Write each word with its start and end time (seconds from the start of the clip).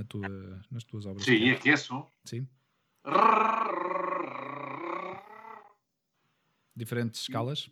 na 0.00 0.04
tua, 0.04 0.62
nas 0.70 0.84
tuas 0.84 1.04
obras? 1.04 1.24
Sim, 1.24 1.34
e 1.34 1.50
aqueço. 1.50 2.06
Sim. 2.24 2.48
Diferentes 6.74 7.20
escalas? 7.20 7.70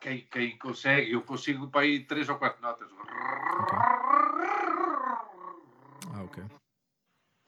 Quem, 0.00 0.26
quem 0.26 0.58
consegue, 0.58 1.12
eu 1.12 1.22
consigo 1.22 1.68
para 1.70 1.80
aí 1.82 2.04
três 2.04 2.28
ou 2.28 2.36
quatro 2.36 2.60
notas. 2.60 2.90
Ok. 2.92 3.78
Ah, 6.12 6.22
ok. 6.22 6.44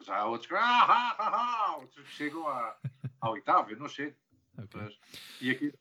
Já 0.03 0.17
há 0.17 0.25
outros 0.25 0.47
que 0.47 0.55
ah, 0.55 0.59
ah, 0.59 1.15
ah, 1.19 1.77
ah, 1.79 1.87
chegam 2.05 2.47
à, 2.47 2.75
à 3.21 3.29
oitava, 3.29 3.71
eu 3.71 3.77
não 3.77 3.87
chego. 3.87 4.15
ok. 4.57 4.81
Mas- 4.81 4.99
e, 5.39 5.51
aqui, 5.51 5.73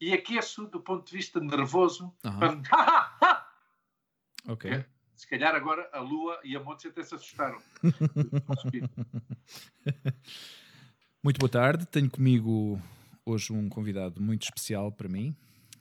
e 0.00 0.12
aqueço 0.12 0.66
do 0.66 0.80
ponto 0.80 1.06
de 1.06 1.16
vista 1.16 1.40
nervoso. 1.40 2.14
Aham. 2.24 2.62
para- 2.62 3.48
Ok. 4.48 4.70
É. 4.70 4.97
Se 5.18 5.26
calhar 5.26 5.52
agora 5.52 5.90
a 5.92 5.98
Lua 5.98 6.38
e 6.44 6.54
a 6.54 6.62
Montes 6.62 6.86
até 6.86 7.02
se 7.02 7.12
assustaram. 7.12 7.60
Muito 11.24 11.40
boa 11.40 11.50
tarde. 11.50 11.84
Tenho 11.86 12.08
comigo 12.08 12.80
hoje 13.26 13.52
um 13.52 13.68
convidado 13.68 14.22
muito 14.22 14.44
especial 14.44 14.92
para 14.92 15.08
mim. 15.08 15.34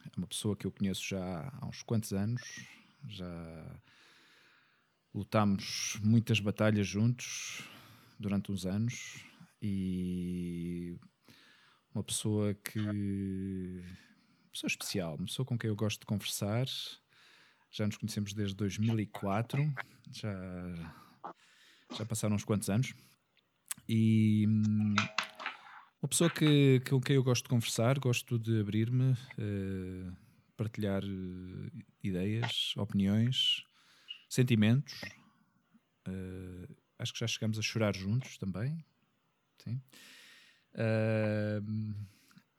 É 0.03 0.09
uma 0.17 0.25
pessoa 0.25 0.55
que 0.55 0.65
eu 0.65 0.71
conheço 0.71 1.07
já 1.07 1.53
há 1.61 1.67
uns 1.67 1.83
quantos 1.83 2.13
anos. 2.13 2.41
Já 3.07 3.79
lutámos 5.13 5.99
muitas 6.03 6.39
batalhas 6.39 6.87
juntos 6.87 7.61
durante 8.19 8.51
uns 8.51 8.65
anos 8.65 9.23
e 9.61 10.97
uma 11.93 12.03
pessoa 12.03 12.55
que 12.55 12.79
uma 12.79 14.51
pessoa 14.51 14.67
especial, 14.67 15.13
uma 15.13 15.27
pessoa 15.27 15.45
com 15.45 15.59
quem 15.59 15.69
eu 15.69 15.75
gosto 15.75 15.99
de 15.99 16.07
conversar. 16.07 16.65
Já 17.71 17.85
nos 17.85 17.97
conhecemos 17.97 18.33
desde 18.33 18.55
2004. 18.55 19.73
Já 20.11 20.33
já 21.95 22.05
passaram 22.05 22.35
uns 22.35 22.43
quantos 22.43 22.69
anos. 22.69 22.93
E 23.87 24.45
hum, 24.47 24.95
uma 26.01 26.09
pessoa 26.09 26.29
que, 26.29 26.81
com 26.89 26.99
quem 26.99 27.15
eu 27.15 27.23
gosto 27.23 27.43
de 27.43 27.49
conversar, 27.49 27.99
gosto 27.99 28.37
de 28.37 28.59
abrir-me, 28.59 29.13
eh, 29.37 30.11
partilhar 30.55 31.03
eh, 31.03 31.83
ideias, 32.03 32.73
opiniões, 32.77 33.63
sentimentos. 34.29 35.01
Eh, 36.07 36.67
acho 36.99 37.13
que 37.13 37.19
já 37.19 37.27
chegamos 37.27 37.57
a 37.57 37.61
chorar 37.61 37.95
juntos 37.95 38.37
também. 38.37 38.83
Sim. 39.63 39.81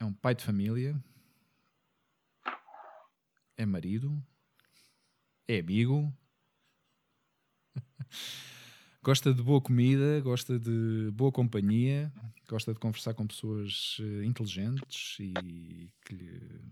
É 0.00 0.04
um 0.04 0.12
pai 0.12 0.34
de 0.34 0.42
família, 0.42 1.00
é 3.56 3.64
marido, 3.64 4.20
é 5.48 5.60
amigo. 5.60 6.12
gosta 9.02 9.32
de 9.32 9.42
boa 9.42 9.60
comida, 9.60 10.20
gosta 10.20 10.58
de 10.58 11.10
boa 11.12 11.32
companhia, 11.32 12.12
gosta 12.46 12.74
de 12.74 12.78
conversar 12.78 13.14
com 13.14 13.26
pessoas 13.26 13.96
eh, 14.00 14.24
inteligentes 14.26 15.16
e 15.18 15.90
que 16.04 16.14
lhe 16.14 16.62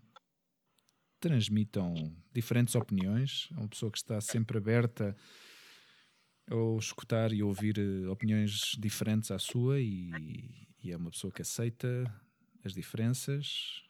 transmitam 1.19 2.15
diferentes 2.33 2.75
opiniões. 2.75 3.49
É 3.53 3.61
uma 3.61 3.69
pessoa 3.69 3.91
que 3.91 3.97
está 3.97 4.21
sempre 4.21 4.59
aberta 4.59 5.17
a 6.51 6.79
escutar 6.79 7.33
e 7.33 7.43
ouvir 7.43 7.79
eh, 7.79 8.07
opiniões 8.09 8.77
diferentes 8.79 9.31
à 9.31 9.39
sua 9.39 9.81
e, 9.81 10.69
e 10.85 10.93
é 10.93 10.97
uma 10.99 11.11
pessoa 11.11 11.33
que 11.33 11.41
aceita 11.41 12.05
as 12.63 12.75
diferenças 12.75 13.83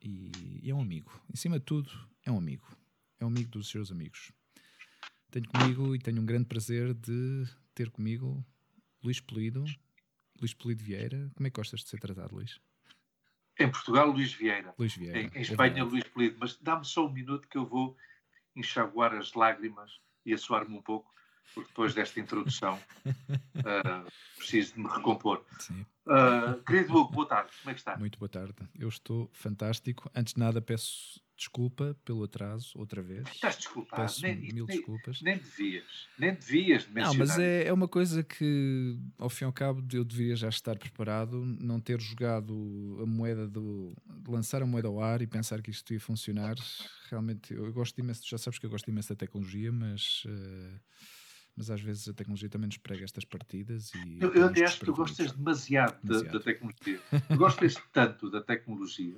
e, 0.00 0.30
e 0.62 0.70
é 0.70 0.74
um 0.74 0.80
amigo. 0.80 1.10
Em 1.28 1.36
cima 1.36 1.58
de 1.58 1.64
tudo, 1.64 1.90
é 2.24 2.30
um 2.30 2.38
amigo. 2.38 2.79
É 3.20 3.24
um 3.24 3.28
amigo 3.28 3.50
dos 3.50 3.68
seus 3.68 3.92
amigos 3.92 4.32
tenho 5.30 5.48
comigo 5.48 5.94
e 5.94 5.98
tenho 5.98 6.20
um 6.20 6.26
grande 6.26 6.46
prazer 6.46 6.92
de 6.92 7.46
ter 7.74 7.90
comigo 7.90 8.44
Luís 9.02 9.20
Polido, 9.20 9.64
Luís 10.40 10.52
Polido 10.52 10.82
Vieira. 10.82 11.30
Como 11.34 11.46
é 11.46 11.50
que 11.50 11.56
gostas 11.56 11.80
de 11.80 11.88
ser 11.88 12.00
tratado, 12.00 12.34
Luís? 12.34 12.60
Em 13.58 13.70
Portugal, 13.70 14.10
Luís 14.10 14.32
Vieira. 14.32 14.74
Luís 14.78 14.94
Vieira. 14.94 15.18
Em, 15.18 15.26
em 15.26 15.30
é 15.34 15.40
Espanha, 15.40 15.74
verdade. 15.74 15.90
Luís 15.90 16.04
Polido. 16.04 16.36
Mas 16.40 16.56
dá-me 16.56 16.84
só 16.84 17.06
um 17.06 17.12
minuto 17.12 17.48
que 17.48 17.56
eu 17.56 17.64
vou 17.64 17.96
enxaguar 18.56 19.14
as 19.14 19.32
lágrimas 19.34 20.00
e 20.26 20.34
assoar-me 20.34 20.76
um 20.76 20.82
pouco, 20.82 21.14
porque 21.54 21.68
depois 21.68 21.94
desta 21.94 22.18
introdução 22.18 22.78
ah, 23.64 24.04
preciso 24.36 24.74
de 24.74 24.80
me 24.80 24.88
recompor. 24.88 25.44
Sim, 25.60 25.86
Ah, 26.06 26.58
querido 26.66 26.92
Hugo, 26.94 27.12
boa 27.12 27.26
tarde. 27.26 27.52
Como 27.60 27.70
é 27.70 27.74
que 27.74 27.80
está? 27.80 27.96
muito 27.96 28.18
boa 28.18 28.28
tarde. 28.28 28.56
Eu 28.74 28.88
estou 28.88 29.30
fantástico. 29.32 30.10
Antes 30.14 30.34
de 30.34 30.40
nada, 30.40 30.60
peço 30.60 31.22
desculpa 31.40 31.96
pelo 32.04 32.22
atraso, 32.22 32.78
outra 32.78 33.02
vez. 33.02 33.26
Estás 33.30 33.56
desculpado. 33.56 34.02
Peço 34.02 34.20
Nem, 34.22 34.36
mil 34.36 34.66
nem, 34.66 34.76
desculpas. 34.76 35.22
nem 35.22 35.38
devias. 35.38 36.08
Nem 36.18 36.34
devias 36.34 36.86
mencionar. 36.86 37.12
Não, 37.12 37.14
mas 37.14 37.38
é, 37.38 37.64
é 37.66 37.72
uma 37.72 37.88
coisa 37.88 38.22
que, 38.22 38.98
ao 39.18 39.30
fim 39.30 39.44
e 39.44 39.46
ao 39.46 39.52
cabo, 39.52 39.82
eu 39.90 40.04
deveria 40.04 40.36
já 40.36 40.50
estar 40.50 40.76
preparado, 40.78 41.42
não 41.42 41.80
ter 41.80 41.98
jogado 41.98 42.98
a 43.02 43.06
moeda 43.06 43.48
do. 43.48 43.94
lançar 44.28 44.60
a 44.62 44.66
moeda 44.66 44.88
ao 44.88 45.00
ar 45.00 45.22
e 45.22 45.26
pensar 45.26 45.62
que 45.62 45.70
isto 45.70 45.94
ia 45.94 46.00
funcionar. 46.00 46.56
Realmente, 47.08 47.54
eu, 47.54 47.72
gosto 47.72 47.98
imenso, 47.98 48.22
já 48.28 48.36
sabes 48.36 48.58
que 48.58 48.66
eu 48.66 48.70
gosto 48.70 48.88
imenso 48.90 49.08
da 49.08 49.16
tecnologia, 49.16 49.72
mas. 49.72 50.22
eh, 50.26 50.78
mas 51.56 51.68
às 51.70 51.80
vezes 51.80 52.08
a 52.08 52.14
tecnologia 52.14 52.48
também 52.48 52.68
nos 52.68 52.78
prega 52.78 53.04
estas 53.04 53.24
partidas 53.24 53.92
e. 53.94 54.18
Eu, 54.20 54.32
eu 54.34 54.52
que 54.52 54.84
tu 54.84 54.94
gostas 54.94 55.32
demasiado, 55.32 55.94
da- 56.02 56.20
Da, 56.20 56.20
Demasiado. 56.20 56.44
tecnologia. 56.44 57.00
Tu 57.28 57.36
gostas 57.36 57.74
tanto 57.92 58.30
da 58.30 58.40
tecnologia 58.42 59.16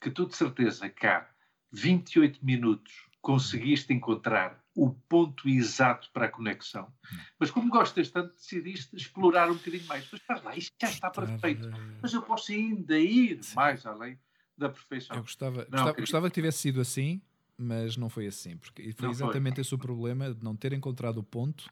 que 0.00 0.10
tu, 0.10 0.26
de 0.26 0.36
certeza, 0.36 0.88
cá, 0.88 1.30
28 1.72 2.44
minutos, 2.44 2.92
conseguiste 3.20 3.92
encontrar 3.92 4.58
o 4.74 4.90
ponto 4.90 5.48
exato 5.48 6.08
para 6.12 6.26
a 6.26 6.28
conexão. 6.28 6.90
Mas 7.38 7.50
como 7.50 7.70
gostas 7.70 8.08
tanto, 8.10 8.34
decidiste 8.34 8.94
explorar 8.96 9.50
um 9.50 9.54
bocadinho 9.54 9.84
mais. 9.86 10.08
Mas 10.10 10.20
espera 10.20 10.40
lá, 10.42 10.56
isto 10.56 10.74
já 10.80 10.88
está 10.88 11.10
perfeito. 11.10 11.68
Mas 12.00 12.12
eu 12.14 12.22
posso 12.22 12.52
ainda 12.52 12.98
ir 12.98 13.42
Sim. 13.42 13.56
mais 13.56 13.84
além 13.84 14.18
da 14.56 14.68
perfeição. 14.68 15.16
Eu 15.16 15.22
gostava, 15.22 15.56
Não, 15.56 15.64
gostava, 15.64 15.84
querido. 15.90 16.02
gostava 16.02 16.28
que 16.30 16.34
tivesse 16.34 16.58
sido 16.58 16.80
assim, 16.80 17.20
mas 17.58 17.96
não 17.96 18.08
foi 18.08 18.26
assim. 18.26 18.56
Porque 18.56 18.82
foi 18.92 19.08
Não 19.08 19.14
foi. 19.14 19.26
exatamente 19.26 19.60
esse 19.60 19.74
o 19.74 19.78
problema 19.78 20.32
de 20.32 20.42
não 20.42 20.56
ter 20.56 20.72
encontrado 20.72 21.18
o 21.18 21.22
ponto 21.22 21.68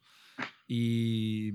e, 0.68 1.54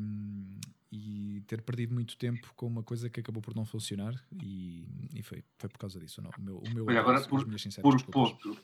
e 0.96 1.42
ter 1.48 1.64
perdido 1.64 1.92
muito 1.92 2.16
tempo 2.16 2.54
com 2.56 2.68
uma 2.68 2.84
coisa 2.84 3.09
que 3.09 3.20
acabou 3.20 3.42
por 3.42 3.56
não 3.56 3.66
funcionar. 3.66 4.14
E, 4.44 5.09
e 5.12 5.24
foi, 5.24 5.44
foi 5.58 5.68
por 5.68 5.80
causa 5.80 6.00
disso. 6.00 6.22
Não. 6.22 6.30
O 6.38 6.42
meu, 6.42 6.58
o 6.59 6.70
meu 6.74 6.86
Olha, 6.86 7.00
agora, 7.00 7.20
por- 7.22 7.44
por 7.81 8.04
ponto, 8.06 8.58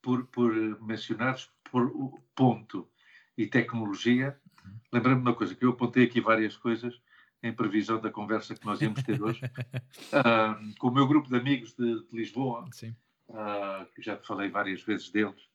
por, 0.00 0.24
por 0.26 0.54
mencionares 0.80 1.50
por 1.68 1.86
o 1.86 2.20
ponto 2.36 2.88
e 3.36 3.46
tecnologia, 3.48 4.38
lembrei-me 4.92 5.20
de 5.20 5.28
uma 5.28 5.34
coisa, 5.34 5.56
que 5.56 5.64
eu 5.64 5.70
apontei 5.70 6.04
aqui 6.04 6.20
várias 6.20 6.56
coisas 6.56 7.00
em 7.42 7.52
previsão 7.52 8.00
da 8.00 8.10
conversa 8.10 8.54
que 8.54 8.64
nós 8.64 8.80
íamos 8.80 9.02
ter 9.02 9.20
hoje, 9.20 9.40
Ah, 10.12 10.58
com 10.78 10.88
o 10.88 10.94
meu 10.94 11.06
grupo 11.08 11.28
de 11.28 11.36
amigos 11.36 11.74
de, 11.74 12.06
de 12.06 12.16
Lisboa, 12.16 12.68
ah, 13.30 13.86
que 13.94 14.00
já 14.02 14.16
te 14.16 14.24
falei 14.24 14.48
várias 14.48 14.82
vezes 14.82 15.10
deles, 15.10 15.48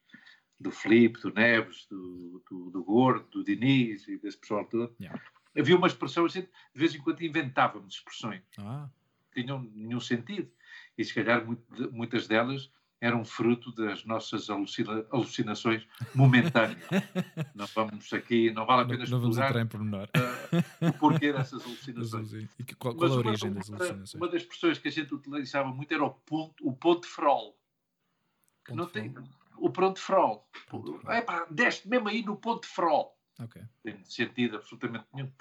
do 0.60 0.72
Filipe, 0.72 1.22
do 1.22 1.34
Neves, 1.34 1.88
do, 1.90 2.44
do, 2.50 2.70
do 2.70 2.84
Gordo, 2.84 3.28
do 3.30 3.44
Diniz 3.46 4.08
e 4.10 4.18
desse 4.18 4.38
pessoal 4.38 4.66
todo. 4.66 4.94
Yeah. 5.00 5.20
Havia 5.58 5.76
uma 5.76 5.88
expressão, 5.88 6.26
a 6.26 6.30
gente, 6.30 6.48
de 6.74 6.80
vez 6.80 6.96
em 6.96 7.00
quando 7.00 7.22
inventávamos 7.22 7.96
expressões 7.96 8.42
ah, 8.60 8.88
que 9.34 9.42
tinham 9.44 9.62
nenhum 9.74 10.00
sentido. 10.00 10.50
E 10.98 11.04
se 11.04 11.14
calhar 11.14 11.46
muito 11.46 11.64
muitas 11.92 12.28
delas 12.28 12.72
eram 13.02 13.26
fruto 13.26 13.72
das 13.74 14.06
nossas 14.06 14.48
alucina- 14.50 15.04
alucinações 15.12 15.86
momentâneas. 16.14 16.78
não 17.56 17.66
vamos 17.68 18.14
aqui, 18.14 18.52
não 18.52 18.66
vale 18.66 18.82
a 18.82 18.84
não, 18.84 18.90
pena 18.92 19.04
não 19.10 19.20
vamos 19.20 19.38
explorar 19.38 19.50
entrar 19.50 19.62
em 19.64 19.68
pormenor. 19.68 20.10
ah, 20.14 20.88
o 20.88 20.94
porquê 20.94 21.34
dessas 21.34 21.62
As 21.66 21.66
alucinações. 21.66 22.34
E 22.60 22.64
que- 22.64 22.76
qual, 22.76 22.94
qual 22.96 23.10
Mas 23.10 23.18
a 23.18 23.20
uma, 23.20 23.28
origem 23.28 23.54
das 23.54 23.68
uma- 23.70 23.78
alucinações? 23.78 24.14
uma 24.14 24.28
das 24.28 24.42
expressões 24.44 24.78
que 24.78 24.88
a 24.88 24.92
gente 24.92 25.14
utilizava 25.14 25.70
muito 25.74 25.92
era 25.94 26.04
o 26.06 26.12
ponto, 26.12 26.66
o 26.68 26.74
ponto 26.76 27.08
frol. 27.08 27.58
Que 28.64 28.72
Ponto 28.72 28.78
não 28.78 28.88
frol? 28.88 29.02
tem, 29.02 29.16
o 29.58 29.70
ponto 29.72 30.00
frol. 30.00 30.48
Ponto 30.70 31.00
frol. 31.00 31.14
Epá, 31.14 31.48
deste 31.50 31.90
mesmo 31.90 32.08
aí 32.08 32.22
no 32.24 32.38
ponto 32.38 32.68
frol. 32.68 33.18
Ok. 33.40 33.62
tem 33.84 34.04
sentido 34.06 34.58
absolutamente 34.58 35.06
nenhum. 35.14 35.32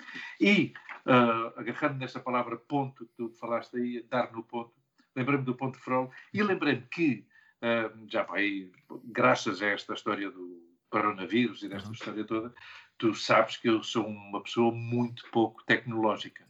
E, 0.40 0.72
ah, 1.06 1.52
agarrando 1.56 1.98
nessa 1.98 2.20
palavra 2.20 2.56
ponto 2.56 3.06
que 3.06 3.12
tu 3.16 3.30
falaste 3.30 3.76
aí, 3.76 4.02
dar 4.02 4.32
no 4.32 4.42
ponto, 4.44 4.72
lembrei-me 5.14 5.44
do 5.44 5.54
ponto 5.54 5.78
frol 5.78 6.10
e 6.32 6.42
lembrei-me 6.42 6.86
que, 6.88 7.26
ah, 7.62 7.92
já 8.08 8.22
vai, 8.22 8.70
graças 9.04 9.60
a 9.62 9.66
esta 9.66 9.94
história 9.94 10.30
do 10.30 10.68
coronavírus 10.90 11.62
e 11.62 11.68
desta 11.68 11.88
Uhum. 11.88 11.94
história 11.94 12.24
toda, 12.24 12.54
tu 12.98 13.14
sabes 13.14 13.56
que 13.56 13.68
eu 13.68 13.82
sou 13.82 14.06
uma 14.06 14.42
pessoa 14.42 14.72
muito 14.72 15.28
pouco 15.30 15.62
tecnológica. 15.64 16.46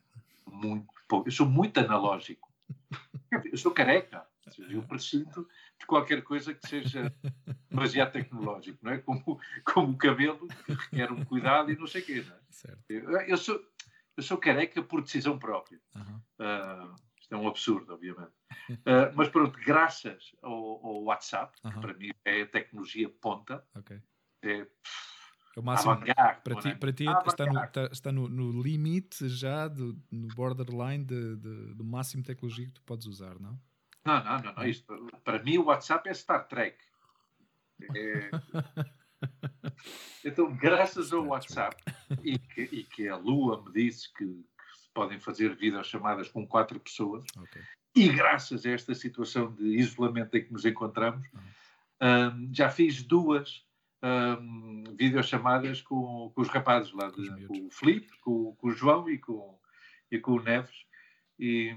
Muito 0.46 0.86
pouco. 1.08 1.28
Eu 1.28 1.32
sou 1.32 1.46
muito 1.46 1.78
analógico. 1.78 2.48
Eu 3.52 3.56
sou 3.56 3.72
careca. 3.72 4.26
Eu 4.68 4.82
preciso 4.82 5.46
de 5.80 5.86
qualquer 5.86 6.22
coisa 6.22 6.54
que 6.54 6.68
seja 6.68 7.12
demasiado 7.68 8.12
tecnológico, 8.12 8.78
não 8.82 8.92
é? 8.92 8.98
Como, 8.98 9.40
como 9.64 9.92
o 9.92 9.98
cabelo, 9.98 10.46
que 10.46 10.72
requer 10.72 11.10
um 11.10 11.24
cuidado 11.24 11.72
e 11.72 11.76
não 11.76 11.86
sei 11.86 12.02
o 12.02 12.04
quê, 12.04 12.24
não 12.26 12.36
é? 12.36 12.78
Eu, 12.88 13.20
eu 13.22 13.36
sou, 13.36 13.60
eu 14.16 14.22
sou 14.22 14.36
careca 14.36 14.82
por 14.82 15.02
decisão 15.02 15.38
própria. 15.38 15.80
Aham. 15.96 16.22
Ah, 16.38 16.94
isto 17.20 17.34
é 17.34 17.38
um 17.38 17.48
absurdo, 17.48 17.94
obviamente. 17.94 18.32
Uh, 18.70 19.10
mas 19.14 19.28
pronto, 19.28 19.58
graças 19.64 20.34
ao, 20.42 20.52
ao 20.52 21.02
WhatsApp, 21.04 21.58
uh 21.64 21.68
-huh. 21.68 21.74
que 21.74 21.80
para 21.80 21.94
mim 21.94 22.10
é 22.24 22.42
a 22.42 22.46
tecnologia 22.46 23.08
ponta, 23.08 23.64
okay. 23.74 24.00
é, 24.42 24.60
é 24.60 25.60
o 25.60 25.62
máximo 25.62 25.96
para 26.44 26.54
ti, 26.60 26.74
para 26.74 26.92
ti 26.92 27.04
está, 27.26 27.46
no, 27.46 27.64
está, 27.64 27.84
está 27.86 28.12
no, 28.12 28.28
no, 28.28 28.62
limite 28.62 29.28
já 29.28 29.68
do, 29.68 30.00
no 30.10 30.28
borderline 30.28 31.04
de, 31.04 31.36
de, 31.36 31.74
do 31.74 31.84
máximo 31.84 32.22
de 32.22 32.28
tecnologia 32.28 32.66
que 32.66 32.72
tu 32.72 32.82
podes 32.82 33.06
usar, 33.06 33.38
não? 33.40 33.60
Não, 34.04 34.24
não, 34.24 34.42
não, 34.42 34.54
não. 34.54 34.66
Isto, 34.66 35.10
para 35.24 35.42
mim 35.42 35.58
o 35.58 35.64
WhatsApp 35.64 36.08
é 36.08 36.14
Star 36.14 36.46
Trek. 36.48 36.76
É... 37.94 38.30
então, 40.24 40.54
graças 40.56 41.12
ao 41.12 41.26
WhatsApp 41.26 41.76
e 42.22 42.38
que, 42.38 42.62
e 42.62 42.84
que, 42.84 43.08
a 43.08 43.16
Lua 43.16 43.62
me 43.62 43.72
disse 43.72 44.12
que, 44.14 44.24
que 44.24 44.78
se 44.78 44.88
podem 44.94 45.20
fazer 45.20 45.54
videochamadas 45.56 46.28
com 46.28 46.46
quatro 46.46 46.80
pessoas, 46.80 47.24
okay. 47.36 47.62
e 47.94 48.08
graças 48.08 48.64
a 48.64 48.70
esta 48.70 48.94
situação 48.94 49.52
de 49.52 49.64
isolamento 49.76 50.36
em 50.36 50.44
que 50.44 50.52
nos 50.52 50.64
encontramos, 50.64 51.26
uhum. 51.32 52.48
um, 52.48 52.54
já 52.54 52.70
fiz 52.70 53.02
duas 53.02 53.64
um, 54.02 54.84
videochamadas 54.96 55.82
com, 55.82 56.32
com 56.34 56.40
os 56.40 56.48
rapazes 56.48 56.92
lá, 56.92 57.10
de, 57.10 57.46
com 57.46 57.66
o 57.66 57.70
Felipe, 57.70 58.10
com, 58.20 58.54
com, 58.56 58.68
o 58.68 58.70
João 58.70 59.08
e 59.08 59.18
com, 59.18 59.58
e 60.10 60.18
com 60.18 60.32
o 60.32 60.42
Neves. 60.42 60.86
E, 61.40 61.74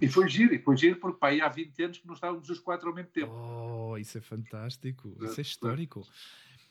e 0.00 0.08
foi 0.08 0.26
giro, 0.30 0.54
e 0.54 0.58
foi 0.58 0.78
giro 0.78 0.96
porque 0.96 1.18
pá, 1.18 1.28
há 1.30 1.48
20 1.50 1.82
anos 1.82 1.98
que 1.98 2.06
não 2.06 2.14
estávamos 2.14 2.48
os 2.48 2.58
quatro 2.58 2.88
ao 2.88 2.94
mesmo 2.94 3.10
tempo. 3.10 3.32
Oh, 3.34 3.98
isso 3.98 4.16
é 4.16 4.20
fantástico, 4.22 5.14
isso 5.20 5.38
é 5.38 5.42
histórico. 5.42 6.06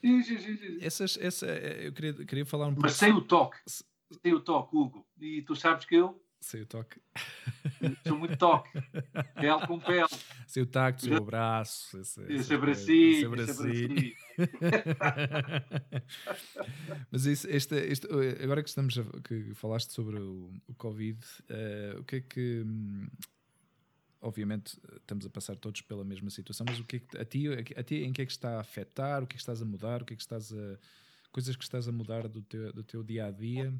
Sim, 0.02 0.24
sim, 0.24 0.40
sim, 0.40 0.78
Essas, 0.82 1.16
essa, 1.22 1.46
eu 1.46 1.94
queria, 1.94 2.14
queria 2.26 2.46
falar 2.46 2.66
um 2.66 2.74
pouco. 2.74 2.82
Mas 2.82 2.94
sem 2.94 3.14
o 3.14 3.22
toque, 3.22 3.60
sem 3.68 4.34
o 4.34 4.40
toque, 4.40 4.76
Hugo. 4.76 5.06
E 5.22 5.44
tu 5.44 5.56
sabes 5.56 5.86
que 5.86 5.96
eu 5.96 6.20
Sei 6.44 6.62
o 6.62 6.66
toque. 6.66 7.00
Sou 8.06 8.18
muito 8.18 8.36
toque. 8.38 8.70
Pele 9.34 9.66
com 9.66 9.80
pele. 9.80 10.10
Sei 10.46 10.62
o 10.62 10.66
tacto, 10.66 11.06
seu 11.06 11.16
abraço. 11.16 11.98
Esse, 12.28 12.54
abracinho. 12.54 13.34
Esse. 13.36 14.16
Mas 17.10 17.26
isso, 17.26 17.48
este, 17.50 17.76
este, 17.76 18.08
agora 18.44 18.62
que 18.62 18.68
estamos 18.68 18.98
a, 18.98 19.04
que 19.22 19.54
falaste 19.54 19.94
sobre 19.94 20.20
o, 20.20 20.52
o 20.68 20.76
Covid, 20.76 21.26
uh, 21.50 22.02
o 22.02 22.04
que 22.04 22.18
é 22.18 22.22
que. 22.22 22.64
Hum, 22.66 23.08
obviamente 24.20 24.78
estamos 24.98 25.26
a 25.26 25.30
passar 25.30 25.56
todos 25.56 25.82
pela 25.82 26.04
mesma 26.04 26.30
situação, 26.30 26.66
mas 26.68 26.80
o 26.80 26.84
que, 26.84 26.98
é 26.98 27.00
que 27.00 27.18
a, 27.18 27.26
ti, 27.26 27.48
a 27.78 27.84
ti 27.84 27.96
em 28.04 28.12
que 28.12 28.22
é 28.22 28.26
que 28.26 28.32
está 28.32 28.58
a 28.58 28.62
afetar? 28.62 29.24
O 29.24 29.28
que 29.28 29.36
é 29.36 29.38
que 29.38 29.42
estás 29.42 29.62
a 29.62 29.66
mudar? 29.66 30.02
O 30.02 30.06
que 30.06 30.14
é 30.14 30.18
que 30.18 30.22
estás 30.22 30.52
a. 30.52 30.78
coisas 31.32 31.56
que 31.56 31.64
estás 31.64 31.88
a 31.88 31.92
mudar 31.92 32.28
do 32.28 32.42
teu, 32.42 32.74
do 32.74 32.84
teu 32.84 33.02
dia 33.02 33.28
a 33.28 33.32
dia? 33.32 33.74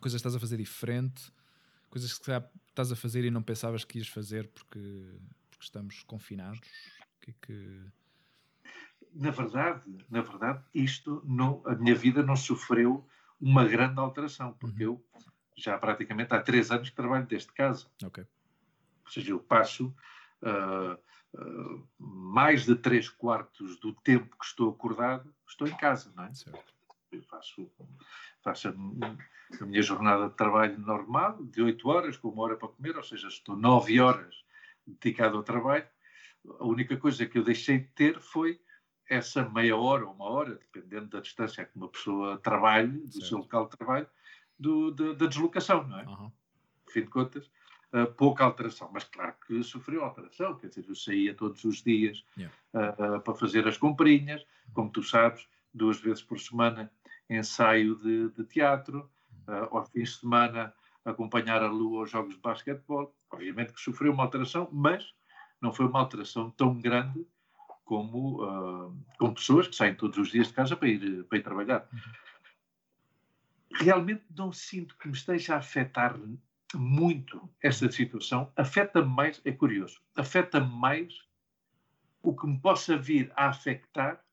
Coisas 0.00 0.20
que 0.20 0.26
estás 0.26 0.34
a 0.34 0.40
fazer 0.40 0.56
diferente? 0.56 1.32
Coisas 1.94 2.18
que 2.18 2.28
estás 2.70 2.90
a 2.90 2.96
fazer 2.96 3.24
e 3.24 3.30
não 3.30 3.40
pensavas 3.40 3.84
que 3.84 3.98
ias 3.98 4.08
fazer 4.08 4.48
porque, 4.48 5.14
porque 5.48 5.62
estamos 5.64 6.02
confinados? 6.02 6.58
Que 7.20 7.30
é 7.30 7.34
que... 7.40 7.82
Na 9.14 9.30
verdade, 9.30 10.04
na 10.10 10.20
verdade, 10.20 10.64
isto 10.74 11.22
não, 11.24 11.62
a 11.64 11.76
minha 11.76 11.94
vida 11.94 12.20
não 12.20 12.34
sofreu 12.34 13.08
uma 13.40 13.64
grande 13.64 14.00
alteração, 14.00 14.54
porque 14.54 14.84
uhum. 14.84 14.94
eu 14.94 15.22
já 15.56 15.78
praticamente 15.78 16.34
há 16.34 16.42
três 16.42 16.72
anos 16.72 16.90
que 16.90 16.96
trabalho 16.96 17.28
desde 17.28 17.52
casa. 17.52 17.86
Ok. 18.02 18.26
Ou 19.04 19.12
seja, 19.12 19.30
eu 19.30 19.38
passo 19.38 19.94
uh, 20.42 21.40
uh, 21.40 21.88
mais 21.96 22.64
de 22.64 22.74
três 22.74 23.08
quartos 23.08 23.78
do 23.78 23.92
tempo 23.92 24.36
que 24.36 24.44
estou 24.44 24.70
acordado, 24.70 25.32
estou 25.46 25.68
em 25.68 25.76
casa, 25.76 26.12
não 26.16 26.24
é? 26.24 26.34
Certo. 26.34 26.73
Eu 27.16 27.22
faço, 27.24 27.70
faço 28.42 28.68
a, 28.68 29.64
minha 29.64 29.82
jornada 29.82 30.28
de 30.28 30.34
trabalho 30.34 30.78
normal, 30.78 31.42
de 31.44 31.62
8 31.62 31.88
horas, 31.88 32.16
com 32.16 32.28
uma 32.28 32.42
hora 32.42 32.56
para 32.56 32.68
comer, 32.68 32.96
ou 32.96 33.02
seja, 33.02 33.28
estou 33.28 33.56
9 33.56 34.00
horas 34.00 34.44
dedicado 34.86 35.36
ao 35.36 35.42
trabalho. 35.42 35.86
A 36.60 36.64
única 36.64 36.96
coisa 36.96 37.26
que 37.26 37.38
eu 37.38 37.44
deixei 37.44 37.78
de 37.78 37.88
ter 37.88 38.20
foi 38.20 38.60
essa 39.08 39.48
meia 39.48 39.76
hora 39.76 40.06
ou 40.06 40.12
uma 40.12 40.24
hora, 40.24 40.54
dependendo 40.54 41.08
da 41.08 41.20
distância 41.20 41.64
que 41.64 41.76
uma 41.76 41.88
pessoa 41.88 42.38
trabalhe, 42.38 42.98
do 42.98 43.12
certo. 43.12 43.26
seu 43.26 43.38
local 43.38 43.64
de 43.68 43.76
trabalho, 43.76 44.08
do, 44.58 44.90
de, 44.90 45.14
da 45.14 45.26
deslocação, 45.26 45.86
não 45.86 45.98
é? 45.98 46.04
Uhum. 46.04 46.32
Fim 46.88 47.02
de 47.02 47.08
contas, 47.08 47.50
uh, 47.92 48.12
pouca 48.16 48.44
alteração, 48.44 48.90
mas 48.92 49.04
claro 49.04 49.34
que 49.46 49.62
sofreu 49.62 50.04
alteração, 50.04 50.56
quer 50.56 50.68
dizer, 50.68 50.84
eu 50.88 50.94
saía 50.94 51.34
todos 51.34 51.64
os 51.64 51.82
dias 51.82 52.24
yeah. 52.36 52.54
uh, 52.72 53.20
para 53.20 53.34
fazer 53.34 53.66
as 53.66 53.76
comprinhas, 53.76 54.44
como 54.72 54.90
tu 54.90 55.02
sabes, 55.02 55.46
duas 55.72 56.00
vezes 56.00 56.22
por 56.22 56.38
semana 56.38 56.90
ensaio 57.28 57.96
de, 57.96 58.30
de 58.30 58.44
teatro, 58.44 59.10
uh, 59.48 59.76
aos 59.76 59.90
fins 59.90 60.10
de 60.10 60.20
semana 60.20 60.74
acompanhar 61.04 61.62
a 61.62 61.68
Lua 61.68 62.00
aos 62.00 62.10
jogos 62.10 62.34
de 62.34 62.40
basquetebol. 62.40 63.14
Obviamente 63.30 63.72
que 63.72 63.80
sofreu 63.80 64.12
uma 64.12 64.24
alteração, 64.24 64.68
mas 64.72 65.14
não 65.60 65.72
foi 65.72 65.86
uma 65.86 66.00
alteração 66.00 66.50
tão 66.50 66.78
grande 66.80 67.26
como, 67.84 68.42
uh, 68.42 68.96
como 69.18 69.34
pessoas 69.34 69.68
que 69.68 69.76
saem 69.76 69.94
todos 69.94 70.16
os 70.18 70.30
dias 70.30 70.48
de 70.48 70.54
casa 70.54 70.76
para 70.76 70.88
ir, 70.88 71.24
para 71.24 71.38
ir 71.38 71.42
trabalhar. 71.42 71.88
Realmente 73.74 74.24
não 74.36 74.52
sinto 74.52 74.96
que 74.96 75.08
me 75.08 75.14
esteja 75.14 75.54
a 75.54 75.58
afetar 75.58 76.18
muito 76.74 77.48
esta 77.62 77.90
situação. 77.90 78.50
Afeta-me 78.56 79.08
mais, 79.08 79.40
é 79.44 79.52
curioso, 79.52 80.00
afeta-me 80.16 80.72
mais 80.74 81.14
o 82.22 82.34
que 82.34 82.46
me 82.46 82.58
possa 82.58 82.96
vir 82.96 83.30
a 83.36 83.48
afetar 83.48 84.24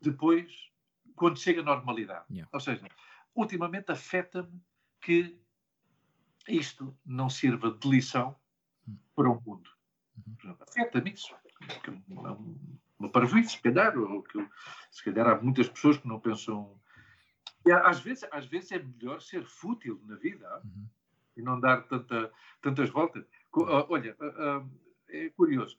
depois, 0.00 0.70
quando 1.16 1.40
chega 1.40 1.60
a 1.60 1.64
normalidade. 1.64 2.24
Yeah. 2.30 2.48
Ou 2.52 2.60
seja, 2.60 2.86
ultimamente 3.34 3.90
afeta-me 3.90 4.62
que 5.00 5.40
isto 6.48 6.96
não 7.04 7.28
sirva 7.28 7.70
de 7.72 7.88
lição 7.88 8.36
para 9.14 9.28
o 9.28 9.40
mundo. 9.40 9.68
Uhum. 10.16 10.56
Afeta-me 10.60 11.12
isso. 11.12 11.34
Uma, 12.08 12.38
uma 12.98 13.10
parvoíce, 13.10 13.56
se 13.56 13.62
calhar, 13.62 13.98
ou 13.98 14.22
que, 14.22 14.48
se 14.90 15.04
calhar 15.04 15.26
há 15.26 15.40
muitas 15.40 15.68
pessoas 15.68 15.98
que 15.98 16.06
não 16.06 16.20
pensam. 16.20 16.80
E 17.64 17.72
às, 17.72 18.00
vezes, 18.00 18.24
às 18.30 18.46
vezes 18.46 18.72
é 18.72 18.78
melhor 18.78 19.20
ser 19.20 19.44
fútil 19.44 20.00
na 20.06 20.16
vida 20.16 20.60
uhum. 20.64 20.86
e 21.36 21.42
não 21.42 21.58
dar 21.58 21.82
tanta, 21.88 22.32
tantas 22.62 22.90
voltas. 22.90 23.24
Olha, 23.52 24.16
é 25.08 25.30
curioso. 25.30 25.78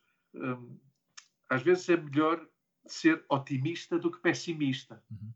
Às 1.50 1.62
vezes 1.62 1.88
é 1.90 1.96
melhor 1.96 2.46
ser 2.92 3.24
otimista 3.30 3.98
do 3.98 4.12
que 4.12 4.20
pessimista. 4.20 5.02
Uhum 5.12 5.32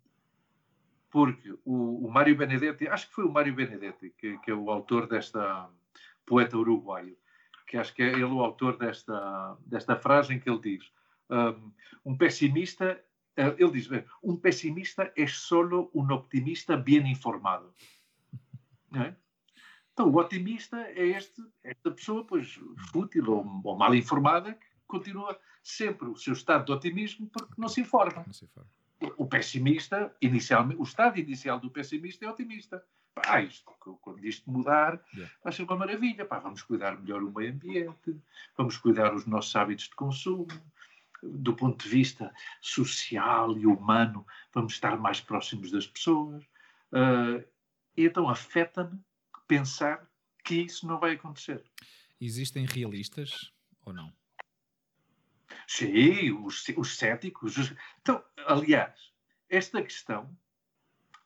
porque 1.12 1.51
o, 1.65 2.08
o 2.08 2.10
Mário 2.10 2.36
Benedetti, 2.36 2.88
acho 2.88 3.10
que 3.10 3.13
foi 3.13 3.25
o 3.25 3.31
Mário 3.31 3.53
Benedetti, 3.53 4.12
que, 4.17 4.38
que, 4.39 4.50
é 4.50 4.53
o 4.53 4.72
autor 4.72 5.08
desta 5.08 5.70
poeta 6.25 6.58
uruguaio, 6.58 7.17
que 7.67 7.77
acho 7.77 7.93
que 7.93 8.01
é 8.01 8.13
ele 8.13 8.24
o 8.24 8.41
autor 8.41 8.77
desta, 8.77 9.58
desta 9.65 9.98
frase 9.98 10.34
em 10.34 10.39
que 10.39 10.50
ele 10.50 10.60
diz 10.60 10.91
um, 12.05 12.17
pessimista, 12.17 13.03
uh, 13.38 13.55
ele 13.58 13.72
diz, 13.72 13.89
um 14.24 14.38
pessimista 14.38 15.12
é 15.15 15.27
solo 15.27 15.91
um 15.93 16.12
optimista 16.12 16.75
bem 16.75 17.12
informado. 17.12 17.72
É? 18.93 19.15
Então, 19.93 20.10
o 20.10 20.17
otimista 20.17 20.77
é 20.81 21.05
este, 21.08 21.41
esta 21.63 21.91
pessoa, 21.91 22.25
pois, 22.25 22.60
fútil 22.91 23.31
ou, 23.31 23.62
ou 23.63 23.77
mal 23.77 23.96
informada, 23.96 24.53
que 24.53 24.67
continua 24.86 25.39
sempre 25.63 26.08
o 26.08 26.15
seu 26.15 26.34
estado 26.34 26.65
de 26.65 26.72
otimismo 26.72 27.27
porque 27.27 27.53
não 27.58 27.68
se 27.68 27.82
informa. 27.82 28.24
Não 28.25 28.34
se 28.34 28.46
informa 28.46 28.70
o 29.18 29.25
pessimista, 29.25 30.15
inicialmente, 30.22 30.80
o 30.80 30.84
estado 30.84 31.20
inicial 31.20 31.60
do 31.60 31.70
pessimista 31.70 32.25
é 32.25 32.30
otimista. 32.30 32.84
Pá, 33.13 33.41
isto, 33.41 33.65
quando 34.01 34.24
isto 34.25 34.50
mudar, 34.50 35.03
yeah. 35.13 35.34
vai 35.44 35.51
ser 35.51 35.63
uma 35.63 35.75
maravilha. 35.75 36.25
Pá, 36.25 36.39
vamos 36.39 36.62
cuidar 36.62 37.00
melhor 37.00 37.22
o 37.22 37.32
meio 37.32 37.51
ambiente, 37.51 38.15
vamos 38.56 38.77
cuidar 38.77 39.13
os 39.13 39.25
nossos 39.25 39.56
hábitos 39.56 39.86
de 39.86 39.96
consumo, 39.96 40.48
do 41.22 41.56
ponto 41.56 41.84
de 41.84 41.89
vista 41.89 42.34
social 42.62 43.58
e 43.58 43.65
humano, 43.65 44.25
vamos 44.53 44.74
estar 44.74 44.98
mais 44.98 45.20
próximos 45.20 45.72
das 45.72 45.86
pessoas. 45.86 46.44
Uh, 46.91 47.44
então 47.96 48.30
afeta-me 48.30 49.00
pensar 49.48 50.10
que 50.44 50.56
isso 50.56 50.88
não 50.88 51.00
vai 51.00 51.13
acontecer. 51.13 51.63
Existem 52.20 52.65
realistas 52.65 53.51
ou 53.86 53.94
não? 53.94 54.12
Sim, 55.71 56.31
os, 56.43 56.67
os 56.75 56.97
céticos. 56.97 57.55
Os... 57.55 57.73
Então, 58.01 58.21
aliás, 58.45 58.93
esta 59.49 59.81
questão 59.81 60.29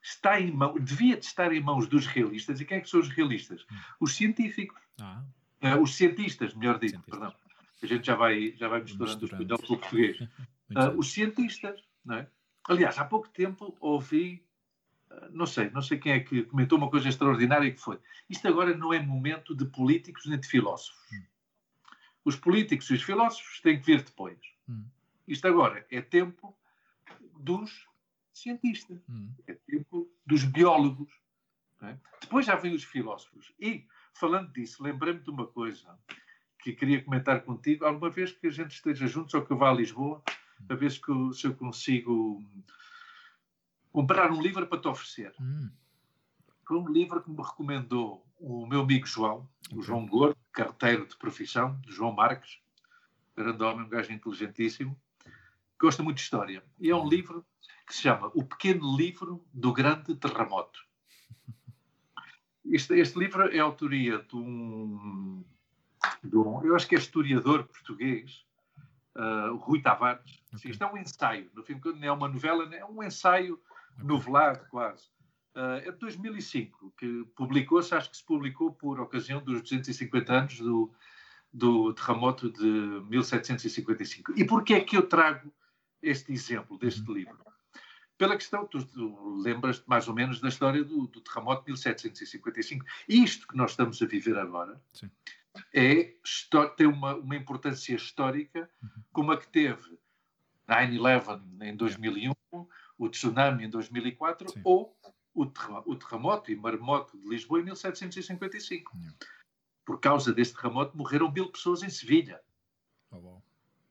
está 0.00 0.40
em 0.40 0.52
mão, 0.52 0.78
devia 0.78 1.16
de 1.16 1.24
estar 1.24 1.52
em 1.52 1.60
mãos 1.60 1.88
dos 1.88 2.06
realistas. 2.06 2.60
E 2.60 2.64
quem 2.64 2.78
é 2.78 2.80
que 2.80 2.88
são 2.88 3.00
os 3.00 3.08
realistas? 3.08 3.66
Hum. 3.70 3.76
Os 3.98 4.14
científicos. 4.14 4.80
Ah. 5.00 5.24
Uh, 5.60 5.82
os 5.82 5.96
cientistas, 5.96 6.54
melhor 6.54 6.78
dito, 6.78 6.90
cientistas. 6.90 7.18
perdão. 7.18 7.34
A 7.82 7.86
gente 7.86 8.06
já 8.06 8.14
vai, 8.14 8.54
já 8.56 8.68
vai 8.68 8.82
misturando, 8.82 9.20
o 9.20 9.24
espanhol 9.24 9.58
com 9.58 9.74
o 9.74 9.78
português. 9.78 10.18
Uh, 10.68 10.98
os 10.98 11.12
cientistas, 11.12 11.80
não 12.04 12.16
é? 12.16 12.28
Aliás, 12.68 12.98
há 12.98 13.04
pouco 13.04 13.28
tempo 13.28 13.76
ouvi, 13.78 14.44
uh, 15.12 15.30
não 15.30 15.46
sei, 15.46 15.70
não 15.70 15.80
sei 15.80 15.96
quem 15.96 16.10
é 16.10 16.18
que 16.18 16.42
comentou 16.42 16.76
uma 16.76 16.90
coisa 16.90 17.08
extraordinária 17.08 17.70
que 17.70 17.78
foi. 17.78 18.00
Isto 18.28 18.48
agora 18.48 18.76
não 18.76 18.92
é 18.92 19.00
momento 19.00 19.54
de 19.54 19.64
políticos 19.64 20.26
nem 20.26 20.40
de 20.40 20.48
filósofos. 20.48 21.00
Hum. 21.12 21.22
Os 22.26 22.34
políticos 22.34 22.90
e 22.90 22.94
os 22.94 23.02
filósofos 23.02 23.60
têm 23.60 23.78
que 23.78 23.86
vir 23.86 24.02
depois. 24.02 24.36
Hum. 24.68 24.84
Isto 25.28 25.46
agora 25.46 25.86
é 25.88 26.00
tempo 26.00 26.58
dos 27.38 27.86
cientistas, 28.32 29.00
hum. 29.08 29.32
é 29.46 29.54
tempo 29.54 30.10
dos 30.26 30.42
biólogos. 30.42 31.08
É? 31.82 31.96
Depois 32.20 32.44
já 32.44 32.56
vêm 32.56 32.74
os 32.74 32.82
filósofos. 32.82 33.54
E, 33.60 33.86
falando 34.12 34.52
disso, 34.52 34.82
lembrei-me 34.82 35.20
de 35.20 35.30
uma 35.30 35.46
coisa 35.46 35.96
que 36.58 36.72
queria 36.72 37.00
comentar 37.00 37.42
contigo. 37.42 37.84
Alguma 37.84 38.10
vez 38.10 38.32
que 38.32 38.48
a 38.48 38.50
gente 38.50 38.72
esteja 38.72 39.06
juntos 39.06 39.32
ou 39.34 39.46
que 39.46 39.52
eu 39.52 39.56
vá 39.56 39.70
a 39.70 39.74
Lisboa, 39.74 40.20
a 40.68 40.74
ver 40.74 40.90
se, 40.90 41.00
eu, 41.06 41.32
se 41.32 41.46
eu 41.46 41.54
consigo 41.54 42.42
comprar 43.92 44.32
um 44.32 44.42
livro 44.42 44.66
para 44.66 44.80
te 44.80 44.88
oferecer. 44.88 45.32
Hum. 45.40 45.70
Foi 46.66 46.76
um 46.76 46.88
livro 46.88 47.22
que 47.22 47.30
me 47.30 47.40
recomendou 47.40 48.26
o 48.40 48.66
meu 48.66 48.80
amigo 48.80 49.06
João, 49.06 49.48
okay. 49.66 49.78
o 49.78 49.82
João 49.82 50.06
Gordo, 50.06 50.36
carteiro 50.56 51.06
de 51.06 51.14
profissão, 51.16 51.78
João 51.86 52.12
Marques, 52.12 52.58
grande 53.36 53.62
homem, 53.62 53.84
um 53.84 53.88
gajo 53.90 54.10
inteligentíssimo, 54.10 54.98
que 55.22 55.82
gosta 55.82 56.02
muito 56.02 56.16
de 56.16 56.22
história. 56.22 56.64
E 56.80 56.90
é 56.90 56.96
um 56.96 57.06
livro 57.06 57.44
que 57.86 57.94
se 57.94 58.00
chama 58.00 58.30
O 58.34 58.42
Pequeno 58.42 58.96
Livro 58.96 59.44
do 59.52 59.70
Grande 59.70 60.16
Terremoto. 60.16 60.80
Este, 62.64 62.94
este 62.94 63.18
livro 63.18 63.54
é 63.54 63.60
a 63.60 63.64
autoria 63.64 64.18
de 64.22 64.34
um, 64.34 65.44
de 66.24 66.36
um, 66.36 66.64
eu 66.64 66.74
acho 66.74 66.88
que 66.88 66.96
é 66.96 66.98
historiador 66.98 67.64
português, 67.64 68.42
uh, 69.14 69.54
Rui 69.56 69.82
Tavares. 69.82 70.42
Okay. 70.54 70.70
Isto 70.70 70.84
é 70.84 70.86
um 70.90 70.96
ensaio, 70.96 71.50
no 71.54 71.62
fim, 71.62 71.78
não 71.84 72.02
é 72.02 72.10
uma 72.10 72.28
novela, 72.28 72.74
é 72.74 72.84
um 72.86 73.02
ensaio 73.02 73.60
okay. 73.92 74.04
novelado 74.04 74.66
quase. 74.70 75.10
Uh, 75.56 75.88
é 75.88 75.90
de 75.90 75.98
2005, 75.98 76.92
que 76.98 77.24
publicou-se, 77.34 77.94
acho 77.94 78.10
que 78.10 78.18
se 78.18 78.24
publicou 78.24 78.72
por 78.72 79.00
ocasião 79.00 79.42
dos 79.42 79.62
250 79.62 80.30
anos 80.30 80.60
do, 80.60 80.92
do 81.50 81.94
terremoto 81.94 82.50
de 82.50 82.66
1755. 83.08 84.34
E 84.36 84.44
porquê 84.44 84.74
é 84.74 84.80
que 84.82 84.98
eu 84.98 85.08
trago 85.08 85.50
este 86.02 86.30
exemplo 86.30 86.78
deste 86.78 87.00
uhum. 87.08 87.14
livro? 87.14 87.38
Pela 88.18 88.36
questão, 88.36 88.66
tu, 88.66 88.84
tu 88.84 89.42
lembras-te 89.42 89.88
mais 89.88 90.06
ou 90.06 90.14
menos 90.14 90.40
da 90.40 90.48
história 90.48 90.84
do, 90.84 91.06
do, 91.06 91.22
terremoto 91.22 91.64
de 91.64 91.72
1755. 91.72 92.84
Isto 93.08 93.48
que 93.48 93.56
nós 93.56 93.70
estamos 93.70 94.02
a 94.02 94.06
viver 94.06 94.38
agora 94.38 94.78
Sim. 94.92 95.10
é, 95.74 96.14
tem 96.76 96.86
uma, 96.86 97.14
uma 97.14 97.34
importância 97.34 97.94
histórica 97.94 98.70
uhum. 98.82 99.02
como 99.10 99.32
a 99.32 99.38
que 99.38 99.48
teve 99.48 99.98
9-11 100.68 101.40
em 101.62 101.74
2001, 101.74 102.34
o 102.98 103.08
tsunami 103.08 103.64
em 103.64 103.70
2004 103.70 104.50
Sim. 104.50 104.60
ou 104.64 104.94
o, 105.36 105.96
terremoto 105.96 106.50
e 106.50 106.56
maremoto 106.56 107.18
de 107.18 107.28
Lisboa 107.28 107.60
em 107.60 107.64
1755. 107.64 108.96
Por 109.84 110.00
causa 110.00 110.32
desse 110.32 110.54
terremoto 110.54 110.96
morreram 110.96 111.30
mil 111.30 111.50
pessoas 111.52 111.82
em 111.82 111.90
Sevilha. 111.90 112.40
Oh, 113.10 113.40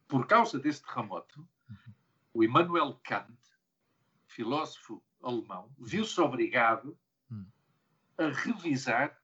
Por 0.07 0.25
causa 0.25 0.59
desse 0.59 0.83
terremoto, 0.83 1.47
uhum. 1.69 1.93
o 2.33 2.43
Immanuel 2.43 2.99
Kant, 3.03 3.37
filósofo 4.27 5.01
alemão, 5.21 5.71
viu-se 5.77 6.19
obrigado 6.19 6.97
uhum. 7.29 7.45
a 8.17 8.27
revisar 8.29 9.17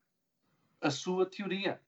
a 0.80 0.90
sua 0.90 1.26
teoria. 1.26 1.82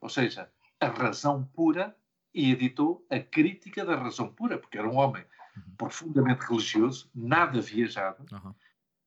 Ou 0.00 0.08
seja, 0.08 0.50
a 0.78 0.86
razão 0.86 1.44
pura 1.44 1.96
e 2.32 2.52
editou 2.52 3.04
a 3.10 3.18
crítica 3.18 3.84
da 3.84 3.96
razão 3.96 4.32
pura, 4.32 4.56
porque 4.56 4.78
era 4.78 4.88
um 4.88 4.96
homem 4.96 5.24
uhum. 5.56 5.74
profundamente 5.76 6.46
religioso, 6.46 7.10
nada 7.12 7.60
viajado. 7.60 8.24
Uhum. 8.32 8.54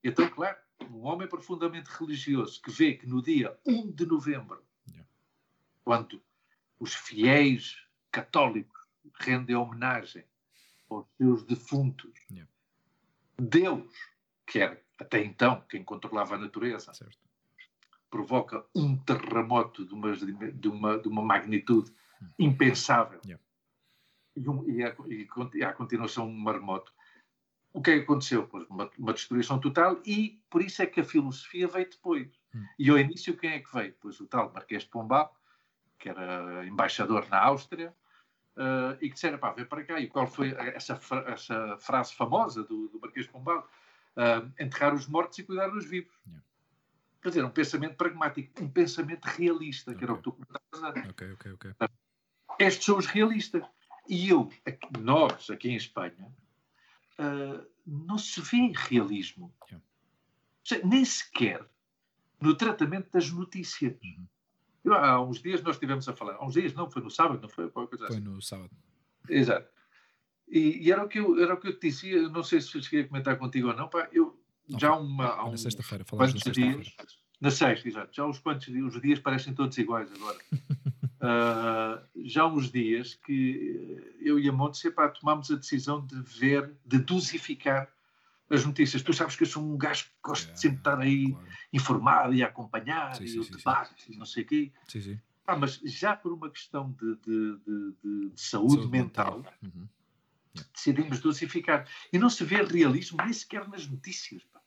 Então, 0.04 0.30
claro, 0.30 0.58
um 0.84 1.06
homem 1.06 1.28
profundamente 1.28 1.90
religioso 1.90 2.62
que 2.62 2.72
vê 2.72 2.94
que 2.94 3.08
no 3.08 3.22
dia 3.22 3.58
1 3.66 3.92
de 3.92 4.06
novembro, 4.06 4.64
yeah. 4.88 5.08
quando 5.84 6.22
os 6.80 6.94
fiéis 6.94 7.78
católicos 8.12 8.82
rendem 9.20 9.56
homenagem 9.56 10.24
aos 10.90 11.06
seus 11.18 11.44
defuntos, 11.44 12.12
yeah. 12.30 12.50
Deus, 13.38 13.92
que 14.46 14.60
era 14.60 14.82
até 15.00 15.24
então 15.24 15.64
quem 15.70 15.84
controlava 15.84 16.36
a 16.36 16.38
natureza, 16.38 16.94
certo. 16.94 17.18
provoca 18.10 18.66
um 18.76 18.96
terremoto 18.98 19.86
de 19.86 19.94
uma, 19.94 20.16
de 20.16 20.68
uma, 20.68 20.98
de 21.00 21.08
uma 21.08 21.22
magnitude 21.22 21.92
hum. 22.22 22.30
impensável. 22.40 23.20
Yeah. 23.26 23.44
E, 24.36 24.50
um, 24.50 24.70
e, 24.70 24.84
a, 24.84 24.96
e, 25.54 25.64
a, 25.64 25.74
continuação 25.74 26.28
um 26.28 26.38
maremoto 26.38 26.94
o 27.74 27.82
que 27.82 27.92
é 27.92 27.98
que 27.98 28.04
aconteceu? 28.04 28.48
Pois 28.48 28.68
uma, 28.70 28.90
uma, 28.98 29.14
destruição 29.14 29.60
total 29.60 30.00
e 30.06 30.40
por 30.50 30.62
isso 30.62 30.82
é 30.82 30.86
que 30.86 31.02
a 31.02 31.04
filosofia 31.04 31.68
veio 31.68 31.90
depois. 31.90 32.30
Hum. 32.56 32.66
E 32.78 32.90
ao 32.90 33.00
início 33.00 33.36
quem 33.36 33.54
é 33.54 33.60
que 33.60 33.74
veio? 33.74 33.96
Pois 34.00 34.20
o 34.20 34.28
tal 34.28 34.54
Marquês 34.54 34.84
de 34.84 34.90
Pombal, 34.90 35.36
que 35.98 36.08
era 36.08 36.66
embaixador 36.68 37.28
na 37.30 37.40
Áustria, 37.40 37.94
uh, 38.56 38.96
e 39.02 39.10
que 39.10 39.16
disseram, 39.16 39.40
pá, 39.40 39.52
vem 39.52 39.66
para 39.66 39.84
cá. 39.84 40.00
E 40.00 40.08
qual 40.08 40.28
foi 40.28 40.52
essa, 40.52 41.00
essa 41.28 41.78
frase 41.80 42.14
famosa 42.14 42.64
do, 42.64 42.88
do 42.90 43.00
Marquês 43.00 43.26
de 43.26 43.32
Pombal? 43.32 43.68
Uh, 44.16 44.52
enterrar 44.60 44.94
os 44.94 45.08
mortos 45.08 45.40
e 45.40 45.44
cuidar 45.44 45.70
dos 45.70 45.86
vivos. 45.86 46.14
Yeah. 46.28 46.46
Quer 47.24 47.30
dizer, 47.30 47.46
um 47.46 47.50
pensamento 47.50 47.96
pragmático, 47.96 48.64
um 48.64 48.70
pensamento 48.70 49.26
realista, 49.26 49.92
okay. 49.92 49.98
que 49.98 50.04
era 50.04 50.14
o 50.14 50.18
que 50.18 50.24
tu 50.24 50.34
comentavas 50.34 50.84
antes. 50.84 51.10
Ok, 51.10 51.32
ok, 51.32 51.52
ok. 51.54 51.72
Estes 52.60 52.86
são 52.86 52.98
os 52.98 53.08
realistas. 53.08 53.64
E 54.08 54.30
eu, 54.30 54.50
nós, 55.00 55.50
aqui 55.50 55.70
em 55.70 55.76
Espanha, 55.76 56.30
uh, 57.20 57.66
não 57.86 58.18
se 58.18 58.42
vê 58.42 58.72
realismo. 58.76 59.54
Seja, 60.64 60.86
nem 60.86 61.04
sequer 61.04 61.66
no 62.40 62.56
tratamento 62.56 63.12
das 63.12 63.30
notícias. 63.32 63.96
Uhum. 64.04 64.28
Eu, 64.84 64.94
há 64.94 65.22
uns 65.22 65.42
dias 65.42 65.62
nós 65.62 65.76
estivemos 65.76 66.08
a 66.08 66.14
falar, 66.14 66.36
há 66.36 66.46
uns 66.46 66.54
dias 66.54 66.74
não, 66.74 66.90
foi 66.90 67.02
no 67.02 67.10
sábado, 67.10 67.42
não 67.42 67.50
foi? 67.50 67.70
Foi 67.70 67.88
assim. 68.08 68.20
no 68.20 68.42
sábado. 68.42 68.72
Exato. 69.30 69.68
E, 70.48 70.86
e, 70.86 70.92
era, 70.92 71.04
o 71.04 71.08
que 71.08 71.20
eu, 71.20 71.42
era 71.42 71.54
o 71.54 71.58
que 71.58 71.68
eu 71.68 71.80
te 71.80 71.88
dizia, 71.88 72.30
não 72.30 72.44
sei 72.44 72.60
se 72.62 72.82
cheguei 72.82 73.02
a 73.02 73.08
comentar 73.08 73.38
contigo 73.38 73.70
ou 73.70 73.76
não, 73.76 73.88
pá, 73.88 74.10
eu 74.12 74.38
não, 74.68 74.80
já 74.80 74.94
uma, 74.94 75.34
há 75.34 75.50
na 75.50 75.58
sexta-feira, 75.58 76.04
falamos 76.04 76.34
na 76.34 76.40
sexta-feira. 76.40 76.82
Dias, 76.82 76.96
na 77.40 77.52
sexta, 77.52 77.88
exato. 77.88 78.16
Já 78.16 78.26
uns 78.26 78.40
quantos 78.40 78.68
dias, 78.68 78.96
os 78.96 79.02
dias 79.02 79.20
parecem 79.20 79.54
todos 79.54 79.78
iguais 79.78 80.12
agora. 80.14 80.38
uh, 81.24 82.04
já 82.26 82.44
há 82.44 82.48
uns 82.48 82.72
dias 82.72 83.16
que 83.16 84.16
eu 84.20 84.38
e 84.38 84.50
a 84.50 84.52
Monte 84.52 84.92
pá, 84.92 85.08
tomámos 85.08 85.50
a 85.50 85.56
decisão 85.56 86.06
de 86.06 86.22
ver, 86.22 86.72
de 86.86 87.00
dosificar 87.00 87.90
as 88.50 88.66
notícias. 88.66 89.02
Tu 89.02 89.14
sabes 89.14 89.36
que 89.36 89.44
eu 89.44 89.48
sou 89.48 89.64
um 89.64 89.78
gajo 89.78 90.06
que 90.06 90.12
gosta 90.22 90.52
é, 90.52 90.54
de 90.54 90.60
sempre 90.60 90.78
estar 90.80 91.00
aí 91.00 91.32
claro. 91.32 91.48
informado 91.72 92.34
e 92.34 92.44
a 92.44 92.48
acompanhar 92.48 93.16
sim, 93.16 93.24
e 93.24 93.30
sim, 93.30 93.40
o 93.40 93.50
debate 93.50 94.04
sim. 94.04 94.14
e 94.14 94.18
não 94.18 94.26
sei 94.26 94.44
o 94.44 94.46
quê. 94.46 94.72
Sim, 94.88 95.02
sim. 95.02 95.20
Ah, 95.46 95.58
mas 95.58 95.76
já 95.84 96.16
por 96.16 96.32
uma 96.32 96.50
questão 96.50 96.92
de, 96.92 97.16
de, 97.18 97.58
de, 97.58 97.96
de 98.02 98.42
saúde, 98.42 98.76
saúde, 98.76 98.88
mental, 98.88 99.38
mental. 99.38 99.54
Uhum. 99.64 99.88
decidimos 100.74 101.20
dosificar. 101.20 101.88
E 102.12 102.18
não 102.18 102.30
se 102.30 102.46
vê 102.46 102.64
realismo 102.64 103.18
nem 103.22 103.34
sequer 103.34 103.68
nas 103.68 103.88
notícias. 103.88 104.44
Pá. 104.46 104.62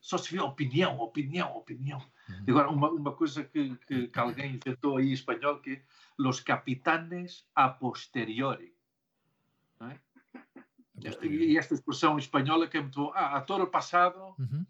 Só 0.00 0.18
se 0.18 0.30
vê 0.30 0.40
opinião, 0.40 0.98
opinião, 0.98 1.56
opinião. 1.56 2.04
Agora, 2.48 2.68
uma, 2.70 2.90
uma 2.90 3.12
coisa 3.12 3.44
que, 3.44 3.76
que, 3.86 4.08
que, 4.08 4.18
alguém 4.18 4.54
inventou 4.56 4.96
aí 4.96 5.10
em 5.10 5.12
espanhol, 5.12 5.60
que 5.60 5.72
é 5.72 5.82
los 6.18 6.40
capitanes 6.40 7.46
a 7.54 7.68
posteriori. 7.68 8.74
É? 9.80 9.98
E 11.26 11.58
esta 11.58 11.74
expressão 11.74 12.18
espanhola 12.18 12.68
que 12.68 12.76
é 12.76 12.80
muito 12.80 12.94
bom. 12.94 13.12
Ah, 13.14 13.36
a 13.36 13.40
toro 13.40 13.66
passado. 13.66 14.34
Uhum. 14.38 14.64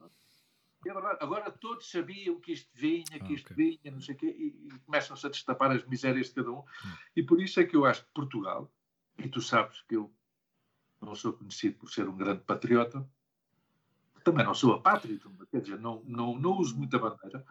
É 0.87 0.93
verdade. 0.93 1.19
Agora 1.21 1.51
todos 1.51 1.91
sabiam 1.91 2.41
que 2.41 2.53
isto 2.53 2.71
vinha, 2.75 3.05
que 3.05 3.33
ah, 3.33 3.33
isto 3.33 3.53
okay. 3.53 3.79
vinha, 3.79 3.93
não 3.93 4.01
sei 4.01 4.15
o 4.15 4.19
quê, 4.19 4.27
e, 4.27 4.69
e 4.69 4.79
começam-se 4.81 5.27
a 5.27 5.31
destapar 5.31 5.71
as 5.71 5.85
misérias 5.85 6.29
de 6.29 6.35
cada 6.35 6.51
um. 6.51 6.57
Uhum. 6.57 6.65
E 7.15 7.23
por 7.23 7.41
isso 7.41 7.61
é 7.61 7.65
que 7.65 7.77
eu 7.77 7.85
acho 7.85 8.05
que 8.05 8.11
Portugal, 8.13 8.73
e 9.19 9.29
tu 9.29 9.41
sabes 9.41 9.83
que 9.83 9.97
eu 9.97 10.13
não 11.01 11.15
sou 11.15 11.33
conhecido 11.33 11.79
por 11.79 11.91
ser 11.91 12.09
um 12.09 12.17
grande 12.17 12.43
patriota, 12.43 13.07
também 14.23 14.45
não 14.45 14.55
sou 14.55 14.75
apátrida, 14.75 15.29
quer 15.51 15.61
dizer, 15.61 15.79
não, 15.79 16.03
não, 16.05 16.39
não 16.39 16.59
uso 16.59 16.77
muita 16.77 16.99
bandeira. 16.99 17.45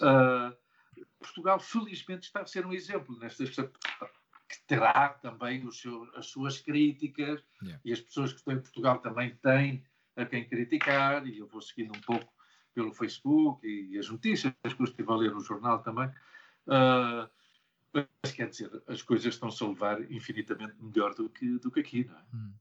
Uh, 0.00 0.56
Portugal, 1.18 1.58
felizmente, 1.60 2.26
está 2.26 2.40
a 2.40 2.46
ser 2.46 2.66
um 2.66 2.72
exemplo 2.72 3.18
nestas 3.18 3.50
que 3.50 4.66
terá 4.66 5.08
também 5.08 5.70
seu, 5.70 6.10
as 6.14 6.26
suas 6.26 6.58
críticas 6.58 7.42
yeah. 7.62 7.80
e 7.84 7.92
as 7.92 8.00
pessoas 8.00 8.32
que 8.32 8.38
estão 8.38 8.54
em 8.54 8.60
Portugal 8.60 8.98
também 8.98 9.34
têm 9.36 9.84
a 10.14 10.26
quem 10.26 10.46
criticar 10.46 11.26
e 11.26 11.38
eu 11.38 11.46
vou 11.46 11.62
seguindo 11.62 11.96
um 11.96 12.00
pouco 12.02 12.30
pelo 12.74 12.92
Facebook 12.92 13.66
e, 13.66 13.94
e 13.94 13.98
as 13.98 14.08
notícias 14.08 14.52
que 14.62 14.82
eu 14.82 14.84
estive 14.84 15.10
a 15.10 15.16
ler 15.16 15.32
no 15.32 15.40
jornal 15.40 15.78
também. 15.82 16.08
Uh, 16.66 17.28
mas 17.94 18.32
quer 18.32 18.48
dizer, 18.48 18.70
as 18.86 19.02
coisas 19.02 19.34
estão-se 19.34 19.62
a 19.62 19.68
levar 19.68 20.00
infinitamente 20.10 20.74
melhor 20.80 21.14
do 21.14 21.28
que, 21.28 21.58
do 21.58 21.70
que 21.70 21.80
aqui, 21.80 22.04
não 22.04 22.16
é? 22.16 22.22
Hum. 22.34 22.52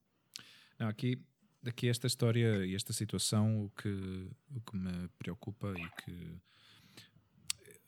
Não, 0.79 0.87
aqui 0.87 1.21
aqui 1.65 1.87
esta 1.87 2.07
história 2.07 2.65
e 2.65 2.75
esta 2.75 2.93
situação 2.93 3.65
o 3.65 3.69
que, 3.69 4.27
o 4.55 4.61
que 4.61 4.75
me 4.75 5.07
preocupa 5.19 5.73
e 5.77 6.03
que 6.03 6.41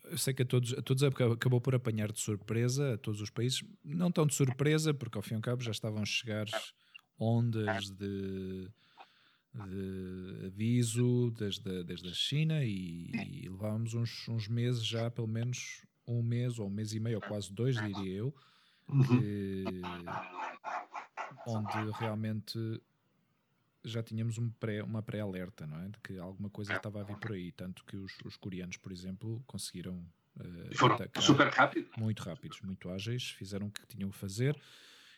eu 0.06 0.18
sei 0.18 0.34
que 0.34 0.44
a 0.44 0.46
todos, 0.46 0.74
a 0.74 0.82
todos 0.82 1.02
acabou 1.04 1.62
por 1.62 1.74
apanhar 1.74 2.12
de 2.12 2.20
surpresa, 2.20 2.96
a 2.96 2.98
todos 2.98 3.22
os 3.22 3.30
países, 3.30 3.64
não 3.84 4.12
tão 4.12 4.28
de 4.28 4.36
surpresa, 4.36 4.94
porque 4.94 5.18
ao 5.18 5.22
fim 5.22 5.34
e 5.34 5.38
ao 5.38 5.42
cabo 5.42 5.64
já 5.64 5.72
estavam 5.72 6.02
a 6.02 6.06
chegar 6.06 6.46
ondas 7.18 7.90
de, 7.90 8.70
de 9.54 10.46
aviso 10.48 11.32
desde, 11.32 11.84
desde 11.84 12.10
a 12.10 12.14
China 12.14 12.64
e, 12.64 13.12
e 13.12 13.50
levávamos 13.50 13.94
uns, 13.94 14.28
uns 14.28 14.48
meses 14.48 14.86
já, 14.86 15.10
pelo 15.10 15.28
menos 15.28 15.86
um 16.06 16.22
mês 16.22 16.60
ou 16.60 16.68
um 16.68 16.72
mês 16.72 16.94
e 16.94 17.00
meio, 17.00 17.16
ou 17.18 17.22
quase 17.22 17.52
dois, 17.54 17.78
diria 17.78 18.14
eu, 18.14 18.36
que, 19.08 19.64
onde 21.48 21.92
realmente 21.98 22.60
já 23.84 24.02
tínhamos 24.02 24.38
um 24.38 24.50
pré, 24.50 24.84
uma 24.84 25.02
pré-alerta, 25.02 25.68
não 25.68 25.80
é? 25.82 25.90
De 25.90 26.00
que 26.00 26.18
alguma 26.18 26.50
coisa 26.50 26.74
estava 26.74 27.02
a 27.02 27.04
vir 27.04 27.18
por 27.18 27.34
aí. 27.34 27.52
Tanto 27.52 27.84
que 27.86 27.98
os, 27.98 28.14
os 28.26 28.38
coreanos, 28.38 28.78
por 28.78 28.92
exemplo, 28.92 29.44
conseguiram 29.46 30.06
Uh, 30.36 30.76
Foram 30.76 30.98
super 31.20 31.48
rápidos. 31.50 31.92
Muito 31.98 32.24
rápidos, 32.24 32.62
muito 32.62 32.90
ágeis, 32.90 33.30
fizeram 33.32 33.68
o 33.68 33.72
que 33.72 33.86
tinham 33.86 34.10
que 34.10 34.18
fazer 34.18 34.60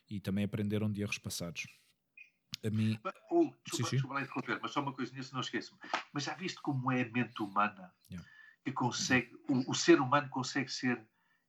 e 0.10 0.20
também 0.20 0.44
aprenderam 0.44 0.92
de 0.92 1.02
erros 1.02 1.18
passados. 1.18 1.68
A 2.64 2.70
mim. 2.70 3.00
Mas, 3.04 3.14
oh, 3.30 3.52
desculpa, 3.64 3.90
sim, 3.90 4.00
sim. 4.00 4.22
interromper, 4.22 4.60
mas 4.62 4.72
só 4.72 4.82
uma 4.82 4.94
coisinha, 4.94 5.22
se 5.22 5.34
não 5.34 5.42
esqueço-me. 5.42 5.80
Mas 6.12 6.24
já 6.24 6.34
viste 6.36 6.62
como 6.62 6.92
é 6.92 7.02
a 7.02 7.10
mente 7.10 7.42
humana? 7.42 7.94
Yeah. 8.10 8.30
Que 8.64 8.72
consegue, 8.72 9.34
o, 9.48 9.72
o, 9.72 9.76
ser 9.76 10.02
humano 10.02 10.28
consegue 10.30 10.72
ser 10.72 11.02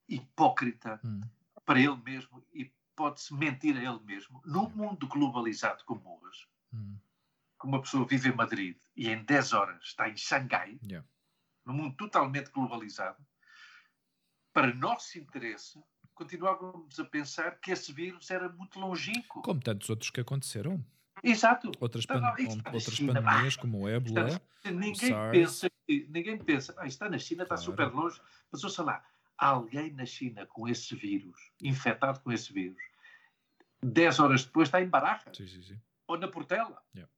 hipócrita 0.09 1.01
hum. 1.05 1.21
para 1.65 1.81
ele 1.81 1.97
mesmo 2.05 2.45
e 2.53 2.71
pode-se 2.95 3.33
mentir 3.35 3.77
a 3.77 3.81
ele 3.81 4.01
mesmo. 4.05 4.43
Num 4.45 4.69
mundo 4.71 5.07
globalizado 5.09 5.83
como 5.85 6.21
hoje, 6.23 6.47
hum. 6.73 6.97
Que 7.59 7.67
uma 7.67 7.81
pessoa 7.81 8.07
vive 8.07 8.29
em 8.29 8.35
Madrid 8.35 8.77
e 8.95 9.09
em 9.09 9.25
10 9.25 9.53
horas 9.53 9.83
está 9.83 10.09
em 10.09 10.17
Xangai, 10.17 10.79
yeah. 10.87 11.07
num 11.65 11.75
mundo 11.75 11.97
totalmente 11.97 12.51
globalizado, 12.51 13.25
para 14.53 14.75
nosso 14.75 15.19
interesse, 15.19 15.79
continuávamos 16.15 16.99
a 16.99 17.05
pensar 17.05 17.61
que 17.61 17.71
esse 17.71 17.93
vírus 17.93 18.31
era 18.31 18.49
muito 18.49 18.79
longínquo. 18.81 19.43
Como 19.43 19.61
tantos 19.61 19.91
outros 19.91 20.11
que 20.11 20.21
aconteceram. 20.21 20.85
Exato. 21.23 21.71
Outras, 21.81 22.07
pan 22.07 22.21
outras 22.73 22.85
China, 22.85 23.15
pandemias, 23.15 23.57
como 23.57 23.81
o 23.83 23.89
ébola, 23.89 24.41
ninguém 24.65 25.13
pensa, 25.31 25.71
ninguém 25.89 26.39
pensa, 26.39 26.75
ah, 26.79 26.87
está 26.87 27.09
na 27.09 27.19
China, 27.19 27.43
está 27.43 27.57
super 27.57 27.89
longe, 27.89 28.21
mas 28.53 28.63
ouça 28.65 28.83
lá, 28.83 29.05
alguém 29.37 29.93
na 29.93 30.05
China 30.05 30.47
com 30.47 30.69
esse 30.69 30.95
vírus, 30.95 31.53
infectado 31.63 32.21
com 32.21 32.31
esse 32.33 32.53
vírus, 32.53 32.81
10 33.83 34.21
horas 34.21 34.45
depois 34.45 34.69
está 34.69 34.81
em 34.81 34.89
Baraja. 34.89 35.33
Sim, 35.35 35.47
sim, 35.47 35.63
sim. 35.63 35.81
Ou 36.07 36.19
na 36.19 36.29
Portela. 36.29 36.83
Yeah. 36.95 37.13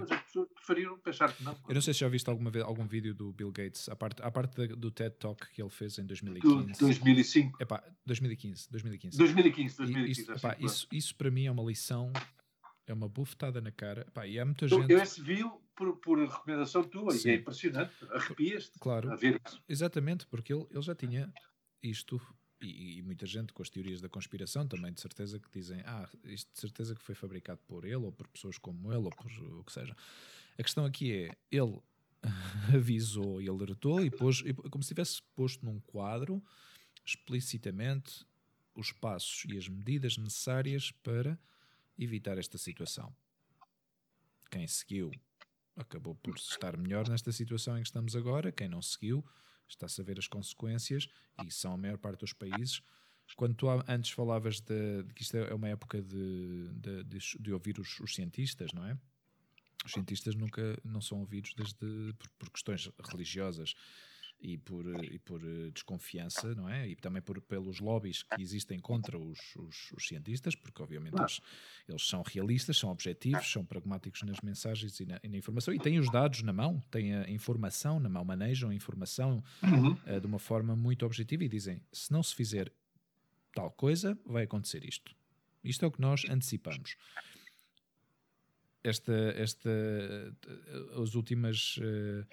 Mas 0.00 0.10
as 0.10 0.22
pessoas 0.22 0.48
preferiram 0.54 0.98
pensar 0.98 1.34
que 1.34 1.42
não. 1.42 1.52
Eu 1.68 1.74
não 1.74 1.80
sei 1.80 1.94
se 1.94 2.00
já 2.00 2.08
viste 2.08 2.28
alguma 2.28 2.50
vez 2.50 2.64
algum 2.64 2.86
vídeo 2.86 3.14
do 3.14 3.32
Bill 3.32 3.50
Gates, 3.50 3.88
a 3.88 3.96
parte, 3.96 4.22
a 4.22 4.30
parte 4.30 4.66
do 4.68 4.90
TED 4.90 5.16
Talk 5.16 5.48
que 5.50 5.62
ele 5.62 5.70
fez 5.70 5.98
em 5.98 6.06
2015. 6.06 6.72
Do 6.72 6.78
2005. 6.78 7.62
Epá, 7.62 7.82
2015, 8.06 8.70
2015. 8.70 9.18
2015, 9.18 9.76
2015. 9.76 10.20
Isso, 10.20 10.32
epá, 10.32 10.56
isso, 10.58 10.88
isso 10.92 11.14
para 11.16 11.30
mim 11.30 11.46
é 11.46 11.50
uma 11.50 11.62
lição, 11.62 12.12
é 12.86 12.92
uma 12.92 13.08
bufetada 13.08 13.60
na 13.60 13.70
cara. 13.70 14.02
Epá, 14.08 14.26
e 14.26 14.38
há 14.38 14.44
muita 14.44 14.64
eu, 14.64 14.68
gente... 14.68 14.90
Eu 14.90 15.00
esse 15.00 15.20
vi 15.20 15.44
por, 15.74 15.96
por 15.96 16.18
recomendação 16.18 16.84
tua 16.84 17.12
Sim. 17.12 17.28
e 17.28 17.32
é 17.32 17.34
impressionante, 17.36 17.92
arrepias-te 18.10 18.78
claro. 18.78 19.10
a 19.10 19.16
ver 19.16 19.40
isso. 19.44 19.62
Exatamente, 19.68 20.26
porque 20.26 20.52
ele, 20.52 20.66
ele 20.70 20.82
já 20.82 20.94
tinha 20.94 21.32
isto 21.82 22.20
e, 22.62 22.98
e, 22.98 23.02
muita 23.02 23.26
gente 23.26 23.52
com 23.52 23.62
as 23.62 23.68
teorias 23.68 24.00
da 24.00 24.08
conspiração 24.08 24.66
também 24.66 24.92
de 24.92 25.00
certeza 25.00 25.38
que 25.38 25.50
dizem 25.52 25.80
ah, 25.84 26.08
isto 26.24 26.52
de 26.52 26.60
certeza 26.60 26.94
que 26.94 27.02
foi 27.02 27.14
fabricado 27.14 27.60
por 27.66 27.84
ele 27.84 27.96
ou 27.96 28.12
por 28.12 28.28
pessoas 28.28 28.56
como 28.58 28.92
ele 28.92 29.04
ou 29.04 29.10
por 29.10 29.30
o 29.58 29.64
que 29.64 29.72
seja. 29.72 29.96
A 30.58 30.62
questão 30.62 30.84
aqui 30.84 31.12
é, 31.12 31.36
ele 31.50 31.80
avisou 32.74 33.42
e 33.42 33.48
alertou 33.48 34.04
e 34.04 34.10
pôs, 34.10 34.42
como 34.70 34.82
se 34.82 34.88
tivesse 34.88 35.22
posto 35.34 35.64
num 35.64 35.80
quadro 35.80 36.42
explicitamente 37.04 38.24
os 38.74 38.92
passos 38.92 39.44
e 39.46 39.58
as 39.58 39.68
medidas 39.68 40.16
necessárias 40.16 40.90
para 40.90 41.38
evitar 41.98 42.38
esta 42.38 42.56
situação. 42.56 43.14
Quem 44.50 44.66
seguiu 44.66 45.10
acabou 45.76 46.14
por 46.14 46.36
estar 46.36 46.76
melhor 46.76 47.08
nesta 47.08 47.32
situação 47.32 47.78
em 47.78 47.82
que 47.82 47.88
estamos 47.88 48.14
agora, 48.14 48.52
quem 48.52 48.68
não 48.68 48.82
seguiu 48.82 49.24
está-se 49.74 50.00
a 50.00 50.04
ver 50.04 50.18
as 50.18 50.26
consequências 50.26 51.08
e 51.46 51.50
são 51.50 51.72
a 51.72 51.76
maior 51.76 51.98
parte 51.98 52.20
dos 52.20 52.32
países. 52.32 52.82
Quando 53.36 53.54
tu 53.54 53.66
antes 53.88 54.10
falavas 54.10 54.60
de, 54.60 55.04
de 55.04 55.14
que 55.14 55.22
isto 55.22 55.36
é 55.36 55.54
uma 55.54 55.68
época 55.68 56.02
de, 56.02 56.68
de, 56.74 57.04
de, 57.04 57.18
de 57.40 57.52
ouvir 57.52 57.78
os, 57.78 57.98
os, 58.00 58.14
cientistas, 58.14 58.72
não 58.72 58.84
é? 58.84 58.98
Os 59.84 59.92
cientistas 59.92 60.34
nunca 60.34 60.78
não 60.84 61.00
são 61.00 61.20
ouvidos 61.20 61.54
desde 61.54 62.12
por, 62.18 62.30
por 62.38 62.50
questões 62.50 62.90
religiosas 63.10 63.74
e 64.42 64.58
por, 64.58 64.84
e 65.04 65.18
por 65.20 65.40
eh, 65.40 65.70
desconfiança, 65.72 66.52
não 66.54 66.68
é? 66.68 66.88
E 66.88 66.96
também 66.96 67.22
por, 67.22 67.40
pelos 67.40 67.78
lobbies 67.78 68.24
que 68.24 68.42
existem 68.42 68.80
contra 68.80 69.16
os, 69.16 69.38
os, 69.54 69.92
os 69.92 70.06
cientistas, 70.06 70.56
porque 70.56 70.82
obviamente 70.82 71.16
eles, 71.16 71.40
eles, 71.88 72.08
são 72.08 72.22
realistas, 72.22 72.76
são 72.76 72.90
objetivos, 72.90 73.50
são 73.50 73.64
pragmáticos 73.64 74.22
nas 74.22 74.40
mensagens 74.40 74.98
e 74.98 75.06
na, 75.06 75.20
e 75.22 75.28
na, 75.28 75.36
informação 75.36 75.72
e 75.72 75.78
têm 75.78 76.00
os 76.00 76.10
dados 76.10 76.42
na 76.42 76.52
mão, 76.52 76.82
têm 76.90 77.14
a 77.14 77.30
informação 77.30 78.00
na 78.00 78.08
mão, 78.08 78.24
manejam 78.24 78.70
a 78.70 78.74
informação 78.74 79.42
uhum. 79.62 79.92
uh, 79.92 80.20
de 80.20 80.26
uma 80.26 80.40
forma 80.40 80.74
muito 80.74 81.06
objetiva 81.06 81.44
e 81.44 81.48
dizem: 81.48 81.80
se 81.92 82.10
não 82.10 82.22
se 82.22 82.34
fizer 82.34 82.72
tal 83.54 83.70
coisa, 83.70 84.18
vai 84.26 84.42
acontecer 84.42 84.84
isto. 84.84 85.14
Isto 85.62 85.84
é 85.84 85.88
o 85.88 85.92
que 85.92 86.00
nós 86.00 86.24
antecipamos. 86.28 86.96
Esta, 88.82 89.12
esta, 89.36 89.70
as 91.00 91.14
últimas 91.14 91.76
uh, 91.76 92.26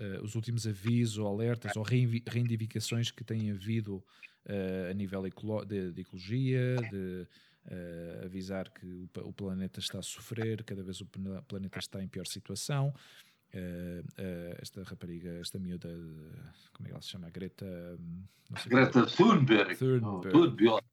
uh, 0.00 0.22
os 0.22 0.34
últimos 0.34 0.66
avisos 0.66 1.18
ou 1.18 1.26
alertas 1.26 1.76
ou 1.76 1.82
reivindicações 1.82 3.10
que 3.10 3.24
têm 3.24 3.50
havido 3.50 3.96
uh, 3.96 4.90
a 4.90 4.94
nível 4.94 5.22
de, 5.66 5.92
de, 5.92 6.00
ecologia, 6.00 6.76
de 6.90 7.26
uh, 7.66 8.24
avisar 8.24 8.70
que 8.70 8.86
o, 8.86 9.08
o, 9.28 9.32
planeta 9.32 9.80
está 9.80 9.98
a 9.98 10.02
sofrer, 10.02 10.62
cada 10.64 10.82
vez 10.82 11.00
o 11.00 11.06
planeta 11.06 11.78
está 11.78 12.02
em 12.02 12.08
pior 12.08 12.26
situação. 12.26 12.92
esta 14.60 14.82
rapariga, 14.82 15.30
esta 15.40 15.58
miúda, 15.58 15.88
como 16.72 16.86
é 16.86 16.88
que 16.88 16.92
ela 16.92 17.02
se 17.02 17.08
chama? 17.08 17.30
Greta. 17.30 17.98
Greta 18.66 19.06
Thunberg. 19.06 19.76
Thunberg. 19.76 20.06
Oh, 20.06 20.20
Thunberg 20.20 20.91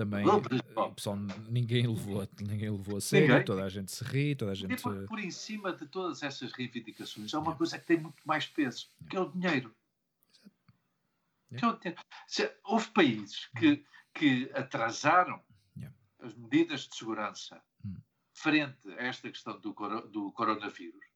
também 0.00 0.24
o 0.26 0.92
pessoal 0.94 1.16
ninguém 1.50 1.86
levou, 1.86 2.26
ninguém 2.40 2.70
levou 2.70 2.96
a 2.96 3.00
sério, 3.02 3.44
toda 3.44 3.64
a 3.64 3.68
gente 3.68 3.92
se 3.92 4.02
ri, 4.02 4.34
toda 4.34 4.52
a 4.52 4.54
gente. 4.54 4.82
Por, 4.82 5.06
por 5.06 5.18
em 5.18 5.30
cima 5.30 5.74
de 5.74 5.86
todas 5.86 6.22
essas 6.22 6.52
reivindicações, 6.52 7.34
há 7.34 7.38
uma 7.38 7.48
yeah. 7.48 7.58
coisa 7.58 7.78
que 7.78 7.86
tem 7.86 8.00
muito 8.00 8.22
mais 8.24 8.46
peso, 8.46 8.88
yeah. 9.02 9.10
que 9.10 9.16
é 9.16 9.20
o 9.20 9.30
dinheiro. 9.30 9.76
Yeah. 11.52 11.58
Que 11.58 11.64
é 11.64 11.68
o 11.68 11.78
dinheiro. 11.78 12.54
Houve 12.64 12.90
países 12.92 13.50
que, 13.58 13.84
que 14.14 14.50
atrasaram 14.54 15.42
as 16.20 16.34
medidas 16.34 16.88
de 16.88 16.96
segurança 16.96 17.62
hum. 17.84 17.96
frente 18.32 18.88
a 18.92 19.04
esta 19.04 19.28
questão 19.28 19.60
do, 19.60 19.74
do 20.10 20.32
coronavírus 20.32 21.09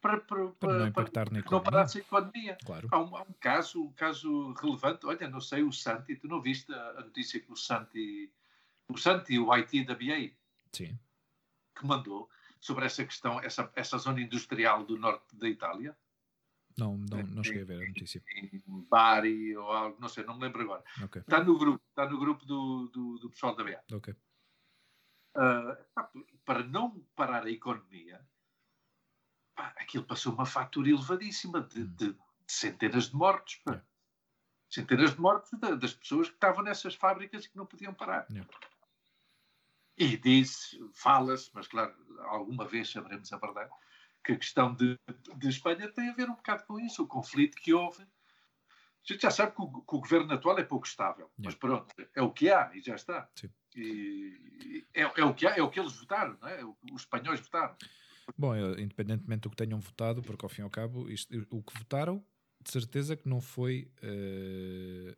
para, 0.00 0.20
para, 0.20 0.48
para, 0.48 0.78
não 0.78 0.86
impactar 0.86 1.30
na 1.32 1.40
economia. 1.40 1.70
Não 1.70 1.78
a 1.78 1.98
economia. 1.98 2.58
Claro. 2.64 2.88
Há, 2.90 2.98
um, 3.00 3.16
há 3.16 3.22
um, 3.22 3.32
caso, 3.40 3.82
um 3.82 3.92
caso 3.92 4.52
relevante. 4.54 5.06
Olha, 5.06 5.28
não 5.28 5.40
sei, 5.40 5.62
o 5.62 5.72
Santi, 5.72 6.16
tu 6.16 6.28
não 6.28 6.40
viste 6.40 6.72
a, 6.72 7.00
notícia 7.00 7.40
que 7.40 7.50
o 7.50 7.56
Santi, 7.56 8.32
o 8.88 8.96
Santi, 8.96 9.38
o 9.38 9.52
IT 9.54 9.84
da 9.84 9.94
BA, 9.94 10.30
Sim. 10.72 10.98
que 11.74 11.86
mandou 11.86 12.28
sobre 12.60 12.86
essa 12.86 13.04
questão, 13.04 13.40
essa, 13.40 13.70
essa 13.74 13.98
zona 13.98 14.20
industrial 14.20 14.84
do 14.84 14.98
norte 14.98 15.36
da 15.36 15.48
Itália? 15.48 15.96
Não, 16.78 16.98
não, 16.98 17.22
não 17.22 17.42
cheguei 17.42 17.62
a 17.62 17.64
ver 17.64 17.82
a 17.82 17.88
notícia. 17.88 18.22
Em 18.36 18.62
Bari 18.90 19.56
ou 19.56 19.70
algo, 19.72 19.98
não 19.98 20.08
sei, 20.08 20.24
não 20.24 20.34
me 20.34 20.42
lembro 20.42 20.62
agora. 20.62 20.84
Okay. 21.04 21.22
Está 21.22 21.42
no 21.42 21.58
grupo, 21.58 21.82
está 21.88 22.08
no 22.08 22.18
grupo 22.18 22.44
do, 22.44 22.88
do, 22.88 23.18
do 23.18 23.30
pessoal 23.30 23.56
da 23.56 23.64
BA. 23.64 23.82
Uh, 25.34 25.76
para 26.44 26.62
não 26.64 27.00
parar 27.14 27.44
a 27.44 27.50
economia, 27.50 28.20
pá, 29.56 29.74
aquilo 29.78 30.04
passou 30.04 30.32
uma 30.34 30.46
fatura 30.46 30.90
elevadíssima 30.90 31.62
de, 31.62 31.80
hum. 31.80 31.94
de, 31.96 32.12
de 32.12 32.18
centenas 32.46 33.08
de 33.08 33.16
mortos. 33.16 33.56
Pá. 33.64 33.72
Yeah. 33.72 33.88
Centenas 34.68 35.14
de 35.14 35.20
mortos 35.20 35.50
de, 35.52 35.76
das 35.76 35.94
pessoas 35.94 36.28
que 36.28 36.34
estavam 36.34 36.62
nessas 36.62 36.94
fábricas 36.94 37.44
e 37.44 37.48
que 37.48 37.56
não 37.56 37.66
podiam 37.66 37.94
parar. 37.94 38.26
Yeah. 38.30 38.48
E 39.96 40.16
diz, 40.18 40.78
fala-se, 40.92 41.50
mas 41.54 41.66
claro, 41.66 41.94
alguma 42.24 42.66
vez 42.66 42.90
saberemos 42.90 43.32
a 43.32 43.38
verdade, 43.38 43.70
que 44.22 44.32
a 44.32 44.36
questão 44.36 44.74
de, 44.74 44.98
de 45.36 45.48
Espanha 45.48 45.90
tem 45.90 46.10
a 46.10 46.14
ver 46.14 46.28
um 46.28 46.34
bocado 46.34 46.64
com 46.64 46.78
isso, 46.78 47.02
o 47.02 47.08
conflito 47.08 47.56
que 47.56 47.72
houve. 47.72 48.02
A 48.02 49.12
gente 49.12 49.22
já 49.22 49.30
sabe 49.30 49.54
que 49.54 49.62
o, 49.62 49.68
que 49.68 49.94
o 49.94 50.00
governo 50.00 50.34
atual 50.34 50.58
é 50.58 50.64
pouco 50.64 50.86
estável, 50.86 51.30
yeah. 51.38 51.44
mas 51.44 51.54
pronto, 51.54 51.94
é 52.14 52.20
o 52.20 52.30
que 52.30 52.50
há 52.50 52.70
e 52.74 52.82
já 52.82 52.96
está. 52.96 53.26
E, 53.74 54.84
é, 54.92 55.02
é, 55.02 55.24
o 55.24 55.32
que 55.32 55.46
há, 55.46 55.56
é 55.56 55.62
o 55.62 55.70
que 55.70 55.80
eles 55.80 55.92
votaram, 55.92 56.36
não 56.40 56.48
é? 56.48 56.62
os 56.92 57.02
espanhóis 57.02 57.40
votaram. 57.40 57.76
Bom, 58.36 58.54
eu, 58.54 58.78
independentemente 58.78 59.42
do 59.42 59.50
que 59.50 59.56
tenham 59.56 59.78
votado, 59.78 60.22
porque 60.22 60.44
ao 60.44 60.48
fim 60.48 60.62
e 60.62 60.64
ao 60.64 60.70
cabo, 60.70 61.08
isto, 61.10 61.46
o 61.50 61.62
que 61.62 61.78
votaram, 61.78 62.24
de 62.62 62.70
certeza 62.70 63.16
que 63.16 63.28
não 63.28 63.40
foi. 63.40 63.90
Uh, 64.02 65.16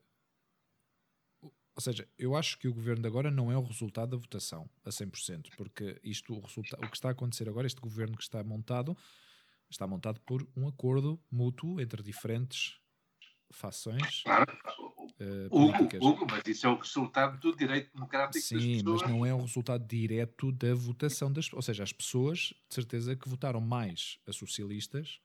ou 1.74 1.80
seja, 1.80 2.08
eu 2.18 2.34
acho 2.34 2.58
que 2.58 2.66
o 2.66 2.74
governo 2.74 3.02
de 3.02 3.08
agora 3.08 3.30
não 3.30 3.52
é 3.52 3.56
o 3.56 3.62
resultado 3.62 4.10
da 4.10 4.16
votação 4.16 4.68
a 4.84 4.90
100%, 4.90 5.50
porque 5.56 5.98
isto, 6.02 6.34
o, 6.34 6.38
o 6.38 6.90
que 6.90 6.96
está 6.96 7.08
a 7.08 7.12
acontecer 7.12 7.48
agora, 7.48 7.68
este 7.68 7.80
governo 7.80 8.16
que 8.16 8.22
está 8.24 8.42
montado, 8.42 8.96
está 9.70 9.86
montado 9.86 10.20
por 10.22 10.46
um 10.56 10.66
acordo 10.66 11.20
mútuo 11.30 11.80
entre 11.80 12.02
diferentes 12.02 12.80
fações 13.50 14.22
claro. 14.22 14.44
uh, 14.44 15.48
políticas. 15.50 16.00
Hugo, 16.02 16.22
Hugo, 16.22 16.26
mas 16.30 16.42
isso 16.46 16.66
é 16.66 16.70
o 16.70 16.76
resultado 16.76 17.38
do 17.38 17.56
direito 17.56 17.92
democrático 17.94 18.44
Sim, 18.44 18.54
das 18.56 18.64
pessoas. 18.64 19.02
mas 19.02 19.10
não 19.10 19.26
é 19.26 19.34
o 19.34 19.40
resultado 19.40 19.84
direto 19.86 20.52
da 20.52 20.74
votação 20.74 21.32
das 21.32 21.52
Ou 21.52 21.62
seja, 21.62 21.82
as 21.82 21.92
pessoas, 21.92 22.54
de 22.68 22.74
certeza, 22.74 23.16
que 23.16 23.28
votaram 23.28 23.60
mais 23.60 24.18
a 24.26 24.32
socialistas 24.32 25.20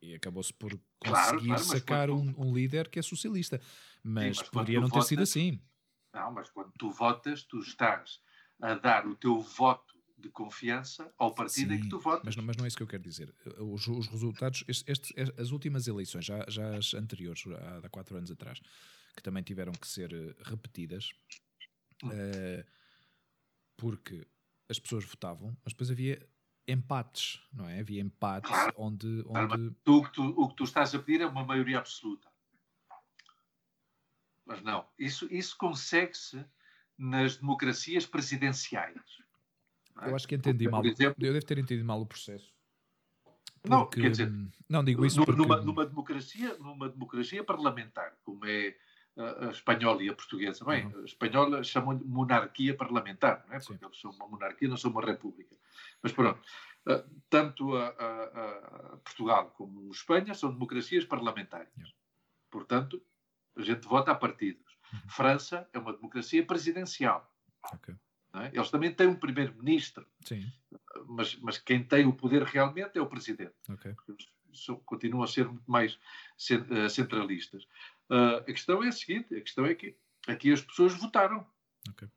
e 0.00 0.14
acabou-se 0.14 0.52
por 0.52 0.70
conseguir 0.98 1.10
claro, 1.10 1.44
claro, 1.44 1.62
sacar 1.62 2.10
um, 2.10 2.34
um, 2.38 2.54
líder 2.54 2.88
que 2.88 2.98
é 2.98 3.02
socialista. 3.02 3.60
Mas, 4.02 4.36
Sim, 4.36 4.42
mas 4.42 4.50
poderia 4.50 4.80
não 4.80 4.90
ter 4.90 5.02
sido 5.02 5.22
assim. 5.22 5.60
Não, 6.12 6.32
mas 6.32 6.50
quando 6.50 6.72
tu 6.78 6.90
votas, 6.90 7.42
tu 7.42 7.58
estás 7.58 8.20
a 8.60 8.74
dar 8.74 9.06
o 9.06 9.14
teu 9.14 9.40
voto 9.40 9.93
de 10.16 10.28
confiança 10.30 11.12
ao 11.18 11.34
partido 11.34 11.72
Sim, 11.72 11.74
em 11.74 11.80
que 11.80 11.88
tu 11.88 11.98
votas. 11.98 12.22
Mas 12.24 12.36
não, 12.36 12.44
mas 12.44 12.56
não 12.56 12.64
é 12.64 12.68
isso 12.68 12.76
que 12.76 12.82
eu 12.82 12.86
quero 12.86 13.02
dizer. 13.02 13.34
Os, 13.58 13.86
os 13.86 14.06
resultados, 14.06 14.64
este, 14.68 14.90
este, 14.90 15.14
as 15.38 15.50
últimas 15.50 15.86
eleições, 15.86 16.24
já, 16.24 16.44
já 16.48 16.76
as 16.76 16.94
anteriores, 16.94 17.44
há, 17.46 17.86
há 17.86 17.88
quatro 17.88 18.16
anos 18.16 18.30
atrás, 18.30 18.60
que 19.16 19.22
também 19.22 19.42
tiveram 19.42 19.72
que 19.72 19.86
ser 19.86 20.12
eh, 20.12 20.34
repetidas, 20.42 21.10
uh, 22.04 22.64
porque 23.76 24.26
as 24.68 24.78
pessoas 24.78 25.04
votavam, 25.04 25.56
mas 25.64 25.72
depois 25.72 25.90
havia 25.90 26.26
empates, 26.66 27.40
não 27.52 27.68
é? 27.68 27.80
Havia 27.80 28.00
empates 28.00 28.50
claro. 28.50 28.74
onde. 28.76 29.24
onde... 29.26 29.70
Tu, 29.84 29.96
o, 29.96 30.04
que 30.04 30.12
tu, 30.12 30.22
o 30.22 30.48
que 30.48 30.56
tu 30.56 30.64
estás 30.64 30.94
a 30.94 30.98
pedir 30.98 31.20
é 31.20 31.26
uma 31.26 31.44
maioria 31.44 31.78
absoluta. 31.78 32.28
Mas 34.46 34.62
não, 34.62 34.86
isso, 34.98 35.26
isso 35.32 35.56
consegue-se 35.56 36.44
nas 36.98 37.36
democracias 37.36 38.06
presidenciais. 38.06 39.23
Eu 40.02 40.14
acho 40.14 40.26
que 40.26 40.34
entendi 40.34 40.68
mal. 40.68 40.84
Exemplo, 40.84 41.24
eu 41.24 41.32
devo 41.32 41.46
ter 41.46 41.58
entendido 41.58 41.86
mal 41.86 42.00
o 42.00 42.06
processo. 42.06 42.52
Porque, 43.62 43.68
não, 43.68 43.86
quer 43.86 44.10
dizer, 44.10 44.32
não 44.68 44.84
digo 44.84 45.06
isso 45.06 45.24
porque... 45.24 45.40
numa, 45.40 45.60
numa, 45.60 45.86
democracia, 45.86 46.56
numa 46.58 46.88
democracia 46.88 47.42
parlamentar, 47.42 48.14
como 48.22 48.44
é 48.44 48.76
a, 49.16 49.46
a 49.46 49.50
espanhola 49.50 50.02
e 50.02 50.10
a 50.10 50.14
portuguesa, 50.14 50.64
bem, 50.64 50.86
uhum. 50.86 51.00
a 51.00 51.04
espanhola 51.04 51.62
chamam-lhe 51.62 52.04
monarquia 52.04 52.76
parlamentar, 52.76 53.44
não 53.48 53.54
é? 53.54 53.58
porque 53.60 53.78
Sim. 53.78 53.86
eles 53.86 54.00
são 54.00 54.10
uma 54.10 54.28
monarquia, 54.28 54.68
não 54.68 54.76
são 54.76 54.90
uma 54.90 55.02
república. 55.02 55.56
Mas 56.02 56.12
pronto, 56.12 56.40
eh, 56.88 57.04
tanto 57.30 57.74
a, 57.74 57.88
a, 57.88 58.92
a 58.92 58.96
Portugal 58.98 59.50
como 59.56 59.88
a 59.88 59.90
Espanha 59.92 60.34
são 60.34 60.52
democracias 60.52 61.04
parlamentares. 61.04 61.72
Portanto, 62.50 63.02
a 63.56 63.62
gente 63.62 63.86
vota 63.86 64.10
a 64.12 64.14
partidos. 64.14 64.76
Uhum. 64.92 65.08
França 65.08 65.68
é 65.72 65.78
uma 65.78 65.94
democracia 65.94 66.44
presidencial. 66.46 67.32
Okay. 67.72 67.94
É? 68.34 68.50
Eles 68.52 68.70
também 68.70 68.92
têm 68.92 69.06
um 69.06 69.14
primeiro-ministro, 69.14 70.06
mas, 71.06 71.36
mas 71.36 71.58
quem 71.58 71.84
tem 71.84 72.04
o 72.04 72.12
poder 72.12 72.42
realmente 72.42 72.98
é 72.98 73.00
o 73.00 73.06
presidente. 73.06 73.54
Okay. 73.68 73.94
Continuam 74.84 75.22
a 75.22 75.28
ser 75.28 75.46
muito 75.46 75.70
mais 75.70 75.98
eh, 76.50 76.88
centralistas. 76.88 77.64
Uh, 78.08 78.38
a 78.38 78.44
questão 78.44 78.82
é 78.82 78.88
a 78.88 78.92
seguinte: 78.92 79.34
a 79.36 79.40
questão 79.40 79.66
é 79.66 79.74
que 79.74 79.96
aqui 80.26 80.52
as 80.52 80.60
pessoas 80.60 80.94
votaram. 80.94 81.46
Okay. 81.90 82.08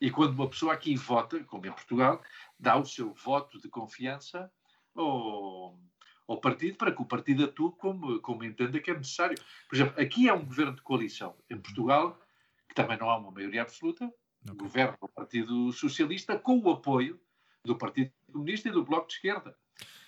E 0.00 0.10
quando 0.10 0.34
uma 0.34 0.48
pessoa 0.48 0.72
aqui 0.72 0.96
vota, 0.96 1.42
como 1.44 1.66
em 1.66 1.72
Portugal, 1.72 2.22
dá 2.58 2.76
o 2.76 2.84
seu 2.84 3.12
voto 3.14 3.60
de 3.60 3.68
confiança 3.68 4.50
ao, 4.94 5.78
ao 6.26 6.40
partido 6.40 6.76
para 6.76 6.92
que 6.92 7.00
o 7.00 7.06
partido 7.06 7.44
atue 7.44 7.72
como, 7.78 8.20
como 8.20 8.44
entenda 8.44 8.80
que 8.80 8.90
é 8.90 8.94
necessário. 8.94 9.36
Por 9.68 9.76
exemplo, 9.76 10.00
aqui 10.00 10.28
é 10.28 10.34
um 10.34 10.44
governo 10.44 10.74
de 10.74 10.82
coalição. 10.82 11.36
Em 11.48 11.58
Portugal, 11.58 12.20
que 12.68 12.74
também 12.74 12.98
não 12.98 13.08
há 13.08 13.16
uma 13.16 13.30
maioria 13.30 13.62
absoluta, 13.62 14.12
okay. 14.52 14.58
governa 14.58 14.96
o 15.00 15.08
Partido 15.08 15.72
Socialista 15.72 16.38
com 16.38 16.58
o 16.58 16.70
apoio 16.70 17.20
do 17.64 17.76
Partido 17.76 18.12
Comunista 18.30 18.68
e 18.68 18.72
do 18.72 18.84
Bloco 18.84 19.08
de 19.08 19.14
Esquerda. 19.14 19.56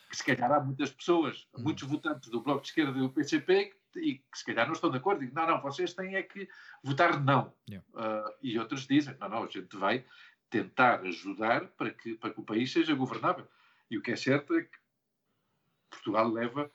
Que 0.09 0.17
se 0.17 0.25
calhar 0.25 0.53
há 0.53 0.61
muitas 0.61 0.91
pessoas, 0.91 1.49
uhum. 1.55 1.65
muitos 1.65 1.89
votantes 1.89 2.31
do 2.31 2.43
Bloco 2.43 2.63
de 2.63 2.69
Esquerda 2.69 2.97
e 2.97 3.01
do 3.01 3.11
PCP 3.11 3.75
e 3.97 4.19
que 4.19 4.39
se 4.39 4.45
calhar 4.45 4.67
não 4.67 4.75
estão 4.75 4.91
de 4.91 4.99
acordo. 4.99 5.21
Dizem, 5.21 5.35
não, 5.35 5.47
não, 5.47 5.61
vocês 5.61 5.95
têm 5.95 6.15
é 6.15 6.23
que 6.23 6.49
votar 6.83 7.23
não. 7.23 7.53
Yeah. 7.69 7.87
Uh, 7.95 8.35
e 8.43 8.59
outros 8.59 8.87
dizem, 8.87 9.17
não, 9.19 9.29
não, 9.29 9.45
a 9.45 9.49
gente 9.49 9.75
vai 9.77 10.05
tentar 10.51 11.01
ajudar 11.01 11.67
para 11.69 11.91
que, 11.91 12.15
para 12.15 12.33
que 12.33 12.41
o 12.41 12.45
país 12.45 12.71
seja 12.71 12.95
governável. 12.95 13.49
E 13.91 13.99
o 13.99 14.03
que 14.03 14.13
é 14.13 14.17
certo 14.17 14.55
é 14.55 14.63
que 14.63 14.79
Portugal 15.91 16.29
leva 16.29 16.71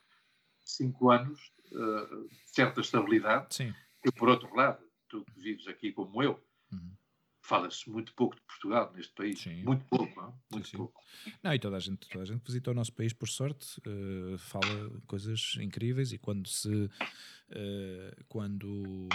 cinco 0.60 1.12
anos 1.12 1.54
uh, 1.71 2.28
de 2.28 2.50
certa 2.50 2.82
estabilidade. 2.82 3.56
Sim. 3.56 3.74
E, 4.04 4.12
por 4.12 4.30
outro 4.30 4.54
lado, 4.56 4.84
tu 5.08 5.24
que 5.24 5.39
vives 5.39 5.67
aqui 5.67 5.91
como 5.91 6.21
eu, 6.24 6.43
uhum 6.71 6.91
fala-se 7.41 7.89
muito 7.89 8.13
pouco 8.13 8.36
de 8.36 8.41
Portugal 8.43 8.91
neste 8.95 9.13
país. 9.13 9.39
Sim. 9.39 9.63
Muito 9.63 9.84
pouco, 9.86 10.15
não? 10.19 10.39
muito 10.51 10.65
sim, 10.65 10.71
sim. 10.71 10.77
pouco. 10.77 11.01
Não, 11.43 11.54
e 11.54 11.60
toda 11.60 11.77
a 11.77 11.80
gente, 11.80 12.08
toda 12.08 12.23
a 12.23 12.25
gente 12.25 12.43
visita 12.45 12.71
o 12.71 12.73
nosso 12.73 12.93
país, 12.93 13.13
por 13.13 13.27
sorte, 13.27 13.82
uh, 13.88 14.38
fala 14.38 15.01
coisas 15.08 15.56
incríveis 15.60 16.13
e 16.13 16.17
quando 16.17 16.47
se. 16.47 16.69
Uh, 16.69 18.23
quando. 18.27 19.10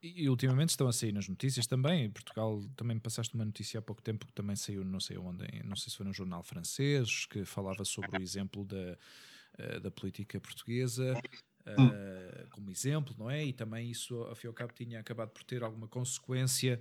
E 0.00 0.28
ultimamente 0.28 0.68
estão 0.68 0.86
a 0.86 0.92
sair 0.92 1.12
nas 1.12 1.28
notícias 1.28 1.66
também. 1.66 2.04
Em 2.04 2.10
Portugal 2.10 2.62
também 2.76 2.98
passaste 2.98 3.34
uma 3.34 3.44
notícia 3.44 3.78
há 3.78 3.82
pouco 3.82 4.02
tempo 4.02 4.26
que 4.26 4.32
também 4.34 4.54
saiu, 4.54 4.84
não 4.84 5.00
sei 5.00 5.16
onde, 5.16 5.46
não 5.64 5.74
sei 5.76 5.90
se 5.90 5.96
foi 5.96 6.04
no 6.04 6.12
jornal 6.12 6.42
francês, 6.42 7.24
que 7.24 7.44
falava 7.46 7.86
sobre 7.86 8.18
o 8.18 8.22
exemplo 8.22 8.66
da, 8.66 8.98
eh, 9.56 9.80
da 9.80 9.90
política 9.90 10.38
portuguesa 10.38 11.18
uh, 11.66 12.48
como 12.50 12.70
exemplo, 12.70 13.14
não 13.18 13.30
é? 13.30 13.44
E 13.44 13.52
também 13.52 13.90
isso, 13.90 14.16
ao 14.22 14.34
fim 14.34 14.46
e 14.46 14.48
ao 14.48 14.54
cabo, 14.54 14.72
tinha 14.72 15.00
acabado 15.00 15.30
por 15.30 15.42
ter 15.44 15.62
alguma 15.62 15.88
consequência 15.88 16.80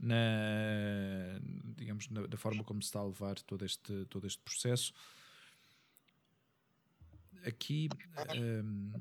na, 0.00 1.38
digamos, 1.76 2.08
na, 2.08 2.26
da 2.26 2.36
forma 2.36 2.64
como 2.64 2.82
se 2.82 2.86
está 2.86 3.00
a 3.00 3.04
levar 3.04 3.40
todo 3.42 3.64
este, 3.64 4.04
todo 4.06 4.26
este 4.26 4.42
processo. 4.42 4.92
Aqui 7.44 7.88
um, 8.36 8.92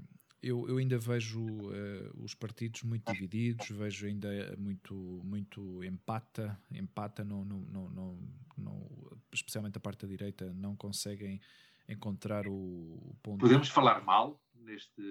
eu, 0.41 0.67
eu, 0.67 0.77
ainda 0.77 0.97
vejo 0.97 1.43
uh, 1.43 2.23
os 2.23 2.33
partidos 2.33 2.81
muito 2.81 3.11
divididos, 3.13 3.69
vejo 3.69 4.07
ainda 4.07 4.55
muito, 4.57 5.21
muito 5.23 5.83
empata, 5.83 6.59
empata, 6.71 7.23
não, 7.23 7.45
não, 7.45 7.59
não, 7.89 8.19
não, 8.57 8.89
especialmente 9.31 9.77
a 9.77 9.79
parte 9.79 10.05
da 10.05 10.07
direita, 10.07 10.51
não 10.53 10.75
conseguem 10.75 11.39
encontrar 11.87 12.47
o, 12.47 12.53
o 12.53 13.15
ponto. 13.21 13.39
Podemos 13.39 13.69
falar 13.69 14.03
mal 14.03 14.39
neste. 14.63 15.01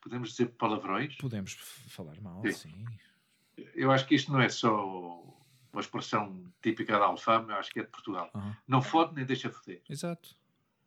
Podemos 0.00 0.30
dizer 0.30 0.46
palavrões? 0.52 1.16
Podemos 1.16 1.54
falar 1.88 2.20
mal, 2.20 2.42
sim. 2.46 2.52
sim. 2.52 2.86
Eu 3.74 3.90
acho 3.90 4.06
que 4.06 4.14
isto 4.14 4.32
não 4.32 4.40
é 4.40 4.48
só 4.48 5.22
uma 5.72 5.80
expressão 5.80 6.52
típica 6.62 6.98
da 6.98 7.06
Alfama, 7.06 7.52
eu 7.52 7.56
acho 7.56 7.70
que 7.70 7.80
é 7.80 7.82
de 7.82 7.90
Portugal. 7.90 8.30
Não 8.66 8.80
fode 8.80 9.14
nem 9.14 9.24
deixa 9.24 9.50
foder. 9.50 9.82
Exato. 9.88 10.36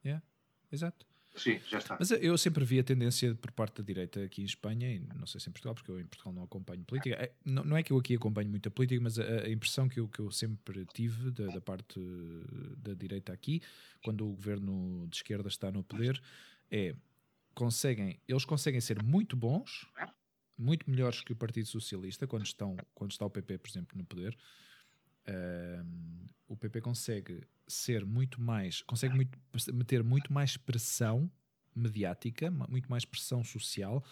Yeah. 0.03 0.23
Exato. 0.71 1.06
Sim, 1.38 1.60
já 1.69 1.77
está. 1.77 1.97
Mas 1.99 2.10
eu 2.10 2.36
sempre 2.38 2.65
vi 2.65 2.80
a 2.80 2.84
tendência 2.84 3.36
por 3.36 3.51
parte 3.51 3.82
da 3.82 3.86
direita 3.86 4.23
aqui 4.23 4.41
em 4.41 4.45
Espanha, 4.45 4.91
e 4.91 4.99
não 4.99 5.27
sei 5.27 5.39
se 5.39 5.47
em 5.47 5.51
Portugal, 5.51 5.75
porque 5.75 5.91
eu 5.91 5.99
em 5.99 6.06
Portugal 6.06 6.34
não 6.34 6.43
acompanho 6.43 6.84
política. 6.84 7.15
É, 7.15 7.32
não, 7.45 7.63
não 7.63 7.77
é 7.77 7.84
que 7.84 7.93
eu 7.93 7.97
aqui 7.97 8.15
acompanho 8.15 8.49
muita 8.49 8.71
política, 8.71 8.99
mas 9.01 9.19
a, 9.19 9.23
a 9.23 9.49
impressão 9.49 9.88
que 9.88 9.99
eu, 9.99 10.08
que 10.08 10.19
eu 10.19 10.32
sempre 10.32 10.86
tive 10.93 11.30
da, 11.30 11.45
da, 11.45 11.62
parte 11.62 11.99
da 12.77 12.93
direita 12.95 13.32
aqui, 13.32 13.62
quando 14.03 14.27
o 14.27 14.34
governo 14.34 15.08
de 15.08 15.17
esquerda 15.17 15.47
está 15.47 15.71
no 15.71 15.84
poder, 15.84 16.19
é 16.71 16.95
conseguem, 17.58 18.22
eles 18.28 18.46
conseguem 18.46 18.80
ser 18.80 19.02
muito 19.02 19.36
bons, 19.36 19.88
muito 20.56 20.88
melhores 20.88 21.22
que 21.22 21.34
o 21.34 21.36
Partido 21.36 21.67
Socialista 21.67 22.28
quando 22.28 22.46
estão, 22.46 22.78
quando 22.93 23.12
está 23.12 23.26
o 23.26 23.30
PP, 23.32 23.58
por 23.58 23.67
exemplo, 23.67 23.98
no 23.98 24.06
poder. 24.06 24.38
O 26.48 26.56
PP 26.56 26.82
consegue 26.82 27.41
ser 27.67 28.06
muito 28.06 28.39
mais, 28.39 28.84
consegue 28.84 29.15
muito, 29.15 29.38
meter 29.74 30.04
muito 30.04 30.32
mais 30.32 30.56
pressão 30.56 31.30
mediática, 31.76 32.50
muito 32.50 32.89
mais 32.89 33.06
pressão 33.06 33.43
social 33.43 34.04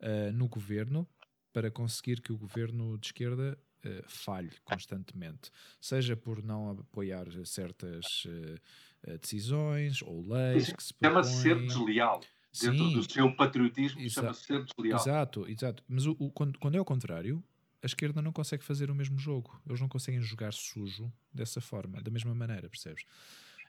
uh, 0.00 0.32
no 0.32 0.46
governo 0.46 1.08
para 1.52 1.70
conseguir 1.70 2.20
que 2.20 2.32
o 2.32 2.38
governo 2.38 2.96
de 2.98 3.08
esquerda 3.08 3.58
uh, 3.84 4.08
falhe 4.08 4.52
constantemente, 4.64 5.50
seja 5.80 6.16
por 6.16 6.42
não 6.42 6.70
apoiar 6.70 7.26
certas 7.44 8.24
uh, 8.26 9.18
decisões 9.18 10.02
ou 10.02 10.26
leis 10.26 10.72
que 10.72 10.82
se 10.82 10.94
propõem. 10.94 11.24
Chama-se 11.24 11.42
ser 11.42 11.60
desleal 11.60 12.20
dentro 12.52 12.88
Sim, 12.88 12.92
do 12.94 13.10
seu 13.10 13.34
patriotismo, 13.34 14.08
chama-se 14.10 14.44
ser 14.44 14.64
desleal. 14.64 15.00
Exato, 15.00 15.48
exato. 15.48 15.84
Mas 15.88 16.06
o, 16.06 16.16
o, 16.18 16.30
quando, 16.30 16.58
quando 16.58 16.76
é 16.76 16.80
o 16.80 16.84
contrário, 16.84 17.42
a 17.82 17.86
esquerda 17.86 18.20
não 18.20 18.32
consegue 18.32 18.64
fazer 18.64 18.90
o 18.90 18.94
mesmo 18.94 19.18
jogo. 19.18 19.60
Eles 19.66 19.80
não 19.80 19.88
conseguem 19.88 20.20
jogar 20.20 20.52
sujo 20.52 21.12
dessa 21.32 21.60
forma, 21.60 22.02
da 22.02 22.10
mesma 22.10 22.34
maneira, 22.34 22.68
percebes? 22.68 23.04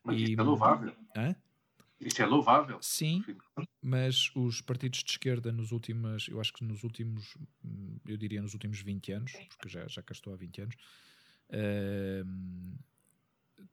Mas 0.04 0.20
e, 0.20 0.24
isso 0.32 0.42
é 0.42 0.44
louvável. 0.44 0.96
Hã? 1.16 1.36
Isso 2.00 2.22
é 2.22 2.26
louvável. 2.26 2.80
Sim, 2.82 3.24
mas 3.80 4.32
os 4.36 4.60
partidos 4.60 5.04
de 5.04 5.12
esquerda 5.12 5.52
nos 5.52 5.72
últimos, 5.72 6.28
eu 6.28 6.42
acho 6.42 6.52
que 6.52 6.64
nos 6.64 6.84
últimos, 6.84 7.38
eu 8.08 8.18
diria 8.18 8.42
nos 8.42 8.54
últimos 8.54 8.82
20 8.82 9.12
anos, 9.12 9.32
porque 9.50 9.70
já, 9.70 9.88
já 9.88 10.02
cá 10.02 10.12
estou 10.12 10.34
há 10.34 10.36
20 10.36 10.62
anos, 10.62 10.76
uh, 11.52 12.78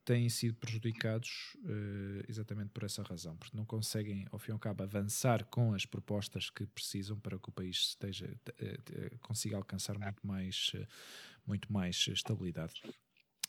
têm 0.05 0.29
sido 0.29 0.55
prejudicados 0.57 1.57
uh, 1.57 2.25
exatamente 2.29 2.71
por 2.71 2.85
essa 2.85 3.03
razão, 3.03 3.37
porque 3.37 3.57
não 3.57 3.65
conseguem, 3.65 4.27
ao 4.31 4.39
fim 4.39 4.51
e 4.51 4.55
ao 4.55 4.59
cabo, 4.59 4.83
avançar 4.83 5.45
com 5.45 5.75
as 5.75 5.85
propostas 5.85 6.51
que 6.51 6.67
precisam 6.67 7.19
para 7.19 7.39
que 7.39 7.49
o 7.49 7.53
país 7.53 7.77
esteja, 7.89 8.27
uh, 8.27 9.19
consiga 9.21 9.57
alcançar 9.57 9.99
muito 9.99 10.27
mais, 10.27 10.73
uh, 10.75 10.87
muito 11.47 11.73
mais 11.73 12.07
estabilidade. 12.09 12.83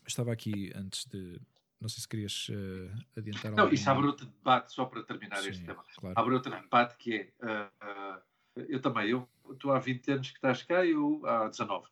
Estava 0.08 0.32
aqui 0.32 0.72
antes 0.76 1.06
de. 1.06 1.40
Não 1.80 1.88
sei 1.88 2.02
se 2.02 2.08
querias 2.10 2.48
adiantar 3.16 3.54
Não, 3.54 3.64
algum... 3.64 3.74
isso 3.74 3.90
abre 3.90 4.06
outro 4.06 4.26
debate, 4.26 4.74
só 4.74 4.84
para 4.84 5.02
terminar 5.02 5.38
Sim, 5.38 5.50
este 5.50 5.64
tema. 5.64 5.82
Claro. 5.98 6.20
Abre 6.20 6.34
outro 6.34 6.52
debate 6.52 6.98
que 6.98 7.16
é. 7.16 7.32
eu 8.68 8.82
também, 8.82 9.10
eu 9.10 9.30
estou 9.50 9.72
há 9.72 9.80
20 9.80 10.12
anos 10.12 10.30
que 10.30 10.36
estás 10.36 10.62
cá, 10.64 10.86
eu 10.86 11.22
há 11.26 11.48
19. 11.48 11.88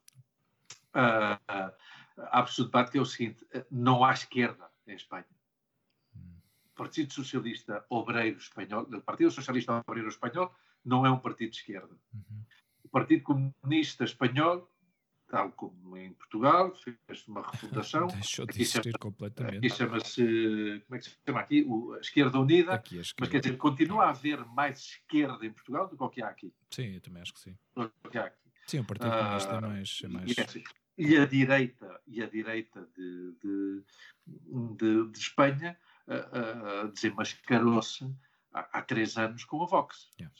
Abre-se 2.17 2.61
o 2.61 2.65
debate 2.65 2.91
que 2.91 2.97
é 2.97 3.01
o 3.01 3.05
seguinte: 3.05 3.45
não 3.69 4.03
há 4.03 4.13
esquerda 4.13 4.69
em 4.87 4.95
Espanha. 4.95 5.25
O 6.15 6.75
Partido 6.75 7.13
Socialista 7.13 7.85
Obreiro 7.89 8.37
Espanhol, 8.37 8.83
o 8.83 9.01
Partido 9.01 9.31
Socialista 9.31 9.83
Obreiro 9.87 10.09
Espanhol 10.09 10.53
não 10.85 11.05
é 11.05 11.11
um 11.11 11.19
partido 11.19 11.51
de 11.51 11.57
esquerda. 11.57 11.95
Uhum. 12.13 12.43
O 12.83 12.89
Partido 12.89 13.23
Comunista 13.23 14.03
Espanhol 14.03 14.69
tal 15.27 15.51
como 15.51 15.97
em 15.97 16.13
Portugal, 16.13 16.73
fez 16.75 17.27
uma 17.27 17.41
refundação. 17.51 18.07
Deixou 18.07 18.45
de 18.45 18.61
existir 18.61 18.83
chama, 18.83 18.99
completamente. 18.99 19.57
Aqui 19.57 19.69
chama-se, 19.69 20.83
como 20.87 20.95
é 20.95 20.99
que 20.99 21.05
se 21.05 21.17
chama 21.25 21.39
aqui? 21.39 21.65
O, 21.67 21.93
a 21.93 21.99
Esquerda 21.99 22.39
Unida. 22.39 22.73
Aqui 22.73 22.97
a 22.97 23.01
esquerda. 23.01 23.15
Mas 23.19 23.29
quer 23.29 23.39
dizer, 23.41 23.57
continua 23.57 24.05
a 24.05 24.09
haver 24.09 24.43
mais 24.45 24.79
esquerda 24.79 25.45
em 25.45 25.51
Portugal 25.51 25.87
do 25.87 25.97
que 25.97 26.03
o 26.03 26.09
que 26.09 26.21
há 26.21 26.29
aqui. 26.29 26.53
Sim, 26.71 26.95
eu 26.95 27.01
também 27.01 27.21
acho 27.21 27.33
que 27.33 27.39
sim. 27.39 27.57
Do 27.75 27.91
que 28.09 28.17
há 28.17 28.25
aqui. 28.25 28.47
Sim, 28.67 28.79
o 28.79 28.85
Partido 28.85 29.11
Comunista 29.11 29.53
uh, 29.53 29.57
é 29.57 29.61
mais... 29.61 30.01
É 30.03 30.07
mais... 30.07 30.37
É 30.37 30.63
e, 30.97 31.17
a 31.17 31.25
direita, 31.25 32.01
e 32.07 32.23
a 32.23 32.27
direita 32.27 32.87
de, 32.95 33.35
de, 33.43 33.83
de, 34.25 35.11
de 35.11 35.19
Espanha 35.19 35.77
uh, 36.07 36.85
uh, 36.85 36.91
desenmascarou-se 36.91 38.05
há, 38.53 38.79
há, 38.79 38.81
três 38.81 39.17
anos 39.17 39.43
com 39.43 39.61
a 39.61 39.65
Vox. 39.65 40.11
Yeah. 40.19 40.35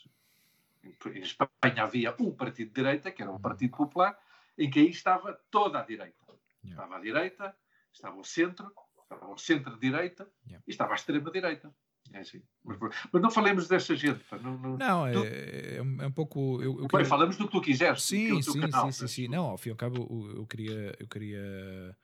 Em 0.84 1.20
Espanha 1.20 1.82
havia 1.82 2.14
um 2.18 2.32
partido 2.32 2.68
de 2.68 2.74
direita, 2.74 3.10
que 3.10 3.22
era 3.22 3.30
o 3.30 3.34
uhum. 3.34 3.40
Partido 3.40 3.76
Popular, 3.76 4.18
em 4.56 4.68
que 4.68 4.80
aí 4.80 4.88
estava 4.88 5.38
toda 5.50 5.80
a 5.80 5.84
direita. 5.84 6.16
Yeah. 6.64 6.82
Estava 6.82 6.96
a 6.96 7.00
direita, 7.00 7.56
estava 7.92 8.16
o 8.16 8.24
centro, 8.24 8.72
estava 9.02 9.30
o 9.30 9.38
centro-direita 9.38 10.28
yeah. 10.46 10.62
e 10.66 10.70
estava 10.70 10.92
a 10.92 10.96
extrema-direita. 10.96 11.72
É 12.12 12.20
assim. 12.20 12.42
Mas, 12.64 12.78
mas, 13.12 13.22
não 13.22 13.30
falemos 13.30 13.68
dessa 13.68 13.94
gente. 13.94 14.24
Não, 14.42 14.58
não, 14.58 14.76
não 14.76 15.06
é, 15.06 15.14
é, 15.14 15.76
é, 15.76 15.82
um 15.82 16.12
pouco. 16.12 16.62
Eu, 16.62 16.80
eu 16.80 16.88
queria... 16.88 17.06
Falamos 17.06 17.36
do 17.36 17.46
que 17.46 17.52
tu 17.52 17.60
quiseres. 17.60 18.02
Sim, 18.02 18.40
sim, 18.42 18.60
canal, 18.60 18.90
sim, 18.90 19.06
sim, 19.06 19.08
sim, 19.08 19.28
Não, 19.28 19.46
ao 19.46 19.58
fim 19.58 19.70
e 19.70 19.72
ao 19.72 19.76
cabo, 19.76 20.32
eu 20.36 20.46
queria. 20.46 20.94
Eu 20.98 21.06
queria 21.06 21.96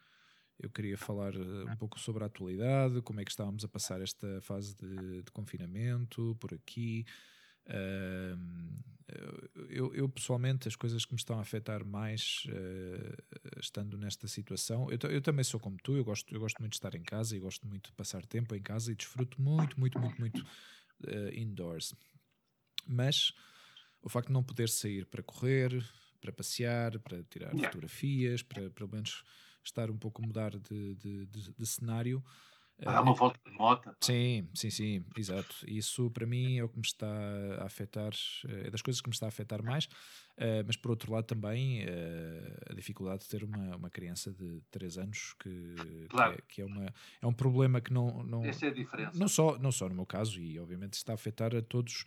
eu 0.60 0.70
queria 0.70 0.96
falar 0.96 1.34
eh, 1.34 1.64
um 1.72 1.76
pouco 1.76 1.98
sobre 1.98 2.22
a 2.22 2.26
atualidade, 2.26 3.02
como 3.02 3.20
é 3.20 3.24
que 3.24 3.30
estávamos 3.30 3.64
a 3.64 3.68
passar 3.68 4.00
esta 4.00 4.40
fase 4.40 4.76
de, 4.76 5.22
de 5.22 5.30
confinamento 5.32 6.36
por 6.40 6.54
aqui. 6.54 7.04
Eu, 9.74 9.92
eu, 9.92 10.08
pessoalmente, 10.08 10.68
as 10.68 10.76
coisas 10.76 11.04
que 11.04 11.12
me 11.12 11.18
estão 11.18 11.36
a 11.38 11.42
afetar 11.42 11.84
mais 11.84 12.44
uh, 12.46 13.58
estando 13.58 13.98
nesta 13.98 14.28
situação, 14.28 14.88
eu, 14.88 14.98
eu, 15.10 15.20
também 15.20 15.42
sou 15.42 15.58
como 15.58 15.76
tu, 15.82 15.96
eu 15.96 16.04
gosto, 16.04 16.32
eu 16.32 16.38
gosto 16.38 16.60
muito 16.60 16.72
de 16.72 16.76
estar 16.76 16.94
em 16.94 17.02
casa 17.02 17.36
e 17.36 17.40
gosto 17.40 17.66
muito 17.66 17.90
de 17.90 17.92
passar 17.96 18.24
tempo 18.24 18.54
em 18.54 18.62
casa 18.62 18.92
e 18.92 18.94
desfruto 18.94 19.42
muito, 19.42 19.78
muito, 19.78 19.98
muito, 19.98 20.20
muito 20.20 20.40
uh, 20.40 21.34
indoors. 21.34 21.92
Mas 22.86 23.32
o 24.00 24.08
facto 24.08 24.28
de 24.28 24.32
não 24.34 24.44
poder 24.44 24.68
sair 24.68 25.06
para 25.06 25.22
correr, 25.22 25.84
para 26.20 26.32
passear, 26.32 26.98
para 27.00 27.22
tirar 27.24 27.50
fotografias, 27.50 28.42
para 28.42 28.70
pelo 28.70 28.90
menos 28.90 29.24
estar 29.64 29.90
um 29.90 29.96
pouco 29.96 30.22
a 30.22 30.26
mudar 30.26 30.50
de, 30.56 30.94
de, 30.94 31.26
de, 31.26 31.52
de 31.52 31.66
cenário. 31.66 32.22
Dar 32.78 33.02
uma 33.02 33.14
volta 33.14 33.38
de 33.44 33.56
moto. 33.56 33.94
Sim, 34.00 34.48
sim, 34.52 34.70
sim, 34.70 35.04
exato. 35.16 35.54
Isso 35.66 36.10
para 36.10 36.26
mim 36.26 36.58
é 36.58 36.64
o 36.64 36.68
que 36.68 36.76
me 36.76 36.84
está 36.84 37.06
a 37.60 37.64
afetar, 37.64 38.12
é 38.48 38.70
das 38.70 38.82
coisas 38.82 39.00
que 39.00 39.08
me 39.08 39.14
está 39.14 39.26
a 39.26 39.28
afetar 39.28 39.62
mais, 39.62 39.84
uh, 39.84 40.64
mas 40.66 40.76
por 40.76 40.90
outro 40.90 41.12
lado 41.12 41.24
também 41.24 41.84
uh, 41.84 42.70
a 42.70 42.74
dificuldade 42.74 43.22
de 43.22 43.28
ter 43.28 43.44
uma, 43.44 43.76
uma 43.76 43.90
criança 43.90 44.32
de 44.32 44.60
3 44.70 44.98
anos 44.98 45.34
que, 45.38 46.06
claro. 46.08 46.34
que, 46.34 46.38
é, 46.38 46.44
que, 46.48 46.62
é, 46.62 46.64
uma, 46.64 46.92
é 47.22 47.26
um 47.26 47.32
problema 47.32 47.80
que 47.80 47.92
não. 47.92 48.24
não 48.24 48.44
Essa 48.44 48.66
é 48.66 48.68
a 48.70 48.72
diferença. 48.72 49.18
Não 49.18 49.28
só, 49.28 49.56
não 49.58 49.70
só 49.70 49.88
no 49.88 49.94
meu 49.94 50.06
caso, 50.06 50.40
e 50.40 50.58
obviamente 50.58 50.94
está 50.94 51.12
a 51.12 51.14
afetar 51.14 51.54
a 51.54 51.62
todos 51.62 52.04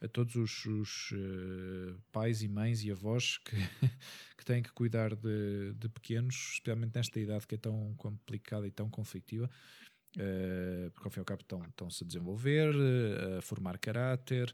a 0.00 0.08
todos 0.08 0.34
os, 0.36 0.66
os 0.66 1.10
uh, 1.12 1.98
pais 2.12 2.42
e 2.42 2.48
mães 2.48 2.84
e 2.84 2.90
avós 2.90 3.38
que, 3.38 3.56
que 4.36 4.44
têm 4.44 4.62
que 4.62 4.72
cuidar 4.72 5.14
de, 5.14 5.72
de, 5.74 5.88
pequenos, 5.88 6.34
especialmente 6.54 6.94
nesta 6.94 7.18
idade 7.18 7.46
que 7.46 7.54
é 7.54 7.58
tão 7.58 7.94
complicada 7.96 8.66
e 8.66 8.70
tão 8.70 8.90
conflitiva, 8.90 9.50
uh, 10.16 10.90
porque 10.90 11.06
ao 11.06 11.10
fim 11.10 11.20
e 11.20 11.22
ao 11.22 11.24
cabo 11.24 11.42
estão, 11.42 11.62
estão-se 11.64 12.04
a 12.04 12.06
desenvolver, 12.06 12.74
uh, 12.74 13.38
a 13.38 13.42
formar 13.42 13.78
caráter, 13.78 14.52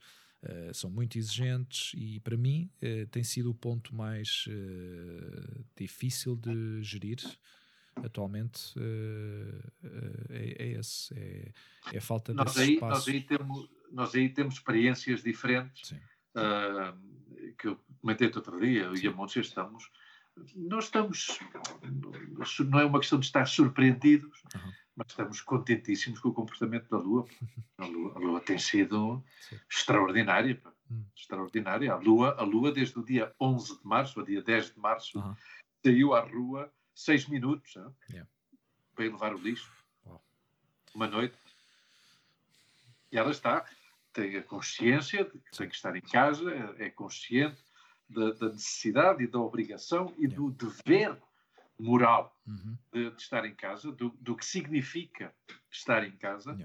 são 0.73 0.91
muito 0.91 1.17
exigentes 1.17 1.93
e 1.95 2.19
para 2.19 2.37
mim 2.37 2.69
tem 3.13 3.23
sido 3.23 3.49
o 3.53 3.55
ponto 3.55 3.95
mais 3.95 4.49
difícil 5.77 6.35
de 6.35 6.83
gerir 6.83 7.21
atualmente 7.95 8.75
é, 10.31 10.65
é, 10.65 10.69
esse, 10.73 11.15
é, 11.17 11.53
é 11.93 11.99
a 11.99 12.01
falta 12.01 12.35
nós 12.35 12.57
aí, 12.57 12.75
espaço. 12.75 12.93
Nós 12.93 13.09
aí 13.09 13.21
temos 13.21 13.69
nós 13.93 14.15
aí 14.15 14.29
temos 14.31 14.55
experiências 14.55 15.23
diferentes 15.23 15.93
uh, 15.93 16.99
que 17.59 17.69
eu 17.69 17.79
comentei 18.01 18.27
outro 18.29 18.59
dia, 18.59 18.85
eu 18.85 18.97
e 18.97 19.07
a 19.07 19.13
Montes 19.13 19.47
estamos. 19.47 19.91
Nós 20.57 20.85
estamos, 20.85 21.39
não 22.71 22.81
é 22.81 22.85
uma 22.85 22.99
questão 23.01 23.19
de 23.19 23.27
estar 23.27 23.47
surpreendidos, 23.47 24.43
uhum. 24.55 24.73
mas 24.97 25.09
estamos 25.09 25.41
contentíssimos 25.41 26.21
com 26.21 26.31
o 26.31 26.35
comportamento 26.35 26.89
da 26.89 26.97
Lua. 26.97 27.27
A 27.79 27.85
Lua, 27.85 28.13
a 28.15 28.19
Lua 28.19 28.41
tem 28.41 28.59
sido 28.59 29.23
Sim. 29.41 29.61
extraordinária. 29.71 30.61
Hum. 30.91 31.05
Extraordinária. 31.15 31.93
A 31.93 31.97
Lua, 31.97 32.35
a 32.39 32.43
Lua, 32.43 32.73
desde 32.73 32.99
o 32.99 33.05
dia 33.05 33.35
11 33.41 33.79
de 33.79 33.87
março, 33.87 34.21
o 34.21 34.25
dia 34.25 34.43
10 34.43 34.75
de 34.75 34.81
março, 34.81 35.19
uhum. 35.19 35.37
saiu 35.85 36.15
à 36.15 36.21
rua 36.21 36.73
seis 36.95 37.27
minutos 37.27 37.75
yeah. 38.11 38.29
para 38.95 39.05
ir 39.05 39.13
levar 39.13 39.35
o 39.35 39.39
lixo. 39.39 39.71
Wow. 40.05 40.23
Uma 40.95 41.07
noite. 41.07 41.37
E 43.11 43.19
ela 43.19 43.31
está 43.31 43.67
tem 44.13 44.37
a 44.37 44.43
consciência 44.43 45.25
de 45.25 45.39
que 45.39 45.57
tem 45.57 45.69
que 45.69 45.75
estar 45.75 45.97
em 45.97 46.03
casa, 46.03 46.51
é, 46.79 46.87
é 46.87 46.91
consciente 46.91 47.63
da, 48.13 48.33
da, 48.33 48.49
necessidade 48.51 49.25
e 49.25 49.27
da 49.27 49.39
obrigação 49.39 50.15
e 50.19 50.27
do 50.27 50.51
dever 50.51 51.21
moral 51.79 52.37
uhum. 52.47 52.77
de, 52.93 53.11
de, 53.11 53.23
estar 53.23 53.45
em 53.45 53.55
casa, 53.55 53.91
do, 53.93 54.11
do, 54.21 54.37
que 54.37 54.45
significa 54.45 55.35
estar 55.71 56.05
em 56.05 56.13
casa, 56.13 56.57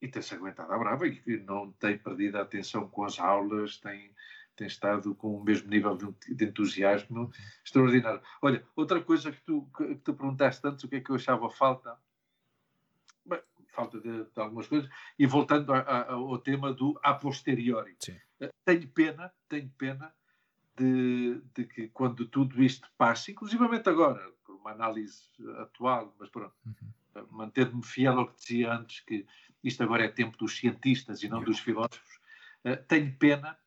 e 0.00 0.08
tem-se 0.08 0.34
aguentado 0.34 0.72
à 0.72 0.78
brava 0.78 1.06
e 1.06 1.42
não 1.44 1.72
tem 1.72 1.98
perdido 1.98 2.38
a 2.38 2.42
atenção 2.42 2.88
com 2.88 3.04
as 3.04 3.18
aulas, 3.18 3.78
tem, 3.78 4.14
tem 4.56 4.66
estado 4.66 5.14
com 5.14 5.36
o 5.36 5.44
mesmo 5.44 5.68
nível 5.68 5.96
de, 5.96 6.34
de 6.34 6.44
entusiasmo 6.44 7.22
uhum. 7.22 7.30
extraordinário. 7.64 8.22
Olha, 8.40 8.64
outra 8.76 9.02
coisa 9.02 9.32
que 9.32 9.40
tu, 9.42 9.68
que, 9.76 9.86
que 9.96 10.00
tu 10.02 10.14
perguntaste 10.14 10.66
antes, 10.66 10.84
o 10.84 10.88
que 10.88 10.96
é 10.96 11.00
que 11.00 11.10
eu 11.10 11.16
achava 11.16 11.50
falta, 11.50 11.98
falta 13.78 14.00
de, 14.00 14.24
de 14.24 14.40
algumas 14.40 14.66
coisas. 14.66 14.90
E 15.18 15.26
voltando 15.26 15.72
a, 15.72 15.78
a, 15.78 16.12
ao 16.12 16.38
tema 16.38 16.72
do 16.72 16.98
a 17.02 17.14
posteriori. 17.14 17.96
Sim. 18.00 18.16
Eh, 18.40 18.50
tenho 18.64 18.88
pena, 18.88 19.32
tenho 19.48 19.70
pena 19.78 20.12
de, 20.78 21.40
de, 21.54 21.64
que 21.64 21.88
quando 21.88 22.26
tudo 22.26 22.62
isto 22.62 22.88
passa, 22.96 23.30
inclusivamente 23.30 23.88
agora, 23.88 24.20
por 24.44 24.54
uma 24.56 24.70
análise 24.70 25.24
atual, 25.58 26.14
mas 26.18 26.28
pronto, 26.30 26.54
uhum. 26.64 26.74
Eh, 27.14 27.24
mantendo-me 27.30 27.84
fiel 27.84 28.18
ao 28.18 28.28
que 28.28 28.36
dizia 28.36 28.72
antes, 28.72 29.00
que 29.00 29.26
isto 29.64 29.82
agora 29.82 30.04
é 30.04 30.08
tempo 30.08 30.36
dos 30.38 30.56
cientistas 30.56 31.22
e 31.22 31.28
não 31.28 31.42
dos 31.42 31.58
filósofos, 31.58 32.20
uh, 32.64 32.76
tenho 32.86 33.16
pena 33.18 33.58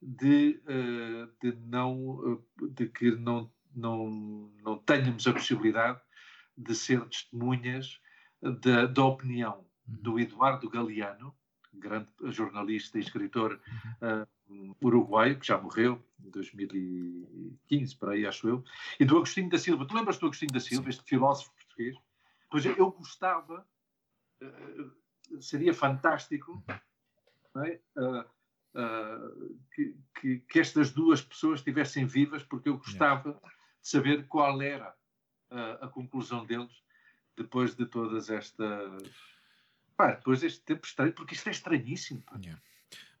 de, 0.00 0.60
uh, 0.64 1.30
de, 1.40 1.56
não, 1.66 2.42
de 2.70 2.88
que 2.88 3.12
não, 3.12 3.50
não, 3.74 4.50
não 4.62 4.78
tenhamos 4.78 5.26
a 5.26 5.32
possibilidade 5.32 6.00
de 6.56 6.74
ser 6.74 7.04
testemunhas 7.06 8.00
da, 8.42 8.86
da 8.86 9.04
opinião 9.04 9.64
uhum. 9.86 9.96
do 10.02 10.20
Eduardo 10.20 10.68
Galeano, 10.68 11.34
grande 11.78 12.10
jornalista 12.24 12.98
e 12.98 13.00
escritor 13.00 13.60
uh, 14.02 14.76
uruguaio, 14.82 15.38
que 15.38 15.46
já 15.46 15.58
morreu 15.58 16.02
em 16.24 16.30
2015, 16.30 17.96
para 17.96 18.12
aí 18.12 18.26
acho 18.26 18.48
eu, 18.48 18.64
e 18.98 19.04
do 19.04 19.16
Agostinho 19.16 19.48
da 19.48 19.58
Silva. 19.58 19.86
Tu 19.86 19.94
lembras 19.94 20.18
do 20.18 20.26
Agostinho 20.26 20.52
da 20.52 20.60
Silva, 20.60 20.84
Sim. 20.84 20.90
este 20.90 21.04
filósofo 21.04 21.52
português? 21.52 21.96
Pois 22.50 22.64
eu 22.64 22.90
gostava, 22.90 23.66
uh, 24.42 25.42
seria 25.42 25.74
fantástico 25.74 26.62
é? 27.56 27.80
uh, 27.96 29.58
que, 29.74 29.96
que, 30.20 30.38
que, 30.40 30.60
estas 30.60 30.92
duas 30.92 31.20
pessoas 31.20 31.60
estivessem 31.60 32.06
vivas, 32.06 32.42
porque 32.42 32.68
eu 32.68 32.78
gostava 32.78 33.32
de 33.32 33.88
saber 33.88 34.26
qual 34.28 34.60
era 34.62 34.94
a 35.80 35.88
conclusão 35.88 36.44
deles 36.44 36.82
depois 37.38 37.74
de 37.74 37.86
todas 37.86 38.28
estas. 38.28 39.37
Pá, 39.98 40.12
depois 40.12 40.42
deste 40.42 40.60
tempo 40.60 40.86
estranho, 40.86 41.12
porque 41.12 41.34
isto 41.34 41.48
é 41.48 41.50
estranhíssimo. 41.50 42.22
Yeah. 42.40 42.62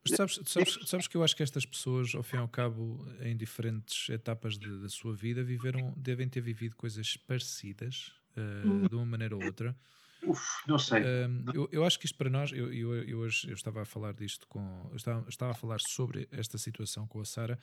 Mas 0.04 0.16
sabes, 0.16 0.40
sabes, 0.44 0.78
sabes 0.88 1.08
que 1.08 1.16
eu 1.16 1.24
acho 1.24 1.34
que 1.34 1.42
estas 1.42 1.66
pessoas, 1.66 2.14
ao 2.14 2.22
fim 2.22 2.36
e 2.36 2.38
ao 2.38 2.48
cabo, 2.48 3.04
em 3.20 3.36
diferentes 3.36 4.08
etapas 4.08 4.56
de, 4.56 4.80
da 4.80 4.88
sua 4.88 5.12
vida, 5.12 5.42
viveram, 5.42 5.92
devem 5.96 6.28
ter 6.28 6.40
vivido 6.40 6.76
coisas 6.76 7.16
parecidas, 7.16 8.12
uh, 8.36 8.88
de 8.88 8.94
uma 8.94 9.04
maneira 9.04 9.34
ou 9.34 9.44
outra. 9.44 9.76
Uf, 10.22 10.40
não 10.68 10.78
sei. 10.78 11.02
Uh, 11.02 11.50
eu, 11.52 11.68
eu 11.72 11.84
acho 11.84 11.98
que 11.98 12.06
isto 12.06 12.16
para 12.16 12.30
nós, 12.30 12.52
eu, 12.52 12.72
eu, 12.72 12.94
eu, 13.02 13.18
hoje 13.18 13.48
eu 13.48 13.54
estava 13.54 13.82
a 13.82 13.84
falar 13.84 14.12
disto 14.12 14.46
com. 14.46 14.88
Eu 14.92 14.96
estava, 14.96 15.28
estava 15.28 15.50
a 15.50 15.54
falar 15.54 15.80
sobre 15.80 16.28
esta 16.30 16.58
situação 16.58 17.08
com 17.08 17.20
a 17.20 17.24
Sara, 17.24 17.58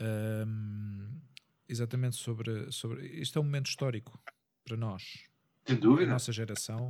uh, 0.00 1.20
exatamente 1.68 2.14
sobre, 2.14 2.70
sobre. 2.70 3.04
Isto 3.08 3.40
é 3.40 3.42
um 3.42 3.44
momento 3.44 3.66
histórico 3.66 4.16
para 4.64 4.76
nós, 4.76 5.24
sem 5.66 5.76
dúvida. 5.76 6.10
A 6.10 6.14
nossa 6.14 6.30
geração, 6.30 6.88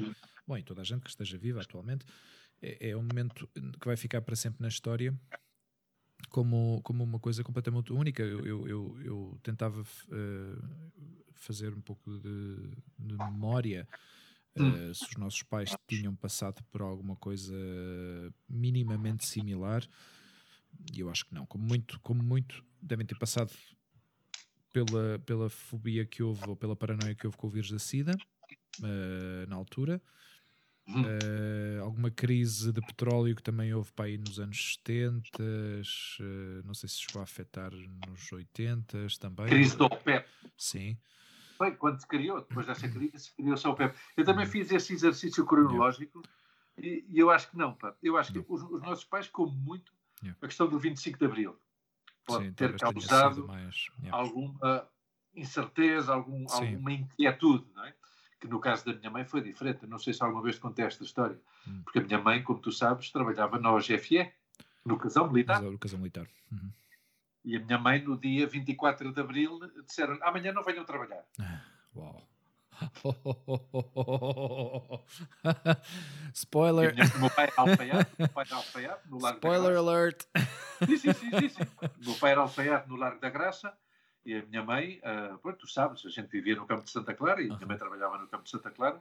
bom, 0.48 0.56
e 0.56 0.62
toda 0.62 0.80
a 0.80 0.84
gente 0.84 1.02
que 1.02 1.10
esteja 1.10 1.36
viva 1.36 1.60
atualmente, 1.60 2.06
é, 2.62 2.90
é 2.90 2.96
um 2.96 3.02
momento 3.02 3.48
que 3.78 3.86
vai 3.86 3.96
ficar 3.96 4.22
para 4.22 4.34
sempre 4.34 4.62
na 4.62 4.68
história 4.68 5.14
como, 6.30 6.80
como 6.82 7.04
uma 7.04 7.18
coisa 7.18 7.44
completamente 7.44 7.92
única. 7.92 8.22
Eu, 8.22 8.44
eu, 8.46 8.68
eu, 8.68 9.00
eu 9.02 9.40
tentava 9.42 9.80
uh, 9.80 10.68
fazer 11.34 11.72
um 11.74 11.80
pouco 11.80 12.10
de, 12.18 12.70
de 12.98 13.16
memória 13.16 13.86
uh, 14.56 14.94
se 14.94 15.04
os 15.04 15.16
nossos 15.16 15.42
pais 15.42 15.76
tinham 15.86 16.14
passado 16.16 16.62
por 16.70 16.82
alguma 16.82 17.14
coisa 17.16 17.54
minimamente 18.48 19.26
similar. 19.26 19.86
E 20.92 21.00
eu 21.00 21.10
acho 21.10 21.26
que 21.26 21.34
não. 21.34 21.46
Como 21.46 21.64
muito, 21.64 22.00
como 22.00 22.22
muito 22.22 22.64
devem 22.80 23.06
ter 23.06 23.18
passado 23.18 23.52
pela, 24.72 25.18
pela 25.20 25.48
fobia 25.48 26.04
que 26.04 26.22
houve, 26.22 26.48
ou 26.48 26.56
pela 26.56 26.76
paranoia 26.76 27.14
que 27.14 27.26
houve 27.26 27.36
com 27.36 27.46
o 27.46 27.50
vírus 27.50 27.70
da 27.70 27.78
SIDA, 27.78 28.16
uh, 28.80 29.48
na 29.48 29.56
altura. 29.56 30.00
Uh, 30.88 31.82
alguma 31.82 32.10
crise 32.10 32.72
de 32.72 32.80
petróleo 32.80 33.36
que 33.36 33.42
também 33.42 33.74
houve 33.74 33.92
para 33.92 34.06
aí 34.06 34.16
nos 34.16 34.40
anos 34.40 34.78
70, 34.86 35.42
uh, 35.42 36.66
não 36.66 36.72
sei 36.72 36.88
se 36.88 37.00
chegou 37.00 37.20
a 37.20 37.24
afetar 37.24 37.70
nos 38.08 38.32
80 38.32 39.06
também. 39.20 39.46
Crise 39.46 39.76
do 39.76 39.84
OPEP. 39.84 40.26
Sim. 40.56 40.98
Bem, 41.60 41.74
quando 41.74 42.00
se 42.00 42.06
criou, 42.06 42.40
depois 42.40 42.66
dessa 42.66 42.88
crise, 42.88 43.30
criou-se 43.34 43.66
o 43.66 43.70
OPEP. 43.70 43.94
Eu 44.16 44.24
também 44.24 44.46
uhum. 44.46 44.50
fiz 44.50 44.72
esse 44.72 44.94
exercício 44.94 45.44
cronológico 45.44 46.22
yeah. 46.78 47.04
e, 47.06 47.16
e, 47.16 47.18
eu 47.18 47.28
acho 47.30 47.50
que 47.50 47.56
não, 47.58 47.74
pá. 47.74 47.94
Eu 48.02 48.16
acho 48.16 48.32
que 48.32 48.44
os, 48.48 48.62
os, 48.62 48.80
nossos 48.80 49.04
pais, 49.04 49.28
como 49.28 49.52
muito, 49.52 49.92
yeah. 50.22 50.38
a 50.40 50.46
questão 50.46 50.68
do 50.68 50.78
25 50.78 51.18
de 51.18 51.24
Abril 51.26 51.60
pode 52.24 52.46
Sim, 52.46 52.52
ter 52.54 52.78
causado 52.78 53.46
mais, 53.46 53.88
yeah. 54.00 54.16
alguma 54.16 54.88
incerteza, 55.34 56.14
algum, 56.14 56.46
alguma 56.50 56.92
inquietude, 56.92 57.66
não 57.74 57.84
é? 57.84 57.94
Que 58.40 58.46
no 58.46 58.60
caso 58.60 58.86
da 58.86 58.94
minha 58.94 59.10
mãe 59.10 59.24
foi 59.24 59.40
diferente. 59.40 59.86
não 59.86 59.98
sei 59.98 60.12
se 60.12 60.22
alguma 60.22 60.42
vez 60.42 60.56
te 60.56 60.60
contei 60.60 60.84
esta 60.84 61.02
história, 61.02 61.38
hum. 61.66 61.82
porque 61.84 61.98
a 61.98 62.02
minha 62.02 62.20
mãe, 62.20 62.42
como 62.42 62.60
tu 62.60 62.70
sabes, 62.70 63.10
trabalhava 63.10 63.58
na 63.58 63.72
OGFE, 63.72 64.30
no 64.84 64.96
casão 64.96 65.28
militar. 65.28 65.60
No 65.60 65.78
casão 65.78 65.98
militar. 65.98 66.26
Uhum. 66.50 66.70
E 67.44 67.56
a 67.56 67.60
minha 67.60 67.78
mãe, 67.78 68.02
no 68.02 68.16
dia 68.16 68.46
24 68.46 69.12
de 69.12 69.20
abril, 69.20 69.58
disseram: 69.86 70.18
amanhã 70.22 70.52
não 70.52 70.62
venham 70.62 70.84
trabalhar. 70.84 71.24
Uau. 71.94 72.26
Spoiler. 76.32 76.94
Minha, 76.94 77.06
meu 77.18 77.28
pai 77.30 77.46
era 77.46 77.52
alfaiate, 77.56 78.10
meu 78.18 78.28
pai 78.28 78.44
era 78.46 78.56
alfaiate 78.56 79.08
no 79.08 79.20
Largo 79.20 79.38
Spoiler 79.38 79.62
da 79.62 79.68
Graça. 79.68 79.90
alert. 79.90 80.26
Sim, 80.86 80.96
sim, 80.96 81.12
sim, 81.12 81.30
sim, 81.30 81.48
sim. 81.48 81.66
Meu 82.04 82.14
pai 82.14 82.30
era 82.32 82.42
alfaiate 82.42 82.88
no 82.88 82.96
Largo 82.96 83.20
da 83.20 83.30
Graça 83.30 83.72
e 84.28 84.34
a 84.34 84.42
minha 84.44 84.62
mãe, 84.62 85.00
uh, 85.00 85.38
pronto, 85.38 85.60
tu 85.60 85.66
sabes, 85.66 86.04
a 86.04 86.10
gente 86.10 86.28
vivia 86.28 86.54
no 86.54 86.66
campo 86.66 86.84
de 86.84 86.90
Santa 86.90 87.14
Clara 87.14 87.40
e 87.40 87.50
a 87.50 87.56
minha 87.56 87.66
mãe 87.66 87.78
trabalhava 87.78 88.18
no 88.18 88.28
campo 88.28 88.44
de 88.44 88.50
Santa 88.50 88.70
Clara. 88.70 88.98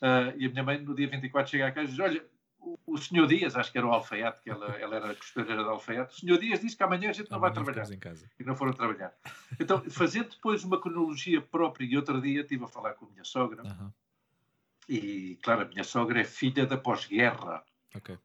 Uh, 0.00 0.32
e 0.38 0.46
a 0.46 0.48
minha 0.48 0.62
mãe, 0.62 0.80
no 0.80 0.94
dia 0.94 1.06
24, 1.06 1.50
chega 1.50 1.66
à 1.66 1.70
casa 1.70 1.88
e 1.88 1.90
diz: 1.90 1.98
Olha, 2.00 2.24
o, 2.58 2.78
o 2.86 2.96
senhor 2.96 3.26
Dias, 3.26 3.56
acho 3.56 3.70
que 3.70 3.76
era 3.76 3.86
o 3.86 3.92
alfaiate, 3.92 4.40
que 4.40 4.48
ela, 4.48 4.66
ela 4.80 4.96
era 4.96 5.14
costureira 5.14 5.62
de 5.62 5.68
alfaiate, 5.68 6.14
o 6.14 6.18
senhor 6.18 6.38
Dias 6.38 6.60
disse 6.60 6.74
que 6.78 6.82
amanhã 6.82 7.10
a 7.10 7.12
gente 7.12 7.30
não, 7.30 7.38
vai 7.38 7.52
trabalhar. 7.52 7.92
Em 7.92 7.98
casa. 7.98 8.26
E 8.40 8.42
não 8.42 8.56
foram 8.56 8.72
trabalhar. 8.72 9.14
Então, 9.60 9.84
fazendo 9.90 10.30
depois 10.30 10.64
uma 10.64 10.80
cronologia 10.80 11.42
própria, 11.42 11.84
e 11.84 11.94
outro 11.94 12.18
dia 12.22 12.40
estive 12.40 12.64
a 12.64 12.68
falar 12.68 12.94
com 12.94 13.04
a 13.04 13.10
minha 13.10 13.24
sogra, 13.24 13.62
e 14.88 15.38
claro, 15.42 15.60
a 15.60 15.66
minha 15.66 15.84
sogra 15.84 16.22
é 16.22 16.24
filha 16.24 16.64
da 16.64 16.78
pós-guerra. 16.78 17.62
Ok. 17.94 18.18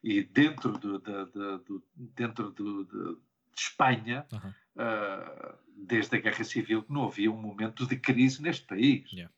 E 0.00 0.22
dentro, 0.22 0.78
do, 0.78 1.00
do, 1.00 1.58
do 1.58 1.82
dentro 1.96 2.50
do, 2.50 3.20
de 3.54 3.60
Espanha. 3.60 4.26
Uhum 4.32 4.52
uh, 4.76 5.58
desde 5.76 6.16
a 6.16 6.20
Guerra 6.20 6.44
Civil, 6.44 6.82
que 6.82 6.92
não 6.92 7.04
havia 7.04 7.30
um 7.30 7.36
momento 7.36 7.86
de 7.86 7.96
crise 7.96 8.42
neste 8.42 8.66
país. 8.66 9.10
Yeah. 9.12 9.32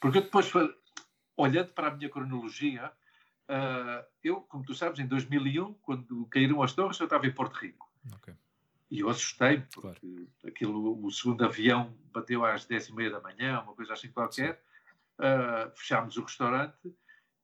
Porque 0.00 0.20
depois, 0.20 0.50
olhando 1.36 1.72
para 1.72 1.88
a 1.88 1.94
minha 1.94 2.08
cronologia, 2.08 2.92
uh, 3.48 4.04
eu, 4.22 4.40
como 4.42 4.64
tu 4.64 4.74
sabes, 4.74 4.98
em 4.98 5.06
2001, 5.06 5.74
quando 5.74 6.26
caíram 6.26 6.62
as 6.62 6.72
torres, 6.72 6.98
eu 6.98 7.04
estava 7.04 7.26
em 7.26 7.32
Porto 7.32 7.54
Rico. 7.54 7.90
Okay. 8.16 8.34
E 8.90 9.00
eu 9.00 9.08
assustei, 9.08 9.60
porque 9.72 9.80
claro. 9.80 10.28
aquilo, 10.46 11.04
o 11.04 11.10
segundo 11.10 11.44
avião 11.44 11.96
bateu 12.12 12.44
às 12.44 12.66
10h30 12.66 13.10
da 13.10 13.20
manhã, 13.20 13.60
uma 13.60 13.74
coisa 13.74 13.94
assim 13.94 14.10
qualquer. 14.10 14.62
Uh, 15.18 15.70
fechámos 15.76 16.16
o 16.16 16.22
restaurante 16.22 16.92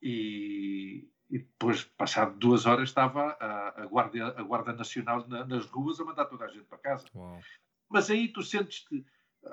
e, 0.03 1.09
e 1.31 1.39
depois, 1.39 1.85
passado 1.85 2.37
duas 2.37 2.67
horas, 2.67 2.89
estava 2.89 3.37
a, 3.41 3.83
a, 3.83 3.87
Guarda, 3.87 4.35
a 4.37 4.43
Guarda 4.43 4.73
Nacional 4.73 5.27
na, 5.29 5.45
nas 5.45 5.65
ruas 5.67 6.01
a 6.01 6.05
mandar 6.05 6.25
toda 6.27 6.45
a 6.45 6.49
gente 6.49 6.65
para 6.65 6.79
casa. 6.79 7.07
Uau. 7.15 7.41
Mas 7.89 8.11
aí 8.11 8.29
tu 8.29 8.43
sentes-te. 8.43 9.07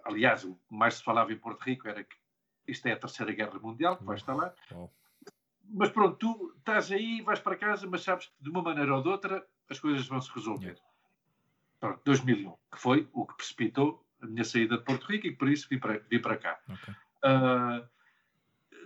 Aliás, 0.03 0.43
o 0.43 0.55
que 0.55 0.75
mais 0.75 0.95
se 0.95 1.03
falava 1.03 1.31
em 1.31 1.37
Porto 1.37 1.61
Rico 1.61 1.87
era 1.87 2.03
que 2.03 2.15
isto 2.67 2.85
é 2.87 2.93
a 2.93 2.99
Terceira 2.99 3.31
Guerra 3.31 3.59
Mundial, 3.59 3.95
que 3.95 4.03
vai 4.03 4.15
estar 4.15 4.33
lá. 4.33 4.53
Uau. 4.71 4.91
Mas 5.69 5.89
pronto, 5.89 6.17
tu 6.17 6.55
estás 6.57 6.91
aí, 6.91 7.21
vais 7.21 7.39
para 7.39 7.55
casa, 7.55 7.85
mas 7.87 8.01
sabes 8.01 8.27
que 8.27 8.43
de 8.43 8.49
uma 8.49 8.61
maneira 8.63 8.95
ou 8.95 9.03
de 9.03 9.09
outra 9.09 9.45
as 9.69 9.79
coisas 9.79 10.07
vão 10.07 10.19
se 10.19 10.33
resolver. 10.33 10.65
Yeah. 10.67 10.81
Pronto, 11.79 12.01
2001, 12.05 12.51
que 12.71 12.79
foi 12.79 13.07
o 13.13 13.25
que 13.25 13.35
precipitou 13.35 14.03
a 14.21 14.25
minha 14.25 14.43
saída 14.43 14.77
de 14.77 14.83
Porto 14.83 15.05
Rico 15.05 15.27
e 15.27 15.35
por 15.35 15.47
isso 15.47 15.67
vim 15.69 15.77
para, 15.77 15.99
vim 15.99 16.19
para 16.19 16.37
cá. 16.37 16.59
Okay. 16.67 16.93
Uh, 17.23 17.87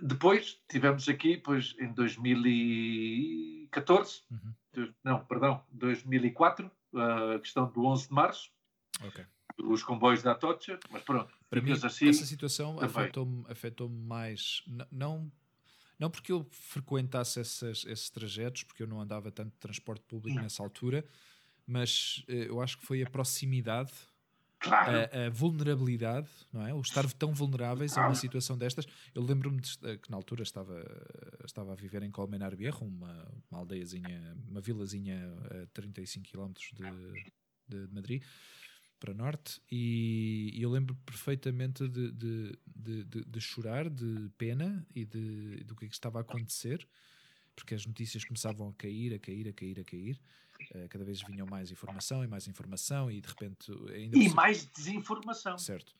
depois 0.02 0.60
tivemos 0.68 1.08
aqui, 1.08 1.36
pois, 1.36 1.76
em 1.78 1.92
2014, 1.92 4.22
uhum. 4.30 4.54
não, 5.04 5.24
perdão, 5.24 5.62
2004, 5.70 6.68
a 6.94 7.38
questão 7.38 7.70
do 7.70 7.86
11 7.86 8.08
de 8.08 8.12
março, 8.12 8.50
okay. 9.06 9.24
os 9.62 9.84
comboios 9.84 10.22
da 10.22 10.32
Atocha, 10.32 10.80
mas 10.90 11.04
pronto. 11.04 11.32
Para 11.48 11.60
mim, 11.60 11.70
assim, 11.70 12.08
essa 12.08 12.26
situação 12.26 12.80
afetou-me 12.80 13.44
afetou 13.48 13.88
mais, 13.88 14.64
não, 14.90 15.30
não 15.96 16.10
porque 16.10 16.32
eu 16.32 16.44
frequentasse 16.50 17.38
esses, 17.38 17.86
esses 17.86 18.10
trajetos, 18.10 18.64
porque 18.64 18.82
eu 18.82 18.88
não 18.88 19.00
andava 19.00 19.30
tanto 19.30 19.52
de 19.52 19.58
transporte 19.58 20.02
público 20.08 20.34
não. 20.34 20.42
nessa 20.42 20.64
altura, 20.64 21.04
mas 21.64 22.24
eh, 22.26 22.48
eu 22.48 22.60
acho 22.60 22.76
que 22.78 22.84
foi 22.84 23.04
a 23.04 23.06
proximidade 23.08 23.92
Claro. 24.62 24.92
A, 25.12 25.26
a, 25.26 25.30
vulnerabilidade, 25.30 26.28
não 26.52 26.66
é? 26.66 26.72
O 26.72 26.80
estar 26.80 27.10
tão 27.14 27.34
vulneráveis 27.34 27.98
a 27.98 28.06
uma 28.06 28.14
situação 28.14 28.56
destas. 28.56 28.86
Eu 29.14 29.22
lembro-me 29.22 29.60
de, 29.60 29.76
que 29.98 30.10
na 30.10 30.16
altura 30.16 30.44
estava, 30.44 30.84
estava 31.44 31.72
a 31.72 31.74
viver 31.74 32.02
em 32.02 32.10
Colmenar 32.10 32.54
Viejo, 32.54 32.84
uma, 32.84 33.28
uma 33.50 33.58
aldeiazinha, 33.60 34.36
uma 34.48 34.60
vilazinha 34.60 35.18
a 35.50 35.66
35 35.74 36.28
km 36.30 36.52
de, 36.74 37.32
de 37.68 37.92
Madrid, 37.92 38.22
para 39.02 39.12
norte, 39.12 39.60
e, 39.68 40.52
e 40.54 40.62
eu 40.62 40.70
lembro 40.70 40.94
perfeitamente 41.04 41.88
de, 41.88 42.12
de, 42.12 42.58
de, 42.64 43.04
de, 43.04 43.40
chorar 43.40 43.90
de 43.90 44.30
pena 44.38 44.86
e 44.94 45.04
de, 45.04 45.64
do 45.64 45.74
que, 45.74 45.86
é 45.86 45.88
que 45.88 45.94
estava 45.94 46.20
a 46.20 46.22
acontecer, 46.22 46.86
porque 47.56 47.74
as 47.74 47.84
notícias 47.84 48.24
começavam 48.24 48.68
a 48.68 48.74
cair, 48.74 49.12
a 49.12 49.18
cair, 49.18 49.48
a 49.48 49.52
cair, 49.52 49.80
a 49.80 49.84
cair. 49.84 50.20
Uh, 50.74 50.88
cada 50.88 51.04
vez 51.04 51.22
vinham 51.22 51.46
mais 51.46 51.70
informação 51.70 52.22
e 52.24 52.26
mais 52.26 52.46
informação 52.46 53.10
e 53.10 53.20
de 53.20 53.28
repente 53.28 53.72
ainda 53.92 54.18
e 54.18 54.28
mais 54.30 54.64
desinformação. 54.66 55.58
Certo. 55.58 55.94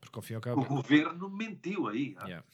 Porque 0.00 0.18
ao 0.18 0.22
fim 0.22 0.32
e 0.32 0.36
ao 0.36 0.40
cabo 0.40 0.62
o 0.62 0.64
governo 0.64 1.28
mentiu 1.28 1.86
aí 1.86 2.16
yeah. 2.24 2.44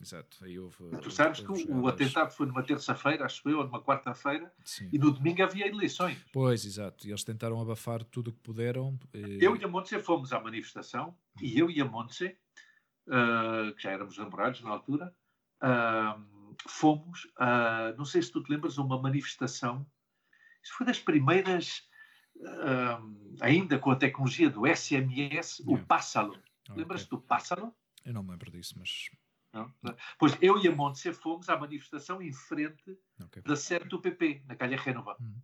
exato. 0.00 0.44
Aí 0.44 0.58
houve, 0.58 0.76
tu 1.00 1.10
sabes 1.10 1.40
que 1.40 1.50
o, 1.50 1.82
o 1.82 1.88
atentado 1.88 2.32
foi 2.32 2.46
numa 2.46 2.62
terça-feira 2.62 3.24
acho 3.24 3.48
eu 3.48 3.58
ou 3.58 3.64
numa 3.64 3.82
quarta-feira 3.82 4.52
e 4.92 4.98
no 4.98 5.12
domingo 5.12 5.42
havia 5.42 5.68
eleições. 5.68 6.18
Pois 6.32 6.64
exato. 6.64 7.06
E 7.06 7.10
eles 7.10 7.22
tentaram 7.22 7.60
abafar 7.60 8.02
tudo 8.04 8.30
o 8.30 8.32
que 8.32 8.40
puderam 8.40 8.98
e... 9.14 9.18
Eh, 9.18 9.38
eu 9.40 9.56
e 9.56 9.64
a 9.64 9.68
Montse 9.68 9.98
fomos 10.00 10.32
à 10.32 10.40
manifestação 10.40 11.16
e 11.40 11.52
uhum. 11.52 11.58
eu 11.58 11.70
e 11.70 11.80
a 11.80 11.84
Montse 11.84 12.36
uh, 13.06 13.72
que 13.76 13.82
já 13.82 13.92
éramos 13.92 14.18
namorados 14.18 14.60
na 14.62 14.70
altura 14.70 15.14
uh, 15.62 16.38
fomos 16.66 17.28
não 17.96 18.04
sei 18.04 18.20
se 18.20 18.32
tu 18.32 18.42
te 18.42 18.50
lembras 18.50 18.76
uma 18.78 19.00
manifestação 19.00 19.86
isso 20.62 20.74
foi 20.76 20.86
das 20.86 20.98
primeiras, 20.98 21.88
uh, 22.36 23.36
ainda 23.40 23.78
com 23.78 23.90
a 23.90 23.96
tecnologia 23.96 24.50
do 24.50 24.66
SMS, 24.66 25.60
yeah. 25.60 25.82
o 25.82 25.86
Pássalo. 25.86 26.38
Okay. 26.68 26.82
Lembras-te 26.82 27.10
do 27.10 27.20
Pássalo? 27.20 27.74
Eu 28.04 28.12
não 28.12 28.22
me 28.22 28.30
lembro 28.30 28.50
disso, 28.50 28.74
mas. 28.78 29.10
Não? 29.52 29.72
Pois 30.18 30.36
eu 30.42 30.58
e 30.58 30.68
a 30.68 30.72
Montse 30.72 31.12
fomos 31.12 31.48
à 31.48 31.58
manifestação 31.58 32.20
em 32.20 32.32
frente 32.32 32.98
okay. 33.24 33.42
da 33.42 33.56
sede 33.56 33.88
do 33.88 33.98
PP, 33.98 34.42
na 34.46 34.54
Calha 34.54 34.76
Rénova, 34.76 35.16
hum. 35.20 35.34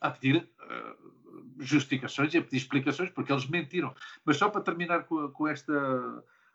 a 0.00 0.10
pedir 0.10 0.48
uh, 0.60 1.14
justificações 1.58 2.32
e 2.32 2.38
a 2.38 2.42
pedir 2.42 2.58
explicações, 2.58 3.10
porque 3.10 3.32
eles 3.32 3.46
mentiram. 3.48 3.94
Mas 4.24 4.36
só 4.36 4.48
para 4.48 4.60
terminar 4.60 5.04
com, 5.04 5.30
com 5.30 5.48
esta 5.48 5.72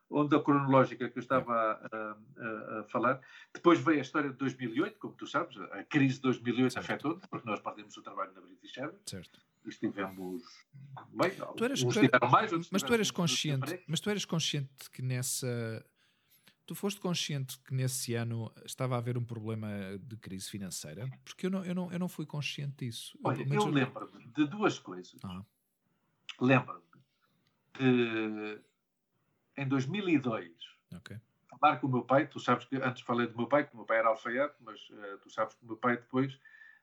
onda 0.09 0.41
cronológica 0.41 1.09
que 1.09 1.17
eu 1.17 1.21
estava 1.21 1.53
a, 1.53 2.17
a, 2.37 2.79
a, 2.79 2.83
falar. 2.85 3.21
Depois 3.53 3.79
veio 3.79 3.99
a 3.99 4.01
história 4.01 4.29
de 4.29 4.37
2008, 4.37 4.97
como 4.97 5.13
tu 5.13 5.27
sabes, 5.27 5.57
a 5.57 5.83
crise 5.83 6.15
de 6.15 6.21
2008 6.21 6.79
afetou-nos, 6.79 7.25
porque 7.27 7.47
nós 7.47 7.59
perdemos 7.59 7.95
o 7.95 8.01
trabalho 8.01 8.33
na 8.33 8.41
British 8.41 8.77
Airways. 8.77 9.01
Certo. 9.05 9.39
Estivemos 9.65 10.41
bem, 11.11 11.31
tu 11.55 11.63
eras, 11.63 11.83
tu 11.83 11.99
eras, 11.99 12.31
mais, 12.31 12.69
mas 12.71 12.81
tu 12.81 12.93
eras 12.93 13.11
consciente, 13.11 13.83
mas 13.87 13.99
tu 13.99 14.09
eras 14.09 14.25
consciente 14.25 14.89
que 14.89 15.01
nessa 15.01 15.85
tu 16.65 16.73
foste 16.73 17.01
consciente 17.01 17.59
que 17.59 17.73
nesse 17.73 18.13
ano 18.13 18.51
estava 18.63 18.95
a 18.95 18.99
haver 18.99 19.17
um 19.17 19.23
problema 19.23 19.67
de 20.01 20.15
crise 20.17 20.49
financeira? 20.49 21.09
Porque 21.25 21.47
eu 21.47 21.49
não, 21.49 21.65
eu 21.65 21.75
não, 21.75 21.91
eu 21.91 21.99
não 21.99 22.07
fui 22.07 22.25
consciente 22.25 22.85
disso. 22.85 23.17
Olha, 23.23 23.41
eu, 23.41 23.53
eu 23.53 23.65
lembro-me 23.65 24.27
de 24.27 24.45
duas 24.45 24.79
coisas. 24.79 25.19
Ah. 25.23 25.43
Lembro-me 26.39 26.83
de 27.79 28.61
em 29.59 29.67
2002. 29.67 30.49
Okay. 30.97 31.17
Falar 31.59 31.77
com 31.77 31.87
o 31.87 31.91
meu 31.91 32.03
pai, 32.03 32.27
tu 32.27 32.39
sabes 32.39 32.65
que 32.65 32.77
antes 32.77 33.03
falei 33.03 33.27
do 33.27 33.37
meu 33.37 33.47
pai, 33.47 33.65
que 33.65 33.73
o 33.73 33.77
meu 33.77 33.85
pai 33.85 33.97
era 33.99 34.07
alfaiate, 34.07 34.55
mas 34.61 34.89
uh, 34.89 35.17
tu 35.21 35.29
sabes 35.29 35.55
que 35.55 35.63
o 35.63 35.67
meu 35.67 35.77
pai 35.77 35.97
depois 35.97 36.39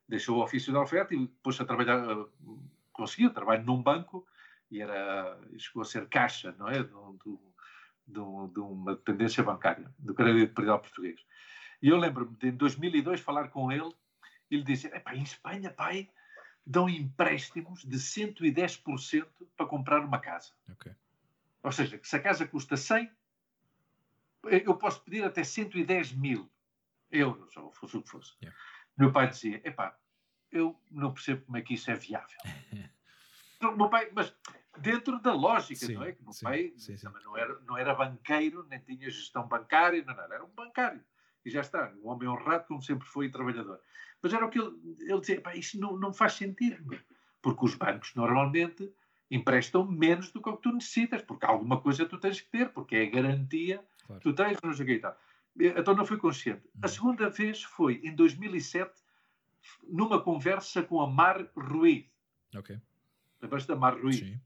deixou 0.09 0.39
o 0.39 0.43
ofício 0.43 0.73
de 0.73 0.79
alfaiate 0.79 1.15
e 1.15 1.27
pôs 1.43 1.61
a 1.61 1.65
trabalhar, 1.65 2.07
uh, 2.07 2.31
conseguiu 2.93 3.33
trabalho 3.33 3.65
num 3.65 3.83
banco 3.83 4.27
e 4.71 4.83
era, 4.83 5.39
chegou 5.59 5.83
a 5.83 5.87
ser 5.87 6.07
caixa, 6.09 6.55
não 6.59 6.69
é? 6.69 6.83
Do, 6.83 7.19
do, 7.25 7.41
do, 8.07 8.49
de 8.49 8.61
uma 8.61 8.95
dependência 8.95 9.43
bancária, 9.43 9.91
do 9.99 10.15
Crédito 10.15 10.51
Imperial 10.51 10.81
Português. 10.81 11.25
E 11.81 11.89
eu 11.89 11.97
lembro-me 11.97 12.37
de, 12.37 12.49
em 12.49 12.57
2002, 12.57 13.21
falar 13.21 13.49
com 13.49 13.73
ele, 13.73 13.91
ele 14.51 14.63
dizia: 14.63 15.03
em 15.15 15.23
Espanha, 15.23 15.71
pai, 15.71 16.11
dão 16.67 16.89
empréstimos 16.89 17.85
de 17.85 17.97
110% 17.97 19.27
para 19.57 19.67
comprar 19.67 20.01
uma 20.01 20.19
casa. 20.19 20.53
Ok. 20.71 20.93
Ou 21.67 21.73
seja, 21.73 21.99
que 21.99 22.07
se 22.07 22.15
a 22.15 22.23
casa 22.23 22.47
custa 22.47 22.77
100, 22.77 23.11
eu 24.45 24.77
posso 24.77 25.03
pedir 25.03 25.25
até 25.25 25.43
110 25.43 26.13
mil 26.13 26.49
euros, 27.11 27.57
ou 27.57 27.73
fosse 27.73 27.97
o 27.97 28.03
que 28.03 28.09
fosse. 28.09 28.37
Yeah. 28.41 28.57
Meu 28.97 29.11
pai 29.11 29.29
dizia: 29.29 29.61
epá, 29.65 29.99
eu 30.53 30.81
não 30.89 31.13
percebo 31.13 31.45
como 31.45 31.57
é 31.57 31.63
que 31.63 31.75
isso 31.75 31.91
é 31.91 31.95
viável. 31.97 32.39
Então, 33.59 33.75
meu 33.75 33.89
pai, 33.89 34.11
mas 34.15 34.37
dentro 34.77 35.19
da 35.19 35.33
lógica, 35.33 35.87
Sim, 35.87 35.95
não 35.95 36.03
é? 36.03 36.13
Que 36.13 36.23
meu 36.23 36.31
sim, 36.31 36.45
pai 36.45 36.75
sim, 36.77 36.95
Não, 37.25 37.39
era, 37.39 37.59
não 37.61 37.79
era 37.79 37.95
banqueiro, 37.95 38.67
nem 38.69 38.79
tinha 38.81 39.09
gestão 39.09 39.49
bancária, 39.49 40.05
não, 40.05 40.15
não, 40.15 40.25
era 40.25 40.45
um 40.45 40.51
bancário. 40.51 41.03
E 41.43 41.49
já 41.49 41.63
está, 41.63 41.91
um 42.05 42.09
homem 42.09 42.29
honrado, 42.29 42.67
como 42.67 42.83
sempre 42.83 43.09
foi, 43.09 43.27
e 43.27 43.31
trabalhador. 43.31 43.81
Mas 44.21 44.35
era 44.35 44.45
o 44.45 44.51
que 44.51 44.59
ele, 44.59 44.77
ele 45.01 45.21
dizia: 45.21 45.37
epá, 45.37 45.57
isso 45.57 45.81
não, 45.81 45.97
não 45.97 46.13
faz 46.13 46.35
sentido, 46.35 47.03
porque 47.41 47.65
os 47.65 47.75
bancos 47.75 48.15
normalmente 48.15 48.95
emprestam 49.31 49.85
menos 49.87 50.31
do 50.31 50.41
que 50.41 50.49
o 50.49 50.57
que 50.57 50.63
tu 50.63 50.73
necessitas, 50.73 51.23
porque 51.23 51.45
alguma 51.47 51.81
coisa 51.81 52.07
tu 52.07 52.19
tens 52.19 52.41
que 52.41 52.49
ter, 52.51 52.69
porque 52.73 52.97
é 52.97 53.03
a 53.07 53.11
garantia 53.11 53.85
Claro. 54.07 54.23
tu 54.23 54.33
tens, 54.33 54.59
não 54.63 54.73
sei 54.73 54.85
o 54.85 54.87
que 54.87 54.93
e 54.95 54.99
tal. 55.01 55.19
Então 55.59 55.95
não 55.95 56.05
fui 56.07 56.17
consciente. 56.19 56.63
A 56.83 56.87
Uhum. 56.87 56.93
segunda 56.93 57.31
vez 57.31 57.63
foi 57.63 58.01
em 58.05 58.15
2007, 58.15 58.93
numa 59.89 60.21
conversa 60.23 60.83
com 60.83 61.01
a 61.01 61.07
Mar 61.09 61.45
Ruiz. 61.57 62.05
Ok. 62.55 62.79
Lembras 63.43 63.67
da 63.67 63.75
Mar 63.75 63.99
Ruiz? 64.01 64.19
Sim. 64.19 64.41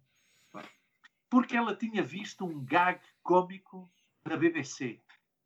Porque 1.28 1.56
ela 1.56 1.74
tinha 1.76 2.02
visto 2.02 2.44
um 2.44 2.64
gag 2.64 3.00
cómico 3.22 3.90
na 4.24 4.36
BBC. 4.36 5.00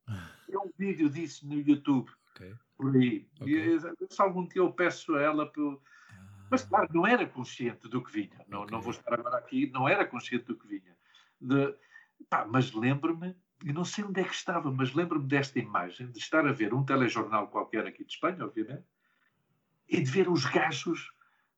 É 0.54 0.58
um 0.58 0.70
vídeo 0.78 1.10
disso 1.10 1.48
no 1.48 1.54
YouTube. 1.60 2.08
Ok. 2.30 2.54
Por 2.76 2.94
aí. 2.94 3.26
Ok. 3.40 3.52
E, 3.52 3.80
se 4.14 4.22
algum 4.22 4.46
dia 4.46 4.60
eu 4.62 4.70
peço 4.72 5.16
a 5.16 5.20
ela. 5.22 5.50
para 5.50 5.62
Mas 6.50 6.62
claro, 6.64 6.88
não 6.92 7.06
era 7.06 7.26
consciente 7.26 7.88
do 7.88 8.02
que 8.02 8.12
vinha. 8.12 8.44
Não, 8.48 8.64
não 8.66 8.80
vou 8.80 8.90
estar 8.92 9.14
agora 9.14 9.38
aqui, 9.38 9.66
não 9.72 9.88
era 9.88 10.04
consciente 10.06 10.44
do 10.44 10.56
que 10.56 10.66
vinha. 10.66 10.96
De- 11.40 11.74
pá, 12.28 12.44
mas 12.46 12.72
lembro-me, 12.72 13.34
e 13.64 13.72
não 13.72 13.84
sei 13.84 14.04
onde 14.04 14.20
é 14.20 14.24
que 14.24 14.34
estava, 14.34 14.70
mas 14.70 14.92
lembro-me 14.92 15.26
desta 15.26 15.58
imagem, 15.58 16.10
de 16.10 16.18
estar 16.18 16.46
a 16.46 16.52
ver 16.52 16.72
um 16.74 16.84
telejornal 16.84 17.48
qualquer 17.48 17.86
aqui 17.86 18.04
de 18.04 18.12
Espanha, 18.12 18.44
obviamente, 18.44 18.84
e 19.88 20.00
de 20.02 20.10
ver 20.10 20.28
os 20.28 20.44
gajos 20.44 21.12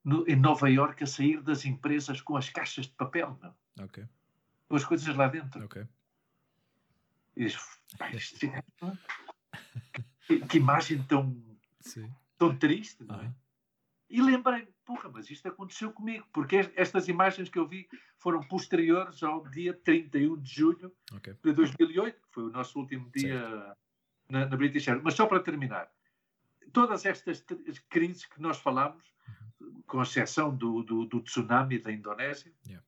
no- 0.05 0.25
em 0.29 0.37
Nova 0.37 0.71
Iorque 0.71 1.05
a 1.05 1.07
sair 1.07 1.41
das 1.43 1.65
empresas 1.65 2.21
com 2.21 2.37
as 2.37 2.49
caixas 2.49 2.87
de 2.87 2.93
papel, 2.93 3.39
não? 3.43 3.55
Ok. 3.85 4.05
com 4.69 4.75
as 4.77 4.85
coisas 4.85 5.15
lá 5.15 5.29
dentro. 5.29 5.65
Ok. 5.65 5.87
E 7.37 7.45
diz, 7.45 7.57
é- 8.01 8.63
que, 10.27 10.41
que 10.47 10.57
imagem 10.59 11.03
tão, 11.05 11.37
Sim. 11.81 12.11
tão 12.39 12.57
triste, 12.57 13.05
não 13.05 13.21
é? 13.21 13.33
E 14.11 14.21
lembrei, 14.23 14.69
porra, 14.87 15.11
mas 15.13 15.29
isto 15.31 15.47
aconteceu 15.49 15.93
comigo, 15.93 16.25
porque 16.33 16.57
es- 16.57 16.71
estas 16.77 17.09
imagens 17.09 17.49
que 17.49 17.59
eu 17.59 17.67
vi 17.67 17.89
foram 18.19 18.41
posteriores 18.41 19.23
ao 19.23 19.47
dia 19.51 19.75
31 19.75 20.37
de 20.41 20.49
julho 20.55 20.95
Ok. 21.13 21.35
de 21.43 21.53
2008, 21.53 22.15
que 22.23 22.29
foi 22.33 22.45
o 22.45 22.51
nosso 22.51 22.79
último 22.79 23.11
dia 23.15 23.75
na, 24.31 24.47
na 24.47 24.57
British 24.57 24.87
Airways. 24.89 25.05
Mas 25.05 25.15
só 25.15 25.27
para 25.27 25.41
terminar, 25.41 25.91
todas 26.73 27.05
estas 27.05 27.45
crises 27.91 28.25
que 28.27 28.41
nós 28.41 28.59
falamos, 28.59 29.03
com 29.87 30.01
exceção 30.03 30.55
do, 30.57 30.83
do, 30.83 31.05
do 31.05 31.21
tsunami 31.21 31.79
da 31.79 31.91
Indonésia, 31.93 32.53
Yeah. 32.67 32.85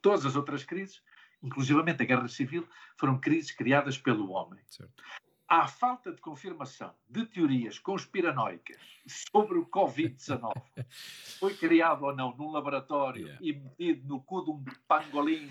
todas 0.00 0.24
as 0.26 0.34
outras 0.36 0.64
crises, 0.64 1.02
inclusivamente 1.42 2.02
a 2.02 2.06
guerra 2.06 2.28
civil, 2.28 2.66
foram 2.96 3.18
crises 3.20 3.50
criadas 3.52 3.98
pelo 3.98 4.30
homem. 4.30 4.60
Certo. 4.66 5.02
Há 5.48 5.66
falta 5.66 6.12
de 6.12 6.20
confirmação 6.20 6.94
de 7.08 7.24
teorias 7.24 7.78
conspiranoicas 7.78 8.76
sobre 9.06 9.58
o 9.58 9.64
Covid-19, 9.66 10.52
foi 11.40 11.54
criado 11.56 12.04
ou 12.04 12.14
não 12.14 12.36
num 12.36 12.50
laboratório 12.50 13.26
Yeah. 13.28 13.38
e 13.44 13.52
metido 13.54 14.06
no 14.08 14.20
cu 14.22 14.44
de 14.44 14.50
um 14.50 14.62
pangolim 14.86 15.50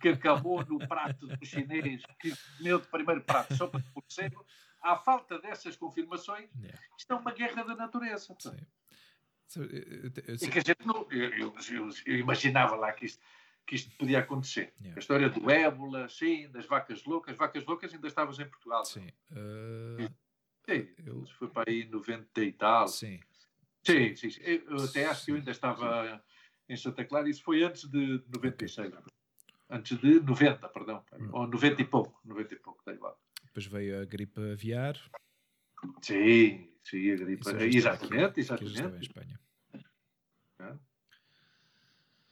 que 0.00 0.08
acabou 0.10 0.64
no 0.64 0.78
prato 0.86 1.26
do 1.26 1.44
chinês, 1.44 2.02
que 2.20 2.32
comeu 2.56 2.80
de 2.80 2.86
primeiro 2.86 3.22
prato 3.22 3.54
sopa 3.56 3.80
de 3.80 3.90
porcego, 3.90 4.46
à 4.80 4.96
falta 4.96 5.38
dessas 5.40 5.76
confirmações, 5.76 6.48
Yeah. 6.60 6.78
isto 6.96 7.12
é 7.12 7.16
uma 7.16 7.32
guerra 7.32 7.64
da 7.64 7.74
natureza. 7.74 8.34
Sim. 8.38 8.56
So, 9.48 9.62
eu, 9.62 10.10
eu- 11.10 11.54
eu- 11.70 11.90
eu 12.06 12.18
imaginava 12.18 12.76
lá 12.76 12.92
que 12.92 13.04
isto, 13.06 13.20
que 13.66 13.74
isto 13.76 13.90
podia 13.96 14.18
acontecer. 14.20 14.72
Yeah. 14.80 14.96
A 14.96 15.00
história 15.00 15.28
do 15.30 15.50
ébola, 15.50 16.08
sim, 16.08 16.50
das 16.50 16.66
vacas 16.66 17.04
loucas. 17.04 17.36
Vacas 17.36 17.64
loucas 17.64 17.92
ainda 17.94 18.06
estavas 18.06 18.38
em 18.38 18.46
Portugal. 18.48 18.84
Sim. 18.84 19.08
Uh, 19.32 20.08
Sim, 20.66 20.88
eu- 21.04 21.22
isso 21.24 21.34
foi 21.36 21.48
para 21.48 21.70
aí 21.70 21.82
em 21.82 21.88
90 21.90 22.42
e 22.42 22.52
tal. 22.52 22.88
sim. 22.88 23.20
Sim, 23.82 24.16
sim. 24.16 24.30
sim. 24.30 24.40
Eu, 24.42 24.82
até 24.82 25.04
acho 25.04 25.26
que 25.26 25.30
eu 25.30 25.34
ainda 25.36 25.50
estava 25.50 26.24
em 26.68 26.74
Santa 26.76 27.04
Clara. 27.04 27.28
Isso 27.28 27.42
foi 27.42 27.62
antes 27.62 27.84
de 27.90 28.22
96. 28.34 28.94
Antes 29.68 29.98
de 29.98 30.20
90, 30.20 30.66
perdão. 30.70 31.04
Hum. 31.12 31.28
Ou 31.32 31.46
90 31.46 31.82
e 31.82 31.84
pouco. 31.84 32.18
90 32.24 32.54
e 32.54 32.58
pouco, 32.58 32.78
está 32.80 32.92
igual. 32.94 33.20
Depois 33.44 33.66
veio 33.66 34.00
a 34.00 34.04
gripe 34.06 34.40
aviar. 34.52 34.98
Sim, 36.00 36.66
sim, 36.82 37.10
a 37.10 37.16
gripe. 37.16 37.44
Já 37.44 37.50
estava 37.52 37.64
aqui, 37.66 37.76
Exatamente, 37.76 38.40
estava 38.40 38.62
em 38.62 38.66
exatamente. 38.66 39.06
Espanha. 39.06 39.40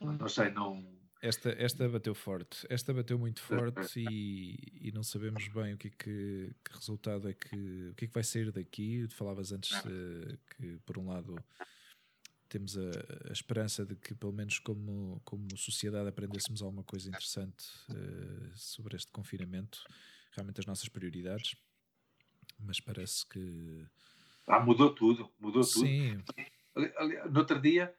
Não 0.01 0.29
sei, 0.29 0.51
não. 0.51 1.01
Esta, 1.23 1.51
esta 1.51 1.89
bateu 1.89 2.15
forte. 2.17 2.67
Esta 2.69 2.93
bateu 2.93 3.17
muito 3.17 3.41
forte 3.41 4.01
e, 4.01 4.89
e 4.89 4.93
não 4.93 5.05
sabemos 5.05 5.47
bem 5.49 5.75
o 5.75 5.79
que, 5.79 5.87
é 5.87 5.91
que, 5.91 6.53
que 6.65 6.75
resultado 6.75 7.29
é 7.29 7.33
que. 7.33 7.91
O 7.91 7.95
que 7.95 8.05
é 8.07 8.09
que 8.09 8.15
vai 8.15 8.25
sair 8.25 8.51
daqui. 8.51 9.07
Tu 9.09 9.15
falavas 9.15 9.53
antes 9.53 9.71
eh, 9.87 10.37
que, 10.57 10.79
por 10.85 10.99
um 10.99 11.07
lado, 11.07 11.37
temos 12.49 12.77
a, 12.77 12.91
a 13.29 13.33
esperança 13.33 13.87
de 13.87 13.95
que, 13.95 14.15
pelo 14.17 14.33
menos 14.33 14.59
como, 14.59 15.23
como 15.25 15.57
sociedade, 15.57 16.09
aprendêssemos 16.09 16.61
alguma 16.61 16.83
coisa 16.83 17.09
interessante 17.09 17.67
eh, 17.91 18.51
sobre 18.57 18.97
este 18.97 19.13
confinamento, 19.13 19.85
realmente 20.33 20.59
as 20.59 20.67
nossas 20.67 20.89
prioridades. 20.89 21.55
Mas 22.59 22.81
parece 22.81 23.25
que. 23.29 23.87
Ah, 24.49 24.59
mudou 24.59 24.93
tudo, 24.93 25.33
mudou 25.39 25.63
tudo. 25.63 25.87
Sim, 25.87 26.21
Ali- 26.75 26.93
ali- 26.97 27.31
No 27.31 27.39
outro 27.41 27.61
dia, 27.61 27.95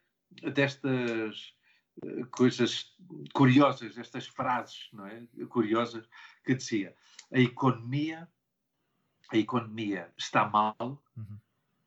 destas 0.53 1.53
coisas 2.31 2.95
curiosas, 3.33 3.97
estas 3.97 4.27
frases 4.27 4.89
não 4.93 5.05
é? 5.05 5.25
curiosas, 5.49 6.07
que 6.43 6.55
dizia 6.55 6.95
a 7.31 7.39
economia, 7.39 8.27
a 9.31 9.37
economia 9.37 10.11
está 10.17 10.47
mal 10.47 11.01
Uhum. 11.15 11.37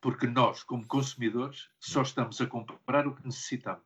porque 0.01 0.27
nós, 0.27 0.63
como 0.63 0.87
consumidores, 0.87 1.69
só 1.81 2.03
estamos 2.03 2.41
a 2.41 2.47
comprar 2.47 3.07
o 3.09 3.15
que 3.15 3.25
necessitamos. 3.25 3.85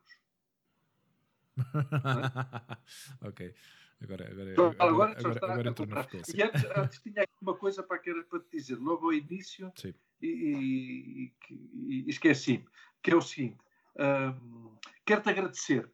ok. 3.21 3.55
Agora, 4.03 4.31
agora, 4.31 4.51
agora, 4.51 4.75
agora 4.79 5.19
agora, 5.19 5.39
agora 5.53 5.69
a 5.69 5.71
entrou. 5.71 5.87
E 6.35 6.41
antes, 6.41 6.63
antes 6.75 6.99
tinha 7.01 7.23
aqui 7.23 7.33
uma 7.41 7.55
coisa 7.55 7.83
para, 7.83 7.99
que 7.99 8.13
para 8.23 8.39
te 8.39 8.49
dizer, 8.57 8.75
logo 8.77 9.05
ao 9.05 9.13
início, 9.13 9.71
Sim. 9.75 9.93
e, 10.21 11.33
e- 11.49 11.53
e- 11.53 12.09
esqueci-me, 12.09 12.67
que 13.01 13.11
é 13.11 13.15
o 13.15 13.21
seguinte, 13.21 13.59
hum, 13.99 14.75
quero-te 15.05 15.29
agradecer. 15.29 15.89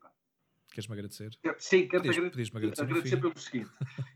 Queres-me 0.78 0.94
agradecer? 0.94 1.32
Sim, 1.58 1.88
quero-te 1.88 2.08
Podias- 2.08 2.18
agradecer 2.54 2.84
no 2.84 2.90
agradecer 2.92 3.18
pelo 3.18 3.40
seguinte. 3.40 3.72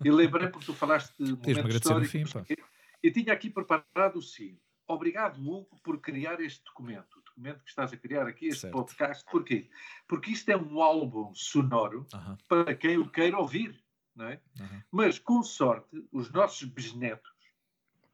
E 0.05 0.11
lembrei 0.11 0.47
porque 0.47 0.67
tu 0.67 0.75
falaste 0.75 1.11
de 1.17 1.31
momento 1.31 1.49
agradecer 1.49 1.77
histórico. 1.77 2.11
fim, 2.11 2.19
não 2.19 2.27
sei 2.27 2.41
o 2.41 2.45
quê. 2.45 2.55
E 3.01 3.09
tinha 3.11 3.33
aqui 3.33 3.49
preparado 3.49 4.17
o 4.17 4.21
seguinte. 4.21 4.61
Obrigado, 4.87 5.39
Hugo, 5.41 5.79
por 5.83 5.99
criar 5.99 6.39
este 6.39 6.63
documento. 6.65 7.17
O 7.17 7.21
documento 7.23 7.63
que 7.63 7.69
estás 7.71 7.91
a 7.91 7.97
criar 7.97 8.27
aqui, 8.27 8.49
este 8.49 8.61
Certo. 8.61 8.73
podcast. 8.73 9.25
Porquê? 9.31 9.71
Porque 10.07 10.29
isto 10.29 10.49
é 10.49 10.55
um 10.55 10.79
álbum 10.83 11.33
sonoro 11.33 12.05
Aham, 12.13 12.37
para 12.47 12.75
quem 12.75 12.99
o 12.99 13.09
queira 13.09 13.39
ouvir. 13.39 13.83
Não 14.15 14.25
é? 14.27 14.39
aham. 14.59 14.83
Mas, 14.91 15.17
com 15.17 15.41
sorte, 15.41 16.05
os 16.11 16.29
nossos 16.31 16.67
bisnetos 16.67 17.31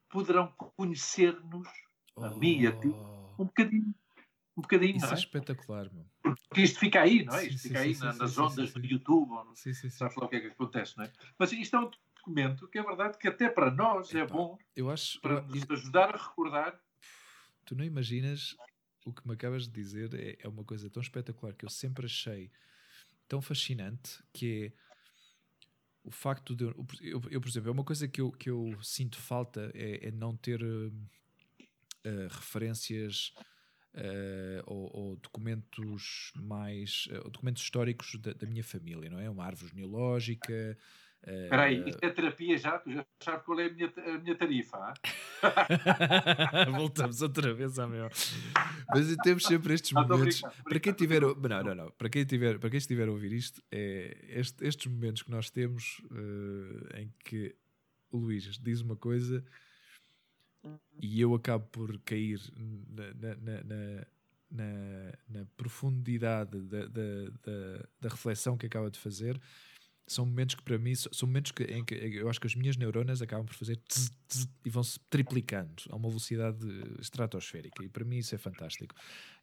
poderão 0.08 0.46
conhecer-nos, 0.74 1.68
a 2.16 2.30
mim 2.30 2.60
e 2.60 2.66
a 2.66 2.72
ti, 2.72 2.88
Oh, 2.88 3.42
um 3.42 3.44
bocadinho. 3.44 3.94
Um 4.58 4.60
bocadinho, 4.62 4.96
Isso 4.96 5.06
não 5.06 5.12
é 5.12 5.14
é? 5.14 5.18
espetacular, 5.18 5.92
meu. 5.92 6.04
Porque 6.48 6.62
isto 6.62 6.80
fica 6.80 7.00
aí, 7.00 7.24
não 7.24 7.36
é? 7.36 7.46
Isto 7.46 7.60
sim, 7.60 7.68
fica 7.68 7.78
sim, 7.80 7.84
aí 7.88 7.94
sim, 7.94 8.04
na- 8.04 8.12
nas 8.12 8.36
ondas 8.38 8.72
do. 8.72 8.84
YouTube. 8.84 9.30
Ou, 9.30 9.54
Sim, 9.54 9.72
sim, 9.72 9.88
sim. 9.88 9.96
sabes 9.96 10.16
lá 10.16 10.24
o 10.26 10.28
que 10.28 10.34
é 10.36 10.40
que 10.40 10.46
acontece, 10.48 10.96
não 10.98 11.04
é? 11.04 11.12
Mas 11.38 11.52
isto 11.52 11.76
é 11.76 11.78
um 11.78 11.90
documento 12.18 12.66
que 12.66 12.78
é 12.78 12.82
verdade 12.82 13.16
que 13.18 13.28
até 13.28 13.48
para 13.48 13.70
nós 13.70 14.12
é 14.12 14.22
Epá, 14.22 14.34
bom 14.34 14.58
Eu 14.74 14.90
acho. 14.90 15.20
para 15.20 15.34
eu- 15.34 15.46
nos 15.46 15.70
ajudar 15.70 16.12
a 16.12 16.18
recordar. 16.18 16.80
tu 17.64 17.76
não 17.76 17.84
imaginas 17.84 18.56
o 19.06 19.12
que 19.12 19.26
me 19.28 19.34
acabas 19.34 19.68
de 19.68 19.70
dizer 19.70 20.12
é, 20.14 20.36
é 20.40 20.48
uma 20.48 20.64
coisa 20.64 20.90
tão 20.90 21.00
espetacular 21.00 21.54
que 21.54 21.64
eu 21.64 21.70
sempre 21.70 22.06
achei 22.06 22.50
tão 23.28 23.40
fascinante 23.40 24.20
que 24.32 24.66
é 24.66 24.72
o 26.02 26.10
facto 26.10 26.56
de 26.56 26.64
eu, 26.64 26.86
eu, 27.00 27.22
eu, 27.30 27.40
por 27.40 27.48
exemplo, 27.48 27.68
é 27.68 27.72
uma 27.72 27.84
coisa 27.84 28.08
que 28.08 28.20
eu, 28.20 28.32
que 28.32 28.50
eu 28.50 28.76
sinto 28.82 29.18
falta 29.20 29.70
é, 29.74 30.08
é 30.08 30.10
não 30.10 30.36
ter 30.36 30.62
hum, 30.64 31.06
eh, 32.04 32.28
referências 32.30 33.32
eh, 34.00 34.62
ou, 34.64 34.90
ou 34.96 35.16
documentos 35.16 36.32
mais 36.36 37.08
eh, 37.10 37.18
documentos 37.30 37.62
históricos 37.62 38.14
da, 38.20 38.32
da 38.32 38.46
minha 38.46 38.62
família, 38.62 39.10
não 39.10 39.18
é? 39.18 39.28
Uma 39.28 39.44
árvore 39.44 39.72
genealógica, 39.72 40.78
Espera 41.20 41.64
aí, 41.64 41.82
isto 41.88 42.04
é 42.04 42.10
terapia 42.10 42.56
já? 42.56 42.78
Tu 42.78 42.92
já 42.92 43.04
sabes 43.18 43.44
qual 43.44 43.58
é 43.58 43.66
a 43.66 43.72
minha, 43.72 43.92
a 43.96 44.18
minha 44.18 44.36
tarifa? 44.36 44.94
Voltamos 46.70 47.20
outra 47.20 47.52
vez 47.52 47.76
à 47.76 47.88
maior. 47.88 48.10
Mas 48.88 49.16
temos 49.16 49.44
sempre 49.44 49.74
estes 49.74 49.92
momentos. 49.92 50.40
para 50.62 50.78
quem 50.78 50.92
tiver. 50.92 51.20
Não, 51.20 51.34
não, 51.34 51.74
não. 51.74 51.90
Para 51.90 52.08
quem, 52.08 52.24
tiver, 52.24 52.60
para 52.60 52.70
quem 52.70 52.78
estiver 52.78 53.08
a 53.08 53.10
ouvir 53.10 53.32
isto, 53.32 53.60
é 53.70 54.16
este, 54.28 54.64
estes 54.64 54.86
momentos 54.86 55.22
que 55.22 55.30
nós 55.30 55.50
temos 55.50 55.98
uh, 56.12 56.96
em 56.96 57.12
que 57.24 57.54
o 58.12 58.18
Luís 58.18 58.44
diz 58.58 58.80
uma 58.80 58.96
coisa 58.96 59.44
e 61.00 61.20
eu 61.20 61.34
acabo 61.34 61.66
por 61.66 61.98
cair 62.00 62.40
na, 62.56 63.14
na, 63.14 63.62
na, 63.62 64.06
na, 64.50 65.12
na 65.28 65.46
profundidade 65.56 66.60
da, 66.62 66.86
da, 66.86 67.24
da, 67.42 67.88
da 68.00 68.08
reflexão 68.08 68.56
que 68.56 68.66
acaba 68.66 68.90
de 68.90 68.98
fazer. 68.98 69.40
São 70.06 70.24
momentos 70.24 70.54
que 70.54 70.62
para 70.62 70.78
mim 70.78 70.94
são 70.94 71.26
momentos 71.26 71.52
que, 71.52 71.64
em 71.64 71.84
que 71.84 71.94
eu 71.94 72.30
acho 72.30 72.40
que 72.40 72.46
as 72.46 72.54
minhas 72.54 72.78
neuronas 72.78 73.20
acabam 73.20 73.44
por 73.44 73.54
fazer 73.54 73.76
tz, 73.76 74.10
tz, 74.26 74.48
e 74.64 74.70
vão-se 74.70 74.98
triplicando 75.10 75.82
a 75.90 75.96
uma 75.96 76.08
velocidade 76.08 76.66
estratosférica. 76.98 77.84
E 77.84 77.90
para 77.90 78.06
mim 78.06 78.16
isso 78.16 78.34
é 78.34 78.38
fantástico. 78.38 78.94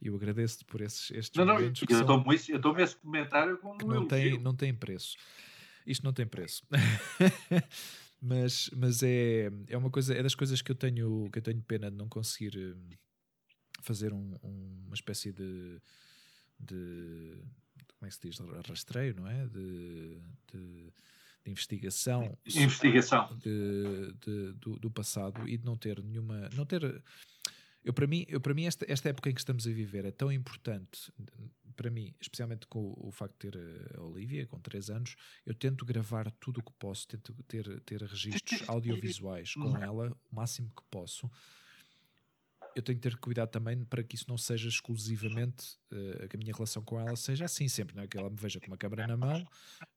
E 0.01 0.07
eu 0.07 0.15
agradeço-te 0.15 0.65
por 0.65 0.81
esses, 0.81 1.11
estes 1.11 1.37
não, 1.37 1.53
momentos 1.53 1.83
não, 1.87 1.99
eu 1.99 2.05
tomo 2.05 2.33
esse, 2.33 2.51
eu 2.51 2.59
tomo 2.59 2.79
esse 2.79 2.95
comentário 2.97 3.59
como 3.59 3.77
que 3.77 3.85
não 3.85 4.07
tem, 4.07 4.39
não 4.39 4.55
tem 4.55 4.73
preço. 4.73 5.15
Isto 5.85 6.03
não 6.03 6.13
tem 6.13 6.25
preço 6.25 6.65
mas, 8.21 8.69
mas 8.75 9.03
é, 9.03 9.51
é 9.67 9.77
uma 9.77 9.89
coisa 9.89 10.13
é 10.13 10.23
das 10.23 10.35
coisas 10.35 10.61
que 10.61 10.71
eu 10.71 10.75
tenho 10.75 11.29
que 11.31 11.39
eu 11.39 11.43
tenho 11.43 11.61
pena 11.61 11.91
de 11.91 11.97
não 11.97 12.07
conseguir 12.07 12.57
hum, 12.57 12.89
fazer 13.81 14.13
um, 14.13 14.35
um, 14.43 14.83
uma 14.87 14.95
espécie 14.95 15.31
de, 15.31 15.79
de 16.59 17.37
como 17.97 18.05
é 18.05 18.07
que 18.07 18.15
se 18.15 18.21
diz, 18.21 18.37
rastreio, 18.67 19.15
não 19.15 19.27
é? 19.27 19.47
De, 19.47 20.19
de, 20.51 20.93
de 21.43 21.51
investigação, 21.51 22.37
investigação. 22.45 23.37
Do, 23.37 24.79
do, 24.79 24.91
passado 24.91 25.47
e 25.47 25.57
de 25.57 25.65
não 25.65 25.77
ter 25.77 26.01
nenhuma. 26.03 26.49
Não 26.55 26.65
ter, 26.65 27.01
eu, 27.83 27.93
para 27.93 28.07
mim, 28.07 28.25
eu, 28.27 28.41
para 28.41 28.53
mim 28.53 28.65
esta, 28.65 28.85
esta 28.91 29.09
época 29.09 29.29
em 29.29 29.33
que 29.33 29.41
estamos 29.41 29.67
a 29.67 29.71
viver 29.71 30.05
é 30.05 30.11
tão 30.11 30.31
importante, 30.31 31.11
para 31.75 31.89
mim, 31.89 32.13
especialmente 32.19 32.65
com 32.67 32.79
o, 32.79 33.07
o 33.07 33.11
facto 33.11 33.33
de 33.33 33.51
ter 33.51 33.97
a 33.97 34.01
Olivia, 34.01 34.45
com 34.47 34.59
3 34.59 34.89
anos, 34.89 35.15
eu 35.45 35.53
tento 35.53 35.85
gravar 35.85 36.31
tudo 36.39 36.59
o 36.59 36.63
que 36.63 36.71
posso, 36.73 37.07
tento 37.07 37.33
ter, 37.43 37.79
ter 37.81 38.01
registros 38.01 38.61
audiovisuais 38.69 39.53
com 39.53 39.77
ela 39.77 40.15
o 40.31 40.35
máximo 40.35 40.69
que 40.75 40.83
posso 40.89 41.29
eu 42.75 42.81
tenho 42.81 42.99
que 42.99 43.09
ter 43.09 43.15
cuidado 43.17 43.49
também 43.49 43.85
para 43.85 44.03
que 44.03 44.15
isso 44.15 44.25
não 44.27 44.37
seja 44.37 44.67
exclusivamente 44.67 45.77
uh, 45.91 46.27
que 46.27 46.35
a 46.35 46.39
minha 46.39 46.53
relação 46.53 46.83
com 46.83 46.99
ela 46.99 47.15
seja 47.15 47.45
assim 47.45 47.69
sempre, 47.69 47.95
não 47.95 48.03
é? 48.03 48.07
que 48.07 48.17
ela 48.17 48.29
me 48.29 48.35
veja 48.35 48.59
com 48.59 48.67
uma 48.67 48.77
câmera 48.77 49.07
na 49.07 49.15
mão 49.15 49.47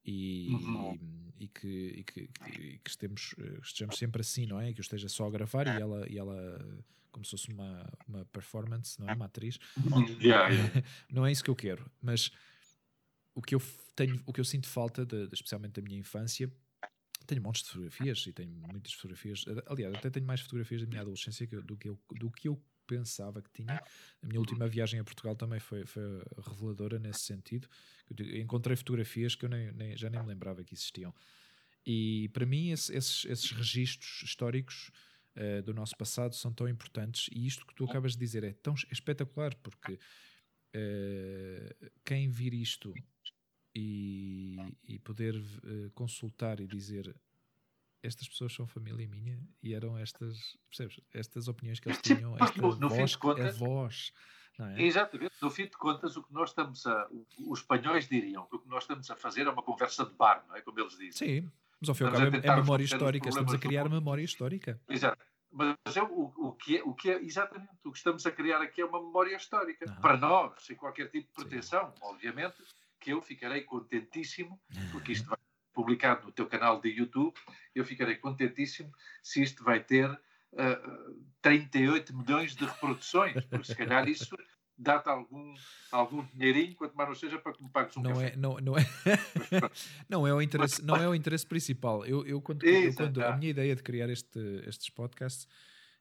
e, 0.04 0.48
uhum. 0.52 0.96
e, 1.36 1.44
e, 1.44 1.48
que, 1.48 1.68
e 1.68 2.04
que, 2.04 2.28
que, 2.28 2.78
que 2.78 2.90
estemos, 2.90 3.32
uh, 3.32 3.60
estejamos 3.60 3.98
sempre 3.98 4.20
assim, 4.20 4.46
não 4.46 4.60
é? 4.60 4.72
Que 4.72 4.78
eu 4.78 4.82
esteja 4.82 5.08
só 5.08 5.26
a 5.26 5.30
gravar 5.30 5.66
e 5.66 5.82
ela, 5.82 6.08
e 6.08 6.18
ela 6.18 6.84
como 7.10 7.24
se 7.24 7.32
fosse 7.32 7.48
uma, 7.48 7.88
uma 8.06 8.24
performance, 8.26 9.00
não 9.00 9.08
é? 9.08 9.14
Uma 9.14 9.26
atriz. 9.26 9.58
Yeah, 10.20 10.48
yeah. 10.48 10.82
não 11.10 11.26
é 11.26 11.32
isso 11.32 11.42
que 11.42 11.50
eu 11.50 11.56
quero, 11.56 11.90
mas 12.00 12.30
o 13.34 13.42
que 13.42 13.54
eu 13.54 13.62
tenho, 13.94 14.20
o 14.26 14.32
que 14.32 14.40
eu 14.40 14.44
sinto 14.44 14.68
falta, 14.68 15.04
de, 15.04 15.28
de, 15.28 15.34
especialmente 15.34 15.80
da 15.80 15.82
minha 15.82 15.98
infância, 15.98 16.50
tenho 17.26 17.42
montes 17.42 17.62
de 17.62 17.68
fotografias 17.68 18.26
e 18.26 18.32
tenho 18.32 18.50
muitas 18.50 18.92
fotografias. 18.94 19.44
Aliás, 19.66 19.94
até 19.94 20.10
tenho 20.10 20.26
mais 20.26 20.40
fotografias 20.40 20.80
da 20.80 20.86
minha 20.86 21.02
adolescência 21.02 21.46
do 21.46 21.76
que 21.76 21.88
eu, 21.88 21.98
do 22.10 22.30
que 22.30 22.48
eu 22.48 22.60
pensava 22.86 23.42
que 23.42 23.50
tinha. 23.50 23.82
A 24.22 24.26
minha 24.26 24.40
última 24.40 24.66
viagem 24.66 24.98
a 24.98 25.04
Portugal 25.04 25.36
também 25.36 25.60
foi, 25.60 25.84
foi 25.84 26.02
reveladora 26.42 26.98
nesse 26.98 27.20
sentido. 27.20 27.68
Eu 28.16 28.40
encontrei 28.40 28.74
fotografias 28.76 29.34
que 29.34 29.44
eu 29.44 29.48
nem, 29.48 29.70
nem, 29.72 29.96
já 29.96 30.08
nem 30.08 30.20
me 30.20 30.26
lembrava 30.26 30.64
que 30.64 30.74
existiam. 30.74 31.14
E 31.86 32.28
para 32.30 32.46
mim, 32.46 32.70
esse, 32.70 32.94
esses, 32.96 33.24
esses 33.26 33.50
registros 33.52 34.22
históricos 34.22 34.90
uh, 35.38 35.62
do 35.62 35.72
nosso 35.72 35.96
passado 35.96 36.34
são 36.34 36.52
tão 36.52 36.68
importantes. 36.68 37.28
E 37.32 37.46
isto 37.46 37.66
que 37.66 37.74
tu 37.74 37.84
acabas 37.84 38.12
de 38.12 38.18
dizer 38.18 38.44
é 38.44 38.52
tão 38.52 38.74
é 38.74 38.92
espetacular, 38.92 39.54
porque 39.56 39.92
uh, 39.94 41.90
quem 42.04 42.28
vir 42.28 42.54
isto 42.54 42.92
e, 43.74 44.56
e 44.84 44.98
poder 44.98 45.34
uh, 45.36 45.90
consultar 45.94 46.60
e 46.60 46.66
dizer 46.66 47.14
estas 48.02 48.28
pessoas 48.28 48.52
são 48.52 48.66
família 48.66 49.06
minha 49.08 49.40
e 49.62 49.74
eram 49.74 49.98
estas, 49.98 50.56
percebes? 50.68 51.00
Estas 51.12 51.48
opiniões 51.48 51.80
que 51.80 51.88
eles 51.88 52.00
tinham, 52.00 52.36
esta 52.38 52.60
no, 52.60 52.76
no 52.76 52.88
voz, 52.88 53.16
contas, 53.16 53.54
a 53.54 53.58
voz. 53.58 54.12
É? 54.58 54.82
Exatamente, 54.82 55.34
no 55.40 55.50
fim 55.50 55.64
de 55.64 55.76
contas, 55.76 56.16
o 56.16 56.22
que 56.22 56.32
nós 56.32 56.50
estamos 56.50 56.84
a. 56.86 57.08
Os 57.46 57.60
espanhóis 57.60 58.08
diriam 58.08 58.44
que 58.46 58.56
o 58.56 58.58
que 58.58 58.68
nós 58.68 58.84
estamos 58.84 59.08
a 59.10 59.16
fazer 59.16 59.46
é 59.46 59.50
uma 59.50 59.62
conversa 59.62 60.04
de 60.04 60.14
bar, 60.14 60.44
não 60.48 60.56
é? 60.56 60.60
Como 60.62 60.80
eles 60.80 60.96
dizem. 60.98 61.12
Sim, 61.12 61.50
mas 61.80 61.88
ao 61.88 61.94
fim 61.94 62.04
e 62.04 62.06
ao 62.08 62.12
cabo 62.12 62.36
é, 62.36 62.40
é 62.44 62.56
memória 62.56 62.84
histórica, 62.84 63.28
estamos 63.28 63.54
a 63.54 63.58
criar 63.58 63.88
memória 63.88 64.22
histórica. 64.22 64.80
Exato. 64.88 65.24
Mas 65.50 65.96
é 65.96 66.02
o, 66.02 66.32
o, 66.36 66.52
que 66.52 66.78
é, 66.78 66.82
o 66.82 66.94
que 66.94 67.10
é 67.10 67.22
exatamente 67.22 67.70
o 67.84 67.90
que 67.90 67.98
estamos 67.98 68.26
a 68.26 68.30
criar 68.30 68.60
aqui 68.60 68.80
é 68.80 68.84
uma 68.84 69.02
memória 69.02 69.34
histórica. 69.34 69.86
Não. 69.86 70.00
Para 70.00 70.16
nós, 70.16 70.62
sem 70.64 70.76
qualquer 70.76 71.10
tipo 71.10 71.26
de 71.28 71.32
proteção, 71.32 71.92
Sim. 71.96 72.02
obviamente, 72.02 72.62
que 73.00 73.12
eu 73.12 73.22
ficarei 73.22 73.62
contentíssimo, 73.62 74.60
porque 74.92 75.12
isto 75.12 75.28
vai 75.28 75.38
ser 75.38 75.72
publicado 75.72 76.26
no 76.26 76.32
teu 76.32 76.46
canal 76.46 76.80
de 76.80 76.90
YouTube, 76.90 77.34
eu 77.74 77.84
ficarei 77.84 78.16
contentíssimo 78.16 78.92
se 79.22 79.42
isto 79.42 79.64
vai 79.64 79.82
ter 79.82 80.10
uh, 80.10 81.24
38 81.40 82.16
milhões 82.16 82.54
de 82.54 82.64
reproduções, 82.64 83.44
porque 83.46 83.66
se 83.66 83.76
calhar 83.76 84.08
isso 84.08 84.36
dá-te 84.78 85.08
algum, 85.08 85.54
algum 85.90 86.24
dinheirinho, 86.26 86.76
quanto 86.76 86.96
mais 86.96 87.08
não 87.08 87.16
seja 87.16 87.38
para 87.38 87.52
que 87.52 87.62
me 87.62 87.68
pagues 87.70 87.96
um 87.96 88.02
não 88.02 88.12
café. 88.12 88.28
É, 88.28 88.36
não, 88.36 88.56
não, 88.58 88.78
é, 88.78 88.84
não, 90.08 90.26
é 90.26 90.32
o 90.32 90.40
interesse, 90.40 90.82
não 90.82 90.96
é 90.96 91.08
o 91.08 91.14
interesse 91.14 91.46
principal. 91.46 92.06
Eu, 92.06 92.24
eu, 92.26 92.40
quando, 92.40 92.64
eu, 92.64 92.94
quando 92.94 93.22
a 93.22 93.36
minha 93.36 93.50
ideia 93.50 93.74
de 93.74 93.82
criar 93.82 94.08
este, 94.08 94.38
estes 94.66 94.88
podcasts 94.90 95.48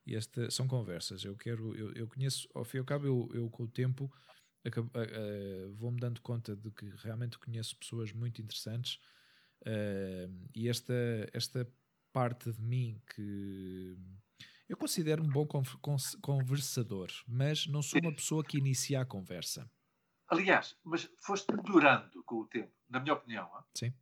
e 0.05 0.15
este, 0.15 0.51
são 0.51 0.67
conversas. 0.67 1.23
Eu 1.23 1.35
quero, 1.35 1.75
eu, 1.75 1.91
eu 1.93 2.07
conheço, 2.07 2.47
ao 2.53 2.63
fim 2.63 2.77
e 2.77 2.79
ao 2.79 2.85
cabo, 2.85 3.07
eu, 3.07 3.29
eu 3.33 3.49
com 3.49 3.63
o 3.63 3.67
tempo 3.67 4.11
vou-me 5.75 5.99
dando 5.99 6.21
conta 6.21 6.55
de 6.55 6.69
que 6.71 6.85
realmente 6.97 7.37
conheço 7.39 7.75
pessoas 7.77 8.11
muito 8.11 8.41
interessantes 8.41 8.99
uh, 9.61 10.49
e 10.53 10.67
esta, 10.67 10.93
esta 11.33 11.67
parte 12.11 12.51
de 12.51 12.61
mim 12.61 13.01
que 13.15 13.97
eu 14.67 14.75
considero 14.75 15.23
um 15.23 15.29
bom 15.29 15.47
conversador, 16.21 17.09
mas 17.27 17.67
não 17.67 17.81
sou 17.81 17.99
uma 18.01 18.13
pessoa 18.13 18.43
que 18.43 18.57
inicia 18.57 19.01
a 19.01 19.05
conversa. 19.05 19.69
Aliás, 20.27 20.77
mas 20.83 21.09
foste 21.21 21.53
melhorando 21.53 22.21
com 22.23 22.41
o 22.41 22.47
tempo, 22.47 22.73
na 22.89 22.99
minha 22.99 23.13
opinião. 23.13 23.45
Hein? 23.45 23.63
Sim. 23.73 23.93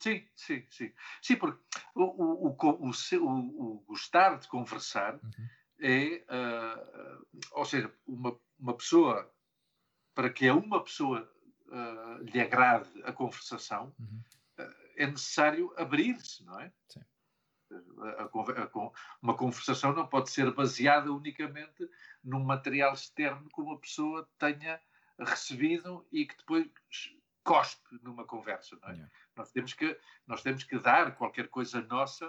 Sim, 0.00 0.26
sim, 0.34 0.66
sim. 0.70 0.92
Sim, 1.20 1.36
porque 1.36 1.62
o, 1.94 2.02
o, 2.02 2.48
o, 2.48 2.90
o, 2.90 3.84
gostar 3.86 4.36
de 4.36 4.48
conversar 4.48 5.14
uhum. 5.16 5.48
é, 5.78 6.24
uh, 6.24 7.26
ou 7.52 7.64
seja, 7.64 7.94
uma, 8.06 8.36
uma 8.58 8.74
pessoa 8.74 9.30
para 10.14 10.30
que 10.30 10.48
a 10.48 10.54
uma 10.54 10.82
pessoa 10.82 11.30
uh, 11.66 12.22
lhe 12.24 12.40
agrade 12.40 12.88
a 13.04 13.12
conversação, 13.12 13.94
uhum. 13.98 14.22
uh, 14.58 14.74
é 14.96 15.06
necessário 15.06 15.72
abrir-se, 15.76 16.44
não 16.44 16.58
é? 16.58 16.72
Sim. 16.88 17.00
A, 17.98 18.24
a, 18.24 18.92
uma 19.22 19.34
conversação 19.34 19.92
não 19.92 20.06
pode 20.06 20.30
ser 20.30 20.50
baseada 20.52 21.12
unicamente 21.12 21.88
num 22.22 22.42
material 22.42 22.94
externo 22.94 23.48
que 23.48 23.60
uma 23.60 23.78
pessoa 23.78 24.28
tenha 24.38 24.80
recebido 25.18 26.06
e 26.12 26.26
que 26.26 26.36
depois 26.36 26.68
cospe 27.44 27.98
numa 28.02 28.24
conversa. 28.24 28.78
É? 28.84 28.92
Yeah. 28.92 29.10
Nós, 29.36 29.50
temos 29.52 29.74
que, 29.74 29.98
nós 30.26 30.42
temos 30.42 30.64
que 30.64 30.78
dar 30.78 31.14
qualquer 31.16 31.48
coisa 31.48 31.80
nossa 31.82 32.28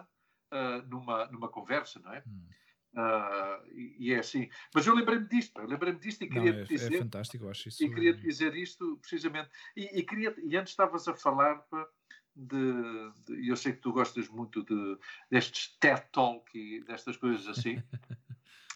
uh, 0.52 0.88
numa, 0.88 1.26
numa 1.28 1.50
conversa, 1.50 2.00
não 2.00 2.14
é? 2.14 2.24
Hum. 2.28 2.48
Uh, 2.94 3.68
e, 3.72 3.96
e, 4.00 4.14
é 4.14 4.20
assim. 4.20 4.50
Mas 4.76 4.86
eu 4.86 4.94
lembrei-me 4.94 5.26
disto, 5.26 5.62
lembrei-me 5.62 6.00
disto 6.00 6.24
e 6.24 6.28
queria 6.28 6.52
Não, 6.52 6.60
é, 6.60 6.64
dizer. 6.64 6.94
É 6.94 6.98
fantástico, 7.00 7.46
eu 7.46 7.50
acho 7.50 7.70
isso. 7.70 7.84
E 7.84 7.90
queria 7.90 8.14
dizer 8.14 8.54
isto 8.56 8.98
precisamente. 8.98 9.50
E, 9.78 10.00
e, 10.00 10.04
queria, 10.04 10.36
e 10.44 10.58
antes 10.58 10.74
estavas 10.74 11.08
a 11.08 11.14
falar 11.14 11.60
pá, 11.70 11.88
de, 12.36 13.12
de, 13.26 13.48
Eu 13.48 13.56
sei 13.56 13.74
que 13.74 13.82
tu 13.82 13.92
gostas 13.92 14.30
muito 14.30 14.64
de, 14.64 14.98
destes 15.30 15.76
TED 15.80 16.04
Talk 16.12 16.58
e 16.58 16.84
destas 16.84 17.18
coisas 17.18 17.48
assim. 17.48 17.82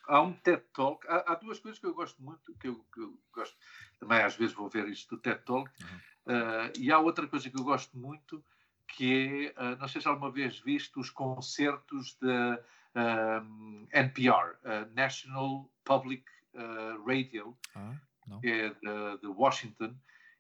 há 0.08 0.22
um 0.22 0.34
TED 0.34 0.64
Talk. 0.74 1.06
Há, 1.08 1.34
há, 1.34 1.36
duas 1.36 1.60
coisas 1.60 1.80
que 1.80 1.86
eu 1.86 1.94
gosto 1.94 2.22
muito, 2.22 2.54
que 2.56 2.68
eu, 2.68 2.86
que 2.94 3.02
eu, 3.02 3.18
gosto. 3.34 3.56
Também 4.00 4.22
às 4.22 4.36
vezes 4.36 4.56
vou 4.56 4.70
ver 4.70 4.88
isto 4.88 5.16
do 5.16 5.22
TED 5.22 5.42
Talk. 5.46 5.70
Uhum. 5.82 5.98
Uh, 6.28 6.72
e 6.80 6.92
há 6.92 7.00
outra 7.00 7.28
coisa 7.28 7.50
que 7.50 7.60
eu 7.60 7.64
gosto 7.64 7.98
muito, 7.98 8.44
que 8.88 9.54
é. 9.58 9.62
Uh, 9.62 9.78
não 9.78 9.88
sei 9.88 10.02
se 10.02 10.08
alguma 10.08 10.32
vez 10.32 10.60
viste 10.60 11.00
os 11.00 11.10
concertos 11.10 12.18
de 12.22 12.60
um, 12.96 13.88
NPR, 13.92 14.56
uh, 14.64 14.94
National 14.94 15.70
Public 15.84 16.24
uh, 16.54 17.06
Radio, 17.06 17.58
ah, 17.76 17.94
que 18.42 18.48
é 18.48 18.70
de, 18.70 19.22
de 19.22 19.28
Washington, 19.28 19.96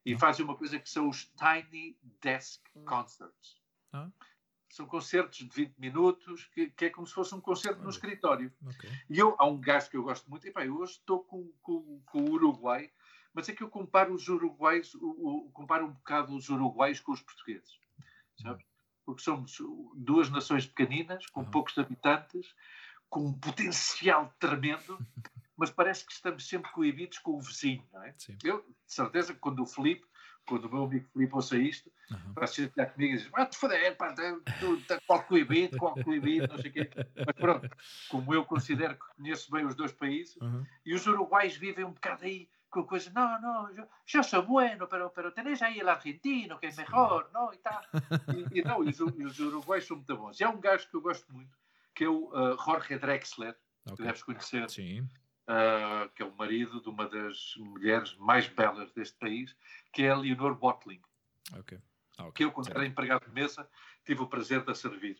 e 0.05 0.17
fazem 0.17 0.45
uma 0.45 0.55
coisa 0.55 0.79
que 0.79 0.89
são 0.89 1.09
os 1.09 1.25
Tiny 1.25 1.97
Desk 2.21 2.61
Concerts. 2.85 3.61
Ah. 3.91 4.09
São 4.69 4.85
concertos 4.85 5.39
de 5.39 5.49
20 5.49 5.77
minutos, 5.77 6.45
que, 6.53 6.69
que, 6.69 6.85
é 6.85 6.89
como 6.89 7.07
se 7.07 7.13
fosse 7.13 7.33
um 7.33 7.41
concerto 7.41 7.81
no 7.81 7.89
escritório. 7.89 8.53
Okay. 8.67 8.89
E 9.09 9.17
eu, 9.17 9.35
há 9.39 9.45
um 9.45 9.59
gajo 9.59 9.89
que 9.89 9.97
eu 9.97 10.03
gosto 10.03 10.29
muito, 10.29 10.47
e 10.47 10.51
pá, 10.51 10.65
eu 10.65 10.77
hoje 10.77 10.93
estou 10.93 11.23
com, 11.23 11.51
com, 11.61 12.01
com 12.05 12.19
o 12.19 12.31
Uruguai, 12.31 12.91
mas 13.33 13.49
é 13.49 13.53
que 13.53 13.63
eu 13.63 13.69
comparo 13.69 14.13
os 14.13 14.27
uruguais, 14.27 14.93
o, 14.95 15.47
o, 15.47 15.51
comparo 15.51 15.85
um 15.85 15.91
bocado 15.91 16.35
os 16.35 16.49
uruguais 16.49 16.99
com 16.99 17.11
os 17.11 17.21
portugueses, 17.21 17.79
sabe? 18.41 18.65
porque 19.05 19.21
somos 19.21 19.57
duas 19.95 20.29
nações 20.29 20.65
pequeninas, 20.65 21.25
com 21.27 21.41
Uhum. 21.41 21.51
poucos 21.51 21.77
habitantes, 21.77 22.53
com 23.07 23.27
um 23.27 23.33
potencial 23.33 24.33
tremendo, 24.39 24.97
mas 25.57 25.71
parece 25.71 26.05
que 26.05 26.13
estamos 26.13 26.47
sempre 26.47 26.71
coibidos 26.71 27.19
com 27.19 27.31
o 27.31 27.41
vizinho, 27.41 27.87
não 27.93 28.03
é? 28.03 28.13
Sim. 28.17 28.37
Eu, 28.43 28.61
de 28.61 28.93
certeza, 28.93 29.33
que 29.33 29.39
quando 29.39 29.61
o 29.61 29.65
Filipe, 29.65 30.05
quando 30.47 30.65
o 30.65 30.69
meu 30.71 30.83
amigo 30.83 31.07
Filipe 31.11 31.33
ouça 31.33 31.57
isto, 31.57 31.91
Aham. 32.11 32.33
vai 32.35 32.47
se 32.47 32.55
sentar 32.55 32.93
comigo 32.93 33.13
e 33.13 33.17
dizer: 33.17 33.31
Ah, 33.33 33.45
te 33.45 33.57
foder, 33.57 33.95
pá, 33.97 34.13
tu, 34.59 34.83
qual 35.05 35.23
coibido, 35.23 35.75
qual 35.77 35.97
coibido, 35.97 36.47
não 36.49 36.57
sei 36.57 36.69
o 36.69 36.73
quê. 36.73 36.91
Mas 37.25 37.35
pronto, 37.35 37.67
como 38.07 38.33
eu 38.33 38.45
considero 38.45 38.95
que 38.95 39.05
conheço 39.17 39.51
bem 39.51 39.65
os 39.65 39.75
dois 39.75 39.91
países, 39.91 40.37
Aham. 40.41 40.65
e 40.85 40.93
os 40.93 41.05
uruguais 41.07 41.55
vivem 41.55 41.85
um 41.85 41.93
bocado 41.93 42.25
aí 42.25 42.49
com 42.69 42.81
a 42.81 42.87
coisa, 42.87 43.09
não, 43.15 43.41
não, 43.41 43.69
eu, 43.71 43.87
eu 44.13 44.23
sou 44.23 44.43
bueno, 44.43 44.85
pero, 44.87 45.09
pero 45.09 45.31
tenéis 45.31 45.61
aí 45.61 45.81
o 45.81 45.89
argentino, 45.89 46.59
que 46.59 46.65
é 46.65 46.71
melhor, 46.75 47.29
não, 47.33 47.53
e 47.53 47.57
tal. 47.57 47.81
E, 48.29 48.59
e 48.59 48.63
não, 48.63 48.83
e 48.83 48.89
os, 48.89 48.99
e 48.99 49.23
os 49.23 49.39
uruguais 49.39 49.85
são 49.85 49.95
muito 49.95 50.17
bons. 50.17 50.39
E 50.39 50.43
há 50.43 50.49
um 50.49 50.59
gajo 50.59 50.89
que 50.89 50.95
eu 50.95 51.01
gosto 51.01 51.31
muito, 51.31 51.57
que 51.93 52.03
é 52.03 52.09
o 52.09 52.27
uh, 52.33 52.57
Jorge 52.63 52.97
Drexler, 52.97 53.55
que 53.85 53.91
Ok. 53.93 54.05
deves 54.05 54.23
conhecer, 54.23 54.69
Sim. 54.69 55.07
Uh, 55.47 56.09
que 56.15 56.21
é 56.21 56.25
o 56.25 56.35
marido 56.35 56.81
de 56.81 56.89
uma 56.89 57.07
das 57.07 57.55
mulheres 57.57 58.15
mais 58.17 58.47
belas 58.47 58.91
deste 58.91 59.17
país, 59.17 59.55
que 59.93 60.03
é 60.03 60.09
a 60.11 60.15
Leonor 60.17 60.57
Watling, 60.61 61.01
Ok. 61.57 61.79
Ah, 62.17 62.23
ok. 62.27 62.31
que 62.33 62.43
eu, 62.45 62.51
quando 62.51 62.69
era 62.69 62.85
empregado 62.85 63.25
de 63.25 63.31
mesa, 63.33 63.67
tive 64.05 64.21
o 64.21 64.27
prazer 64.27 64.63
de 64.63 64.71
a 64.71 64.75
servir 64.75 65.17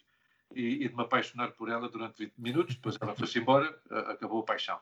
e, 0.53 0.85
e 0.85 0.89
de 0.89 0.95
me 0.95 1.01
apaixonar 1.03 1.51
por 1.51 1.69
ela 1.69 1.89
durante 1.89 2.17
20 2.25 2.33
minutos. 2.37 2.75
Depois 2.75 2.97
ela 3.01 3.13
foi-se 3.15 3.37
embora, 3.39 3.69
uh, 3.91 4.11
acabou 4.11 4.39
a 4.41 4.45
paixão. 4.45 4.79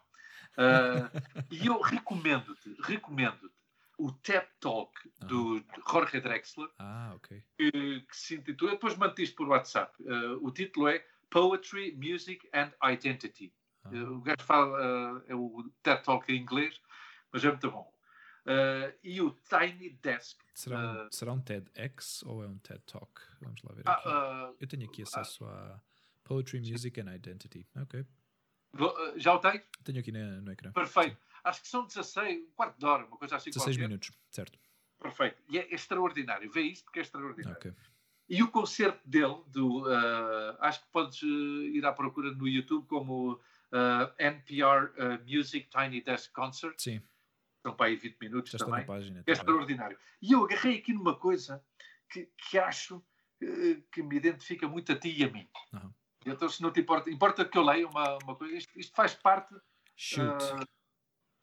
Uh, 0.55 1.09
e 1.49 1.65
eu 1.65 1.79
recomendo-te, 1.81 2.75
recomendo-te 2.83 3.53
o 3.97 4.11
TED 4.11 4.45
Talk 4.59 4.91
do 5.21 5.63
Jorge 5.89 6.19
Drexler, 6.19 6.69
Ah, 6.77 7.13
ok. 7.15 7.43
que, 7.57 7.71
que 7.71 8.15
se 8.17 8.35
intitula, 8.35 8.71
depois 8.71 8.95
mando 8.97 9.19
isto 9.21 9.35
por 9.35 9.47
WhatsApp, 9.47 9.91
Uh, 10.03 10.45
o 10.45 10.51
título 10.51 10.87
é 10.87 11.03
Poetry, 11.29 11.95
Music 11.95 12.47
and 12.53 12.71
Identity. 12.83 13.51
Ah, 13.83 13.89
Uh, 13.89 14.13
o 14.17 14.21
gajo 14.21 14.41
fala, 14.43 15.17
uh, 15.17 15.23
é 15.27 15.35
o 15.35 15.69
TED 15.81 16.03
Talk 16.03 16.31
em 16.31 16.37
inglês, 16.37 16.79
mas 17.31 17.43
é 17.43 17.49
muito 17.49 17.69
bom. 17.71 17.91
Uh, 18.45 18.93
e 19.03 19.21
o 19.21 19.31
Tiny 19.31 19.89
Desk. 20.01 20.39
será, 20.53 20.77
um, 20.77 21.01
ah, 21.01 21.07
será 21.11 21.33
um 21.33 21.39
TEDx 21.41 22.23
ou 22.23 22.43
é 22.43 22.47
um 22.47 22.57
TED 22.59 22.81
Talk? 22.85 23.21
Vamos 23.41 23.61
lá 23.63 23.73
ver 23.73 23.83
Ah, 23.85 24.45
aqui. 24.49 24.57
Eu 24.63 24.67
tenho 24.67 24.85
aqui 24.89 25.01
acesso 25.03 25.45
a 25.45 25.81
Poetry, 26.23 26.59
Music 26.59 26.99
and 26.99 27.13
Identity. 27.15 27.67
Ok. 27.75 28.05
já 29.17 29.33
o 29.33 29.39
tens? 29.39 29.61
Tenho 29.83 29.99
aqui 29.99 30.11
na- 30.11 30.41
no 30.41 30.51
ecrã. 30.51 30.71
Perfeito. 30.71 31.17
Acho 31.43 31.61
que 31.61 31.67
são 31.67 31.85
16, 31.85 32.41
um 32.47 32.51
quarto 32.51 32.77
de 32.79 32.85
hora, 32.85 33.05
uma 33.05 33.17
coisa 33.17 33.35
assim 33.35 33.49
16 33.49 33.75
qualquer. 33.75 33.87
minutos, 33.87 34.11
certo. 34.29 34.57
Perfeito. 34.99 35.41
E 35.49 35.59
é 35.59 35.73
extraordinário. 35.73 36.49
Vê 36.51 36.61
isto 36.61 36.85
porque 36.85 36.99
é 36.99 37.01
extraordinário. 37.01 37.57
Ok. 37.57 37.73
E 38.29 38.41
o 38.41 38.49
concerto 38.49 39.01
dele, 39.07 39.41
do, 39.47 39.83
uh, 39.85 40.57
acho 40.59 40.81
que 40.81 40.87
podes 40.91 41.21
ir 41.21 41.85
à 41.85 41.91
procura 41.91 42.31
no 42.31 42.47
YouTube 42.47 42.87
como 42.87 43.39
NPR 44.17 44.85
uh, 44.97 45.23
Music 45.25 45.69
Tiny 45.69 46.01
Desk 46.01 46.31
Concert. 46.33 46.75
Sim, 46.79 47.01
São 47.61 47.75
para 47.75 47.87
aí 47.87 47.95
20 47.95 48.17
minutos 48.19 48.51
já 48.51 48.57
está 48.57 48.65
também. 48.65 48.81
na 48.81 48.87
página. 48.87 49.19
É 49.19 49.23
também. 49.23 49.33
extraordinário. 49.39 49.97
E 50.21 50.31
eu 50.31 50.43
agarrei 50.45 50.77
aqui 50.77 50.93
numa 50.93 51.15
coisa 51.17 51.63
que, 52.09 52.29
que 52.49 52.57
acho 52.57 52.97
uh, 52.97 53.81
que 53.91 54.03
me 54.03 54.15
identifica 54.17 54.67
muito 54.67 54.91
a 54.91 54.95
ti 54.99 55.13
e 55.17 55.23
a 55.23 55.29
mim. 55.31 55.47
Aham. 55.73 55.93
Então, 56.25 56.47
se 56.47 56.61
não 56.61 56.71
te 56.71 56.79
importa, 56.79 57.09
importa 57.11 57.43
que 57.43 57.57
eu 57.57 57.63
leia 57.63 57.85
uma, 57.87 58.17
uma 58.23 58.35
coisa. 58.35 58.55
Isto, 58.55 58.79
isto 58.79 58.95
faz 58.95 59.13
parte. 59.13 59.53
Uh, 59.55 60.65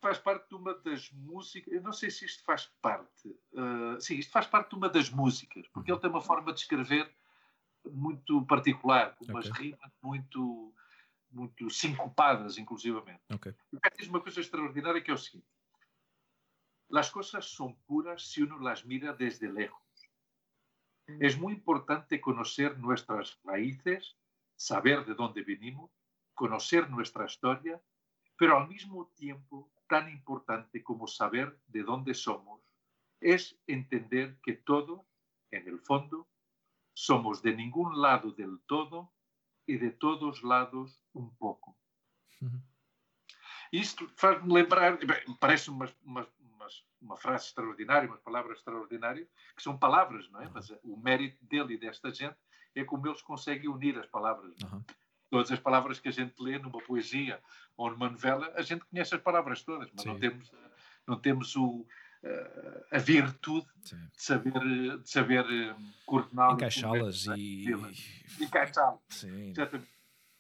faz 0.03 0.18
parte 0.18 0.49
de 0.49 0.55
uma 0.55 0.74
das 0.74 1.11
músicas. 1.12 1.70
Eu 1.74 1.83
não 1.83 1.93
sei 1.93 2.11
se 2.11 2.24
isto 2.24 2.43
faz 2.45 2.66
parte. 2.81 3.28
uh, 3.53 4.01
sim, 4.01 4.14
isto 4.14 4.33
faz 4.33 4.47
parte 4.47 4.70
de 4.70 4.76
uma 4.76 4.89
das 4.89 5.11
músicas, 5.11 5.66
porque 5.68 5.91
Uhum. 5.91 5.97
ele 5.97 6.01
tem 6.01 6.11
uma 6.11 6.22
forma 6.22 6.51
de 6.55 6.61
escrever 6.61 7.14
muito 7.85 8.43
particular, 8.47 9.14
com 9.16 9.26
umas 9.26 9.51
Ok. 9.51 9.62
rimas 9.62 9.91
muito, 10.03 10.74
muito 11.31 11.70
sincopadas, 11.70 12.59
inclusivamente. 12.59 13.22
ok. 13.31 13.55
O 13.72 13.81
gajo 13.81 13.97
diz 13.99 14.09
uma 14.09 14.20
coisa 14.20 14.41
extraordinária 14.41 15.01
que 15.01 15.11
é 15.11 15.14
o 15.14 15.18
seguinte: 15.18 15.47
Las 16.89 17.11
cosas 17.11 17.47
son 17.47 17.76
puras 17.87 18.31
si 18.31 18.43
uno 18.43 18.59
las 18.59 18.85
mira 18.85 19.12
desde 19.12 19.49
lejos. 19.49 19.81
Es 21.20 21.37
muy 21.37 21.55
importante 21.55 22.20
conocer 22.20 22.78
nuestras 22.78 23.41
raíces, 23.45 24.16
saber 24.57 25.05
de 25.05 25.14
dónde 25.14 25.43
venimos, 25.43 25.91
conocer 26.35 26.89
nuestra 26.89 27.26
historia, 27.26 27.83
pero 28.37 28.57
al 28.57 28.68
mismo 28.68 29.12
tiempo 29.16 29.72
tan 29.89 30.09
importante 30.09 30.83
como 30.83 31.07
saber 31.07 31.59
de 31.66 31.83
dónde 31.83 32.14
somos 32.14 32.61
es 33.20 33.59
entender 33.66 34.39
que 34.43 34.55
todo, 34.55 35.07
en 35.51 35.66
el 35.68 35.81
fondo, 35.81 36.28
somos 36.95 37.43
de 37.43 37.55
ningún 37.55 38.01
lado 38.01 38.33
del 38.33 38.61
todo 38.66 39.12
y 39.66 39.78
de 39.78 39.90
todos 39.90 40.42
lados 40.42 41.02
un 41.12 41.34
poco. 41.36 41.76
Uhum. 42.40 42.61
Isto 43.72 44.08
faz-me 44.16 44.52
lembrar, 44.52 44.98
bem, 44.98 45.36
parece 45.38 45.70
uma, 45.70 45.88
uma, 46.02 46.26
uma, 46.40 46.66
uma 47.00 47.16
frase 47.16 47.46
extraordinária, 47.46 48.08
umas 48.08 48.20
palavras 48.20 48.58
extraordinárias, 48.58 49.28
que 49.54 49.62
são 49.62 49.78
palavras, 49.78 50.28
não 50.30 50.40
é? 50.40 50.46
Uhum. 50.46 50.52
Mas 50.54 50.70
o 50.82 50.96
mérito 50.96 51.44
dele 51.44 51.74
e 51.74 51.78
desta 51.78 52.12
gente 52.12 52.36
é 52.74 52.84
como 52.84 53.06
eles 53.06 53.22
conseguem 53.22 53.68
unir 53.68 53.98
as 53.98 54.06
palavras. 54.06 54.56
não? 54.58 54.68
Aham. 54.68 54.84
Todas 55.30 55.52
as 55.52 55.61
palavras 55.61 56.00
que 56.00 56.08
a 56.08 56.12
gente 56.12 56.34
lê 56.40 56.58
numa 56.58 56.80
poesia 56.82 57.40
ou 57.76 57.88
numa 57.90 58.11
novela, 58.11 58.52
a 58.56 58.62
gente 58.62 58.84
conhece 58.86 59.14
as 59.14 59.20
palavras 59.22 59.62
todas, 59.62 59.88
mas 59.92 60.04
não 60.04 60.14
Sim. 60.14 60.20
temos, 60.20 60.52
não 61.06 61.20
temos 61.20 61.54
o, 61.54 61.86
a 62.93 62.99
virtude 62.99 63.66
Sim. 63.83 63.97
de 63.97 64.23
saber, 64.23 64.99
de 64.99 65.11
saber 65.11 65.45
eh, 65.51 65.77
coordená-las. 66.07 66.55
Encaixá-las 66.55 67.27
e. 67.37 67.64
Encaixá-las. 68.41 69.25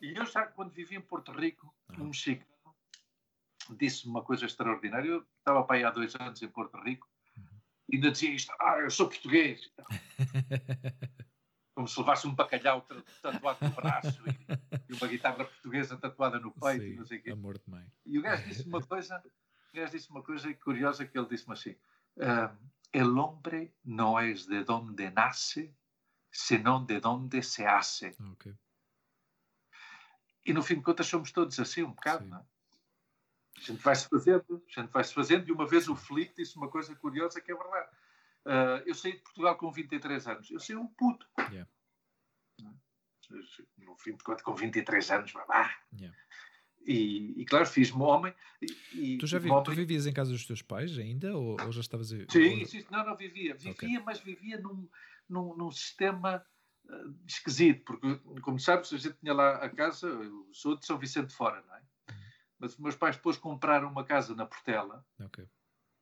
E 0.02 0.18
eu 0.18 0.24
já, 0.26 0.46
quando 0.46 0.72
vivi 0.72 0.96
em 0.96 1.00
Porto 1.00 1.32
Rico, 1.32 1.74
Aham. 1.90 2.02
um 2.02 2.06
mexicano 2.08 2.48
disse-me 3.78 4.10
uma 4.10 4.22
coisa 4.24 4.46
extraordinária. 4.46 5.08
Eu 5.08 5.26
estava 5.38 5.62
para 5.64 5.76
aí 5.76 5.84
há 5.84 5.90
dois 5.90 6.14
anos 6.16 6.40
em 6.42 6.48
Porto 6.48 6.76
Rico 6.82 7.08
Uhum. 7.36 7.44
e 7.90 7.96
ainda 7.96 8.10
dizia 8.10 8.30
isto: 8.34 8.52
Ah, 8.60 8.78
eu 8.80 8.90
sou 8.90 9.08
português. 9.08 9.60
Como 11.74 11.86
se 11.88 11.98
levasse 12.00 12.26
um 12.26 12.34
bacalhau 12.34 12.86
tatuado 13.22 13.64
no 13.64 13.70
braço 13.70 14.20
e, 14.28 14.92
e 14.92 14.92
uma 14.96 15.06
guitarra 15.06 15.44
portuguesa 15.44 15.96
tatuada 15.96 16.38
no 16.38 16.50
peito 16.52 16.84
e 16.84 16.90
Sim, 16.90 16.96
não 16.96 17.06
sei 17.06 17.18
o 17.18 17.22
quê. 17.22 17.30
Amor 17.30 17.58
de 17.58 17.70
mãe. 17.70 17.86
E 18.04 18.18
o 18.18 18.22
gajo 18.22 18.46
disse 18.48 18.66
uma 18.68 18.82
coisa, 18.82 19.22
gajo 19.72 19.92
disse 19.92 20.10
uma 20.10 20.22
coisa 20.22 20.52
curiosa 20.54 21.06
que 21.06 21.18
ele 21.18 21.28
disse-me 21.28 21.54
assim: 21.54 21.76
El 22.92 23.18
hombre 23.18 23.74
no 23.84 24.20
es 24.20 24.46
de 24.46 24.64
donde 24.64 25.10
nace, 25.10 25.74
senão 26.30 26.84
de 26.84 27.00
donde 27.00 27.42
se 27.42 27.64
hace. 27.64 28.16
Ah, 28.18 28.30
ok. 28.32 28.54
E 30.44 30.52
no 30.52 30.62
fim 30.62 30.76
de 30.76 30.82
contas 30.82 31.06
somos 31.06 31.30
todos 31.32 31.58
assim, 31.60 31.82
um 31.82 31.92
bocado, 31.92 32.24
Sim. 32.24 32.30
não 32.30 32.38
é? 32.38 32.44
A 33.58 33.60
gente 33.60 33.82
vai-se 33.82 34.08
fazendo, 34.08 34.64
a 34.66 34.80
gente 34.80 34.90
vai-se 34.90 35.12
fazendo, 35.12 35.48
e 35.48 35.52
uma 35.52 35.66
vez 35.66 35.88
o 35.88 35.94
Felipe 35.94 36.34
disse 36.36 36.56
uma 36.56 36.68
coisa 36.68 36.94
curiosa 36.96 37.40
que 37.40 37.52
é 37.52 37.54
verdade. 37.54 37.90
Ah, 38.46 38.82
eu 38.86 38.94
saí 38.94 39.12
de 39.12 39.18
Portugal 39.18 39.56
com 39.56 39.70
23 39.70 40.26
anos, 40.26 40.50
eu 40.50 40.58
saí 40.58 40.76
um 40.76 40.88
puto. 40.88 41.28
Yeah. 41.50 41.70
No 43.78 43.96
fim 43.96 44.16
de 44.16 44.24
contas, 44.24 44.42
com 44.42 44.54
23 44.54 45.10
anos, 45.10 45.32
vá 45.32 45.44
lá. 45.44 45.70
Yeah. 45.92 46.16
E, 46.86 47.34
e 47.40 47.44
claro, 47.44 47.66
fiz-me 47.66 48.02
homem. 48.02 48.34
E, 48.94 49.18
Tu 49.18 49.26
já 49.26 49.38
vi, 49.38 49.44
fiz-me 49.48 49.62
tu 49.62 49.70
homem. 49.70 49.76
vivias 49.76 50.06
em 50.06 50.12
casa 50.12 50.30
dos 50.32 50.46
teus 50.46 50.62
pais 50.62 50.98
ainda? 50.98 51.36
Ou, 51.36 51.56
ou 51.64 51.72
já 51.72 51.80
estavas 51.80 52.12
a. 52.12 52.16
Sim, 52.28 52.60
ou- 52.60 52.66
sim, 52.66 52.84
não, 52.90 53.04
não 53.04 53.16
vivia. 53.16 53.54
Vivia, 53.54 53.72
Ok. 53.72 54.02
mas 54.04 54.20
vivia 54.20 54.58
num, 54.58 54.88
num, 55.28 55.56
num 55.56 55.70
sistema 55.70 56.44
ah, 56.88 57.04
esquisito, 57.26 57.84
porque, 57.84 58.16
como 58.42 58.58
sabes, 58.58 58.92
a 58.92 58.96
gente 58.96 59.16
tinha 59.20 59.34
lá 59.34 59.56
a 59.56 59.68
casa, 59.68 60.06
eu 60.08 60.48
sou 60.52 60.76
de 60.76 60.86
São 60.86 60.98
Vicente 60.98 61.32
Fora, 61.34 61.62
não 61.68 61.74
é? 61.76 61.80
Mas 62.58 62.72
os 62.74 62.78
meus 62.78 62.94
pais 62.96 63.16
depois 63.16 63.36
compraram 63.38 63.88
uma 63.90 64.04
casa 64.04 64.34
na 64.34 64.44
Portela, 64.44 65.04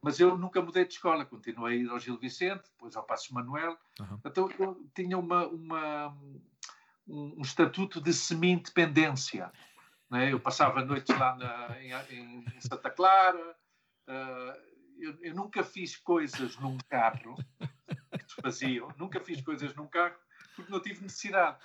mas 0.02 0.18
eu 0.18 0.36
nunca 0.38 0.60
mudei 0.62 0.84
de 0.84 0.94
escola, 0.94 1.24
continuei 1.24 1.78
a 1.78 1.82
ir 1.82 1.88
ao 1.90 1.98
Gil 2.00 2.18
Vicente, 2.18 2.64
depois 2.72 2.96
ao 2.96 3.04
Passos 3.04 3.30
Manuel, 3.30 3.76
Aham. 4.00 4.20
então 4.24 4.48
eu 4.58 4.88
tinha 4.94 5.16
uma, 5.18 5.46
uma, 5.46 6.08
um, 7.06 7.34
um 7.38 7.42
estatuto 7.42 8.00
de 8.00 8.12
semi-independência. 8.12 9.52
Não 10.10 10.18
é? 10.18 10.32
Eu 10.32 10.40
passava 10.40 10.84
noites 10.84 11.16
lá 11.18 11.36
na- 11.36 11.82
em, 11.82 11.92
em- 12.16 12.60
Santa 12.60 12.90
Clara, 12.90 13.56
ah, 14.06 14.58
eu, 14.98 15.16
eu 15.22 15.34
nunca 15.34 15.62
fiz 15.62 15.96
coisas 15.96 16.56
num 16.58 16.76
carro 16.88 17.36
que 18.10 18.28
se 18.28 18.40
faziam, 18.42 18.88
nunca 18.98 19.20
fiz 19.20 19.40
coisas 19.42 19.74
num 19.74 19.86
carro 19.86 20.16
porque 20.56 20.72
não 20.72 20.80
tive 20.80 21.02
necessidade. 21.02 21.58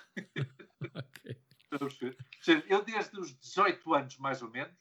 Ok. 0.94 1.36
Estás 1.64 1.82
a 1.82 1.86
perceber? 1.86 2.16
Ou 2.20 2.42
seja, 2.44 2.64
Eu 2.68 2.84
desde 2.84 3.18
os 3.18 3.36
18 3.40 3.94
anos, 3.94 4.18
mais 4.18 4.40
ou 4.42 4.50
menos, 4.50 4.76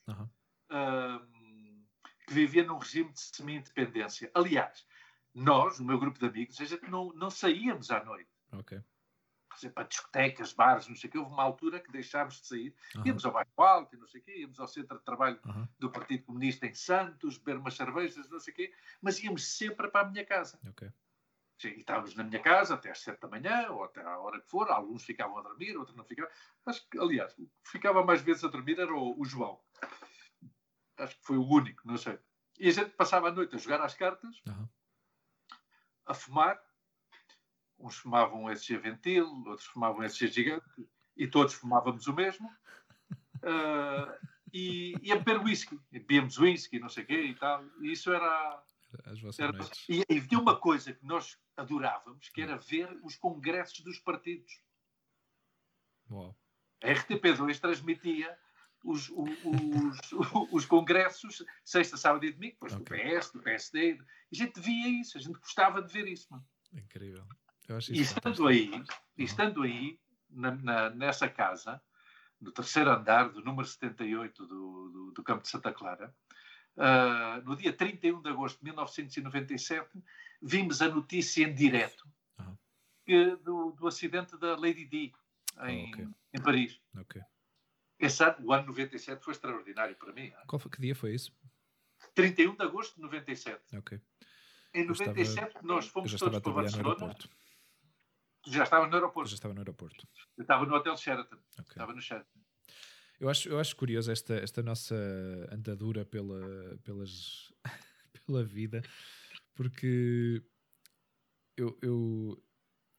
ahm, 0.69 1.83
que 2.27 2.33
vivia 2.33 2.63
num 2.63 2.77
regime 2.77 3.11
de 3.11 3.19
semi-independência. 3.19 4.29
Aliás, 4.35 4.85
nós, 5.33 5.79
o 5.79 5.83
meu 5.85 5.97
grupo 5.99 6.19
de 6.19 6.25
amigos, 6.27 6.59
a 6.61 6.65
gente 6.65 6.87
não, 6.89 7.11
não 7.13 7.29
saíamos 7.31 7.89
à 7.89 8.03
noite. 8.03 8.29
Ok. 8.51 8.79
Para 9.73 9.83
discotecas, 9.83 10.53
bares, 10.53 10.87
não 10.87 10.95
sei 10.95 11.09
o 11.09 11.11
quê. 11.11 11.17
Houve 11.17 11.31
uma 11.31 11.43
altura 11.43 11.79
que 11.79 11.91
deixámos 11.91 12.41
de 12.41 12.47
sair. 12.47 12.75
Aham. 12.95 13.07
Íamos 13.07 13.25
ao 13.25 13.31
bairro 13.31 13.51
alto 13.57 13.95
e 13.95 13.99
não 13.99 14.07
sei 14.07 14.21
o 14.21 14.23
quê. 14.23 14.37
Íamos 14.39 14.59
ao 14.59 14.67
centro 14.67 14.97
de 14.97 15.03
trabalho 15.03 15.39
Aham. 15.45 15.69
do 15.79 15.91
Partido 15.91 16.23
Comunista 16.25 16.65
em 16.65 16.73
Santos, 16.73 17.37
beber 17.37 17.59
umas 17.59 17.75
cervejas, 17.75 18.29
não 18.29 18.39
sei 18.39 18.53
o 18.53 18.55
quê. 18.55 18.73
Mas 19.01 19.21
íamos 19.21 19.45
sempre 19.57 19.89
para 19.89 20.07
a 20.07 20.09
minha 20.09 20.25
casa. 20.25 20.59
E 21.63 21.67
estávamos 21.79 22.13
na 22.15 22.25
minha 22.25 22.41
casa 22.41 22.73
até 22.73 22.91
às 22.91 22.99
sete 22.99 23.21
da 23.21 23.27
manhã, 23.29 23.69
ou 23.69 23.85
até 23.85 24.01
à 24.01 24.17
hora 24.19 24.41
que 24.41 24.49
for. 24.49 24.69
Alguns 24.69 25.05
ficavam 25.05 25.37
a 25.37 25.41
dormir, 25.41 25.77
outros 25.77 25.95
não 25.95 26.03
ficavam. 26.03 26.29
Acho 26.65 26.89
que, 26.89 26.99
aliás, 26.99 27.33
o 27.37 27.45
que 27.45 27.71
ficava 27.71 28.03
mais 28.03 28.21
vezes 28.21 28.43
a 28.43 28.49
dormir 28.49 28.79
era 28.79 28.93
o, 28.93 29.17
o 29.17 29.23
João. 29.23 29.61
Acho 30.97 31.15
que 31.17 31.25
foi 31.25 31.37
o 31.37 31.47
único, 31.47 31.81
não 31.87 31.97
sei. 31.97 32.19
E 32.59 32.67
a 32.67 32.71
gente 32.71 32.91
passava 32.91 33.29
a 33.29 33.31
noite 33.31 33.55
a 33.55 33.57
jogar 33.57 33.81
às 33.81 33.93
cartas, 33.95 34.41
Aham. 34.47 34.69
a 36.05 36.13
fumar. 36.13 36.61
Uns 37.83 37.97
fumavam 37.97 38.43
um 38.45 38.49
SG 38.49 38.77
Ventil, 38.77 39.27
outros 39.45 39.67
fumavam 39.67 39.99
um 39.99 40.03
SG 40.03 40.27
Gigante, 40.27 40.87
e 41.17 41.27
todos 41.27 41.53
fumávamos 41.53 42.07
o 42.07 42.13
mesmo. 42.13 42.49
Ah, 43.45 44.17
e, 44.53 44.95
e 45.01 45.11
a 45.11 45.17
beber 45.17 45.41
whisky. 45.43 45.77
Bebíamos 45.91 46.37
whisky, 46.37 46.79
não 46.79 46.87
sei 46.87 47.03
o 47.03 47.07
quê 47.07 47.21
e 47.25 47.35
tal. 47.35 47.61
E 47.81 47.91
isso 47.91 48.09
era. 48.09 48.63
Era 49.37 49.51
e, 49.89 50.01
havia 50.17 50.39
uma 50.39 50.57
coisa 50.57 50.93
que 50.93 51.05
nós 51.05 51.37
adorávamos, 51.57 52.29
que 52.29 52.41
era 52.41 52.55
ver 52.55 52.97
os 53.03 53.17
congressos 53.17 53.81
dos 53.81 53.99
partidos. 53.99 54.61
Uau. 56.09 56.37
A 56.81 56.87
RTP2 56.87 57.59
transmitia 57.59 58.37
os, 58.85 59.09
o- 59.09 59.23
os, 59.23 59.99
os 60.53 60.65
congressos 60.65 61.43
sexta, 61.65 61.97
sábado 61.97 62.23
e 62.25 62.31
domingo, 62.31 62.53
depois 62.53 62.73
do 62.75 62.81
Ok. 62.81 62.97
PS, 63.19 63.31
do 63.33 63.41
PSD. 63.41 63.99
A 64.31 64.35
gente 64.35 64.57
via 64.61 64.87
isso, 65.01 65.17
a 65.17 65.21
gente 65.21 65.37
gostava 65.39 65.81
de 65.81 65.91
ver 65.91 66.07
isso. 66.07 66.27
mano. 66.31 66.45
Incrível. 66.71 67.25
E 67.91 68.01
estando 68.01 68.47
aí, 68.47 68.71
e 69.17 69.23
estando 69.23 69.61
aí 69.63 69.99
na, 70.29 70.51
na- 70.51 70.89
nessa 70.89 71.29
casa, 71.29 71.81
no 72.39 72.51
terceiro 72.51 72.89
andar 72.91 73.29
do 73.29 73.41
número 73.43 73.65
78 73.67 74.45
do, 74.45 74.89
do, 74.89 75.11
do 75.11 75.23
Campo 75.23 75.43
de 75.43 75.49
Santa 75.49 75.71
Clara, 75.71 76.13
ah, 76.77 77.41
no 77.45 77.55
dia 77.55 77.71
31 77.71 78.21
de 78.21 78.29
agosto 78.29 78.57
de 78.57 78.65
1997, 78.65 79.89
vimos 80.41 80.81
a 80.81 80.89
notícia 80.89 81.45
em 81.45 81.53
direto 81.53 82.07
Aham. 82.37 82.57
que- 83.05 83.35
do, 83.37 83.71
do 83.71 83.87
acidente 83.87 84.37
da 84.37 84.55
Lady 84.57 84.85
Di 84.85 85.13
em, 85.65 85.85
Ah, 85.85 85.89
ok. 85.93 86.07
em 86.33 86.41
Paris. 86.41 86.81
Ok. 86.99 87.21
Esse 87.99 88.23
ano, 88.25 88.35
o 88.47 88.51
ano 88.51 88.65
97 88.67 89.23
foi 89.23 89.33
extraordinário 89.33 89.95
para 89.95 90.11
mim. 90.11 90.33
Qual 90.47 90.59
foi, 90.59 90.69
que 90.69 90.81
dia 90.81 90.95
foi 90.95 91.13
isso? 91.13 91.31
31 92.13 92.55
de 92.55 92.63
agosto 92.63 92.95
de 92.95 93.01
97. 93.01 93.77
Ok. 93.77 94.01
Em 94.73 94.83
Eu 94.85 94.91
estava- 94.91 95.11
97 95.11 95.63
nós 95.63 95.87
fomos 95.87 96.13
todos 96.15 96.39
para 96.39 96.51
Barcelona. 96.51 97.15
Já 98.47 98.63
estavas 98.63 98.87
no 98.89 98.93
Eu 98.93 98.99
aeroporto. 99.01 99.29
já 99.29 99.35
estava 99.35 99.53
no 99.53 99.59
aeroporto. 99.61 100.07
Eu 100.37 100.41
estava 100.41 100.65
no 100.65 100.75
Hotel 100.75 100.97
Sheraton. 100.97 101.37
Ok. 101.59 101.69
Estava 101.71 101.93
no 101.93 102.01
Sheraton. 102.01 102.39
Eu 103.19 103.29
acho, 103.29 103.47
eu 103.47 103.59
acho 103.59 103.75
curioso 103.75 104.11
esta, 104.11 104.33
esta 104.35 104.61
nossa 104.61 104.95
andadura 105.51 106.03
pela, 106.05 106.77
pelas, 106.83 107.53
pela 108.25 108.43
vida, 108.43 108.81
porque 109.55 110.43
eu, 111.55 111.77
eu, 111.81 112.43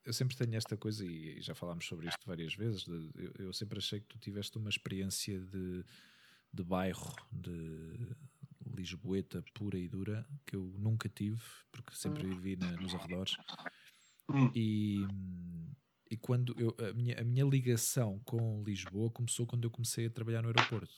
eu 0.05 0.13
sempre 0.13 0.37
tenho 0.37 0.55
esta 0.57 0.77
coisa, 0.77 1.05
e 1.05 1.41
já 1.43 1.55
falámos 1.55 1.85
sobre 1.87 2.09
isto 2.09 2.25
várias 2.27 2.55
vezes, 2.55 2.85
de- 2.85 3.11
eu, 3.17 3.47
eu 3.47 3.53
sempre 3.53 3.79
achei 3.79 4.01
que 4.01 4.07
tu 4.07 4.19
tiveste 4.19 4.57
uma 4.57 4.71
experiência 4.71 5.39
de, 5.41 5.85
de 6.53 6.63
bairro, 6.65 7.15
de 7.31 7.99
Lisboeta 8.75 9.45
pura 9.53 9.77
e 9.77 9.89
dura, 9.89 10.27
que 10.47 10.57
eu 10.57 10.63
nunca 10.79 11.09
tive, 11.09 11.43
porque 11.71 11.95
sempre 11.95 12.27
vivi 12.27 12.57
na- 12.57 12.73
nos 12.77 12.95
arredores. 12.95 13.37
Hum. 14.31 14.51
E, 14.55 15.07
e 16.11 16.17
quando 16.17 16.55
eu, 16.59 16.75
a, 16.89 16.93
minha, 16.93 17.21
a 17.21 17.25
minha 17.25 17.45
ligação 17.45 18.21
com 18.25 18.63
Lisboa 18.65 19.11
começou 19.11 19.47
quando 19.47 19.65
eu 19.65 19.71
comecei 19.71 20.07
a 20.07 20.11
trabalhar 20.11 20.43
no 20.43 20.49
aeroporto. 20.49 20.95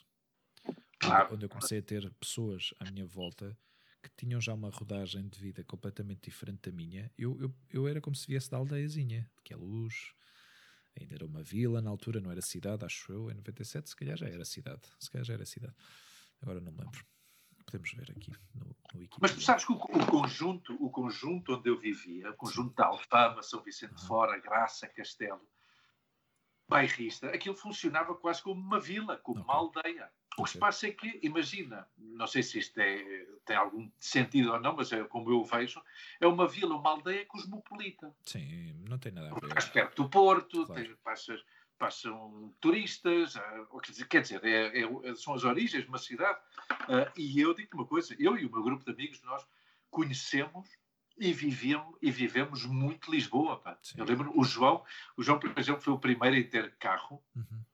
Onde- 0.66 0.76
Claro. 0.98 1.34
Onde 1.34 1.44
eu 1.44 1.48
comecei 1.50 1.78
a 1.78 1.82
ter 1.82 2.10
pessoas 2.14 2.72
à 2.80 2.90
minha 2.90 3.06
volta 3.06 3.56
que 4.02 4.10
tinham 4.16 4.40
já 4.40 4.54
uma 4.54 4.70
rodagem 4.70 5.28
de 5.28 5.38
vida 5.38 5.62
completamente 5.64 6.20
diferente 6.22 6.70
da 6.70 6.72
minha. 6.76 7.10
Eu, 7.18 7.38
eu, 7.40 7.54
eu 7.70 7.88
era 7.88 8.00
como 8.00 8.14
se 8.16 8.26
viesse 8.26 8.50
da 8.50 8.56
aldeiazinha, 8.56 9.28
de 9.36 9.42
que 9.42 9.52
é 9.52 9.56
luz, 9.56 10.12
ainda 10.98 11.14
era 11.16 11.26
uma 11.26 11.42
vila 11.42 11.82
na 11.82 11.90
altura, 11.90 12.20
não 12.20 12.30
era 12.30 12.40
cidade, 12.40 12.84
acho 12.84 13.12
eu. 13.12 13.30
Em 13.30 13.34
97, 13.34 13.90
se 13.90 13.96
calhar 13.96 14.16
já 14.16 14.26
era 14.26 14.44
cidade. 14.44 14.82
Se 14.98 15.10
calhar 15.10 15.24
já 15.24 15.34
era 15.34 15.44
cidade. 15.44 15.74
Agora 16.40 16.60
não 16.60 16.72
me 16.72 16.78
lembro. 16.78 17.04
Podemos 17.66 17.92
ver 17.94 18.10
aqui 18.12 18.30
no, 18.54 18.66
no 18.94 19.08
Mas 19.20 19.32
tu 19.34 19.40
sabes 19.40 19.64
que 19.64 19.72
o, 19.72 19.76
o 19.76 20.06
conjunto, 20.06 20.74
o 20.82 20.88
conjunto 20.88 21.54
onde 21.54 21.68
eu 21.68 21.76
vivia, 21.76 22.30
o 22.30 22.34
conjunto 22.34 22.74
da 22.74 22.86
Alfama, 22.86 23.42
São 23.42 23.60
Vicente 23.60 24.00
Uhum. 24.00 24.06
Fora, 24.06 24.38
Graça, 24.38 24.86
Castelo, 24.88 25.40
bairrista, 26.68 27.28
aquilo 27.28 27.56
funcionava 27.56 28.14
quase 28.14 28.42
como 28.42 28.60
uma 28.60 28.80
vila, 28.80 29.16
como 29.18 29.42
uma 29.42 29.54
aldeia. 29.54 30.10
O 30.38 30.42
Ok. 30.42 30.52
espaço 30.54 30.86
é 30.86 30.90
que, 30.90 31.18
imagina, 31.22 31.88
não 31.96 32.26
sei 32.26 32.42
se 32.42 32.58
isto 32.58 32.78
é, 32.78 33.26
tem 33.44 33.56
algum 33.56 33.90
sentido 33.98 34.52
ou 34.52 34.60
não, 34.60 34.76
mas 34.76 34.92
é 34.92 35.02
como 35.04 35.30
eu 35.30 35.42
vejo, 35.44 35.82
é 36.20 36.26
uma 36.26 36.46
vila, 36.46 36.76
uma 36.76 36.90
aldeia 36.90 37.24
cosmopolita. 37.26 38.14
Sim, 38.22 38.74
não 38.88 38.98
tem 38.98 39.12
nada 39.12 39.28
a 39.28 39.30
Porque 39.30 39.46
estás 39.46 39.64
ver. 39.66 39.72
perto 39.72 40.02
do 40.02 40.10
Porto, 40.10 40.66
Claro. 40.66 40.84
tens- 40.84 40.98
passas- 41.02 41.44
passam 41.78 42.54
turistas, 42.60 43.36
ah, 43.36 43.66
quer 44.08 44.22
dizer, 44.22 44.44
é- 44.44 44.80
é- 44.82 45.14
são 45.14 45.34
as 45.34 45.44
origens 45.44 45.82
de 45.84 45.88
uma 45.88 45.98
cidade. 45.98 46.38
Ah, 46.70 47.12
e 47.16 47.40
eu 47.40 47.54
digo 47.54 47.70
uma 47.74 47.86
coisa, 47.86 48.14
eu 48.18 48.36
e 48.36 48.46
o 48.46 48.50
meu 48.50 48.62
grupo 48.62 48.84
de 48.84 48.90
amigos, 48.90 49.22
nós 49.22 49.46
conhecemos 49.90 50.68
e 51.18 51.32
vivemos, 51.32 51.96
e 52.02 52.10
vivemos 52.10 52.64
muito 52.66 53.10
Lisboa. 53.10 53.58
pá. 53.60 53.78
Sim. 53.82 53.98
Eu 53.98 54.04
lembro, 54.04 54.32
o 54.38 54.44
João, 54.44 54.84
o 55.16 55.22
João, 55.22 55.38
por 55.38 55.52
exemplo, 55.58 55.80
foi 55.82 55.92
o 55.92 55.98
primeiro 55.98 56.36
em 56.36 56.44
ter 56.48 56.74
carro, 56.76 57.22
Uhum. 57.34 57.64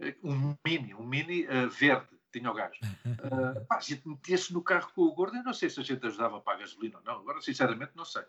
eh, 0.00 0.16
um 0.22 0.56
Mini, 0.66 0.94
um 0.94 1.06
Mini 1.06 1.46
ah, 1.48 1.66
verde, 1.66 2.08
tinha 2.32 2.50
o 2.50 2.54
gajo. 2.54 2.80
Ah, 3.24 3.60
pá, 3.68 3.76
a 3.76 3.80
gente 3.80 4.06
metia-se 4.08 4.52
no 4.52 4.62
carro 4.62 4.90
com 4.94 5.02
o 5.02 5.14
gordo, 5.14 5.36
eu 5.36 5.44
não 5.44 5.52
sei 5.54 5.70
se 5.70 5.78
a 5.78 5.82
gente 5.82 6.04
ajudava 6.06 6.38
a 6.38 6.40
pagar 6.40 6.58
a 6.58 6.60
gasolina 6.62 6.98
ou 6.98 7.04
não, 7.04 7.14
agora 7.20 7.40
sinceramente 7.40 7.92
não 7.94 8.04
sei. 8.04 8.24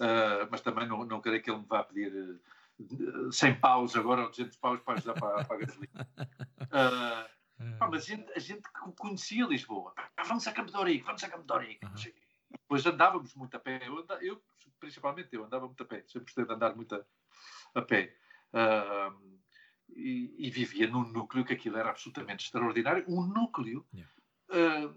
Ah, 0.00 0.46
mas 0.50 0.60
também 0.60 0.86
não, 0.86 1.04
não 1.04 1.20
creio 1.20 1.42
que 1.42 1.50
ele 1.50 1.60
me 1.60 1.66
vá 1.66 1.82
pedir 1.82 2.12
eh, 2.14 2.38
100 3.30 3.60
paus 3.60 3.96
agora 3.96 4.22
ou 4.22 4.28
200 4.30 4.56
paus 4.56 4.80
para 4.80 4.94
ajudar 4.94 5.14
para, 5.14 5.44
para 5.44 5.56
a 5.56 5.58
gasolina. 5.60 6.08
Ah, 6.70 7.28
pá, 7.78 7.88
mas 7.88 8.04
a 8.04 8.06
gente, 8.06 8.32
a 8.32 8.38
gente 8.38 8.62
conhecia 8.98 9.46
Lisboa. 9.46 9.92
Pá, 9.94 10.22
vamos 10.24 10.46
a 10.46 10.52
Campo 10.52 10.70
de 10.70 10.76
Ourique, 10.76 11.04
vamos 11.04 11.22
a 11.22 11.28
Campo 11.28 11.44
de 11.46 11.52
Ourique. 11.52 11.84
Aham. 11.84 11.94
Depois 12.50 12.84
andávamos 12.86 13.34
muito 13.34 13.56
a 13.56 13.60
pé. 13.60 13.80
Eu, 13.86 13.98
anda- 13.98 14.18
eu, 14.22 14.42
principalmente 14.78 15.28
eu, 15.32 15.44
andava 15.44 15.66
muito 15.66 15.82
a 15.82 15.86
pé. 15.86 16.04
Sempre 16.06 16.24
gostei 16.26 16.44
de 16.44 16.52
andar 16.52 16.74
muito 16.76 16.94
a, 16.94 17.04
a 17.74 17.82
pé. 17.82 18.16
Ah, 18.52 19.12
e, 19.94 20.34
e 20.38 20.50
vivia 20.50 20.86
num 20.86 21.06
núcleo 21.06 21.44
que 21.44 21.52
aquilo 21.52 21.76
era 21.76 21.90
absolutamente 21.90 22.44
extraordinário. 22.46 23.04
Um 23.08 23.26
núcleo 23.26 23.86
Yeah. 23.92 24.12
ah, 24.50 24.94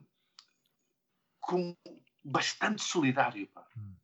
com 1.40 1.76
bastante 2.24 2.82
solidário. 2.84 3.48
Pá. 3.48 3.66
Hum. 3.78 3.96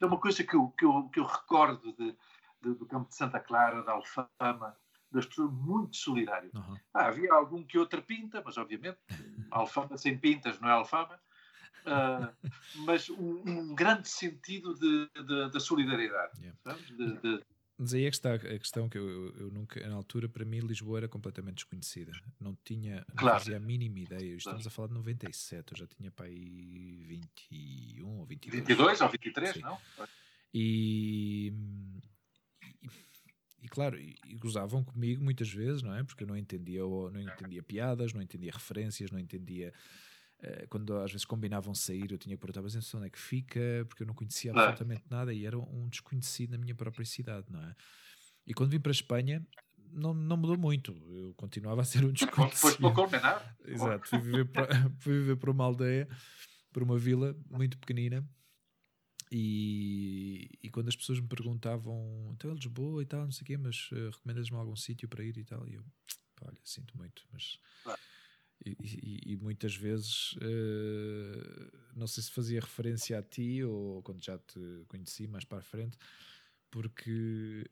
É 0.00 0.06
uma 0.06 0.18
coisa 0.20 0.44
que 0.44 0.54
eu, 0.54 0.68
que 0.70 0.84
eu, 0.84 1.08
que 1.08 1.18
eu 1.20 1.24
recordo 1.24 1.92
de, 1.92 2.16
de- 2.62 2.74
do 2.74 2.86
campo 2.86 3.08
de 3.08 3.14
Santa 3.16 3.40
Clara, 3.40 3.82
da 3.82 3.92
Alfama, 3.92 4.76
das 5.10 5.26
pessoas 5.26 5.52
muito 5.52 5.96
solidárias. 5.96 6.52
Uhum. 6.54 6.76
Ah, 6.92 7.06
havia 7.06 7.32
algum 7.32 7.62
que 7.64 7.78
outra 7.78 8.02
pinta, 8.02 8.42
mas 8.44 8.56
obviamente, 8.58 8.98
Alfama 9.50 9.96
sem 9.96 10.18
pintas 10.18 10.60
não 10.60 10.68
é 10.68 10.72
Alfama. 10.72 11.18
Ah, 11.86 12.32
mas 12.74 13.08
um, 13.08 13.42
um 13.46 13.74
grande 13.74 14.08
sentido 14.08 14.74
de 14.74 15.60
solidariedade. 15.60 16.32
Yeah. 16.40 16.58
De- 17.22 17.42
Mas 17.78 17.94
aí 17.94 18.04
é 18.04 18.10
que 18.10 18.16
está 18.16 18.34
a 18.34 18.38
questão 18.38 18.88
que 18.88 18.98
eu, 18.98 19.08
eu- 19.08 19.36
eu 19.36 19.50
nunca, 19.52 19.80
na 19.88 19.94
altura, 19.94 20.28
para 20.28 20.44
mim, 20.44 20.58
Lisboa 20.58 20.98
era 20.98 21.08
completamente 21.08 21.54
desconhecida. 21.58 22.10
Não 22.38 22.54
tinha, 22.64 22.96
não 23.08 23.16
Claro. 23.16 23.38
fazia 23.38 23.56
a 23.56 23.60
mínima 23.60 24.00
ideia. 24.00 24.34
Estamos 24.34 24.66
a 24.66 24.70
falar 24.70 24.88
de 24.88 24.94
97, 24.94 25.72
eu 25.72 25.78
já 25.78 25.86
tinha 25.86 26.10
para 26.10 26.26
aí 26.26 27.04
21 27.06 28.18
ou 28.18 28.26
22. 28.26 28.58
22 28.66 29.00
ou 29.00 29.08
23, 29.08 29.54
Sim. 29.54 29.60
não? 29.60 29.78
E, 30.52 31.52
e, 33.62 33.68
claro, 33.68 33.98
e, 33.98 34.16
e 34.26 34.34
gozavam 34.36 34.84
comigo 34.84 35.22
muitas 35.22 35.50
vezes, 35.52 35.82
não 35.82 35.94
é? 35.94 36.02
Porque 36.04 36.22
eu 36.24 36.28
não 36.28 36.36
entendia, 36.36 36.80
não 36.82 37.20
entendia 37.20 37.62
piadas, 37.62 38.12
não 38.12 38.22
entendia 38.22 38.52
referências, 38.52 39.10
não 39.10 39.18
entendia. 39.18 39.72
eh, 40.40 40.66
quando 40.68 40.96
às 40.98 41.10
vezes 41.10 41.24
combinavam 41.24 41.74
sair, 41.74 42.10
eu 42.12 42.18
tinha 42.18 42.36
que 42.36 42.40
perguntar, 42.40 42.62
mas 42.62 42.74
então 42.74 43.00
onde 43.00 43.08
é 43.08 43.10
que 43.10 43.18
fica? 43.18 43.60
Porque 43.88 44.02
eu 44.04 44.06
não 44.06 44.14
conhecia 44.14 44.52
absolutamente 44.52 45.04
nada 45.10 45.32
e 45.34 45.44
era 45.46 45.58
um 45.58 45.88
desconhecido 45.88 46.52
na 46.52 46.58
minha 46.58 46.74
própria 46.74 47.04
cidade, 47.04 47.46
não 47.50 47.60
é? 47.62 47.74
E 48.46 48.54
quando 48.54 48.70
vim 48.70 48.80
para 48.80 48.90
a 48.90 48.94
Espanha, 48.94 49.46
não, 49.90 50.14
não 50.14 50.36
mudou 50.36 50.56
muito. 50.58 50.92
Eu 51.08 51.34
continuava 51.36 51.80
a 51.82 51.84
ser 51.84 52.04
um 52.04 52.12
Depois 52.12 52.76
desconhecido. 52.76 52.80
para 52.80 52.92
Colmenar. 52.92 53.56
Exato, 53.64 54.08
fui 54.08 54.18
viver, 54.20 54.44
para, 54.46 54.68
fui 55.00 55.14
viver 55.18 55.36
para 55.36 55.50
uma 55.50 55.64
aldeia, 55.64 56.08
para 56.72 56.84
uma 56.84 56.98
vila 56.98 57.36
muito 57.50 57.78
pequenina. 57.78 58.24
E, 59.30 60.48
e 60.62 60.70
quando 60.70 60.88
as 60.88 60.96
pessoas 60.96 61.20
me 61.20 61.28
perguntavam, 61.28 62.30
então 62.34 62.50
é 62.50 62.54
Lisboa 62.54 63.02
e 63.02 63.06
tal, 63.06 63.24
não 63.24 63.30
sei 63.32 63.42
o 63.42 63.46
quê, 63.46 63.56
mas 63.56 63.90
eh, 63.92 64.10
recomendas-me 64.10 64.56
algum 64.56 64.74
sítio 64.76 65.08
para 65.08 65.22
ir 65.24 65.36
e 65.36 65.44
tal? 65.44 65.66
E 65.68 65.74
eu, 65.74 65.84
pá, 66.36 66.46
olha, 66.48 66.58
sinto 66.64 66.96
muito, 66.96 67.26
mas. 67.32 67.58
Claro. 67.82 68.00
E, 68.64 68.70
e- 68.82 69.32
e 69.32 69.36
muitas 69.36 69.76
vezes, 69.76 70.34
eh, 70.40 71.70
não 71.94 72.06
sei 72.06 72.22
se 72.22 72.30
fazia 72.30 72.60
referência 72.60 73.18
a 73.18 73.22
ti 73.22 73.62
ou 73.62 74.02
quando 74.02 74.22
já 74.24 74.36
te 74.38 74.58
conheci 74.88 75.26
mais 75.28 75.44
para 75.44 75.58
a 75.58 75.62
frente, 75.62 75.96
porque 76.70 77.64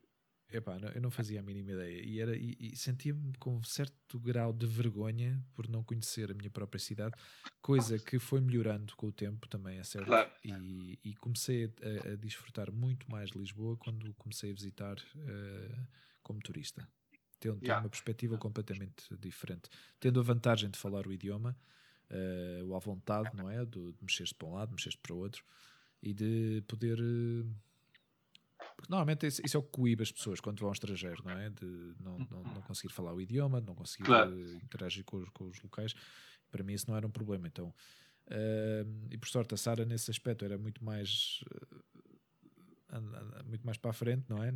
Epá, 0.48 0.78
eu 0.94 1.00
não 1.00 1.10
fazia 1.10 1.40
a 1.40 1.42
mínima 1.42 1.72
ideia 1.72 2.02
e, 2.04 2.20
era, 2.20 2.36
e, 2.36 2.56
e 2.60 2.76
sentia-me 2.76 3.32
com 3.38 3.56
um 3.56 3.64
certo 3.64 4.18
grau 4.20 4.52
de 4.52 4.64
vergonha 4.64 5.44
por 5.52 5.68
não 5.68 5.82
conhecer 5.82 6.30
a 6.30 6.34
minha 6.34 6.50
própria 6.50 6.78
cidade, 6.78 7.14
coisa 7.60 7.98
que 7.98 8.18
foi 8.20 8.40
melhorando 8.40 8.94
com 8.94 9.08
o 9.08 9.12
tempo 9.12 9.48
também, 9.48 9.78
é 9.78 9.84
certo. 9.84 10.06
Claro. 10.06 10.30
E, 10.44 11.00
e 11.02 11.14
comecei 11.16 11.64
a, 11.64 12.12
a 12.12 12.16
desfrutar 12.16 12.70
muito 12.70 13.10
mais 13.10 13.30
de 13.30 13.38
Lisboa 13.38 13.76
quando 13.76 14.14
comecei 14.14 14.52
a 14.52 14.54
visitar 14.54 14.96
uh, 14.98 15.86
como 16.22 16.40
turista. 16.40 16.88
Tendo 17.40 17.62
Yeah. 17.62 17.82
uma 17.82 17.90
perspectiva 17.90 18.38
completamente 18.38 19.04
diferente. 19.18 19.68
Tendo 20.00 20.20
a 20.20 20.22
vantagem 20.22 20.70
de 20.70 20.78
falar 20.78 21.06
o 21.06 21.12
idioma, 21.12 21.58
uh, 22.10 22.64
o 22.64 22.74
à 22.74 22.78
vontade, 22.78 23.36
não 23.36 23.50
é? 23.50 23.64
Do, 23.66 23.92
de 23.92 23.98
mexer-se 24.00 24.34
para 24.34 24.48
um 24.48 24.54
lado, 24.54 24.70
mexer-se 24.70 24.96
para 24.96 25.12
o 25.12 25.18
outro 25.18 25.44
e 26.00 26.14
de 26.14 26.62
poder. 26.68 26.98
uh, 27.00 27.65
porque 28.76 28.90
normalmente 28.90 29.26
isso, 29.26 29.40
isso 29.44 29.56
é 29.56 29.60
o 29.60 29.62
que 29.62 29.70
coíbe 29.70 30.02
as 30.02 30.12
pessoas 30.12 30.38
quando 30.40 30.60
vão 30.60 30.68
ao 30.68 30.72
estrangeiro, 30.72 31.22
não 31.24 31.32
é? 31.32 31.48
De 31.50 31.94
não, 32.00 32.18
não, 32.30 32.42
não 32.44 32.62
conseguir 32.62 32.92
falar 32.92 33.12
o 33.14 33.20
idioma, 33.20 33.60
de 33.60 33.66
não 33.66 33.74
conseguir 33.74 34.04
Claro. 34.04 34.32
eh, 34.38 34.56
interagir 34.62 35.04
com 35.04 35.16
os, 35.18 35.28
com 35.30 35.44
os 35.48 35.60
locais. 35.62 35.94
Para 36.50 36.62
mim 36.62 36.74
isso 36.74 36.88
não 36.90 36.96
era 36.96 37.06
um 37.06 37.10
problema. 37.10 37.48
Então, 37.48 37.74
eh, 38.28 38.84
e 39.10 39.16
por 39.18 39.28
sorte 39.28 39.54
a 39.54 39.56
Sara 39.56 39.84
nesse 39.84 40.10
aspecto 40.10 40.44
era 40.44 40.58
muito 40.58 40.84
mais 40.84 41.40
an- 42.90 43.42
muito 43.46 43.64
mais 43.64 43.78
para 43.78 43.90
a 43.90 43.94
frente, 43.94 44.24
não 44.28 44.42
é? 44.42 44.52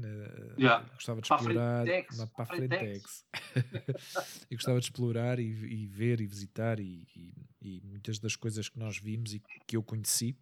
Yeah. 0.58 0.86
Gostava 0.94 1.20
de 1.20 1.26
explorar 1.32 1.86
para 2.34 2.42
a 2.44 2.46
frentex. 2.46 3.24
e 4.50 4.54
gostava 4.54 4.78
de 4.80 4.86
explorar 4.86 5.38
e, 5.38 5.44
e 5.48 5.86
ver 5.86 6.20
e 6.20 6.26
visitar 6.26 6.78
e, 6.78 7.06
e- 7.16 7.34
e 7.60 7.80
muitas 7.82 8.18
das 8.18 8.36
coisas 8.36 8.68
que 8.68 8.78
nós 8.78 8.98
vimos 8.98 9.34
e 9.34 9.42
que 9.66 9.76
eu 9.76 9.82
conheci 9.82 10.36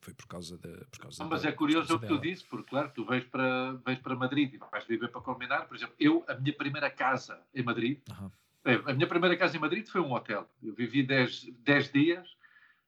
foi 0.00 0.14
por 0.14 0.26
causa 0.26 0.56
da 0.58 0.84
por 0.86 0.98
causa 1.00 1.22
Não, 1.22 1.30
mas 1.30 1.42
da- 1.42 1.48
é 1.48 1.52
curioso 1.52 1.94
o 1.96 1.98
que 2.00 2.06
tu 2.06 2.18
dizes, 2.18 2.42
porque, 2.44 2.68
claro, 2.70 2.90
tu 2.94 3.04
vais 3.04 3.24
para, 3.24 3.72
vais 3.84 3.98
para 3.98 4.14
Madrid 4.16 4.54
e 4.54 4.58
vais 4.58 4.84
viver 4.86 5.08
para 5.08 5.20
culminar. 5.20 5.66
Por 5.66 5.76
exemplo, 5.76 5.94
eu, 5.98 6.24
a 6.28 6.34
minha 6.34 6.52
primeira 6.54 6.90
casa 6.90 7.40
em 7.54 7.62
Madrid, 7.62 8.00
é, 8.64 8.74
a 8.74 8.92
minha 8.92 9.06
primeira 9.06 9.36
casa 9.36 9.56
em 9.56 9.60
Madrid 9.60 9.86
foi 9.86 10.00
um 10.00 10.12
hotel. 10.12 10.48
Eu 10.62 10.74
vivi 10.74 11.02
10 11.02 11.44
10 11.60 11.90
dias 11.92 12.36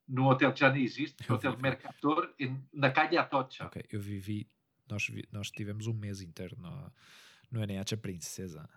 num 0.08 0.26
hotel 0.26 0.52
que 0.52 0.60
já 0.60 0.70
nem 0.72 0.82
existe, 0.82 1.22
o 1.30 1.34
Hotel. 1.34 1.56
Mercator, 1.58 2.34
em- 2.38 2.60
na 2.72 2.90
Calle 2.90 3.16
Atocha. 3.16 3.66
Ok, 3.66 3.84
eu 3.90 4.00
vivi, 4.00 4.48
nós, 4.88 5.06
nós 5.30 5.50
tivemos 5.50 5.86
um 5.86 5.94
mês 5.94 6.20
inteiro 6.20 6.56
no, 6.58 6.92
no 7.50 7.60
NH 7.62 7.96
Princesa. 7.96 8.68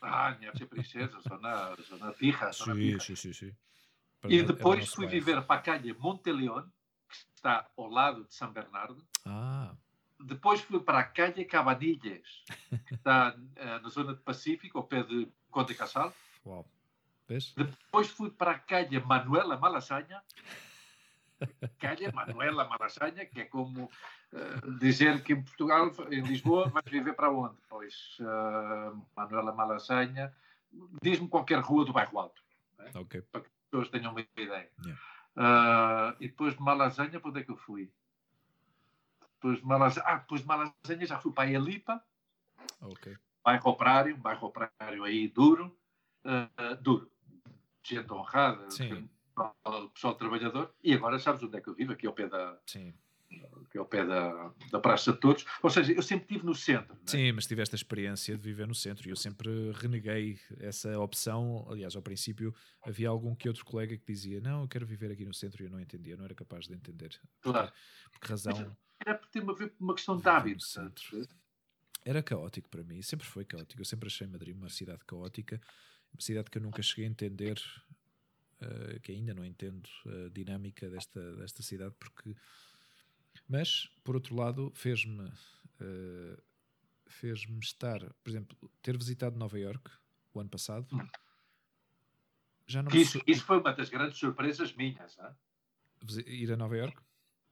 Ah, 0.00 0.34
tia 0.56 0.66
princesa, 0.66 1.20
zona, 1.20 1.76
zona 1.76 2.12
pirra, 2.12 2.50
zona 2.50 2.74
Sim, 2.74 2.80
pirra. 2.80 3.04
E 4.28 4.42
depois 4.42 4.88
fui 4.88 5.06
viver 5.06 5.42
para 5.42 5.60
a 5.60 5.62
Calle 5.62 5.92
Monteleón, 5.92 6.64
que 7.12 7.36
está 7.36 7.68
ao 7.76 7.88
lado 7.88 8.24
de 8.24 8.34
São 8.34 8.50
Bernardo. 8.52 9.04
Ah, 9.26 9.74
Depois 10.20 10.60
fui 10.60 10.80
para 10.80 10.98
a 11.00 11.04
Calle 11.04 11.44
Cabanilhas, 11.44 12.44
que 12.86 12.94
está 12.94 13.36
eh, 13.56 13.78
na 13.80 13.88
zona 13.88 14.14
do 14.14 14.20
Pacífico, 14.20 14.78
ao 14.78 14.84
pé 14.84 15.02
de 15.02 15.28
Conde 15.50 15.74
Casal. 15.74 16.12
uau. 16.44 16.66
Vês? 17.28 17.52
Depois 17.54 18.08
fui 18.08 18.30
para 18.30 18.52
a 18.52 18.58
Calle 18.58 18.98
Manuela 19.00 19.56
Malasanha. 19.56 20.22
Calle 21.78 22.10
Manuela 22.12 22.64
Malasanha, 22.68 23.26
que 23.26 23.40
é 23.40 23.44
como 23.44 23.90
eh, 24.32 24.60
dizer 24.78 25.22
que 25.24 25.32
em 25.32 25.42
Portugal, 25.42 25.90
em 26.10 26.20
Lisboa, 26.20 26.68
vais 26.68 26.88
viver 26.90 27.14
para 27.14 27.30
onde? 27.30 27.56
Pois, 27.68 28.16
eh, 28.20 28.92
Manuela 29.16 29.52
Malasanha, 29.52 30.32
diz-me 31.02 31.28
qualquer 31.28 31.58
rua 31.60 31.84
do 31.84 31.92
bairro 31.92 32.18
Alto. 32.18 32.42
Ok. 32.94 33.22
para 33.30 33.40
que 33.42 33.46
as 33.48 33.52
pessoas 33.70 33.88
tenham 33.90 34.12
uma 34.12 34.20
ideia. 34.20 34.70
Yeah. 34.84 35.00
Ah, 35.36 36.14
e 36.20 36.28
depois 36.28 36.54
de 36.54 36.60
Malasanha, 36.62 37.18
para 37.20 37.30
onde 37.30 37.40
é 37.40 37.44
que 37.44 37.50
eu 37.50 37.56
fui? 37.56 37.90
Depois 39.34 39.58
de 39.58 39.64
Malasanha, 39.64 40.06
ah, 40.06 40.16
depois 40.16 40.40
de 40.42 40.46
Malasanha 40.46 41.06
já 41.06 41.18
fui 41.18 41.32
para 41.32 41.48
a 41.48 41.52
Elipa, 41.52 42.04
Ok. 42.80 43.16
bairro 43.44 43.70
operário, 43.70 44.14
um 44.14 44.20
bairro 44.20 44.46
operário 44.46 45.04
aí 45.04 45.28
duro, 45.28 45.76
ah, 46.24 46.74
duro, 46.80 47.10
gente 47.82 48.12
honrada, 48.12 48.68
Sim. 48.70 49.08
pessoal, 49.34 49.90
pessoal 49.90 50.14
trabalhador, 50.14 50.74
e 50.82 50.94
agora 50.94 51.18
sabes 51.18 51.42
onde 51.42 51.56
é 51.56 51.60
que 51.60 51.68
eu 51.68 51.74
vivo? 51.74 51.92
Aqui 51.92 52.06
ao 52.06 52.12
pé 52.12 52.28
da, 52.28 52.58
Sim. 52.66 52.94
Aqui 53.72 53.78
ao 53.78 53.86
pé 53.86 54.04
da, 54.04 54.52
da 54.70 54.80
Praça 54.80 55.12
de 55.12 55.18
Todos. 55.18 55.44
Ou 55.62 55.70
seja, 55.70 55.92
eu 55.92 56.02
sempre 56.02 56.24
estive 56.24 56.44
no 56.44 56.54
centro. 56.54 56.94
é? 56.94 57.10
Sim, 57.10 57.32
mas 57.32 57.46
tiveste 57.46 57.74
a 57.74 57.76
experiência 57.76 58.36
de 58.36 58.42
viver 58.42 58.66
no 58.66 58.74
centro 58.74 59.08
e 59.08 59.10
eu 59.10 59.16
sempre 59.16 59.72
reneguei 59.72 60.38
essa 60.58 60.98
opção. 60.98 61.66
Aliás, 61.70 61.96
ao 61.96 62.02
princípio 62.02 62.54
havia 62.82 63.08
algum 63.08 63.34
que 63.34 63.48
outro 63.48 63.64
colega 63.64 63.96
que 63.96 64.04
dizia: 64.06 64.40
Não, 64.40 64.62
eu 64.62 64.68
quero 64.68 64.86
viver 64.86 65.10
aqui 65.10 65.24
no 65.24 65.34
centro 65.34 65.62
e 65.62 65.66
eu 65.66 65.70
não 65.70 65.80
entendia, 65.80 66.16
não 66.16 66.24
era 66.24 66.34
capaz 66.34 66.66
de 66.66 66.74
entender. 66.74 67.18
Claro. 67.40 67.72
Por 68.12 68.20
que 68.20 68.28
razão? 68.28 68.76
Era 69.04 69.18
por 69.18 69.28
ter 69.28 69.42
a 69.42 69.52
ver 69.52 69.70
com 69.70 69.84
uma 69.84 69.94
questão 69.94 70.16
de 70.16 70.28
hábito. 70.28 70.62
centro. 70.62 71.02
sabes? 71.10 71.28
Era 72.04 72.22
caótico 72.22 72.68
para 72.68 72.82
mim, 72.82 73.00
sempre 73.00 73.26
foi 73.26 73.44
caótico. 73.44 73.80
Eu 73.80 73.84
sempre 73.84 74.08
achei 74.08 74.26
Madrid 74.26 74.56
uma 74.56 74.68
cidade 74.68 75.04
caótica, 75.06 75.60
uma 76.12 76.20
cidade 76.20 76.50
que 76.50 76.58
eu 76.58 76.62
nunca 76.62 76.82
cheguei 76.82 77.06
a 77.06 77.08
entender, 77.08 77.60
eh, 78.60 78.98
que 79.00 79.12
ainda 79.12 79.32
não 79.32 79.44
entendo 79.44 79.88
a 80.06 80.28
dinâmica 80.28 80.90
desta, 80.90 81.36
desta 81.36 81.62
cidade, 81.62 81.94
porque. 81.98 82.34
Mas, 83.52 83.90
por 84.02 84.14
outro 84.14 84.34
lado, 84.34 84.72
fez-me. 84.74 85.30
eh, 85.78 86.38
fez-me 87.06 87.58
estar, 87.60 88.00
por 88.24 88.30
exemplo, 88.30 88.56
ter 88.80 88.96
visitado 88.96 89.38
Nova 89.38 89.58
York 89.58 89.90
o 90.32 90.40
ano 90.40 90.48
passado. 90.48 90.86
Hum. 90.90 91.06
Já 92.66 92.82
não 92.82 92.90
Que 92.90 92.96
me 92.96 93.02
Isso, 93.02 93.20
isso 93.26 93.44
foi 93.44 93.58
uma 93.58 93.74
das 93.74 93.90
grandes 93.90 94.18
surpresas 94.18 94.74
minhas. 94.74 95.18
não 95.18 95.26
é? 95.26 95.34
ir 96.26 96.50
a 96.50 96.56
Nova 96.56 96.74
York? 96.78 96.96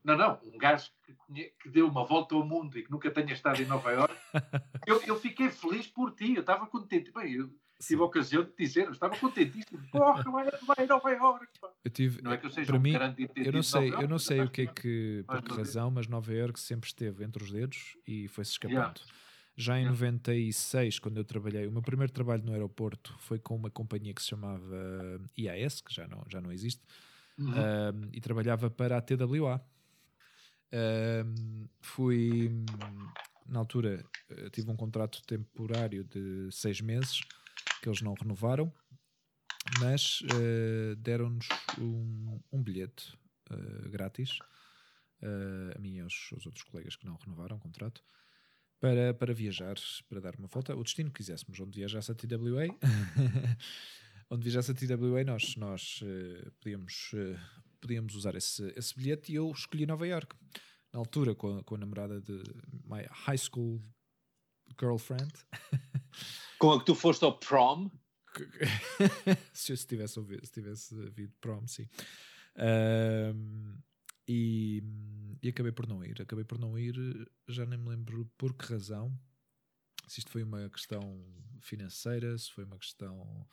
Não, 0.03 0.17
não, 0.17 0.41
um 0.43 0.57
gajo 0.57 0.91
que, 1.03 1.13
que 1.61 1.69
deu 1.69 1.87
uma 1.87 2.03
volta 2.03 2.33
ao 2.33 2.43
mundo 2.43 2.79
e 2.79 2.83
que 2.83 2.89
nunca 2.89 3.11
tenha 3.11 3.33
estado 3.33 3.61
em 3.61 3.67
Nova 3.67 3.91
Iorque, 3.91 4.15
eu, 4.87 4.99
eu 5.03 5.19
fiquei 5.19 5.51
feliz 5.51 5.85
por 5.85 6.15
ti, 6.15 6.33
eu 6.33 6.41
estava 6.41 6.65
contente. 6.65 7.11
Bem, 7.11 7.31
eu 7.31 7.53
tive 7.87 8.01
a 8.01 8.05
ocasião 8.05 8.43
de 8.43 8.51
dizer, 8.57 8.85
eu 8.85 8.91
estava 8.91 9.17
contentíssimo. 9.17 9.81
Porra, 9.91 10.23
vai, 10.23 10.49
vai 10.65 10.85
a 10.85 10.87
Nova 10.87 11.11
Iorque. 11.11 11.59
Eu 11.83 11.91
tive, 11.91 12.21
Não 12.21 12.31
é 12.31 12.37
que 12.37 12.45
eu 12.45 12.51
seja 12.51 12.67
para 12.67 12.77
um 12.77 12.81
mim, 12.81 12.93
grande 12.93 13.29
Eu 13.35 13.51
não 13.51 13.63
sei, 13.63 13.89
Nova 13.89 14.03
eu 14.03 14.07
não 14.07 14.19
sei 14.19 14.41
o 14.41 14.49
que 14.49 14.61
é 14.61 14.67
que, 14.67 15.23
por 15.27 15.41
que 15.41 15.53
razão, 15.53 15.91
mas 15.91 16.07
Nova 16.07 16.33
Iorque 16.33 16.59
sempre 16.59 16.87
esteve 16.87 17.23
entre 17.23 17.43
os 17.43 17.51
dedos 17.51 17.97
e 18.07 18.27
foi-se 18.27 18.51
escapando. 18.51 18.77
Yeah. 18.77 18.93
Já 19.57 19.73
em 19.77 19.81
Yeah. 19.81 19.99
96, 19.99 20.99
quando 20.99 21.17
eu 21.17 21.25
trabalhei, 21.25 21.67
o 21.67 21.71
meu 21.71 21.81
primeiro 21.81 22.11
trabalho 22.11 22.43
no 22.43 22.53
aeroporto 22.53 23.13
foi 23.19 23.37
com 23.37 23.55
uma 23.55 23.69
companhia 23.69 24.13
que 24.13 24.21
se 24.21 24.29
chamava 24.29 25.19
IAS, 25.37 25.81
que 25.81 25.93
já 25.93 26.07
não, 26.07 26.23
já 26.29 26.39
não 26.39 26.51
existe, 26.51 26.81
Uhum. 27.37 27.49
um, 27.49 28.09
e 28.13 28.21
trabalhava 28.21 28.69
para 28.69 28.97
a 28.97 29.01
TWA. 29.01 29.61
Um, 30.73 31.67
fui, 31.81 32.49
na 33.45 33.59
altura, 33.59 34.05
eh, 34.29 34.49
tive 34.51 34.69
um 34.69 34.75
contrato 34.75 35.21
temporário 35.23 36.03
de 36.05 36.47
seis 36.51 36.79
meses 36.79 37.21
que 37.81 37.89
eles 37.89 38.01
não 38.01 38.13
renovaram, 38.13 38.73
mas 39.79 40.21
eh, 40.33 40.95
deram-nos 40.97 41.47
um, 41.79 42.39
um 42.51 42.63
bilhete 42.63 43.17
eh, 43.49 43.89
grátis 43.89 44.37
eh, 45.21 45.73
a 45.75 45.79
mim 45.79 45.97
e 45.97 45.99
aos, 45.99 46.29
aos 46.33 46.45
outros 46.45 46.63
colegas 46.63 46.95
que 46.95 47.05
não 47.05 47.15
renovaram 47.15 47.57
o 47.57 47.59
contrato 47.59 48.03
para, 48.81 49.13
para 49.13 49.33
viajar, 49.33 49.75
para 50.09 50.19
dar 50.19 50.35
uma 50.35 50.47
volta. 50.47 50.75
O 50.75 50.83
destino 50.83 51.11
que 51.11 51.17
quiséssemos, 51.17 51.59
onde 51.59 51.77
viajasse 51.77 52.11
a 52.11 52.15
TWA, 52.15 52.65
onde 54.29 54.43
viajasse 54.43 54.71
a 54.71 54.73
TWA, 54.73 55.23
nós, 55.23 55.55
nós 55.55 55.99
eh, 56.03 56.49
podíamos, 56.59 57.11
eh, 57.13 57.39
podíamos 57.79 58.15
usar 58.15 58.35
esse, 58.35 58.73
esse 58.75 58.95
bilhete 58.95 59.31
e 59.31 59.35
eu 59.35 59.51
escolhi 59.51 59.85
Nova 59.85 60.07
York. 60.07 60.35
Na 60.91 60.99
altura, 60.99 61.35
com 61.35 61.59
a, 61.59 61.63
com 61.63 61.75
a 61.75 61.77
namorada 61.77 62.19
de 62.19 62.41
my 62.83 63.05
high 63.09 63.37
school 63.37 63.81
girlfriend. 64.79 65.33
Com 66.59 66.73
a 66.73 66.79
que 66.79 66.85
tu 66.85 66.95
foste 66.95 67.23
ao 67.23 67.37
prom, 67.37 67.89
se 69.53 69.71
eu 69.71 69.77
se 69.77 69.87
tivesse 69.87 70.19
ouvido, 70.19 70.45
se 70.45 70.51
tivesse 70.51 70.95
prom, 71.39 71.67
sim. 71.67 71.87
Ahm, 72.55 73.77
e, 74.27 74.83
e 75.41 75.49
acabei 75.49 75.71
por 75.71 75.87
não 75.87 76.03
ir. 76.03 76.21
Acabei 76.21 76.45
por 76.45 76.57
não 76.57 76.77
ir, 76.77 76.95
já 77.47 77.65
nem 77.65 77.77
me 77.77 77.89
lembro 77.89 78.29
por 78.37 78.53
que 78.53 78.65
razão. 78.65 79.17
Se 80.07 80.19
isto 80.19 80.31
foi 80.31 80.43
uma 80.43 80.69
questão 80.69 81.23
financeira, 81.59 82.37
se 82.37 82.51
foi 82.51 82.63
uma 82.63 82.77
questão. 82.77 83.47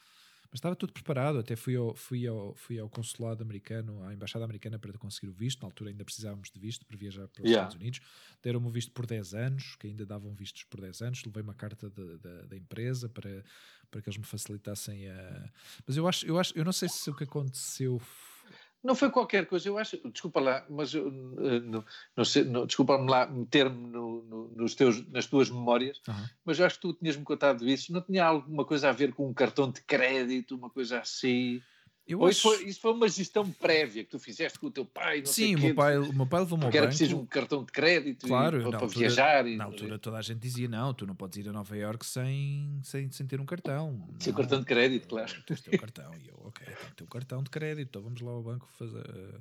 Mas 0.51 0.59
estava 0.59 0.75
tudo 0.75 0.93
preparado. 0.93 1.39
Até 1.39 1.55
fui 1.57 1.77
ao, 1.77 1.95
fui 1.95 2.27
ao, 2.27 2.55
fui 2.55 2.79
ao 2.79 2.89
consulado 2.89 3.43
americano, 3.43 4.03
à 4.05 4.15
embaixada 4.15 4.45
americana, 4.45 4.79
para 4.79 4.93
conseguir 4.99 5.29
o 5.29 5.33
visto. 5.33 5.61
Na 5.61 5.69
altura 5.69 5.91
ainda 5.91 6.05
precisávamos 6.05 6.51
de 6.51 6.59
visto 6.59 6.87
para 6.87 6.97
viajar 6.97 7.29
para 7.29 7.43
os 7.43 7.49
Yeah. 7.51 7.69
Estados 7.69 7.77
Unidos. 7.77 8.01
Deram-me 8.43 8.67
o 8.67 8.71
visto 8.71 8.91
por 8.93 9.05
10 9.07 9.35
anos, 9.35 9.77
que 9.77 9.87
ainda 9.89 10.07
davam 10.07 10.35
vistos 10.35 10.65
por 10.65 10.81
10 10.81 11.03
anos. 11.03 11.23
Levei 11.25 11.43
uma 11.43 11.55
carta 11.55 11.91
da- 11.91 12.17
da- 12.17 12.43
da 12.47 12.57
empresa 12.57 13.09
para 13.09 13.45
para 13.91 14.03
que 14.03 14.09
eles 14.11 14.19
me 14.19 14.25
facilitassem 14.25 15.09
a. 15.09 15.51
Mas 15.87 15.97
eu 15.97 16.07
acho, 16.07 16.27
eu 16.27 16.39
acho, 16.39 16.53
eu 16.57 16.63
não 16.63 16.73
sei 16.73 16.91
se 16.91 17.09
o 17.11 17.15
que 17.15 17.25
aconteceu. 17.25 17.97
f- 17.97 18.38
não 18.83 18.95
foi 18.95 19.11
qualquer 19.11 19.47
coisa, 19.47 19.69
eu 19.69 19.77
acho, 19.79 19.97
desculpa 20.11 20.41
lá, 20.41 20.65
mas 20.71 20.95
eu, 20.95 21.09
eh, 21.09 21.61
não, 21.61 21.85
não 22.17 22.25
sei, 22.25 22.45
não, 22.45 22.67
desculpa-me 22.67 23.11
lá 23.11 23.27
meter-me 23.27 23.89
no- 23.89 24.23
no- 24.23 24.49
nos 24.49 24.75
teus, 24.75 25.07
nas 25.09 25.27
tuas 25.27 25.51
memórias, 25.51 26.01
Aham. 26.09 26.29
mas 26.45 26.59
eu 26.59 26.67
acho 26.67 26.77
que 26.77 26.83
tu 26.83 26.95
tinhas-me 26.95 27.25
contado 27.25 27.69
isso, 27.69 27.93
não 27.93 28.01
tinha 28.03 28.25
alguma 28.25 28.65
coisa 28.65 28.89
a 28.89 28.93
ver 28.93 29.13
com 29.13 29.29
um 29.29 29.35
cartão 29.35 29.71
de 29.71 29.83
crédito, 29.83 30.55
uma 30.57 30.71
coisa 30.71 31.01
assim? 31.01 31.61
Eu 32.09 32.21
Ou 32.21 32.27
acho... 32.27 32.39
isso, 32.39 32.43
foi, 32.57 32.65
isso 32.69 32.81
foi 32.81 32.93
uma 32.93 33.07
gestão 33.09 33.51
prévia 33.53 34.03
que 34.03 34.09
tu 34.09 34.19
fizeste 34.19 34.59
com 34.59 34.69
o 34.69 34.71
teu 34.71 34.87
pai? 34.87 35.19
Não 35.19 35.27
sei 35.27 35.49
Sim, 35.49 35.57
o 35.57 35.61
meu 35.61 35.75
pai, 35.75 35.99
o 35.99 36.13
meu 36.13 36.27
pai 36.27 36.41
levou-me 36.41 36.65
ao 36.65 36.69
Porque 36.69 36.79
era 36.79 36.87
banco. 36.87 36.97
preciso 36.97 37.19
um 37.19 37.27
cartão 37.27 37.63
de 37.63 37.71
crédito 37.71 38.25
e- 38.25 38.29
Claro, 38.29 38.59
para, 38.61 38.71
na 38.71 38.79
para 38.79 38.87
altura, 38.87 39.01
viajar. 39.01 39.47
E, 39.47 39.57
na 39.57 39.65
altura 39.65 39.99
toda 39.99 40.17
a 40.17 40.23
gente 40.23 40.39
dizia: 40.39 40.69
não, 40.69 40.95
tu 40.95 41.07
não 41.07 41.15
podes 41.15 41.45
ir 41.45 41.49
a 41.51 41.53
Nova 41.53 41.77
York 41.77 42.07
sem, 42.07 42.81
sem, 42.83 43.13
sem 43.13 43.27
ter 43.27 43.39
um 43.41 43.45
cartão. 43.45 44.09
Sem 44.19 44.33
Não, 44.33 44.39
cartão 44.39 44.61
de 44.61 44.65
crédito, 44.65 45.07
claro. 45.07 45.31
Tens 45.47 45.67
o 45.67 45.71
cartão. 45.79 46.15
E 46.15 46.29
eu, 46.29 46.41
ok, 46.47 46.67
tenho 46.97 47.07
um 47.07 47.11
cartão 47.11 47.43
de 47.43 47.51
crédito. 47.51 47.89
Então 47.89 48.03
vamos 48.03 48.21
lá 48.23 48.31
ao 48.31 48.43
banco 48.43 48.67
fazer, 48.79 49.05
eh, 49.07 49.41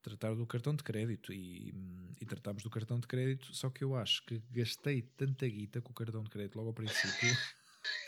tratar 0.00 0.36
do 0.36 0.46
cartão 0.46 0.76
de 0.76 0.84
crédito. 0.84 1.32
E, 1.32 1.74
e 2.20 2.24
tratámos 2.26 2.62
do 2.62 2.70
cartão 2.70 3.00
de 3.00 3.08
crédito. 3.08 3.52
Só 3.52 3.70
que 3.70 3.82
eu 3.82 3.96
acho 3.96 4.24
que 4.24 4.40
gastei 4.52 5.02
tanta 5.02 5.48
guita 5.48 5.80
com 5.80 5.90
o 5.90 5.94
cartão 5.94 6.22
de 6.22 6.30
crédito 6.30 6.54
logo 6.56 6.68
ao 6.68 6.74
princípio. 6.74 7.36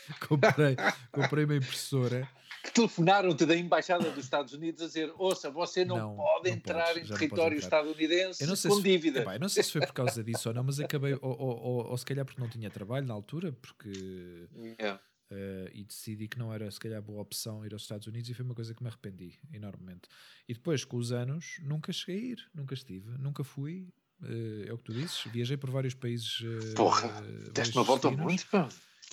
comprei, 0.29 0.77
comprei 1.11 1.43
uma 1.43 1.55
impressora. 1.57 2.27
Que 2.63 2.71
telefonaram-te 2.73 3.45
da 3.45 3.55
Embaixada 3.55 4.11
dos 4.11 4.23
Estados 4.25 4.53
Unidos 4.53 4.81
a 4.81 4.87
dizer: 4.87 5.13
ouça, 5.17 5.49
você 5.49 5.83
não, 5.83 5.97
Não, 5.97 6.15
pode 6.15 6.49
não 6.49 6.57
entrar 6.57 6.95
podes, 6.95 6.97
em 6.97 7.07
território 7.07 7.57
entrar. 7.57 7.57
estadunidense 7.59 8.57
com 8.63 8.79
se, 8.79 8.81
dívida. 8.81 9.21
epá, 9.21 9.35
eu 9.35 9.39
não 9.39 9.49
sei 9.49 9.63
se 9.63 9.71
foi 9.71 9.81
por 9.81 9.93
causa 9.93 10.23
disso 10.23 10.49
ou 10.49 10.55
não, 10.55 10.63
mas 10.63 10.79
acabei, 10.79 11.13
ou, 11.15 11.19
ou, 11.23 11.57
ou, 11.59 11.87
ou 11.91 11.97
se 11.97 12.05
calhar 12.05 12.25
porque 12.25 12.41
não 12.41 12.49
tinha 12.49 12.71
trabalho 12.71 13.05
na 13.07 13.13
altura, 13.13 13.53
porque 13.53 14.49
Yeah. 14.55 14.99
eh, 15.31 15.71
e 15.73 15.83
decidi 15.85 16.27
que 16.27 16.39
não 16.39 16.53
era 16.53 16.69
se 16.71 16.79
calhar 16.79 17.01
boa 17.01 17.21
opção 17.21 17.65
ir 17.65 17.73
aos 17.73 17.83
Estados 17.83 18.07
Unidos 18.07 18.29
e 18.29 18.33
foi 18.33 18.45
uma 18.45 18.55
coisa 18.55 18.73
que 18.75 18.83
me 18.83 18.89
arrependi 18.89 19.39
enormemente. 19.53 20.09
E 20.47 20.53
depois, 20.53 20.85
com 20.85 20.97
os 20.97 21.11
anos, 21.11 21.57
nunca 21.63 21.93
cheguei 21.93 22.17
a 22.23 22.27
ir, 22.33 22.51
nunca 22.53 22.73
estive, 22.75 23.17
nunca 23.19 23.43
fui. 23.43 23.93
eh, 24.23 24.65
é 24.69 24.73
o 24.73 24.77
que 24.77 24.83
tu 24.85 24.93
dizes, 24.93 25.23
viajei 25.25 25.57
por 25.57 25.71
vários 25.71 25.95
países. 25.95 26.41
eh, 26.43 26.75
Porra, 26.75 27.21
Deste 27.53 27.77
uma 27.77 27.83
volta 27.83 28.09
mundo, 28.11 28.43
pá. 28.51 28.67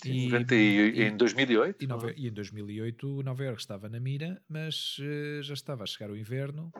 E- 0.05 0.25
90 0.29 0.55
e- 0.55 0.91
e- 0.99 1.01
em 1.03 1.17
2008. 1.17 1.83
E, 1.83 1.87
Nova- 1.87 2.13
e 2.15 2.27
em 2.27 2.31
2008 2.31 3.23
Nova 3.23 3.43
Iorque 3.43 3.61
estava 3.61 3.89
na 3.89 3.99
mira, 3.99 4.41
mas 4.47 4.97
eh, 5.01 5.41
já 5.41 5.53
estava 5.53 5.83
a 5.83 5.87
chegar 5.87 6.09
o 6.11 6.17
inverno. 6.17 6.71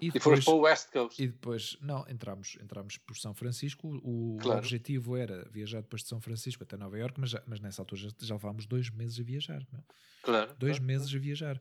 E 0.00 0.06
E 0.08 0.10
depois, 0.10 0.38
foste 0.40 0.44
para 0.46 0.54
o 0.54 0.60
West 0.62 0.90
Coast. 0.90 1.22
e 1.22 1.28
depois 1.28 1.76
não, 1.80 2.04
entramos, 2.08 2.58
entramos 2.60 2.98
por 2.98 3.16
São 3.16 3.32
Francisco. 3.34 3.88
O 4.02 4.36
Claro. 4.42 4.58
objetivo 4.58 5.16
era 5.16 5.48
viajar 5.50 5.80
depois 5.82 6.02
de 6.02 6.08
São 6.08 6.20
Francisco 6.20 6.64
até 6.64 6.76
Nova 6.76 6.98
Iorque, 6.98 7.20
mas, 7.20 7.30
já- 7.30 7.42
mas 7.46 7.60
nessa 7.60 7.80
altura 7.82 8.00
já, 8.00 8.08
já 8.20 8.34
levámos 8.34 8.66
dois 8.66 8.90
meses 8.90 9.18
a 9.20 9.22
viajar. 9.22 9.64
meu. 9.72 9.84
Claro. 10.22 10.54
Dois 10.58 10.78
claro. 10.78 10.84
meses 10.84 11.14
a 11.14 11.18
viajar. 11.18 11.60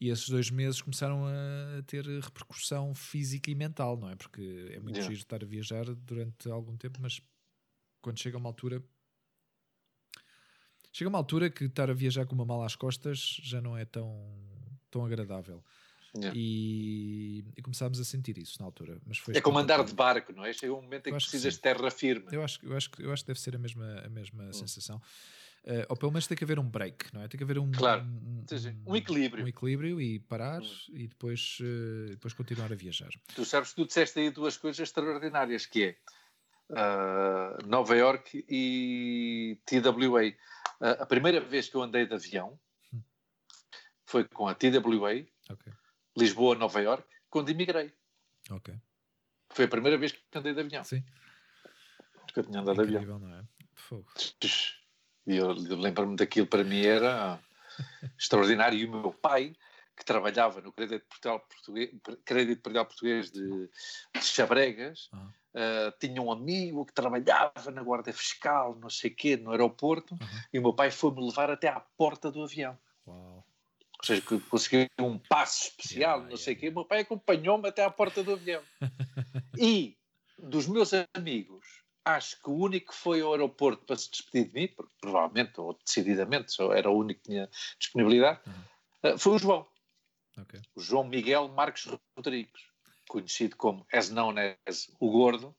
E 0.00 0.08
esses 0.10 0.28
dois 0.28 0.48
meses 0.50 0.80
começaram 0.80 1.24
a 1.26 1.82
ter 1.86 2.04
repercussão 2.06 2.94
física 2.94 3.50
e 3.50 3.54
mental, 3.54 3.96
não 3.96 4.08
é? 4.10 4.16
Porque 4.16 4.40
é 4.70 4.78
muito 4.80 4.96
Yeah. 4.96 5.02
giro 5.02 5.20
estar 5.20 5.42
a 5.42 5.46
viajar 5.46 5.84
durante 5.94 6.48
algum 6.48 6.76
tempo, 6.76 6.98
mas 7.02 7.20
quando 8.00 8.18
chega 8.20 8.38
uma 8.38 8.48
altura. 8.48 8.82
Chega 10.92 11.08
uma 11.08 11.18
altura 11.18 11.48
que 11.50 11.64
estar 11.64 11.88
a 11.90 11.94
viajar 11.94 12.26
com 12.26 12.34
uma 12.34 12.44
mala 12.44 12.66
às 12.66 12.76
costas 12.76 13.18
já 13.42 13.60
não 13.62 13.76
é 13.76 13.84
tão, 13.84 14.22
tão 14.90 15.04
agradável. 15.06 15.64
Yeah. 16.14 16.38
E, 16.38 17.42
e 17.56 17.62
começámos 17.62 17.98
a 17.98 18.04
sentir 18.04 18.36
isso 18.36 18.58
na 18.60 18.66
altura. 18.66 19.00
Mas 19.06 19.16
foi 19.16 19.34
É 19.34 19.40
como 19.40 19.58
andar 19.58 19.82
de 19.82 19.94
barco, 19.94 20.30
não 20.34 20.44
é? 20.44 20.52
Chega 20.52 20.74
um 20.74 20.82
momento 20.82 21.06
em 21.06 21.12
que 21.14 21.18
precisas 21.18 21.54
de 21.54 21.60
terra 21.60 21.90
firme. 21.90 22.26
Eu 22.30 22.44
acho, 22.44 22.58
eu, 22.62 22.76
acho, 22.76 22.90
que- 22.90 23.02
eu 23.02 23.10
acho 23.10 23.22
que 23.22 23.28
deve 23.28 23.40
ser 23.40 23.56
a 23.56 23.58
mesma, 23.58 24.02
a 24.04 24.08
mesma 24.10 24.44
Hum. 24.44 24.52
sensação. 24.52 25.00
Eh, 25.64 25.86
ou 25.88 25.96
pelo 25.96 26.12
menos 26.12 26.26
tem 26.26 26.36
que 26.36 26.44
haver 26.44 26.58
um 26.58 26.68
break, 26.68 27.06
não 27.14 27.22
é? 27.22 27.28
Tem 27.28 27.38
que 27.38 27.44
haver 27.44 27.58
um, 27.58 27.70
Claro. 27.72 28.02
um, 28.02 28.44
sim. 28.46 28.76
Um 28.84 28.94
equilíbrio. 28.94 29.44
um 29.44 29.48
equilíbrio 29.48 29.98
e 30.00 30.18
parar 30.18 30.60
Hum. 30.60 30.76
e 30.90 31.08
depois, 31.08 31.56
eh, 31.62 32.10
depois 32.10 32.34
continuar 32.34 32.70
a 32.70 32.76
viajar. 32.76 33.08
Tu 33.34 33.44
sabes 33.46 33.70
que 33.70 33.76
tu 33.76 33.86
disseste 33.86 34.18
aí 34.20 34.30
duas 34.30 34.58
coisas 34.58 34.80
extraordinárias, 34.80 35.64
que 35.64 35.82
é 35.84 35.96
ah, 36.74 37.56
Nova 37.66 37.96
York 37.96 38.44
e 38.48 39.58
TWA. 39.66 40.32
Ah, 40.80 41.02
a 41.02 41.06
primeira 41.06 41.40
vez 41.40 41.68
que 41.68 41.74
eu 41.76 41.82
andei 41.82 42.06
de 42.06 42.14
avião 42.14 42.58
foi 44.06 44.24
com 44.24 44.46
a 44.48 44.54
TWA, 44.54 45.24
Ok, 45.50 45.72
Lisboa-Nova 46.16 46.80
York, 46.80 47.08
quando 47.30 47.48
emigrei. 47.50 47.92
Foi 49.50 49.64
a 49.64 49.68
primeira 49.68 49.96
vez 49.98 50.12
que 50.12 50.38
andei 50.38 50.52
de 50.54 50.60
avião. 50.60 50.84
Sim, 50.84 51.02
Que 52.32 52.40
eu 52.40 52.44
tinha 52.44 52.60
andado 52.60 52.76
de 52.76 52.82
avião. 52.82 53.02
incrível, 53.02 53.18
não 53.18 53.34
é? 53.38 53.44
Fogo. 53.74 54.06
E 55.26 55.36
eu, 55.36 55.50
eu 55.54 55.76
lembro-me 55.76 56.16
daquilo 56.16 56.46
para 56.46 56.64
mim 56.64 56.82
era 56.84 57.38
extraordinário. 58.18 58.78
E 58.78 58.84
o 58.86 58.90
meu 58.90 59.12
pai, 59.12 59.54
que 59.96 60.04
trabalhava 60.04 60.60
no 60.60 60.72
Crédito 60.72 61.06
Portugal 61.06 61.40
Português, 61.40 61.90
Crédito 62.24 62.60
Portugal 62.62 62.86
Português 62.86 63.30
de, 63.30 63.68
de 64.14 64.24
Chabregas, 64.24 65.08
Ah, 65.12 65.28
ah, 65.54 65.92
tinha 66.00 66.20
um 66.22 66.30
amigo 66.32 66.84
que 66.86 66.92
trabalhava 66.92 67.70
na 67.70 67.82
Guarda 67.82 68.12
Fiscal, 68.12 68.74
não 68.80 68.88
sei 68.90 69.10
o 69.10 69.14
quê, 69.14 69.36
no 69.36 69.50
aeroporto, 69.50 70.14
aham. 70.20 70.44
e 70.52 70.58
o 70.58 70.62
meu 70.62 70.72
pai 70.72 70.90
foi-me 70.90 71.24
levar 71.24 71.50
até 71.50 71.68
à 71.68 71.80
porta 71.80 72.30
do 72.30 72.42
avião. 72.42 72.78
Uau. 73.06 73.44
Ou 73.98 74.04
seja, 74.06 74.20
que 74.20 74.40
conseguiu 74.40 74.88
um 74.98 75.16
passo 75.18 75.68
especial, 75.68 76.16
Yeah, 76.18 76.30
não 76.30 76.36
sei 76.36 76.54
o 76.54 76.56
yeah, 76.56 76.60
quê. 76.60 76.68
O 76.70 76.74
meu 76.74 76.84
pai 76.84 77.00
acompanhou-me 77.00 77.68
até 77.68 77.84
à 77.84 77.90
porta 77.90 78.22
do 78.24 78.32
avião. 78.32 78.62
e 79.56 79.96
dos 80.38 80.66
meus 80.66 80.90
amigos, 81.14 81.82
acho 82.04 82.40
que 82.42 82.50
o 82.50 82.54
único 82.54 82.90
que 82.90 82.98
foi 82.98 83.20
ao 83.20 83.30
aeroporto 83.32 83.84
para 83.84 83.96
se 83.96 84.10
despedir 84.10 84.48
de 84.48 84.54
mim, 84.54 84.68
porque 84.68 84.92
provavelmente 85.00 85.60
ou 85.60 85.78
decididamente 85.84 86.50
só 86.50 86.72
era 86.72 86.90
o 86.90 86.98
único 86.98 87.20
que 87.22 87.28
tinha 87.30 87.48
disponibilidade, 87.78 88.40
Uhum. 88.44 88.52
ah, 89.04 89.18
foi 89.18 89.32
o 89.34 89.38
João. 89.38 89.66
Ok. 90.36 90.60
O 90.74 90.80
João 90.80 91.04
Miguel 91.04 91.46
Marques 91.48 91.86
Rodrigues, 92.16 92.62
conhecido 93.12 93.56
como 93.56 93.86
as 93.92 94.08
known 94.10 94.34
as 94.66 94.90
o 94.98 95.10
Gordo. 95.10 95.54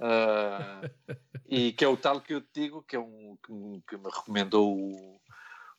ah, 0.00 0.88
e 1.46 1.72
que 1.72 1.84
é 1.84 1.88
o 1.88 1.96
tal 1.96 2.20
que 2.20 2.34
eu 2.34 2.40
te 2.40 2.62
digo, 2.62 2.82
que 2.82 2.96
é 2.96 2.98
um 2.98 3.36
que 3.42 3.52
me, 3.96 4.10
recomendou 4.10 4.76
o, 4.76 5.20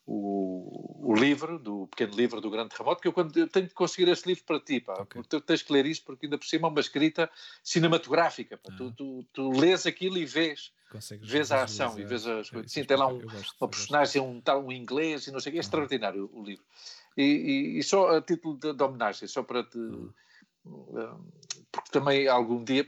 o, 0.05 1.11
o 1.11 1.15
livro, 1.15 1.59
do 1.59 1.87
pequeno 1.87 2.15
livro 2.15 2.39
do 2.39 2.49
Grande 2.49 2.69
Terremoto, 2.69 3.01
que 3.01 3.07
eu, 3.09 3.13
quando, 3.13 3.35
eu 3.37 3.47
tenho 3.47 3.67
de 3.67 3.73
conseguir 3.73 4.09
esse 4.09 4.27
livro 4.27 4.43
para 4.45 4.59
ti, 4.59 4.79
pá, 4.79 4.93
Ok. 5.01 5.21
porque 5.21 5.29
tu 5.29 5.41
tens 5.41 5.63
que 5.63 5.73
ler 5.73 5.85
isso, 5.85 6.03
porque 6.05 6.27
ainda 6.27 6.37
por 6.37 6.45
cima 6.45 6.67
é 6.67 6.71
uma 6.71 6.79
escrita 6.79 7.29
cinematográfica. 7.63 8.59
Ah. 8.67 8.71
Tu, 8.77 8.91
tu, 8.91 9.25
tu 9.33 9.51
lês 9.59 9.85
aquilo 9.85 10.17
e 10.17 10.25
vês, 10.25 10.71
Consegues 10.89 11.27
vês 11.29 11.51
a 11.51 11.63
ação 11.63 11.99
e 11.99 12.05
vês 12.05 12.25
as 12.27 12.49
coisas. 12.49 12.71
é 12.71 12.73
Sim, 12.73 12.85
tem 12.85 12.95
lá 12.97 13.07
um, 13.07 13.19
gosto, 13.21 13.55
uma 13.59 13.67
personagem, 13.69 14.21
um 14.21 14.39
tal 14.39 14.63
um 14.63 14.71
inglês 14.71 15.27
e 15.27 15.31
não 15.31 15.39
sei 15.39 15.49
o 15.49 15.53
que, 15.53 15.57
é 15.59 15.61
Uhum. 15.61 15.65
extraordinário 15.65 16.29
o 16.31 16.43
livro. 16.43 16.63
E, 17.17 17.23
e- 17.23 17.79
e 17.79 17.83
só 17.83 18.09
a 18.17 18.21
título 18.21 18.57
de, 18.57 18.73
de 18.73 18.83
homenagem, 18.83 19.27
só 19.27 19.43
para 19.43 19.63
te. 19.63 19.77
Uhum. 19.77 20.13
Um, 20.65 21.31
Porque 21.71 21.91
também 21.91 22.27
algum 22.27 22.63
dia. 22.63 22.85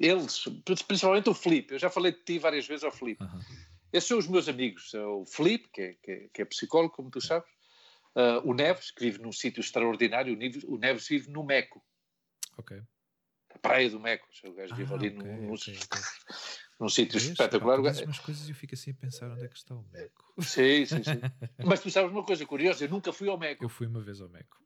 Eles, 0.00 0.44
principalmente 0.86 1.28
o 1.28 1.34
Filipe, 1.34 1.74
eu 1.74 1.78
já 1.78 1.90
falei 1.90 2.12
de 2.12 2.18
ti 2.22 2.38
várias 2.38 2.66
vezes 2.66 2.84
ao 2.84 2.92
Filipe. 2.92 3.22
Aham. 3.24 3.40
Esses 3.92 4.08
são 4.08 4.18
os 4.18 4.26
meus 4.26 4.48
amigos. 4.48 4.92
É 4.94 5.04
o 5.04 5.24
Filipe, 5.24 5.68
que 5.72 5.80
é, 5.80 5.94
que 5.94 6.10
é- 6.10 6.28
que 6.34 6.42
é 6.42 6.44
psicólogo, 6.44 6.94
como 6.94 7.10
tu 7.10 7.20
sabes. 7.20 7.48
Ah, 8.16 8.40
o 8.44 8.52
Neves, 8.54 8.90
que 8.90 9.04
vive 9.04 9.18
num 9.22 9.32
sítio 9.32 9.60
extraordinário. 9.60 10.34
O 10.34 10.36
Neves, 10.36 10.64
o 10.64 10.76
Neves 10.76 11.06
vive 11.08 11.30
no 11.30 11.44
Meco, 11.44 11.80
Ok. 12.58 12.80
a 13.50 13.58
praia 13.58 13.88
do 13.90 14.00
Meco. 14.00 14.26
O 14.44 14.52
gajo 14.52 14.72
Ah, 14.72 14.76
vive 14.76 14.94
ali 14.94 15.08
ok, 15.08 15.16
num, 15.30 15.46
num- 15.46 15.54
ok, 15.54 15.78
ok. 15.84 16.00
num 16.80 16.88
sítio 16.88 17.20
Vês? 17.20 17.30
espetacular. 17.30 17.80
Pá, 17.82 18.02
umas 18.04 18.18
coisas 18.18 18.48
e 18.48 18.50
eu 18.50 18.56
fico 18.56 18.74
assim 18.74 18.90
a 18.90 18.94
pensar 18.94 19.30
onde 19.30 19.44
é 19.44 19.48
que 19.48 19.56
está 19.56 19.74
o 19.76 19.84
Meco. 19.92 20.32
Sim, 20.42 20.86
sim, 20.86 21.02
sim. 21.04 21.20
Mas 21.64 21.80
tu 21.80 21.90
sabes 21.90 22.10
uma 22.10 22.24
coisa 22.24 22.44
curiosa, 22.46 22.84
eu 22.84 22.88
nunca 22.88 23.12
fui 23.12 23.28
ao 23.28 23.38
Meco. 23.38 23.64
Eu 23.64 23.68
fui 23.68 23.86
uma 23.86 24.00
vez 24.00 24.20
ao 24.20 24.28
Meco. 24.28 24.58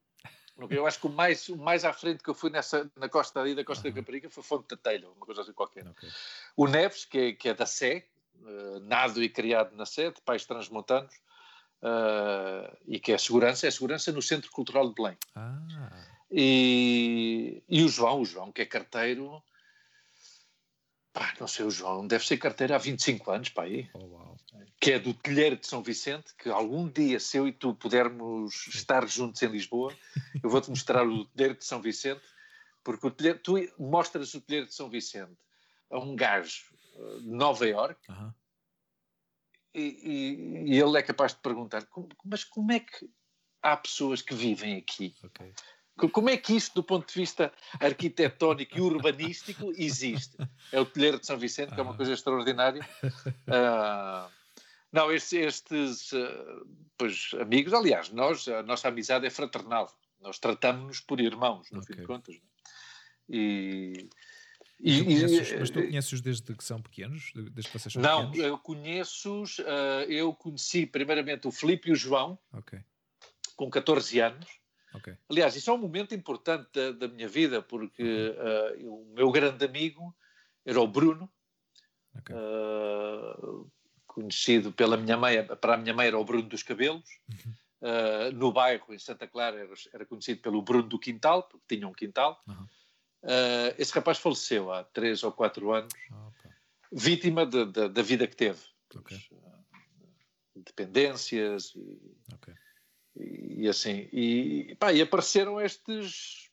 Eu 0.70 0.86
acho 0.86 0.98
que 0.98 1.06
o 1.06 1.10
mais, 1.10 1.48
o 1.48 1.56
mais 1.56 1.84
à 1.84 1.92
frente 1.92 2.22
que 2.22 2.28
eu 2.28 2.34
fui 2.34 2.50
nessa, 2.50 2.90
na 2.96 3.08
costa 3.08 3.40
ali 3.40 3.54
da 3.54 3.64
Costa 3.64 3.86
Aham. 3.86 3.94
da 3.94 4.00
Caparica 4.00 4.28
foi 4.28 4.42
Fonte 4.42 4.68
da 4.68 4.76
Telha, 4.76 5.08
uma 5.08 5.24
coisa 5.24 5.42
assim 5.42 5.52
qualquer. 5.52 5.86
Ok. 5.86 6.08
O 6.56 6.66
Neves, 6.66 7.04
que 7.04 7.18
é, 7.18 7.32
que 7.32 7.48
é 7.48 7.54
da 7.54 7.64
Sé, 7.66 8.04
eh, 8.44 8.80
nado 8.82 9.22
e 9.22 9.28
criado 9.28 9.76
na 9.76 9.86
Sé, 9.86 10.10
de 10.10 10.20
pais 10.22 10.44
transmontanos, 10.44 11.14
eh, 11.82 12.76
e 12.88 12.98
que 12.98 13.12
é 13.12 13.18
segurança, 13.18 13.68
é 13.68 13.70
segurança 13.70 14.10
no 14.10 14.20
Centro 14.20 14.50
Cultural 14.50 14.88
de 14.88 14.94
Belém. 14.94 15.16
Ah, 15.36 15.60
E, 16.30 17.62
e 17.68 17.82
o 17.84 17.88
João, 17.88 18.20
o 18.20 18.24
João, 18.24 18.52
que 18.52 18.62
é 18.62 18.66
carteiro, 18.66 19.42
pá, 21.18 21.34
não 21.40 21.48
sei, 21.48 21.66
o 21.66 21.70
João 21.70 22.06
deve 22.06 22.24
ser 22.24 22.36
carteiro 22.38 22.74
há 22.74 22.78
25 22.78 23.30
anos, 23.32 23.48
pá, 23.48 23.64
aí 23.64 23.90
oh, 23.92 23.98
uau. 24.06 24.36
que 24.80 24.92
é 24.92 24.98
do 24.98 25.12
Telheiro 25.12 25.56
de 25.56 25.66
São 25.66 25.82
Vicente, 25.82 26.32
que 26.36 26.48
algum 26.48 26.88
dia, 26.88 27.18
se 27.18 27.36
eu 27.36 27.48
e 27.48 27.52
tu 27.52 27.74
pudermos 27.74 28.68
estar 28.68 29.06
juntos 29.08 29.42
em 29.42 29.48
Lisboa, 29.48 29.92
eu 30.42 30.48
vou-te 30.48 30.70
mostrar 30.70 31.04
o 31.06 31.24
Telheiro 31.26 31.58
de 31.58 31.64
São 31.64 31.82
Vicente, 31.82 32.22
porque 32.84 33.06
o 33.06 33.10
telheiro, 33.10 33.40
tu 33.40 33.54
mostras 33.78 34.32
o 34.34 34.40
Telheiro 34.40 34.66
de 34.68 34.74
São 34.74 34.88
Vicente 34.88 35.36
a 35.90 35.98
um 35.98 36.14
gajo 36.14 36.64
eh, 36.94 37.18
de 37.20 37.28
Nova 37.28 37.66
Iorque 37.66 38.10
Aham. 38.10 38.34
e, 39.74 39.80
e- 39.82 40.64
e 40.74 40.80
ele 40.80 40.96
é 40.98 41.02
capaz 41.02 41.34
de 41.34 41.40
perguntar, 41.40 41.84
"Como- 41.86 42.08
mas 42.24 42.44
como 42.44 42.70
é 42.72 42.80
que 42.80 43.10
há 43.62 43.76
pessoas 43.76 44.22
que 44.22 44.34
vivem 44.34 44.76
aqui? 44.76 45.14
Ok. 45.24 45.52
Co- 45.98 46.08
Como 46.08 46.30
é 46.30 46.36
que 46.36 46.54
isto, 46.54 46.74
do 46.74 46.82
ponto 46.82 47.06
de 47.08 47.14
vista 47.14 47.52
arquitetónico 47.80 48.78
e 48.78 48.80
urbanístico, 48.80 49.72
existe? 49.76 50.36
É 50.72 50.80
o 50.80 50.86
Telheiro 50.86 51.18
de 51.18 51.26
São 51.26 51.36
Vicente, 51.36 51.74
que 51.74 51.80
é 51.80 51.82
uma 51.82 51.92
Ah. 51.92 51.96
coisa 51.96 52.12
extraordinária. 52.12 52.88
Ah, 53.48 54.28
não, 54.92 55.12
estes, 55.12 55.32
estes 55.32 56.12
ah, 56.14 56.62
pois, 56.96 57.30
amigos, 57.40 57.72
aliás, 57.74 58.10
nós, 58.10 58.46
a 58.48 58.62
nossa 58.62 58.88
amizade 58.88 59.26
é 59.26 59.30
fraternal. 59.30 59.92
Nós 60.20 60.38
tratamos-nos 60.38 61.00
por 61.00 61.20
irmãos, 61.20 61.70
no 61.70 61.82
fim 61.82 61.92
Ok. 61.92 61.96
de 62.02 62.06
contas. 62.06 62.34
é? 62.36 62.38
E, 63.30 64.08
Mas 64.80 64.96
tu 64.96 65.00
e- 65.00 65.04
conheces- 65.04 65.50
e- 65.52 65.56
mas 65.58 65.70
tu 65.70 65.82
conheces 65.82 66.20
desde 66.20 66.54
que 66.54 66.64
são 66.64 66.80
pequenos? 66.80 67.32
De- 67.34 67.50
Desde 67.50 67.70
que 67.70 67.78
vocês 67.78 67.92
são 67.92 68.00
não, 68.02 68.30
pequenos? 68.30 68.46
eu 68.50 68.58
conheço-os, 68.58 69.60
ah, 69.60 70.04
eu 70.08 70.32
conheci 70.32 70.86
primeiramente 70.86 71.46
o 71.46 71.50
Filipe 71.52 71.88
e 71.90 71.92
o 71.92 71.96
João, 71.96 72.38
Ok. 72.52 72.78
com 73.56 73.68
14 73.68 74.20
anos. 74.20 74.46
Ok. 74.98 75.16
Aliás, 75.30 75.56
isso 75.56 75.70
é 75.70 75.72
um 75.72 75.78
momento 75.78 76.14
importante 76.14 76.68
da, 76.72 76.92
da 76.92 77.08
minha 77.08 77.28
vida, 77.28 77.62
porque 77.62 78.02
uh, 78.82 78.92
o 78.92 79.12
meu 79.14 79.30
grande 79.30 79.64
amigo 79.64 80.14
era 80.64 80.80
o 80.80 80.86
Bruno, 80.86 81.30
Ok. 82.16 82.34
uh, 82.34 83.70
conhecido 84.06 84.72
pela 84.72 84.96
minha 84.96 85.16
mãe, 85.16 85.44
para 85.46 85.74
a 85.74 85.76
minha 85.76 85.94
mãe 85.94 86.06
era 86.08 86.18
o 86.18 86.24
Bruno 86.24 86.48
dos 86.48 86.62
Cabelos. 86.62 87.08
Uh, 87.80 88.32
no 88.34 88.52
bairro, 88.52 88.92
em 88.92 88.98
Santa 88.98 89.26
Clara, 89.28 89.56
era, 89.60 89.72
era 89.94 90.04
conhecido 90.04 90.40
pelo 90.42 90.60
Bruno 90.60 90.88
do 90.88 90.98
Quintal, 90.98 91.44
porque 91.44 91.76
tinha 91.76 91.86
um 91.86 91.92
quintal. 91.92 92.42
Uhum. 92.48 92.66
Uh, 93.22 93.74
esse 93.78 93.92
rapaz 93.92 94.18
faleceu 94.18 94.72
há 94.72 94.82
3 94.84 95.22
ou 95.22 95.30
4 95.32 95.72
anos, 95.72 95.92
vítima 96.90 97.46
de- 97.46 97.66
de- 97.66 97.88
da 97.88 98.02
vida 98.02 98.26
que 98.26 98.34
teve. 98.34 98.60
Dependências 100.56 101.72
e. 101.76 101.98
e, 103.16 103.64
e 103.64 103.68
assim. 103.68 104.08
E, 104.12 104.76
pá, 104.78 104.92
e 104.92 105.00
apareceram 105.02 105.60
estes, 105.60 106.50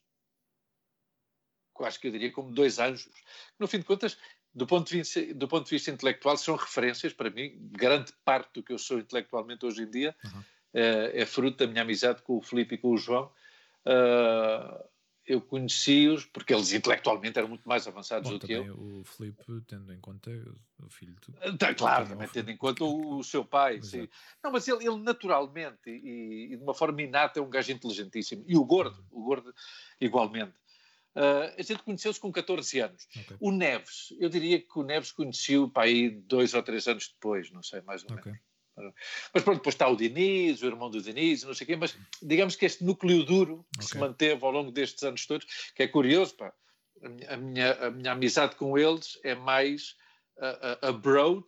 quase 1.74 2.00
que 2.00 2.08
eu 2.08 2.12
diria 2.12 2.32
como 2.32 2.52
dois 2.52 2.80
anjos. 2.80 3.14
No 3.60 3.68
fim 3.68 3.80
de 3.80 3.86
contas, 3.86 4.18
do 4.54 4.66
ponto 4.66 4.88
de 4.90 4.98
vista, 4.98 5.34
do 5.34 5.48
ponto 5.48 5.66
de 5.66 5.72
vista 5.72 5.92
intelectual, 5.92 6.38
são 6.38 6.56
referências 6.56 7.14
para 7.14 7.30
mim. 7.30 7.58
Grande 7.72 8.14
parte 8.24 8.54
do 8.54 8.64
que 8.64 8.74
eu 8.74 8.78
sou 8.78 9.00
intelectualmente 9.00 9.66
hoje 9.66 9.84
em 9.84 9.90
dia 9.90 10.16
Uhum. 10.24 10.44
é, 10.74 11.22
é 11.22 11.26
fruto 11.26 11.58
da 11.58 11.68
minha 11.68 11.82
amizade 11.82 12.22
com 12.22 12.38
o 12.38 12.42
Filipe 12.42 12.76
e 12.76 12.78
com 12.78 12.92
o 12.92 12.98
João. 12.98 13.32
Ah, 13.86 14.86
eu 15.26 15.42
conheci-os 15.42 16.26
porque 16.26 16.54
eles 16.54 16.72
intelectualmente 16.74 17.38
eram 17.38 17.50
muito 17.50 17.68
mais 17.68 17.88
avançados 17.88 18.30
Bom, 18.30 18.38
do 18.38 18.46
que 18.46 18.54
eu. 18.54 18.76
o 18.76 19.04
Filipe, 19.04 19.44
tendo 19.68 19.92
em 19.94 20.00
conta 20.00 20.30
o 20.80 20.90
filho 20.90 21.16
de... 21.22 21.58
Tá, 21.58 21.74
claro, 21.74 22.08
Também 22.10 22.28
o 22.28 22.32
tendo 22.32 22.52
em 22.52 22.58
conta 22.58 22.84
o, 22.84 23.18
o 23.18 23.24
seu 23.24 23.44
pai. 23.44 23.82
Sim. 23.82 24.08
Não, 24.44 24.52
mas 24.52 24.68
ele, 24.68 24.88
ele 24.88 24.98
naturalmente 24.98 25.90
e, 25.90 26.54
e 26.54 26.58
de 26.58 26.64
uma 26.64 26.74
forma 26.74 27.02
inata 27.02 27.40
é 27.40 27.44
um 27.44 27.50
gajo 27.50 27.72
inteligentíssimo. 27.72 28.44
E 28.48 28.56
o 28.56 28.64
Gordo, 28.64 29.06
o 29.12 29.24
Gordo 29.24 29.54
igualmente. 30.00 30.54
Ah, 31.16 31.54
a 31.58 31.62
gente 31.62 31.82
conheceu-se 31.82 32.20
com 32.20 32.32
14 32.32 32.80
anos. 32.80 33.08
Ok. 33.18 33.38
O 33.40 33.52
Neves, 33.52 34.14
eu 34.20 34.30
diria 34.30 34.60
que 34.60 34.78
o 34.78 34.84
Neves 34.84 35.12
conheceu 35.12 35.70
para 35.70 35.84
aí 35.84 36.10
dois 36.10 36.54
ou 36.54 36.62
três 36.62 36.88
anos 36.88 37.08
depois, 37.08 37.50
não 37.52 37.64
sei, 37.64 37.82
mais 37.82 38.04
ou 38.04 38.10
menos. 38.10 38.40
Mas 39.34 39.44
pronto, 39.44 39.58
depois 39.58 39.76
está 39.76 39.88
o 39.88 39.96
Diniz, 39.96 40.62
o 40.62 40.66
irmão 40.66 40.90
do 40.90 41.02
Diniz, 41.02 41.44
não 41.44 41.54
sei 41.54 41.66
o 41.66 41.68
quê, 41.68 41.76
mas 41.76 41.98
digamos 42.22 42.56
que 42.56 42.66
este 42.66 42.84
núcleo 42.84 43.24
duro 43.24 43.66
que 43.78 43.86
se 43.86 43.92
Ok. 43.92 44.02
manteve 44.02 44.44
ao 44.44 44.52
longo 44.52 44.72
destes 44.72 45.04
anos 45.04 45.26
todos, 45.26 45.46
que 45.74 45.84
é 45.84 45.88
curioso, 45.88 46.36
pá, 46.36 46.54
a 47.04 47.10
minha, 47.10 47.30
a 47.34 47.38
minha, 47.38 47.74
a 47.74 47.92
minha 47.92 48.12
amizade 48.12 48.56
com 48.56 48.78
eles 48.78 49.20
é 49.24 49.34
mais 49.36 49.96
uh, 50.38 50.86
uh, 50.86 50.88
abroad 50.90 51.46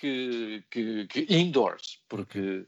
que, 0.00 0.64
que, 0.70 1.06
que 1.06 1.26
indoors, 1.28 2.02
porque, 2.08 2.66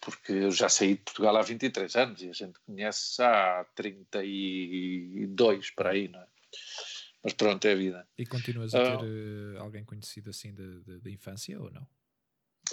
porque 0.00 0.32
eu 0.32 0.50
já 0.50 0.68
saí 0.68 0.94
de 0.94 1.02
Portugal 1.02 1.36
há 1.36 1.42
23 1.42 1.96
anos 1.96 2.22
e 2.22 2.30
a 2.30 2.32
gente 2.32 2.58
conhece 2.60 3.22
há 3.22 3.64
32 3.74 5.70
para 5.72 5.90
aí, 5.90 6.08
não 6.08 6.20
é? 6.20 6.26
Mas 7.22 7.32
pronto, 7.32 7.64
é 7.66 7.72
a 7.72 7.76
vida. 7.76 8.08
E 8.16 8.24
continuas 8.24 8.74
a 8.74 8.78
Ah. 8.78 8.96
ter 8.96 9.04
eh, 9.04 9.58
alguém 9.58 9.84
conhecido 9.84 10.30
assim 10.30 10.54
da 10.54 11.10
infância 11.10 11.60
ou 11.60 11.70
não? 11.70 11.86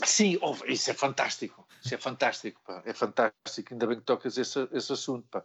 Sim, 0.03 0.39
isso 0.67 0.91
é 0.91 0.93
fantástico. 0.93 1.67
Isso 1.83 1.93
é 1.93 1.97
fantástico, 1.97 2.61
pá. 2.65 2.81
É 2.85 2.93
fantástico. 2.93 3.73
Ainda 3.73 3.87
bem 3.87 3.97
que 3.97 4.03
tocas 4.03 4.37
esse, 4.37 4.67
esse 4.71 4.91
assunto, 4.91 5.27
pá. 5.29 5.43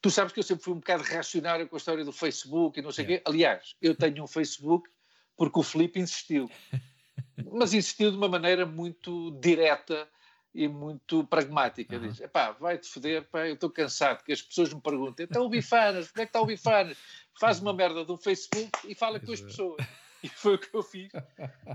Tu 0.00 0.10
sabes 0.10 0.32
que 0.32 0.40
eu 0.40 0.42
sempre 0.42 0.64
fui 0.64 0.72
um 0.72 0.78
bocado 0.78 1.02
reacionário 1.02 1.68
com 1.68 1.76
a 1.76 1.78
história 1.78 2.04
do 2.04 2.12
Facebook 2.12 2.78
e 2.78 2.82
não 2.82 2.90
sei 2.90 3.04
o 3.04 3.08
quê. 3.08 3.22
Aliás, 3.24 3.76
eu 3.80 3.94
tenho 3.94 4.24
um 4.24 4.26
Facebook 4.26 4.90
porque 5.36 5.58
o 5.58 5.62
Filipe 5.62 6.00
insistiu. 6.00 6.50
Mas 7.52 7.72
insistiu 7.72 8.10
de 8.10 8.16
uma 8.16 8.28
maneira 8.28 8.66
muito 8.66 9.30
direta 9.40 10.08
e 10.54 10.68
muito 10.68 11.24
pragmática. 11.26 11.96
Aham. 11.96 12.08
Diz, 12.08 12.20
epá, 12.20 12.52
vai-te 12.52 12.88
foder, 12.88 13.24
pá, 13.30 13.46
eu 13.46 13.54
estou 13.54 13.70
cansado 13.70 14.22
que 14.22 14.32
as 14.32 14.42
pessoas 14.42 14.72
me 14.72 14.80
perguntem, 14.80 15.24
então 15.24 15.44
o 15.44 15.48
Bifanas, 15.48 16.10
como 16.10 16.22
é 16.22 16.26
que 16.26 16.30
está 16.30 16.40
o 16.40 16.46
Bifanas? 16.46 16.98
Faz 17.38 17.60
uma 17.60 17.72
merda 17.72 18.04
de 18.04 18.12
um 18.12 18.18
Facebook 18.18 18.70
e 18.84 18.94
fala 18.94 19.18
com 19.18 19.32
as 19.32 19.40
Exato. 19.40 19.50
pessoas. 19.50 19.86
E 20.26 20.28
foi 20.28 20.54
o 20.54 20.58
que 20.58 20.72
eu 20.74 20.82
fiz. 20.82 21.10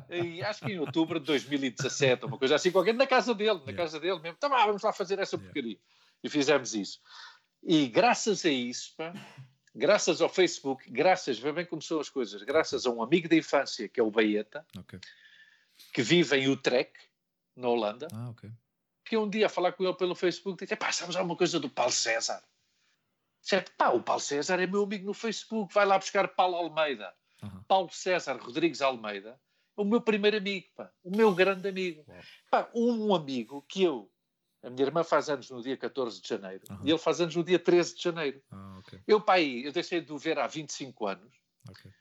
Em, 0.10 0.41
acho 0.41 0.62
que 0.66 0.72
em 0.72 0.80
outubro 0.80 1.20
de 1.20 1.26
2017, 1.26 2.26
uma 2.26 2.38
coisa 2.38 2.56
assim, 2.56 2.72
qualquer 2.72 2.93
na 2.93 3.06
casa 3.06 3.34
dele, 3.36 3.56
na 3.60 3.72
Yeah. 3.72 3.76
casa 3.78 4.00
dele 4.00 4.20
mesmo. 4.20 4.38
Tá, 4.38 4.48
vamos 4.48 4.82
lá 4.84 4.93
fazer 4.93 5.20
essa 5.20 5.36
Yeah. 5.36 5.54
porcaria. 5.54 5.78
E 6.24 6.30
fizemos 6.30 6.74
isso. 6.74 7.02
E 7.62 7.88
graças 7.88 8.45
a 8.45 8.50
isso, 8.50 8.93
pá, 8.95 9.14
graças 9.76 10.22
ao 10.22 10.30
Facebook, 10.30 10.89
graças, 10.89 11.38
vê 11.38 11.52
bem 11.52 11.66
como 11.66 11.82
são 11.82 12.00
as 12.00 12.10
coisas, 12.10 12.41
graças 12.43 12.86
a 12.86 12.89
um 12.89 13.02
amigo 13.04 13.28
da 13.28 13.36
infância, 13.36 13.89
que 13.89 14.00
é 14.00 14.04
o 14.04 14.10
Baeta, 14.12 14.66
Ok. 14.78 15.00
que 15.93 16.02
vive 16.02 16.38
em 16.38 16.48
Utrecht, 16.50 16.93
na 17.56 17.68
Holanda, 17.68 18.08
Ah, 18.14 18.30
ok. 18.30 18.50
que 19.04 19.18
um 19.18 19.30
dia 19.30 19.48
a 19.48 19.50
falar 19.50 19.74
com 19.74 19.84
ele 19.84 19.93
pelo 19.95 20.16
Facebook, 20.16 20.64
disse, 20.64 20.76
pá, 20.76 20.91
sabes 20.91 21.16
alguma 21.16 21.36
coisa 21.36 21.60
do 21.60 21.70
Paulo 21.70 21.91
César? 21.91 22.41
Certo, 23.41 23.72
pá, 23.78 23.89
o 23.89 24.02
Paulo 24.02 24.22
César 24.22 24.60
é 24.62 24.68
meu 24.68 24.84
amigo 24.84 25.06
no 25.06 25.14
Facebook, 25.14 25.74
vai 25.74 25.86
lá 25.86 25.98
buscar 25.98 26.28
Paulo 26.30 26.56
Almeida. 26.56 27.14
Aham. 27.44 27.64
Paulo 27.68 27.90
César 27.92 28.38
Rodrigues 28.38 28.82
Almeida, 28.82 29.40
o 29.76 29.86
meu 29.86 30.02
primeiro 30.02 30.38
amigo, 30.38 30.68
pá, 30.76 30.92
o 31.04 31.16
meu 31.16 31.34
grande 31.34 31.68
amigo. 31.70 32.06
Pá, 32.50 32.70
um 32.74 33.14
amigo 33.14 33.64
que 33.70 33.84
eu, 33.84 34.12
a 34.64 34.70
minha 34.70 34.86
irmã 34.86 35.04
faz 35.04 35.30
anos 35.30 35.50
no 35.50 35.62
dia 35.62 35.78
14 35.78 36.22
de 36.22 36.28
janeiro 36.28 36.64
Aham. 36.70 36.82
e 36.84 36.90
ele 36.90 36.98
faz 36.98 37.22
anos 37.22 37.36
no 37.36 37.44
dia 37.44 37.60
13 37.60 37.96
de 37.96 38.02
janeiro. 38.02 38.42
Ah, 38.52 38.80
ok. 38.80 39.00
Eu, 39.08 39.22
pá, 39.22 39.34
aí, 39.34 39.64
eu 39.64 39.72
deixei 39.72 40.02
de 40.02 40.12
o 40.12 40.18
ver 40.18 40.40
há 40.40 40.48
25 40.48 41.08
anos. 41.08 41.36
Ok. 41.70 41.92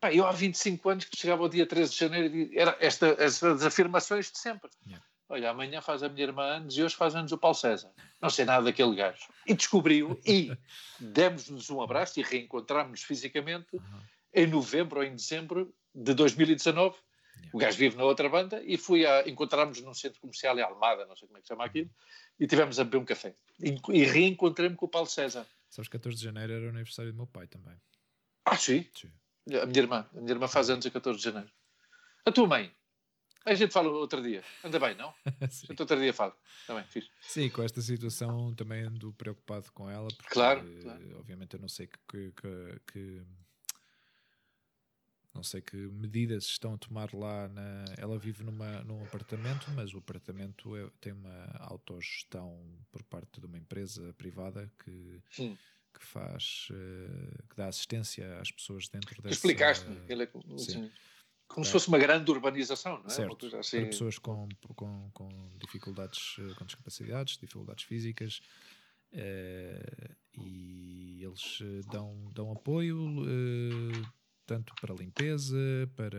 Pá, 0.00 0.12
eu 0.12 0.26
há 0.26 0.32
25 0.32 0.88
anos 0.88 1.04
que 1.06 1.16
chegava 1.16 1.42
ao 1.42 1.48
dia 1.48 1.66
13 1.66 1.92
de 1.92 1.98
janeiro 1.98 2.36
e 2.36 2.58
era 2.58 2.76
esta, 2.78 3.16
estas 3.18 3.64
afirmações 3.64 4.30
de 4.30 4.38
sempre. 4.38 4.70
Yeah. 4.86 5.04
Olha, 5.28 5.50
amanhã 5.50 5.80
faz 5.80 6.02
a 6.02 6.08
minha 6.08 6.26
irmã 6.26 6.44
anos 6.44 6.76
e 6.76 6.82
hoje 6.82 6.94
faz 6.94 7.16
anos 7.16 7.32
o 7.32 7.38
Paulo 7.38 7.56
César. 7.56 7.90
Não 8.20 8.28
sei 8.30 8.44
nada 8.44 8.64
daquele 8.66 8.94
gajo. 8.94 9.26
E 9.46 9.54
descobriu 9.54 10.20
e 10.24 10.56
demos-nos 11.00 11.70
um 11.70 11.80
abraço 11.82 12.20
e 12.20 12.22
reencontramos-nos 12.22 13.02
fisicamente 13.02 13.76
Aham. 13.76 14.02
Em 14.34 14.46
novembro 14.46 15.00
ou 15.00 15.04
em 15.04 15.14
dezembro 15.14 15.74
de 15.94 16.12
2019. 16.14 16.96
Yeah. 17.36 17.50
O 17.52 17.58
gajo 17.58 17.78
vive 17.78 17.96
na 17.96 18.04
outra 18.04 18.28
banda 18.28 18.62
e 18.64 18.76
fui 18.76 19.04
a 19.06 19.28
encontrarmos 19.28 19.80
num 19.80 19.92
centro 19.94 20.20
comercial 20.20 20.58
em 20.58 20.62
Almada, 20.62 21.04
não 21.06 21.16
sei 21.16 21.26
como 21.28 21.38
é 21.38 21.42
que 21.42 21.48
chama 21.48 21.64
aquilo, 21.64 21.90
e 22.38 22.46
tivemos 22.46 22.78
a 22.78 22.84
beber 22.84 22.98
um 22.98 23.04
café. 23.04 23.34
E, 23.60 23.74
e 23.92 24.04
reencontrei-me 24.04 24.76
com 24.76 24.86
o 24.86 24.88
Paulo 24.88 25.08
César. 25.08 25.46
Sabes, 25.70 25.88
14 25.88 26.16
de 26.18 26.24
janeiro 26.24 26.52
era 26.52 26.66
o 26.66 26.68
aniversário 26.68 27.10
do 27.12 27.16
meu 27.16 27.26
pai 27.26 27.46
também. 27.48 27.74
Ah, 28.44 28.56
sim? 28.56 28.86
Sim. 28.94 29.10
A 29.60 29.66
minha 29.66 29.80
irmã. 29.80 30.08
A 30.14 30.20
minha 30.20 30.32
irmã 30.32 30.46
faz 30.48 30.70
anos 30.70 30.86
a 30.86 30.90
14 30.90 31.18
de 31.18 31.24
janeiro. 31.24 31.50
A 32.24 32.32
tua 32.32 32.46
mãe? 32.46 32.72
A 33.44 33.52
gente 33.54 33.72
fala 33.72 33.90
outro 33.90 34.22
dia. 34.22 34.42
Anda 34.62 34.78
bem, 34.80 34.94
não? 34.94 35.12
Sim. 35.50 35.66
gente 35.66 35.80
outro 35.80 35.98
dia 36.00 36.14
fala. 36.14 36.34
Está 36.62 36.74
bem, 36.74 36.84
fixe. 36.84 37.10
Sim, 37.20 37.50
com 37.50 37.62
esta 37.62 37.82
situação 37.82 38.54
também 38.54 38.84
ando 38.84 39.12
preocupado 39.12 39.70
com 39.72 39.90
ela, 39.90 40.08
porque 40.08 40.32
Claro, 40.32 40.60
eh, 40.66 40.80
claro. 40.80 41.18
obviamente 41.18 41.52
eu 41.54 41.60
não 41.60 41.68
sei 41.68 41.86
que, 41.86 41.98
que- 42.08 42.32
que- 42.32 42.80
que- 42.92 43.22
não 45.34 45.42
sei 45.42 45.60
que 45.60 45.76
medidas 45.76 46.44
estão 46.44 46.74
a 46.74 46.78
tomar 46.78 47.12
lá 47.12 47.48
na. 47.48 47.84
Ela 47.98 48.16
vive 48.18 48.44
numa, 48.44 48.82
num 48.84 49.02
apartamento, 49.02 49.70
mas 49.72 49.92
o 49.92 49.98
apartamento 49.98 50.76
é- 50.76 50.88
tem 51.00 51.12
uma 51.12 51.46
autogestão 51.58 52.56
por 52.92 53.02
parte 53.04 53.40
de 53.40 53.46
uma 53.46 53.58
empresa 53.58 54.12
privada 54.14 54.70
que, 54.84 55.20
Hum. 55.40 55.56
que 55.92 56.04
faz 56.04 56.68
eh, 56.72 57.42
que 57.50 57.56
dá 57.56 57.66
assistência 57.66 58.38
às 58.40 58.50
pessoas 58.50 58.88
dentro 58.88 59.20
dessa. 59.22 59.34
explicaste-me. 59.34 60.00
É 60.08 60.26
como, 60.26 60.58
sim. 60.58 60.90
como 61.48 61.62
É. 61.62 61.66
se 61.66 61.72
fosse 61.72 61.88
uma 61.88 61.98
grande 61.98 62.30
urbanização, 62.30 62.98
não 63.00 63.06
é? 63.06 63.10
Certo, 63.10 63.56
assim. 63.56 63.78
para 63.80 63.88
pessoas 63.88 64.18
com, 64.18 64.48
com, 64.74 65.10
com 65.12 65.28
dificuldades, 65.58 66.36
eh, 66.38 66.54
com 66.54 66.64
discapacidades, 66.64 67.36
dificuldades 67.36 67.84
físicas, 67.84 68.40
eh, 69.12 70.10
e 70.36 71.22
eles 71.22 71.58
dão, 71.90 72.30
dão 72.32 72.50
apoio 72.52 72.98
eh, 73.28 74.02
tanto 74.46 74.74
para 74.80 74.94
limpeza, 74.94 75.56
para 75.96 76.18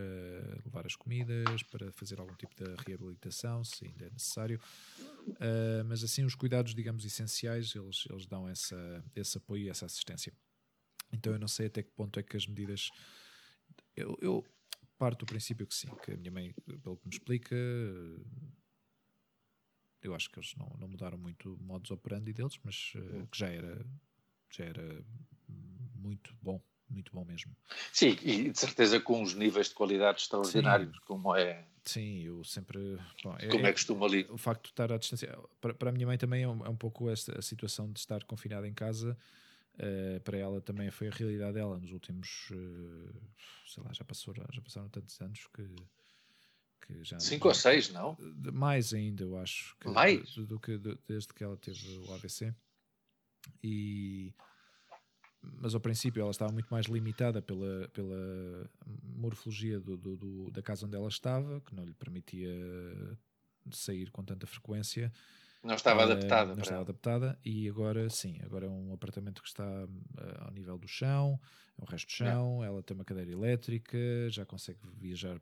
levar 0.65 0.85
as 0.85 0.95
comidas, 0.95 1.63
para 1.63 1.91
fazer 1.91 2.19
algum 2.19 2.35
tipo 2.35 2.55
de 2.55 2.75
reabilitação, 2.85 3.63
se 3.63 3.85
ainda 3.85 4.05
é 4.05 4.09
necessário. 4.09 4.59
Eh, 5.39 5.83
mas 5.83 6.03
assim, 6.03 6.23
os 6.23 6.35
cuidados, 6.35 6.73
digamos, 6.73 7.05
essenciais, 7.05 7.73
eles, 7.75 8.05
eles 8.09 8.25
dão 8.25 8.47
essa, 8.47 9.03
esse 9.15 9.37
apoio 9.37 9.63
e 9.65 9.69
essa 9.69 9.85
assistência. 9.85 10.33
Então 11.11 11.33
eu 11.33 11.39
não 11.39 11.47
sei 11.47 11.67
até 11.67 11.83
que 11.83 11.91
ponto 11.91 12.19
é 12.19 12.23
que 12.23 12.35
as 12.35 12.47
medidas. 12.47 12.89
Eu, 13.95 14.17
eu 14.21 14.45
parto 14.97 15.19
do 15.19 15.25
princípio 15.25 15.67
que 15.67 15.75
sim, 15.75 15.89
que 16.03 16.11
a 16.11 16.17
minha 16.17 16.31
mãe, 16.31 16.53
pelo 16.83 16.97
que 16.97 17.07
me 17.07 17.13
explica, 17.13 17.55
eu 20.01 20.13
acho 20.13 20.29
que 20.29 20.39
eles 20.39 20.53
não, 20.55 20.67
não 20.79 20.87
mudaram 20.87 21.17
muito 21.17 21.53
o 21.53 21.63
modus 21.63 21.91
operandi 21.91 22.33
deles, 22.33 22.59
mas 22.63 22.93
eh, 22.95 23.25
que 23.31 23.37
já 23.37 23.49
era, 23.49 23.85
já 24.49 24.65
era 24.65 25.05
muito 25.95 26.35
bom, 26.41 26.61
muito 26.89 27.11
bom 27.13 27.25
mesmo. 27.25 27.55
Sim, 27.91 28.17
e 28.23 28.49
de 28.51 28.59
certeza 28.59 28.99
com 28.99 29.21
uns 29.21 29.33
níveis 29.33 29.69
de 29.69 29.75
qualidade 29.75 30.21
extraordinários, 30.21 30.97
como 30.99 31.35
é, 31.35 31.65
Sim, 31.83 32.21
eu 32.21 32.43
sempre. 32.43 32.97
bom, 33.23 33.35
é- 33.37 33.47
como 33.47 33.67
é 33.67 33.71
costume 33.71 34.03
ali. 34.03 34.27
o 34.29 34.37
facto 34.37 34.63
de 34.63 34.69
estar 34.69 34.91
à 34.91 34.97
distância. 34.97 35.37
Para, 35.61 35.73
para 35.73 35.89
a 35.89 35.93
minha 35.93 36.07
mãe 36.07 36.17
também 36.17 36.43
é 36.43 36.47
um, 36.47 36.65
é 36.65 36.69
um 36.69 36.75
pouco 36.75 37.09
esta, 37.09 37.37
a 37.37 37.41
situação 37.41 37.91
de 37.91 37.99
estar 37.99 38.23
confinada 38.23 38.67
em 38.67 38.73
casa. 38.73 39.15
eh, 39.77 40.19
para 40.23 40.37
ela 40.37 40.61
também 40.61 40.89
foi 40.89 41.09
a 41.09 41.11
realidade 41.11 41.53
dela 41.53 41.77
nos 41.77 41.91
últimos. 41.91 42.49
eh, 42.51 43.13
sei 43.67 43.83
lá, 43.83 43.93
já, 43.93 44.03
passou, 44.03 44.33
já 44.33 44.61
passaram 44.61 44.89
tantos 44.89 45.19
anos 45.21 45.47
que. 45.53 45.63
que 46.81 47.03
já 47.03 47.19
Cinco 47.19 47.49
ou 47.49 47.53
seis, 47.53 47.89
não? 47.91 48.17
Mais 48.53 48.93
ainda, 48.93 49.23
eu 49.23 49.37
acho. 49.37 49.75
Que, 49.79 49.89
mais? 49.89 50.33
Do, 50.33 50.45
do 50.45 50.59
que 50.59 50.77
do, 50.77 50.97
desde 51.07 51.33
que 51.33 51.43
ela 51.43 51.57
teve 51.57 51.87
o 51.87 52.13
AVC. 52.13 52.53
E 53.63 54.33
mas 55.59 55.73
ao 55.73 55.81
princípio 55.81 56.21
ela 56.21 56.31
estava 56.31 56.51
muito 56.51 56.67
mais 56.69 56.85
limitada 56.85 57.41
pela, 57.41 57.87
pela 57.89 58.69
morfologia 59.03 59.79
do, 59.79 59.97
do, 59.97 60.15
do, 60.15 60.51
da 60.51 60.61
casa 60.61 60.85
onde 60.85 60.95
ela 60.95 61.07
estava, 61.07 61.61
que 61.61 61.75
não 61.75 61.83
lhe 61.83 61.93
permitia 61.93 62.49
sair 63.71 64.11
com 64.11 64.23
tanta 64.23 64.45
frequência. 64.45 65.11
Não 65.63 65.75
estava 65.75 66.01
uh, 66.01 66.11
adaptada. 66.11 66.53
Não 66.53 66.61
estava 66.61 66.77
ela. 66.77 66.83
adaptada 66.83 67.39
e 67.43 67.67
agora 67.67 68.09
sim, 68.09 68.39
agora 68.43 68.65
é 68.65 68.69
um 68.69 68.93
apartamento 68.93 69.41
que 69.41 69.47
está 69.47 69.65
uh, 69.65 70.43
ao 70.45 70.51
nível 70.51 70.77
do 70.77 70.87
chão, 70.87 71.39
é 71.77 71.83
o 71.83 71.85
resto 71.85 72.07
do 72.07 72.11
chão, 72.11 72.63
ela 72.63 72.83
tem 72.83 72.95
uma 72.95 73.05
cadeira 73.05 73.31
elétrica, 73.31 73.97
já 74.29 74.45
consegue 74.45 74.79
viajar 74.97 75.41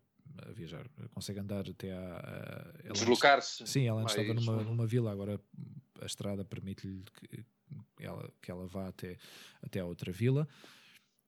viajar, 0.56 0.88
consegue 1.12 1.40
andar 1.40 1.70
até 1.70 1.92
a. 1.92 2.74
Deslocar-se. 2.94 3.68
Sim, 3.68 3.88
ela 3.88 4.02
antes 4.02 4.16
estava 4.16 4.34
numa, 4.34 4.64
numa 4.64 4.88
vila, 4.88 5.12
agora 5.12 5.40
a 6.02 6.06
estrada 6.06 6.44
permite-lhe 6.44 7.04
que, 7.04 7.46
ela, 8.00 8.30
que 8.42 8.52
ela 8.52 8.68
vá 8.68 8.88
até, 8.88 9.18
até 9.62 9.80
a 9.80 9.86
outra 9.86 10.12
vila 10.12 10.48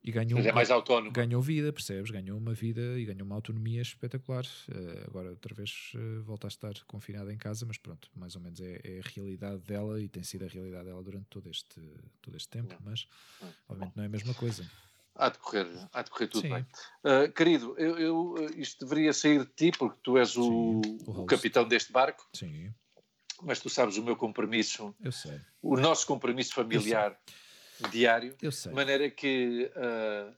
e 0.05 0.11
ganhou, 0.11 0.39
é 0.39 0.51
mais 0.51 0.69
autónomo. 0.69 1.11
ganhou 1.11 1.41
vida, 1.41 1.73
percebes? 1.73 2.11
Ganhou 2.11 2.37
uma 2.37 2.53
vida 2.53 2.79
e 2.99 3.05
ganhou 3.05 3.25
uma 3.25 3.33
autonomia 3.33 3.81
espetacular. 3.81 4.45
Uh, 4.69 5.03
agora, 5.07 5.31
outra 5.31 5.55
vez, 5.55 5.93
uh, 5.95 6.21
volta 6.21 6.45
a 6.45 6.49
estar 6.49 6.73
confinada 6.85 7.33
em 7.33 7.37
casa, 7.39 7.65
mas 7.65 7.79
pronto, 7.79 8.07
mais 8.15 8.35
ou 8.35 8.41
menos 8.41 8.61
é, 8.61 8.79
é, 8.83 8.99
a 8.99 9.09
realidade 9.15 9.63
dela 9.63 9.99
e 9.99 10.07
tem 10.07 10.21
sido 10.21 10.45
a 10.45 10.47
realidade 10.47 10.85
dela 10.85 11.01
durante 11.01 11.25
todo 11.25 11.49
este, 11.49 11.81
todo 12.21 12.37
este 12.37 12.49
tempo, 12.49 12.75
mas 12.85 13.07
obviamente 13.67 13.95
não 13.95 14.03
é 14.03 14.05
a 14.05 14.09
mesma 14.09 14.35
coisa. 14.35 14.63
Há 15.15 15.29
de 15.29 15.39
correr, 15.39 15.65
há 15.91 16.03
de 16.03 16.11
correr 16.11 16.27
tudo 16.27 16.41
Sim. 16.41 16.53
bem. 16.53 16.65
Uh, 17.03 17.31
querido, 17.31 17.73
eu, 17.79 17.97
eu, 17.97 18.35
isto 18.57 18.85
deveria 18.85 19.11
sair 19.11 19.39
de 19.39 19.51
ti, 19.53 19.71
porque 19.75 19.97
tu 20.03 20.19
és 20.19 20.37
o, 20.37 20.43
Sim, 20.83 20.97
o, 21.07 21.21
o 21.21 21.25
capitão 21.25 21.67
deste 21.67 21.91
barco. 21.91 22.29
Sim 22.35 22.71
mas 23.41 23.59
tu 23.59 23.69
sabes 23.69 23.97
o 23.97 24.03
meu 24.03 24.15
compromisso, 24.15 24.95
o 25.61 25.77
nosso 25.77 26.05
compromisso 26.05 26.53
familiar 26.53 27.19
diário, 27.91 28.35
de 28.39 28.69
maneira 28.69 29.09
que, 29.09 29.71
uh, 29.75 30.35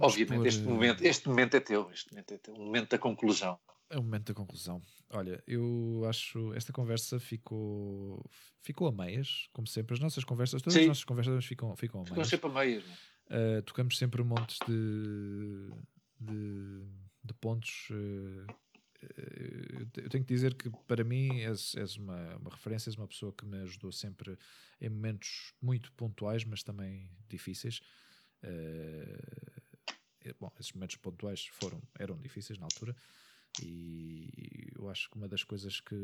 obviamente, 0.00 0.48
este, 0.48 0.62
momento, 0.62 1.02
este 1.02 1.28
momento 1.28 1.54
é 1.56 1.60
teu, 1.60 1.90
este 1.92 2.10
momento 2.12 2.34
é 2.34 2.38
teu, 2.38 2.54
o 2.54 2.58
momento 2.58 2.90
da 2.90 2.98
conclusão. 2.98 3.58
É 3.90 3.98
o 3.98 4.02
momento 4.02 4.32
da 4.32 4.34
conclusão. 4.34 4.82
Olha, 5.10 5.42
eu 5.46 6.02
acho 6.08 6.52
esta 6.54 6.72
conversa 6.72 7.20
ficou 7.20 8.24
ficou 8.60 8.88
a 8.88 8.92
meias, 8.92 9.48
como 9.52 9.66
sempre. 9.66 9.94
As 9.94 10.00
nossas 10.00 10.24
conversas, 10.24 10.62
todas 10.62 10.74
Sim. 10.74 10.80
as 10.80 10.88
nossas 10.88 11.04
conversas 11.04 11.44
ficam, 11.44 11.76
ficam 11.76 12.00
a 12.00 12.02
meias. 12.02 12.08
Ficam 12.08 12.24
sempre 12.24 12.50
a 12.50 12.52
meias. 12.52 12.84
Uh, 13.26 13.62
tocamos 13.62 13.96
sempre 13.96 14.22
montes 14.22 14.58
de, 14.66 15.70
de, 16.18 16.82
de 17.22 17.34
pontos 17.34 17.88
uh, 17.90 18.46
eu 19.96 20.08
tenho 20.08 20.24
que 20.24 20.34
dizer 20.34 20.54
que 20.54 20.70
para 20.86 21.04
mim 21.04 21.40
és, 21.40 21.74
és 21.76 21.96
uma, 21.96 22.36
uma 22.36 22.50
referência, 22.50 22.90
és 22.90 22.96
uma 22.96 23.08
pessoa 23.08 23.32
que 23.32 23.44
me 23.44 23.58
ajudou 23.58 23.92
sempre 23.92 24.38
em 24.80 24.88
momentos 24.88 25.52
muito 25.60 25.92
pontuais, 25.92 26.44
mas 26.44 26.62
também 26.62 27.10
difíceis. 27.28 27.80
Uh, 28.42 30.34
bom, 30.38 30.50
esses 30.58 30.72
momentos 30.72 30.96
pontuais 30.96 31.46
foram, 31.46 31.82
eram 31.98 32.20
difíceis 32.20 32.58
na 32.58 32.66
altura 32.66 32.94
e 33.62 34.72
eu 34.74 34.88
acho 34.88 35.08
que 35.10 35.16
uma 35.16 35.28
das 35.28 35.44
coisas 35.44 35.80
que, 35.80 35.96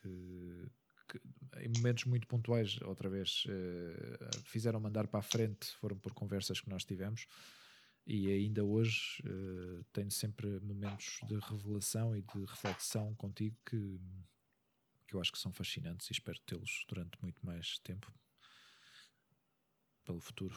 que, 0.00 0.68
que 1.08 1.20
em 1.60 1.68
momentos 1.76 2.04
muito 2.04 2.26
pontuais, 2.26 2.80
outra 2.82 3.08
vez, 3.08 3.44
uh, 3.46 4.42
fizeram 4.44 4.80
mandar 4.80 5.06
para 5.06 5.20
a 5.20 5.22
frente 5.22 5.66
foram 5.76 5.96
por 5.98 6.12
conversas 6.12 6.60
que 6.60 6.68
nós 6.68 6.84
tivemos 6.84 7.26
e 8.06 8.30
ainda 8.30 8.64
hoje 8.64 9.20
uh, 9.24 9.84
tenho 9.92 10.10
sempre 10.10 10.60
momentos 10.60 11.18
de 11.26 11.38
revelação 11.38 12.16
e 12.16 12.22
de 12.22 12.44
reflexão 12.44 13.14
contigo 13.16 13.56
que, 13.66 14.00
que 15.08 15.14
eu 15.14 15.20
acho 15.20 15.32
que 15.32 15.38
são 15.38 15.52
fascinantes 15.52 16.08
e 16.08 16.12
espero 16.12 16.38
tê-los 16.46 16.84
durante 16.88 17.20
muito 17.20 17.44
mais 17.44 17.78
tempo 17.80 18.12
pelo 20.04 20.20
futuro. 20.20 20.56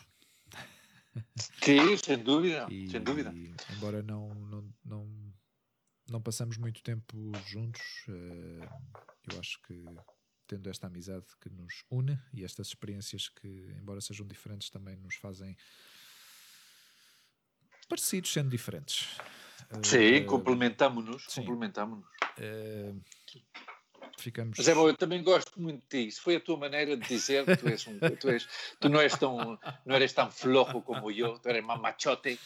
Sim, 1.63 1.97
sem 1.97 2.23
dúvida, 2.23 2.67
e, 2.69 2.87
sem 2.89 3.01
dúvida. 3.01 3.33
E, 3.33 3.51
embora 3.75 4.03
não, 4.03 4.29
não, 4.35 4.73
não, 4.85 5.33
não 6.07 6.21
passamos 6.21 6.55
muito 6.55 6.83
tempo 6.83 7.31
juntos, 7.47 7.81
uh, 8.07 9.31
eu 9.31 9.39
acho 9.39 9.59
que 9.63 9.83
tendo 10.45 10.69
esta 10.69 10.87
amizade 10.87 11.25
que 11.39 11.49
nos 11.49 11.83
une 11.89 12.19
e 12.33 12.43
estas 12.43 12.67
experiências 12.67 13.27
que, 13.29 13.47
embora 13.79 14.01
sejam 14.01 14.27
diferentes, 14.27 14.69
também 14.69 14.95
nos 14.95 15.15
fazem 15.15 15.55
parecidos, 17.89 18.31
sendo 18.31 18.49
diferentes. 18.49 19.17
Sim, 19.83 20.21
uh, 20.21 20.25
complementamos-nos. 20.25 21.25
Complementamos 21.27 21.99
uh, 21.99 23.01
ficamos... 24.19 24.57
Mas 24.57 24.67
é 24.67 24.75
bom, 24.75 24.87
eu 24.87 24.95
também 24.95 25.23
gosto 25.23 25.59
muito 25.59 25.81
de 25.81 25.87
ti. 25.87 26.07
Isso 26.07 26.21
foi 26.21 26.35
a 26.35 26.39
tua 26.39 26.57
maneira 26.57 26.95
de 26.95 27.07
dizer 27.07 27.45
que 27.45 27.57
tu, 27.57 27.67
és 27.67 27.87
um, 27.87 27.99
tu, 27.99 28.29
és, 28.29 28.47
tu 28.79 28.89
não, 28.89 28.99
és 28.99 29.17
tão, 29.17 29.59
não 29.85 29.95
eres 29.95 30.13
tão 30.13 30.29
flojo 30.29 30.81
como 30.81 31.11
eu, 31.11 31.39
tu 31.39 31.49
eres 31.49 31.63
mais 31.63 31.79
machote. 31.81 32.39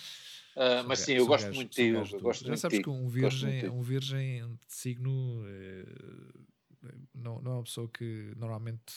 Uh, 0.55 0.85
mas 0.87 0.99
sim, 0.99 1.13
eu 1.13 1.25
gosto 1.25 1.45
gajo, 1.45 1.55
muito 1.55 1.69
de 1.71 1.75
ti. 1.75 2.13
Eu 2.13 2.21
gosto 2.21 2.45
Já 2.45 2.57
sabes 2.57 2.79
que 2.79 2.89
um 2.89 3.07
virgem, 3.07 3.69
um 3.69 3.81
virgem 3.81 4.45
de 4.67 4.73
signo 4.73 5.43
é, 5.47 5.85
não, 7.13 7.41
não 7.41 7.51
é 7.51 7.55
uma 7.55 7.63
pessoa 7.63 7.89
que 7.89 8.31
normalmente 8.37 8.93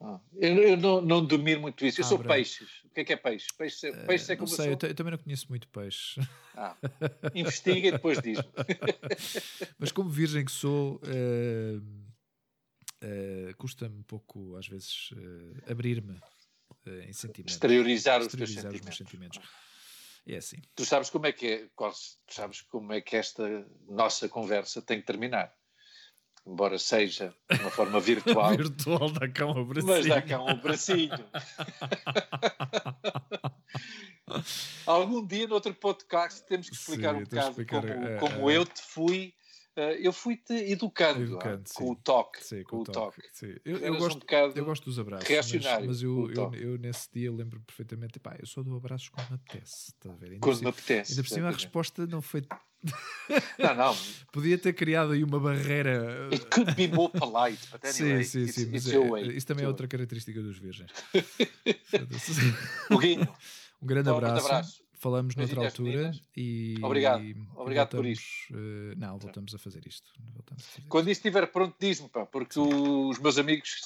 ah, 0.00 0.20
eu, 0.34 0.56
eu 0.62 0.76
não, 0.76 1.00
não, 1.00 1.24
domino 1.24 1.62
muito 1.62 1.84
isso. 1.84 2.00
Eu 2.00 2.04
ah, 2.04 2.08
sou 2.08 2.18
branco. 2.18 2.34
peixes. 2.34 2.68
O 2.84 2.90
que 2.90 3.00
é 3.00 3.04
que 3.04 3.12
é 3.14 3.16
peixe? 3.16 3.46
Peixe, 3.56 3.86
é, 3.86 4.06
peixe 4.06 4.32
é 4.32 4.36
como 4.36 4.48
não 4.48 4.56
sei, 4.56 4.66
eu, 4.68 4.70
eu, 4.72 4.94
também 4.94 5.10
não 5.10 5.18
conheço 5.18 5.46
muito 5.48 5.68
peixe. 5.68 6.20
Ah, 6.54 6.76
investiga 7.34 7.88
e 7.88 7.92
depois 7.92 8.20
diz-me. 8.20 8.44
Mas 9.78 9.92
como 9.92 10.10
virgem 10.10 10.44
que 10.44 10.52
sou, 10.52 10.96
uh, 10.96 11.78
uh, 13.02 13.56
custa-me 13.56 13.98
um 13.98 14.02
pouco, 14.02 14.56
às 14.56 14.68
vezes, 14.68 15.10
abrir-me 15.66 16.20
em 17.08 17.12
sentimentos. 17.12 17.54
Exteriorizar, 17.54 18.20
os, 18.20 18.26
Exteriorizar 18.26 18.72
os 18.72 18.80
meus 18.80 18.96
sentimentos. 18.96 19.40
É 20.26 20.36
assim. 20.36 20.58
Tu 20.74 20.84
sabes 20.84 21.08
como 21.08 21.26
é 21.26 21.32
que 21.32 21.46
é, 21.46 21.68
tu 21.76 22.34
sabes 22.34 22.60
como 22.62 22.92
é 22.92 23.00
que 23.00 23.16
esta 23.16 23.66
nossa 23.88 24.28
conversa 24.28 24.82
tem 24.82 25.00
que 25.00 25.06
terminar 25.06 25.54
embora 26.46 26.78
seja 26.78 27.34
de 27.50 27.60
uma 27.60 27.70
forma 27.70 27.98
virtual. 28.00 28.50
virtual 28.56 29.10
dá 29.10 29.28
cá 29.28 29.46
um 29.46 29.58
abracinho. 29.60 29.92
Mas 29.92 30.06
dá 30.06 30.22
cá 30.22 30.40
um 30.42 30.48
abracinho. 30.48 31.10
Algum 34.86 35.26
dia, 35.26 35.46
no 35.46 35.54
outro 35.54 35.74
podcast, 35.74 36.44
temos 36.46 36.68
que 36.68 36.76
explicar 36.76 37.14
sim, 37.14 37.20
um 37.20 37.24
bocado 37.24 37.48
explicar, 37.50 37.82
como, 37.82 38.06
uh, 38.06 38.18
como 38.18 38.46
uh, 38.46 38.50
eu 38.50 38.64
te 38.64 38.82
fui. 38.82 39.34
Uh, 39.76 39.92
eu 40.00 40.10
fui-te 40.12 40.54
educando, 40.54 41.22
educando 41.22 41.64
com 41.74 41.90
o 41.90 41.96
toque. 41.96 42.42
Sim, 42.42 42.62
com, 42.62 42.76
com 42.76 42.78
o 42.78 42.84
toque. 42.84 43.20
toque. 43.20 43.60
Eu, 43.62 43.76
eu, 43.78 43.96
gosto, 43.98 44.24
um 44.24 44.52
eu 44.54 44.64
gosto 44.64 44.84
dos 44.86 44.98
abraços. 44.98 45.28
Reacionário. 45.28 45.86
Mas, 45.86 46.02
mas 46.02 46.02
eu, 46.02 46.30
eu, 46.30 46.54
eu, 46.54 46.78
nesse 46.78 47.08
dia 47.12 47.30
lembro 47.30 47.60
perfeitamente. 47.60 48.18
Pá, 48.18 48.36
eu 48.38 48.46
só 48.46 48.62
dou 48.62 48.76
abraços 48.76 49.10
quando 49.10 49.28
me 49.28 49.34
apetece. 49.34 49.90
Está 49.90 50.10
a 50.10 50.14
ver? 50.14 50.30
Ainda 50.32 50.40
quando 50.40 50.62
me 50.62 50.68
apetece. 50.68 51.12
Ainda 51.12 51.22
por 51.22 51.28
cima 51.28 51.48
a 51.48 51.52
resposta 51.52 52.06
não 52.06 52.22
foi 52.22 52.42
não, 53.58 53.74
não. 53.74 53.96
Podia 54.32 54.58
ter 54.58 54.72
criado 54.72 55.12
aí 55.12 55.24
uma 55.24 55.40
barreira. 55.40 56.28
It 56.32 56.46
could 56.46 56.74
be 56.74 56.88
more 56.88 57.12
polite, 57.12 57.66
but 57.70 57.84
anyway, 57.84 58.24
sim, 58.24 58.46
sim, 58.46 58.52
sim. 58.52 58.74
It's, 58.74 58.86
it's 58.86 58.94
é, 58.94 59.22
isso 59.32 59.46
também 59.46 59.64
é 59.64 59.68
outra 59.68 59.88
característica 59.88 60.40
dos 60.40 60.58
virgens. 60.58 60.90
um 63.82 63.86
grande 63.86 64.10
abraço. 64.10 64.46
abraço. 64.46 64.86
Falamos 64.98 65.36
noutra 65.36 65.64
altura 65.64 66.12
e. 66.36 66.76
Obrigado, 66.82 67.22
obrigado 67.54 67.90
por 67.90 68.06
isto. 68.06 68.24
Uh, 68.50 68.96
não, 68.96 69.18
voltamos 69.18 69.54
a 69.54 69.58
fazer 69.58 69.86
isto. 69.86 70.10
Voltamos 70.34 70.64
a 70.64 70.66
fazer 70.66 70.88
Quando 70.88 71.10
isto 71.10 71.20
estiver 71.20 71.46
pronto, 71.48 71.76
diz-me, 71.78 72.08
porque 72.08 72.54
sim. 72.54 72.62
os 72.62 73.18
meus 73.18 73.36
amigos 73.38 73.82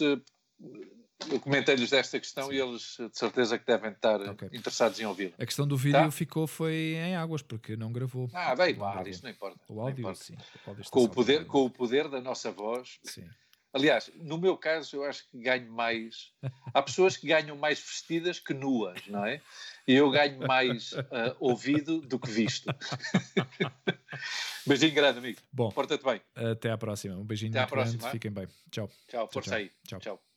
eu 1.29 1.41
comentei-lhes 1.41 1.91
desta 1.91 2.19
questão 2.19 2.49
Sim. 2.49 2.55
e 2.55 2.61
eles 2.61 2.97
de 2.99 3.19
certeza 3.19 3.59
que 3.59 3.67
devem 3.67 3.91
estar 3.91 4.21
okay. 4.21 4.49
interessados 4.53 4.99
em 5.01 5.07
ouvir. 5.07 5.35
A 5.39 5.45
questão 5.45 5.67
do 5.67 5.77
vídeo 5.77 6.01
tá? 6.01 6.11
ficou 6.11 6.47
foi 6.47 6.95
em 6.97 7.17
águas, 7.17 7.43
porque 7.43 7.77
não 7.77 7.93
gravou. 7.93 8.31
Ah, 8.33 8.55
bem, 8.55 8.75
claro, 8.75 9.09
isso 9.09 9.23
não 9.23 9.31
importa. 9.31 9.59
O 9.69 9.81
áudio, 9.81 10.01
importa. 10.01 10.25
sim. 10.25 10.37
O 10.67 10.91
com, 10.91 11.05
o 11.05 11.09
poder, 11.09 11.47
com 11.47 11.65
o 11.65 11.71
poder 11.71 12.09
da 12.09 12.21
nossa 12.21 12.51
voz. 12.51 12.99
Sim. 13.05 13.29
Aliás, 13.73 14.11
no 14.17 14.37
meu 14.37 14.57
caso, 14.57 14.97
eu 14.97 15.05
acho 15.05 15.31
que 15.31 15.39
ganho 15.39 15.71
mais. 15.71 16.33
Há 16.75 16.83
pessoas 16.83 17.17
que 17.17 17.29
ganham 17.29 17.57
mais 17.57 17.79
vestidas 17.79 18.41
que 18.41 18.53
nuas, 18.53 19.07
não 19.07 19.25
é? 19.25 19.41
E 19.87 19.95
eu 19.95 20.11
ganho 20.11 20.45
mais 20.45 20.91
uh, 20.93 21.37
ouvido 21.39 22.01
do 22.01 22.19
que 22.19 22.29
visto. 22.29 22.67
beijinho 24.67 24.93
grande, 24.93 25.19
amigo. 25.19 25.41
Bom, 25.53 25.71
porta-te 25.71 26.05
bem. 26.05 26.21
Até 26.35 26.73
à 26.73 26.79
próxima. 26.79 27.17
Um 27.17 27.25
beijinho 27.25 27.53
até 27.53 27.61
à 27.61 27.67
grande. 27.67 27.91
Próxima. 27.91 28.11
Fiquem 28.11 28.33
bem. 28.33 28.49
Tchau. 28.73 28.91
Tchau, 29.07 29.29
força 29.33 29.51
tchau, 29.51 29.59
aí. 29.59 29.71
Tchau. 29.87 30.01
tchau. 30.01 30.30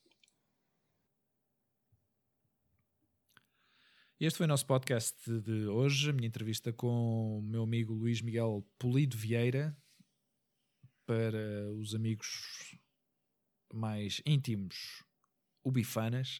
Este 4.26 4.38
foi 4.38 4.46
o 4.46 4.48
nosso 4.48 4.66
podcast 4.66 5.20
de 5.42 5.68
hoje, 5.68 6.10
a 6.10 6.14
minha 6.14 6.30
entrevista 6.30 6.72
com 6.72 7.40
o 7.40 7.42
meu 7.42 7.64
amigo 7.64 7.94
Luís 7.94 8.22
Miguel 8.22 8.66
Polido 8.80 9.18
Vieira. 9.18 9.76
Para 11.06 11.70
os 11.74 11.94
amigos 11.94 12.80
mais 13.74 14.22
íntimos, 14.26 15.04
o 15.62 15.70
Bifanas. 15.70 16.40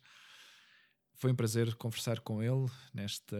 Foi 1.16 1.34
um 1.34 1.36
prazer 1.36 1.76
conversar 1.76 2.22
com 2.22 2.42
ele 2.42 2.72
nesta 2.94 3.36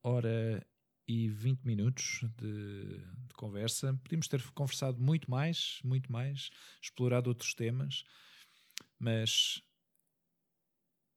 hora 0.00 0.64
e 1.08 1.28
20 1.28 1.64
minutos 1.64 2.20
de, 2.36 2.98
de, 2.98 3.34
conversa. 3.34 3.98
Podíamos 4.04 4.28
ter 4.28 4.48
conversado 4.52 5.02
muito 5.02 5.28
mais, 5.28 5.80
muito 5.82 6.12
mais, 6.12 6.50
explorado 6.80 7.30
outros 7.30 7.52
temas, 7.52 8.04
mas 8.96 9.60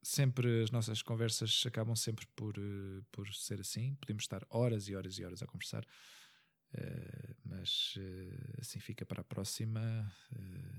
sempre 0.02 0.64
as 0.64 0.72
nossas 0.72 1.02
conversas 1.02 1.64
acabam 1.66 1.96
sempre 1.96 2.26
por, 2.36 2.58
uh, 2.58 3.04
por 3.12 3.28
ser 3.34 3.60
assim. 3.60 3.96
Podemos 3.96 4.24
estar 4.24 4.46
horas 4.50 4.88
e 4.88 4.96
horas 4.96 5.18
e 5.18 5.26
horas 5.26 5.42
a 5.42 5.48
conversar, 5.48 5.84
uh, 5.84 7.36
mas 7.44 7.96
uh, 7.98 8.62
assim 8.62 8.80
fica 8.80 9.06
para 9.06 9.22
a 9.22 9.24
próxima, 9.24 10.12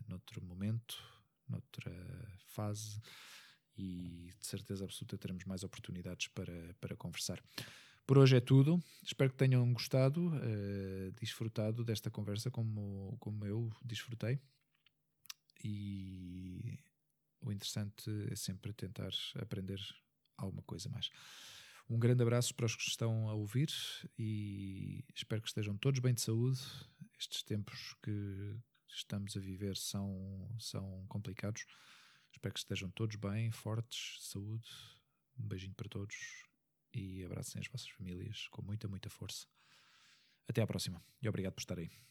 noutro 0.09 0.43
momento, 0.43 0.97
noutra 1.49 1.93
fase, 2.47 3.01
e 3.77 4.33
de 4.39 4.47
certeza 4.47 4.85
absoluta 4.85 5.17
teremos 5.17 5.45
mais 5.45 5.63
oportunidades 5.63 6.29
para, 6.29 6.75
para 6.81 6.97
conversar. 6.97 7.43
Por 8.07 8.19
hoje 8.19 8.37
é 8.37 8.41
tudo. 8.41 8.83
Espero 9.05 9.31
que 9.31 9.37
tenham 9.37 9.73
gostado, 9.73 10.33
desfrutado 11.21 11.85
desta 11.85 12.11
conversa 12.11 12.51
como, 12.51 13.17
como 13.21 13.47
eu 13.47 13.71
desfrutei. 13.85 14.41
E 15.63 16.79
o 17.41 17.53
interessante 17.53 18.11
é 18.31 18.37
sempre 18.37 18.73
tentar 18.73 19.11
aprender 19.41 19.81
alguma 20.37 20.63
coisa 20.63 20.89
mais. 20.89 21.11
Um 21.89 21.99
grande 21.99 22.23
abraço 22.23 22.55
para 22.55 22.67
os 22.67 22.77
que 22.77 22.89
estão 22.89 23.29
a 23.29 23.35
ouvir 23.35 23.69
e 24.17 25.05
espero 25.15 25.43
que 25.43 25.49
estejam 25.49 25.77
todos 25.77 25.99
bem 26.01 26.15
de 26.15 26.21
saúde. 26.21 26.61
Estes 27.19 27.43
tempos 27.43 27.97
que 28.03 28.57
estamos 28.89 29.37
a 29.37 29.41
viver 29.41 29.77
são, 29.77 30.49
são 30.59 31.05
complicados. 31.09 31.67
Espero 32.31 32.55
que 32.55 32.61
estejam 32.61 32.91
todos 32.91 33.17
bem, 33.17 33.51
fortes, 33.51 34.19
saúde. 34.21 34.69
Um 35.37 35.49
beijinho 35.49 35.75
para 35.75 35.89
todos 35.89 36.17
e 36.95 37.25
abracem 37.25 37.61
as 37.61 37.67
vossas 37.67 37.89
famílias 37.89 38.47
com 38.49 38.63
muita, 38.63 38.87
muita 38.87 39.11
força. 39.11 39.47
Até 40.47 40.63
à 40.63 40.67
próxima 40.67 41.03
e 41.21 41.29
obrigado 41.29 41.55
por 41.55 41.61
estarem 41.61 41.87
aí. 41.87 42.10